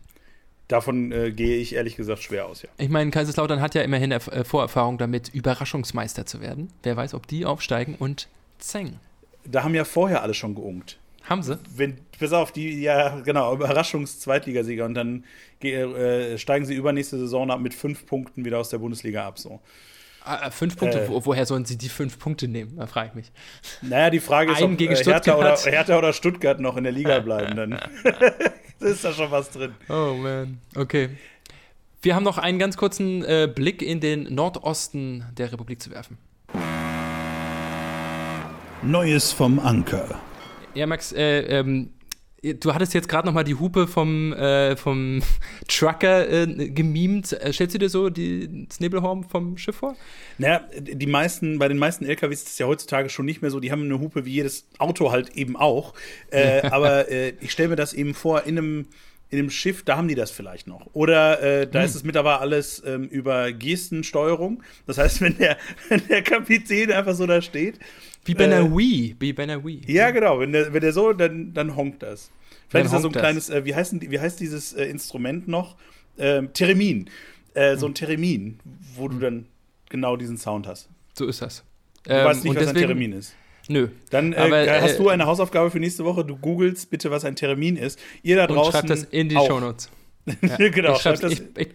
Davon 0.69 1.13
äh, 1.13 1.33
gehe 1.33 1.57
ich 1.59 1.75
ehrlich 1.75 1.97
gesagt 1.97 2.23
schwer 2.23 2.47
aus, 2.47 2.63
ja. 2.63 2.69
Ich 2.79 2.89
meine, 2.89 3.11
Kaiserslautern 3.11 3.61
hat 3.61 3.75
ja 3.75 3.83
immerhin 3.83 4.13
Erf- 4.13 4.31
äh, 4.31 4.45
Vorerfahrung 4.45 4.97
damit, 4.99 5.29
Überraschungsmeister 5.29 6.25
zu 6.27 6.41
werden. 6.41 6.69
Wer 6.83 6.97
weiß, 6.97 7.15
ob 7.15 7.27
die 7.27 7.45
aufsteigen 7.47 7.95
und 7.99 8.29
Zeng. 8.59 8.99
da 9.45 9.65
haben 9.65 9.75
ja 9.75 9.85
vorher 9.85 10.23
alle 10.23 10.35
schon 10.35 10.55
geungt. 10.55 10.99
Haben 11.29 11.43
sie? 11.43 11.59
Wenn, 11.77 11.99
pass 12.19 12.33
auf, 12.33 12.53
die, 12.53 12.81
ja, 12.81 13.21
genau, 13.21 13.55
Überraschungs-Zweitligasieger 13.55 14.87
und 14.87 14.95
dann 14.95 15.25
äh, 15.63 16.39
steigen 16.39 16.65
sie 16.65 16.75
übernächste 16.75 17.19
Saison 17.19 17.51
ab 17.51 17.61
mit 17.61 17.75
fünf 17.75 18.07
Punkten 18.07 18.45
wieder 18.45 18.59
aus 18.59 18.71
der 18.71 18.79
Bundesliga 18.79 19.27
ab. 19.27 19.39
So. 19.39 19.61
Ah, 20.25 20.51
fünf 20.51 20.77
Punkte, 20.77 21.05
äh, 21.05 21.09
woher 21.09 21.45
sollen 21.47 21.65
sie 21.65 21.77
die 21.77 21.89
fünf 21.89 22.19
Punkte 22.19 22.49
nehmen? 22.49 22.77
Da 22.77 22.87
frage 22.87 23.09
ich 23.09 23.15
mich. 23.15 23.33
Naja, 23.83 24.11
die 24.11 24.21
Frage 24.21 24.53
ist, 24.53 24.59
Einen 24.59 24.67
ob 24.67 24.73
äh, 24.73 24.77
gegen 24.77 24.95
Hertha, 24.95 25.37
oder, 25.37 25.57
Stuttgart. 25.57 25.75
Hertha 25.75 25.99
oder 25.99 26.13
Stuttgart 26.13 26.61
noch 26.61 26.77
in 26.77 26.85
der 26.85 26.93
Liga 26.93 27.19
bleiben. 27.21 27.57
Dann 27.57 27.73
ist 28.81 29.05
da 29.05 29.13
schon 29.13 29.31
was 29.31 29.51
drin. 29.51 29.75
Oh 29.89 30.15
man, 30.15 30.61
okay. 30.77 31.11
Wir 32.01 32.15
haben 32.15 32.25
noch 32.25 32.39
einen 32.39 32.59
ganz 32.59 32.77
kurzen 32.77 33.25
äh, 33.25 33.51
Blick 33.53 33.83
in 33.83 34.01
den 34.01 34.35
Nordosten 34.35 35.25
der 35.37 35.53
Republik 35.53 35.83
zu 35.83 35.91
werfen. 35.91 36.17
Neues 38.83 39.33
vom 39.33 39.59
Anker. 39.59 40.21
Ja, 40.75 40.87
Max, 40.87 41.13
äh, 41.13 41.41
ähm, 41.41 41.91
du 42.43 42.75
hattest 42.75 42.95
jetzt 42.95 43.09
gerade 43.09 43.27
noch 43.27 43.35
mal 43.35 43.45
die 43.45 43.57
Hupe 43.57 43.87
vom, 43.87 44.33
äh, 44.33 44.77
vom 44.77 45.23
Trucker 45.69 46.31
äh, 46.31 46.47
gemimt. 46.71 47.33
Äh, 47.33 47.53
Stellst 47.53 47.75
du 47.75 47.79
dir 47.79 47.89
so 47.89 48.11
die, 48.11 48.67
das 48.69 48.81
Nebelhorn 48.81 49.25
vom 49.25 49.57
Schiff 49.59 49.77
vor? 49.77 49.97
Naja, 50.39 50.61
die 50.79 51.07
meisten, 51.07 51.59
bei 51.59 51.69
den 51.69 51.79
meisten 51.79 52.05
LKWs 52.05 52.43
ist 52.43 52.49
es 52.49 52.59
ja 52.59 52.67
heutzutage 52.67 53.09
schon 53.09 53.27
nicht 53.27 53.43
mehr 53.43 53.51
so, 53.51 53.61
die 53.61 53.73
haben 53.73 53.83
eine 53.83 53.99
Hupe 53.99 54.25
wie 54.25 54.33
jedes 54.33 54.69
Auto 54.79 55.11
halt 55.11 55.31
eben 55.31 55.57
auch. 55.57 55.95
Äh, 56.31 56.63
aber 56.71 57.11
äh, 57.11 57.35
ich 57.41 57.51
stelle 57.51 57.71
mir 57.71 57.77
das 57.77 57.93
eben 57.93 58.15
vor, 58.15 58.45
in 58.45 58.59
einem, 58.59 58.87
in 59.31 59.39
einem 59.39 59.51
Schiff, 59.51 59.83
da 59.85 59.97
haben 59.97 60.09
die 60.09 60.15
das 60.15 60.31
vielleicht 60.31 60.67
noch. 60.67 60.87
Oder 60.95 61.43
äh, 61.43 61.67
da 61.67 61.81
Hm. 61.81 61.87
ist 61.87 61.95
es 61.95 62.05
mittlerweile 62.05 62.39
alles 62.41 62.83
ähm, 62.87 63.05
über 63.05 63.53
Gestensteuerung. 63.53 64.63
Das 64.87 64.99
heißt, 64.99 65.21
wenn 65.21 65.37
der, 65.39 65.57
wenn 65.89 66.07
der 66.09 66.23
Kapitän 66.23 66.91
einfach 66.93 67.15
so 67.15 67.27
da 67.27 67.41
steht. 67.43 67.79
Wie 68.25 68.35
bei 68.35 68.45
Äh, 68.45 68.55
einer 68.55 68.77
Wii. 68.77 69.17
Wie 69.19 69.33
bei 69.33 69.43
einer 69.45 69.65
Wii. 69.65 69.83
Ja, 69.87 70.11
genau, 70.11 70.41
wenn 70.41 70.53
der, 70.53 70.73
wenn 70.73 70.81
der 70.81 70.93
so, 70.93 71.13
dann, 71.13 71.53
dann 71.53 71.77
honkt 71.77 72.03
das. 72.03 72.31
Vielleicht 72.69 72.73
Dann 72.73 72.87
ist 72.87 72.93
das 72.93 73.03
so 73.03 73.09
ein 73.09 73.13
das. 73.13 73.23
kleines, 73.23 73.51
äh, 73.51 73.65
wie, 73.65 73.75
heißt, 73.75 74.11
wie 74.11 74.19
heißt 74.21 74.41
dieses 74.41 74.73
äh, 74.75 74.85
Instrument 74.87 75.49
noch? 75.49 75.77
Ähm, 76.19 76.53
Theremin. 76.53 77.09
Äh, 77.55 77.73
Hm. 77.73 77.79
so 77.79 77.87
ein 77.87 77.95
Theremin, 77.95 78.61
wo 78.97 79.09
du 79.09 79.19
dann 79.19 79.47
genau 79.91 80.17
diesen 80.17 80.37
Sound 80.39 80.67
hast. 80.67 80.89
So 81.15 81.27
ist 81.27 81.43
das. 81.43 81.65
Du 82.05 82.11
weißt 82.13 82.45
nicht, 82.45 82.45
Ähm, 82.45 82.51
und 82.51 82.57
was 82.57 82.69
ein 82.69 82.75
deswegen- 82.75 82.79
Theremin 82.89 83.13
ist. 83.13 83.35
Nö. 83.69 83.89
Dann 84.11 84.33
äh, 84.33 84.37
Aber, 84.37 84.67
äh, 84.67 84.81
hast 84.81 84.99
du 84.99 85.09
eine 85.09 85.27
Hausaufgabe 85.27 85.71
für 85.71 85.79
nächste 85.79 86.05
Woche. 86.05 86.25
Du 86.25 86.37
googelst 86.37 86.91
bitte, 86.91 87.11
was 87.11 87.25
ein 87.25 87.37
Theremin 87.37 87.77
ist. 87.77 87.99
Ihr 88.23 88.37
da 88.37 88.45
Und 88.47 88.57
draußen. 88.57 88.73
schreibt 88.73 88.91
das 88.91 89.05
in 89.05 89.29
die 89.29 89.37
auch. 89.37 89.47
Shownotes. 89.47 89.91
genau, 90.59 90.95
ich 90.95 90.99
schreibt 90.99 91.23
das. 91.23 91.33
ich, 91.33 91.43
ich, 91.57 91.69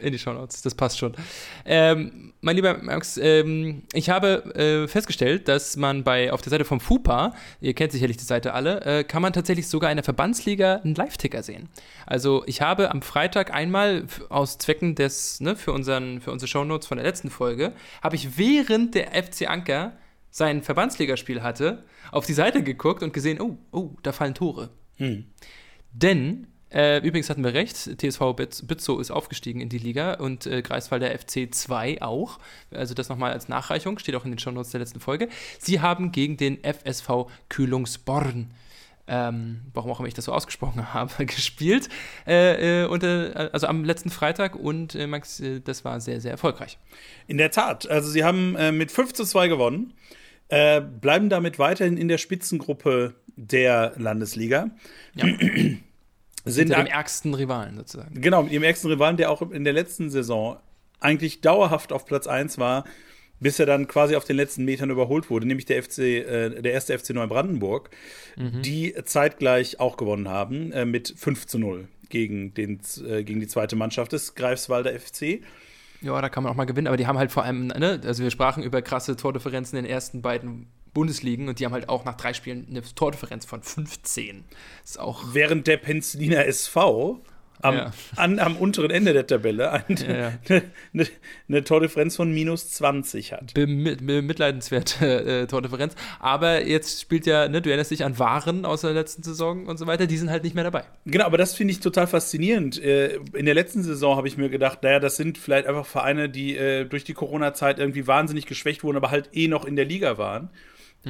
in 0.00 0.12
die 0.12 0.18
Shownotes, 0.18 0.62
das 0.62 0.74
passt 0.74 0.98
schon. 0.98 1.14
Ähm, 1.64 2.32
mein 2.40 2.56
lieber 2.56 2.78
Max, 2.82 3.16
ähm, 3.16 3.82
ich 3.92 4.10
habe 4.10 4.54
äh, 4.54 4.88
festgestellt, 4.88 5.48
dass 5.48 5.76
man 5.76 6.04
bei 6.04 6.32
auf 6.32 6.40
der 6.40 6.50
Seite 6.50 6.64
vom 6.64 6.80
FUPA, 6.80 7.34
ihr 7.60 7.74
kennt 7.74 7.92
sicherlich 7.92 8.16
die 8.16 8.24
Seite 8.24 8.54
alle, 8.54 8.80
äh, 8.84 9.04
kann 9.04 9.22
man 9.22 9.32
tatsächlich 9.32 9.66
sogar 9.66 9.90
in 9.90 9.96
der 9.96 10.04
Verbandsliga 10.04 10.76
einen 10.76 10.94
Live-Ticker 10.94 11.42
sehen. 11.42 11.68
Also 12.06 12.44
ich 12.46 12.60
habe 12.60 12.90
am 12.90 13.02
Freitag 13.02 13.52
einmal 13.52 14.04
aus 14.28 14.58
Zwecken 14.58 14.94
des, 14.94 15.40
ne, 15.40 15.56
für, 15.56 15.72
unseren, 15.72 16.20
für 16.20 16.30
unsere 16.30 16.48
Shownotes 16.48 16.86
von 16.86 16.98
der 16.98 17.06
letzten 17.06 17.30
Folge, 17.30 17.72
habe 18.02 18.16
ich 18.16 18.38
während 18.38 18.94
der 18.94 19.08
FC 19.20 19.48
Anker 19.48 19.94
sein 20.30 20.62
Verbandsligaspiel 20.62 21.42
hatte, 21.42 21.84
auf 22.12 22.26
die 22.26 22.32
Seite 22.32 22.62
geguckt 22.62 23.02
und 23.02 23.12
gesehen, 23.12 23.40
oh, 23.40 23.56
oh, 23.72 23.90
da 24.02 24.12
fallen 24.12 24.34
Tore. 24.34 24.70
Hm. 24.96 25.26
Denn, 25.92 26.46
äh, 26.70 26.98
übrigens 26.98 27.30
hatten 27.30 27.42
wir 27.42 27.54
recht, 27.54 27.76
TSV 27.76 28.34
Bütz- 28.34 28.66
Bützow 28.66 29.00
ist 29.00 29.10
aufgestiegen 29.10 29.60
in 29.60 29.68
die 29.68 29.78
Liga 29.78 30.14
und 30.14 30.46
äh, 30.46 30.62
Greifswalder 30.62 31.10
FC 31.18 31.52
2 31.52 32.02
auch. 32.02 32.38
Also 32.70 32.94
das 32.94 33.08
nochmal 33.08 33.32
als 33.32 33.48
Nachreichung, 33.48 33.98
steht 33.98 34.14
auch 34.14 34.24
in 34.24 34.32
den 34.32 34.38
Shownotes 34.38 34.70
der 34.70 34.80
letzten 34.80 35.00
Folge. 35.00 35.28
Sie 35.58 35.80
haben 35.80 36.12
gegen 36.12 36.36
den 36.36 36.58
FSV 36.62 37.26
Kühlungsborn, 37.48 38.50
ähm, 39.06 39.62
warum 39.72 39.90
auch 39.90 40.00
immer 40.00 40.08
ich 40.08 40.14
das 40.14 40.26
so 40.26 40.32
ausgesprochen 40.32 40.92
habe, 40.94 41.24
gespielt. 41.24 41.88
Äh, 42.26 42.82
äh, 42.82 42.86
und, 42.86 43.02
äh, 43.02 43.50
also 43.52 43.66
am 43.66 43.84
letzten 43.84 44.10
Freitag 44.10 44.54
und 44.54 44.94
äh, 44.94 45.06
Max, 45.06 45.40
äh, 45.40 45.60
das 45.60 45.84
war 45.86 46.00
sehr, 46.00 46.20
sehr 46.20 46.32
erfolgreich. 46.32 46.78
In 47.26 47.38
der 47.38 47.50
Tat. 47.50 47.88
Also, 47.88 48.10
sie 48.10 48.24
haben 48.24 48.56
äh, 48.56 48.72
mit 48.72 48.92
5 48.92 49.14
zu 49.14 49.24
2 49.24 49.48
gewonnen. 49.48 49.94
Äh, 50.48 50.80
bleiben 50.80 51.28
damit 51.28 51.58
weiterhin 51.58 51.96
in 51.96 52.08
der 52.08 52.18
Spitzengruppe 52.18 53.14
der 53.36 53.92
Landesliga. 53.96 54.70
Ja. 55.14 55.26
Sind 56.44 56.70
dem 56.70 56.86
ärgsten 56.86 57.34
Rivalen 57.34 57.76
sozusagen. 57.76 58.20
Genau, 58.20 58.44
mit 58.44 58.52
ihrem 58.52 58.62
ärgsten 58.62 58.90
Rivalen, 58.90 59.18
der 59.18 59.30
auch 59.30 59.42
in 59.42 59.64
der 59.64 59.74
letzten 59.74 60.08
Saison 60.08 60.56
eigentlich 61.00 61.42
dauerhaft 61.42 61.92
auf 61.92 62.06
Platz 62.06 62.26
1 62.26 62.56
war, 62.56 62.84
bis 63.40 63.58
er 63.58 63.66
dann 63.66 63.86
quasi 63.86 64.16
auf 64.16 64.24
den 64.24 64.36
letzten 64.36 64.64
Metern 64.64 64.90
überholt 64.90 65.30
wurde, 65.30 65.46
nämlich 65.46 65.66
der 65.66 65.82
FC, 65.82 65.98
äh, 65.98 66.62
der 66.62 66.72
erste 66.72 66.98
FC 66.98 67.10
Neubrandenburg, 67.10 67.90
die 68.36 68.94
zeitgleich 69.04 69.80
auch 69.80 69.96
gewonnen 69.96 70.28
haben 70.28 70.72
äh, 70.72 70.84
mit 70.84 71.12
5 71.16 71.46
zu 71.46 71.58
0 71.58 71.88
gegen, 72.08 72.54
den, 72.54 72.80
äh, 73.06 73.22
gegen 73.22 73.40
die 73.40 73.46
zweite 73.46 73.76
Mannschaft 73.76 74.12
des 74.12 74.34
Greifswalder 74.34 74.98
FC. 74.98 75.42
Ja, 76.00 76.20
da 76.20 76.28
kann 76.28 76.44
man 76.44 76.52
auch 76.52 76.56
mal 76.56 76.64
gewinnen, 76.64 76.86
aber 76.86 76.96
die 76.96 77.06
haben 77.06 77.18
halt 77.18 77.32
vor 77.32 77.44
allem, 77.44 77.68
ne, 77.68 78.00
also 78.04 78.22
wir 78.22 78.30
sprachen 78.30 78.62
über 78.62 78.82
krasse 78.82 79.16
Tordifferenzen 79.16 79.78
in 79.78 79.84
den 79.84 79.90
ersten 79.92 80.22
beiden 80.22 80.68
Bundesligen 80.94 81.48
und 81.48 81.58
die 81.58 81.64
haben 81.64 81.72
halt 81.72 81.88
auch 81.88 82.04
nach 82.04 82.16
drei 82.16 82.32
Spielen 82.34 82.66
eine 82.68 82.82
Tordifferenz 82.82 83.44
von 83.44 83.62
15. 83.62 84.44
Das 84.82 84.90
ist 84.90 85.00
auch. 85.00 85.24
Während 85.32 85.66
der 85.66 85.76
Penzliner 85.76 86.46
SV 86.46 87.20
am, 87.62 87.74
Ja. 87.74 87.90
an, 88.16 88.38
am 88.38 88.56
unteren 88.56 88.90
Ende 88.90 89.12
der 89.12 89.26
Tabelle 89.26 89.70
eine, 89.88 90.18
Ja. 90.18 90.32
eine, 90.92 91.06
eine, 91.48 91.64
Tordifferenz 91.64 92.16
von 92.16 92.32
minus 92.32 92.70
20 92.70 93.32
hat. 93.32 93.54
Bemitleidenswerte 93.54 95.24
äh, 95.42 95.46
Tordifferenz. 95.46 95.94
Aber 96.20 96.64
jetzt 96.66 97.00
spielt 97.00 97.26
ja, 97.26 97.48
ne, 97.48 97.60
du 97.62 97.70
erinnerst 97.70 97.90
dich 97.90 98.04
an 98.04 98.18
Waren 98.18 98.64
aus 98.64 98.82
der 98.82 98.92
letzten 98.92 99.22
Saison 99.22 99.66
und 99.66 99.76
so 99.78 99.86
weiter, 99.86 100.06
die 100.06 100.16
sind 100.16 100.30
halt 100.30 100.44
nicht 100.44 100.54
mehr 100.54 100.64
dabei. 100.64 100.84
Genau, 101.06 101.24
aber 101.24 101.38
das 101.38 101.54
finde 101.54 101.72
ich 101.72 101.80
total 101.80 102.06
faszinierend. 102.06 102.82
Äh, 102.82 103.16
In 103.34 103.46
der 103.46 103.54
letzten 103.54 103.82
Saison 103.82 104.16
habe 104.16 104.28
ich 104.28 104.36
mir 104.36 104.48
gedacht, 104.48 104.82
naja, 104.82 105.00
das 105.00 105.16
sind 105.16 105.38
vielleicht 105.38 105.66
einfach 105.66 105.86
Vereine, 105.86 106.28
die 106.28 106.56
äh, 106.56 106.84
durch 106.84 107.04
die 107.04 107.14
Corona-Zeit 107.14 107.78
irgendwie 107.78 108.06
wahnsinnig 108.06 108.46
geschwächt 108.46 108.84
wurden, 108.84 108.96
aber 108.96 109.10
halt 109.10 109.30
eh 109.32 109.48
noch 109.48 109.64
in 109.64 109.76
der 109.76 109.84
Liga 109.84 110.18
waren. 110.18 110.50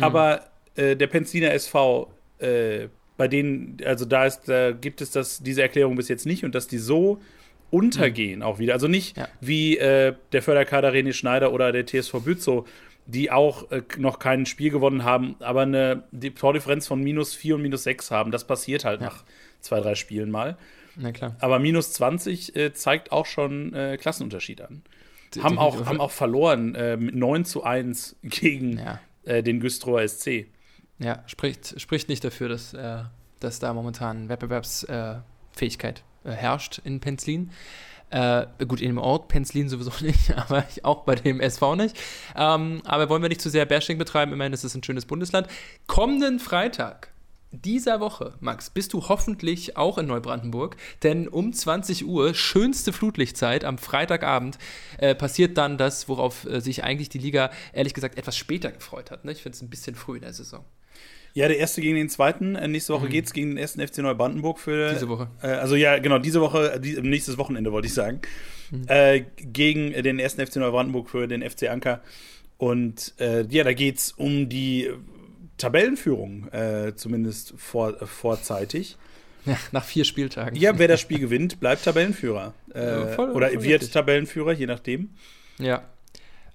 Aber 0.01 0.45
äh, 0.77 0.95
der 0.97 1.07
Penziner 1.09 1.51
SV, 1.53 2.13
äh, 2.39 2.89
bei 3.19 3.29
denen, 3.29 3.77
also 3.85 4.07
da 4.07 4.25
ist, 4.25 4.49
da 4.49 4.71
gibt 4.73 5.03
es 5.03 5.11
das, 5.11 5.43
diese 5.43 5.61
Erklärung 5.61 5.97
bis 5.97 6.09
jetzt 6.09 6.25
nicht 6.25 6.45
und 6.45 6.55
dass 6.55 6.67
die 6.69 6.79
so 6.79 7.21
untergehen 7.71 8.43
auch 8.43 8.59
wieder. 8.59 8.73
Also 8.73 8.89
nicht 8.89 9.17
Ja. 9.19 9.29
wie 9.41 9.77
äh, 9.77 10.15
der 10.33 10.43
Förderkader 10.43 10.91
René 10.93 11.13
Schneider 11.13 11.53
oder 11.53 11.71
der 11.73 11.85
TSV 11.87 12.21
Bützow, 12.25 12.67
die 13.07 13.31
auch 13.31 13.71
äh, 13.71 13.83
noch 13.99 14.19
kein 14.19 14.47
Spiel 14.47 14.71
gewonnen 14.71 15.05
haben, 15.05 15.37
aber 15.41 15.63
eine 15.63 16.05
die 16.13 16.31
Tordifferenz 16.31 16.87
von 16.87 17.03
minus 17.03 17.35
4 17.35 17.57
und 17.57 17.63
minus 17.63 17.83
6 17.85 18.11
haben. 18.11 18.31
Das 18.31 18.47
passiert 18.47 18.85
halt 18.85 19.01
nach 19.01 19.25
zwei, 19.61 19.81
drei 19.81 19.95
Spielen 19.95 20.31
mal. 20.31 20.57
Na 20.97 21.13
klar. 21.13 21.37
Aber 21.41 21.59
minus 21.59 21.93
20 21.93 22.57
äh, 22.57 22.73
zeigt 22.73 23.13
auch 23.13 23.27
schon 23.27 23.75
äh, 23.75 23.97
Klassenunterschied 24.01 24.61
an. 24.63 24.83
Die- 25.35 25.43
Haben 25.43 25.55
die- 25.57 25.59
auch, 25.61 25.85
haben 25.87 26.01
auch 26.01 26.11
verloren 26.11 26.75
äh, 26.75 26.97
mit 26.97 27.15
9 27.15 27.45
zu 27.45 27.63
1 27.65 28.17
gegen 28.23 28.79
Ja. 28.79 29.01
äh, 29.25 29.43
den 29.43 29.61
Güstrower 29.61 30.03
SC. 30.09 30.47
Ja, 30.99 31.23
spricht, 31.27 31.81
spricht 31.81 32.09
nicht 32.09 32.25
dafür, 32.25 32.49
dass, 32.49 32.75
äh, 32.75 33.05
dass 33.41 33.59
da 33.61 33.73
momentan 33.73 34.29
Wettbewerbsfähigkeit 34.29 36.03
äh, 36.25 36.31
herrscht 36.31 36.81
in 36.85 37.01
Penzlin. 37.01 37.51
Äh, 38.11 38.47
gut, 38.67 38.81
in 38.81 38.89
dem 38.89 38.99
Ort 38.99 39.29
Penzlin 39.29 39.69
sowieso 39.69 39.93
nicht, 40.05 40.37
aber 40.37 40.65
auch 40.83 41.05
bei 41.05 41.15
dem 41.15 41.41
SV 41.41 41.77
nicht. 41.77 41.97
Ähm, 42.35 42.83
aber 42.85 43.09
wollen 43.09 43.23
wir 43.23 43.29
nicht 43.29 43.43
zu 43.43 43.51
sehr 43.51 43.67
Bashing 43.67 43.99
betreiben, 43.99 44.33
immerhin 44.33 44.53
ist 44.53 44.65
es 44.65 44.75
ein 44.75 44.83
schönes 44.83 45.05
Bundesland. 45.05 45.47
Kommenden 45.87 46.41
Freitag 46.41 47.11
dieser 47.51 48.01
Woche, 48.01 48.35
Max, 48.41 48.71
bist 48.71 48.93
du 48.93 49.09
hoffentlich 49.09 49.77
auch 49.77 49.97
in 49.97 50.07
Neubrandenburg, 50.07 50.77
denn 51.03 51.29
um 51.29 51.53
20 51.53 52.07
Uhr, 52.07 52.35
schönste 52.35 52.93
Flutlichtzeit 52.93 53.65
am 53.65 53.79
Freitagabend, 53.79 54.59
äh, 54.99 55.15
passiert 55.15 55.57
dann 55.57 55.79
das, 55.79 56.09
worauf 56.09 56.45
äh, 56.45 56.61
sich 56.61 56.85
eigentlich 56.85 57.09
die 57.09 57.19
Liga 57.19 57.51
ehrlich 57.73 57.95
gesagt 57.95 58.19
etwas 58.19 58.37
später 58.37 58.71
gefreut 58.71 59.11
hat. 59.11 59.25
Ne? 59.25 59.33
Ich 59.33 59.43
finde 59.43 59.57
es 59.57 59.63
ein 59.63 59.71
bisschen 59.71 59.95
früh 59.95 60.17
in 60.17 60.23
der 60.23 60.35
Saison. 60.35 60.65
Ja, 61.35 61.49
der 61.49 61.59
erste 61.59 61.81
gegen 61.81 61.97
den 61.97 62.09
zweiten. 62.09 62.57
Äh, 62.57 62.69
nächste 62.69 62.93
Woche 62.95 63.09
geht's 63.09 63.33
gegen 63.33 63.51
den 63.51 63.59
ersten 63.59 63.87
FC 63.87 63.99
Neubrandenburg 63.99 64.59
für. 64.59 64.89
Mhm. 64.89 64.95
Diese 64.95 65.09
Woche. 65.09 65.31
Äh, 65.43 65.49
also 65.49 65.77
ja, 65.77 65.99
genau, 65.99 66.19
diese 66.19 66.41
Woche, 66.41 66.73
äh, 66.73 66.81
die, 66.81 67.01
nächstes 67.01 67.39
Wochenende 67.39 67.73
wollte 67.73 67.87
ich 67.87 67.95
sagen. 67.95 68.21
Mhm. 68.71 68.85
Äh, 68.89 69.25
gegen 69.37 69.93
äh, 69.93 70.03
den 70.03 70.19
ersten 70.19 70.45
FC 70.45 70.57
Neubrandenburg 70.57 71.11
für 71.11 71.29
den 71.29 71.49
FC 71.49 71.65
Anker. 71.65 72.03
Und 72.57 73.15
äh, 73.19 73.47
ja, 73.49 73.65
da 73.65 73.73
geht's 73.73 74.13
um 74.13 74.49
die 74.49 74.91
Tabellenführung, 75.59 76.49
zumindest 76.95 77.53
vor, 77.57 78.07
vorzeitig. 78.07 78.97
Ja, 79.45 79.57
nach 79.73 79.85
vier 79.85 80.05
Spieltagen. 80.05 80.57
Ja, 80.57 80.79
wer 80.79 80.87
das 80.87 81.01
Spiel 81.03 81.19
gewinnt, 81.19 81.59
bleibt 81.59 81.85
Tabellenführer. 81.85 82.55
Ja, 82.73 83.09
voll- 83.09 83.31
oder 83.33 83.49
voll 83.49 83.65
wird 83.65 83.81
richtig. 83.83 83.91
Tabellenführer, 83.91 84.53
je 84.53 84.67
nachdem. 84.67 85.11
Ja. 85.59 85.83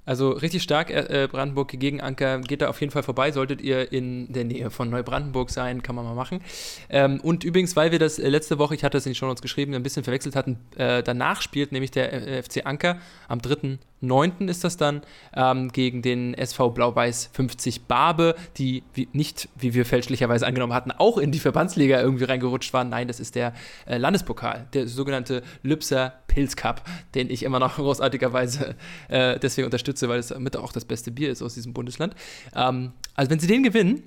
Also 0.06 0.32
richtig 0.32 0.64
stark, 0.64 0.90
äh, 0.90 1.28
Brandenburg 1.32 1.70
gegen 1.70 2.02
Anker. 2.02 2.40
Geht 2.40 2.62
da 2.62 2.70
auf 2.70 2.80
jeden 2.82 2.92
Fall 2.92 3.04
vorbei. 3.04 3.32
Solltet 3.32 3.62
ihr 3.62 3.92
in 3.92 4.32
der 4.32 4.44
Nähe 4.44 4.70
von 4.70 4.90
Neubrandenburg 4.90 5.50
sein, 5.50 5.82
kann 5.82 5.96
man 5.96 6.06
mal 6.06 6.16
machen. 6.16 6.42
Ähm, 6.90 7.22
und 7.22 7.44
übrigens, 7.44 7.76
weil 7.76 7.92
wir 7.92 8.00
das 8.00 8.20
äh, 8.20 8.28
letzte 8.28 8.60
Woche, 8.60 8.76
ich 8.76 8.84
hatte 8.84 8.98
es 8.98 9.06
in 9.06 9.12
den 9.12 9.16
Shownotes 9.16 9.42
geschrieben, 9.42 9.74
ein 9.74 9.84
bisschen 9.84 10.04
verwechselt 10.04 10.36
hatten, 10.36 10.58
äh, 10.76 11.04
danach 11.04 11.42
spielt 11.42 11.72
nämlich 11.72 11.92
der 11.92 12.12
äh, 12.14 12.44
FC 12.44 12.66
Anker 12.66 13.00
am 13.28 13.42
3. 13.42 13.78
9. 14.04 14.48
ist 14.48 14.64
das 14.64 14.78
dann 14.78 15.02
ähm, 15.36 15.72
gegen 15.72 16.02
den 16.02 16.34
SV 16.34 16.72
Blau-Weiß 16.72 17.30
50 17.34 17.84
Barbe, 17.84 18.36
die 18.58 18.84
wie, 18.94 19.08
nicht, 19.14 19.50
wie 19.56 19.74
wir 19.74 19.86
fälschlicherweise 19.86 20.46
angenommen 20.46 20.74
hatten, 20.74 20.92
auch 20.92 21.18
in 21.18 21.32
die 21.32 21.40
Verbandsliga 21.40 22.00
irgendwie 22.02 22.26
reingerutscht 22.26 22.74
waren. 22.74 22.90
Nein, 22.90 23.08
das 23.08 23.20
ist 23.20 23.36
der 23.36 23.54
äh, 23.86 23.98
Landespokal, 23.98 24.68
der 24.74 24.88
sogenannte 24.88 25.44
Lübser 25.64 26.14
Pilz 26.28 26.56
Cup, 26.56 26.84
den 27.16 27.30
ich 27.30 27.44
immer 27.44 27.60
noch 27.60 27.76
großartigerweise 27.78 28.76
äh, 29.10 29.40
deswegen 29.40 29.66
unterstütze, 29.66 30.10
weil 30.10 30.20
es 30.20 30.38
mit 30.38 30.58
auch 30.58 30.72
das 30.72 30.86
beste 30.86 31.12
Bier 31.12 31.32
ist 31.32 31.42
aus 31.42 31.54
diesem 31.54 31.74
Bundesland. 31.74 32.16
Ähm, 32.56 32.92
also 33.16 33.32
wenn 33.32 33.40
sie 33.40 33.48
den 33.48 33.64
gewinnen, 33.64 34.04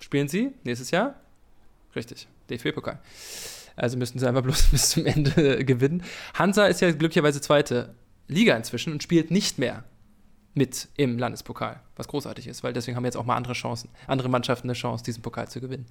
spielen 0.00 0.28
sie 0.28 0.52
nächstes 0.64 0.90
Jahr 0.90 1.14
richtig 1.94 2.26
DFB-Pokal. 2.48 2.98
Also 3.76 3.96
müssten 3.96 4.18
sie 4.18 4.26
einfach 4.26 4.42
bloß 4.42 4.62
bis 4.70 4.90
zum 4.90 5.06
Ende 5.06 5.64
gewinnen. 5.64 6.02
Hansa 6.34 6.66
ist 6.66 6.80
ja 6.80 6.90
glücklicherweise 6.90 7.40
zweite 7.40 7.94
Liga 8.30 8.56
inzwischen 8.56 8.92
und 8.92 9.02
spielt 9.02 9.30
nicht 9.30 9.58
mehr 9.58 9.84
mit 10.54 10.88
im 10.96 11.18
Landespokal, 11.18 11.80
was 11.96 12.08
großartig 12.08 12.46
ist, 12.46 12.64
weil 12.64 12.72
deswegen 12.72 12.96
haben 12.96 13.04
jetzt 13.04 13.16
auch 13.16 13.24
mal 13.24 13.36
andere 13.36 13.54
Chancen, 13.54 13.88
andere 14.06 14.28
Mannschaften 14.28 14.68
eine 14.68 14.74
Chance, 14.74 15.04
diesen 15.04 15.22
Pokal 15.22 15.48
zu 15.48 15.60
gewinnen. 15.60 15.86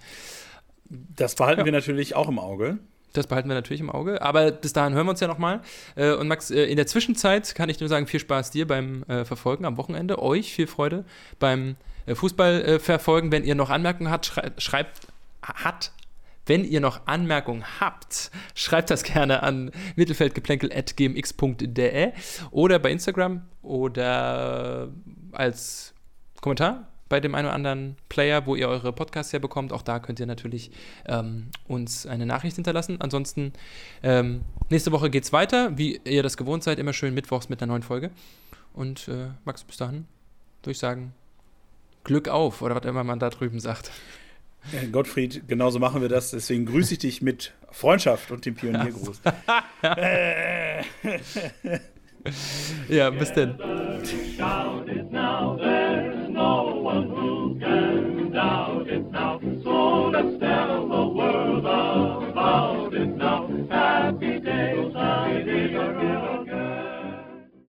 Das 0.90 1.36
behalten 1.36 1.62
ja. 1.62 1.66
wir 1.66 1.72
natürlich 1.72 2.16
auch 2.16 2.28
im 2.28 2.40
Auge. 2.40 2.80
Das 3.14 3.28
behalten 3.28 3.50
wir 3.50 3.56
natürlich 3.56 3.82
im 3.82 3.90
Auge. 3.90 4.22
Aber 4.22 4.52
bis 4.52 4.74
dahin 4.74 4.94
hören 4.94 5.08
wir 5.08 5.12
uns 5.12 5.20
ja 5.20 5.28
nochmal. 5.28 5.62
Äh, 5.96 6.14
und 6.14 6.28
Max, 6.28 6.52
äh, 6.52 6.66
in 6.66 6.76
der 6.76 6.88
Zwischenzeit 6.88 7.56
kann 7.56 7.70
ich 7.70 7.80
nur 7.80 7.90
sagen, 7.90 8.08
viel 8.08 8.20
Spaß 8.20 8.52
dir 8.52 8.68
beim 8.68 9.04
äh, 9.04 9.26
Verfolgen 9.26 9.66
am 9.66 9.78
Wochenende. 9.78 10.22
Euch 10.22 10.54
viel 10.54 10.68
Freude 10.68 11.06
beim 11.40 11.76
Fußball 12.12 12.80
verfolgen. 12.80 13.32
Wenn 13.32 13.44
ihr 13.44 13.54
noch 13.54 13.70
Anmerkungen 13.70 14.10
habt, 14.10 14.34
schreibt, 14.58 15.08
hat, 15.44 15.92
wenn 16.50 16.66
ihr 16.66 16.82
noch 16.82 17.08
Anmerkungen 17.08 17.64
habt, 17.80 18.32
schreibt 18.56 18.90
das 18.90 19.04
gerne 19.04 19.44
an 19.44 19.72
mittelfeldgeplänkel.gmx.de 19.96 22.12
oder 22.52 22.80
bei 22.80 22.92
Instagram 22.92 23.44
oder 23.62 24.90
als 25.32 25.94
Kommentar 26.42 26.90
bei 27.10 27.20
dem 27.20 27.36
einen 27.36 27.48
oder 27.48 27.56
anderen 27.56 27.98
Player, 28.08 28.46
wo 28.46 28.56
ihr 28.56 28.70
eure 28.70 28.94
Podcasts 28.94 29.34
herbekommt. 29.34 29.74
Auch 29.74 29.82
da 29.82 30.00
könnt 30.00 30.20
ihr 30.20 30.28
natürlich 30.28 30.70
ähm, 31.08 31.48
uns 31.68 32.06
eine 32.06 32.28
Nachricht 32.28 32.56
hinterlassen. 32.56 33.02
Ansonsten, 33.02 33.54
ähm, 34.04 34.42
nächste 34.70 34.92
Woche 34.92 35.10
geht 35.10 35.24
es 35.24 35.34
weiter, 35.34 35.76
wie 35.78 36.00
ihr 36.06 36.22
das 36.22 36.38
gewohnt 36.38 36.64
seid, 36.64 36.78
immer 36.78 36.94
schön 36.94 37.16
mittwochs 37.16 37.50
mit 37.50 37.62
einer 37.62 37.72
neuen 37.72 37.84
Folge. 37.84 38.12
Und 38.74 39.08
äh, 39.08 39.30
Max, 39.44 39.64
bis 39.64 39.78
dahin 39.78 40.06
würde 40.62 40.72
ich 40.72 40.80
sagen, 40.80 41.14
Glück 42.04 42.30
auf 42.30 42.62
oder 42.62 42.76
was 42.76 42.86
immer 42.86 43.04
man 43.04 43.20
da 43.20 43.30
drüben 43.30 43.60
sagt. 43.60 43.92
Gottfried, 44.92 45.48
genauso 45.48 45.80
machen 45.80 46.02
wir 46.02 46.10
das. 46.10 46.32
Deswegen 46.32 46.66
grüße 46.66 46.94
ich 46.94 47.00
dich 47.00 47.22
mit 47.22 47.54
Freundschaft 47.72 48.32
und 48.32 48.46
dem 48.46 48.56
Pioniergruß. 48.56 49.22
ja, 52.90 53.10
bis 53.12 53.32
denn. 53.34 53.56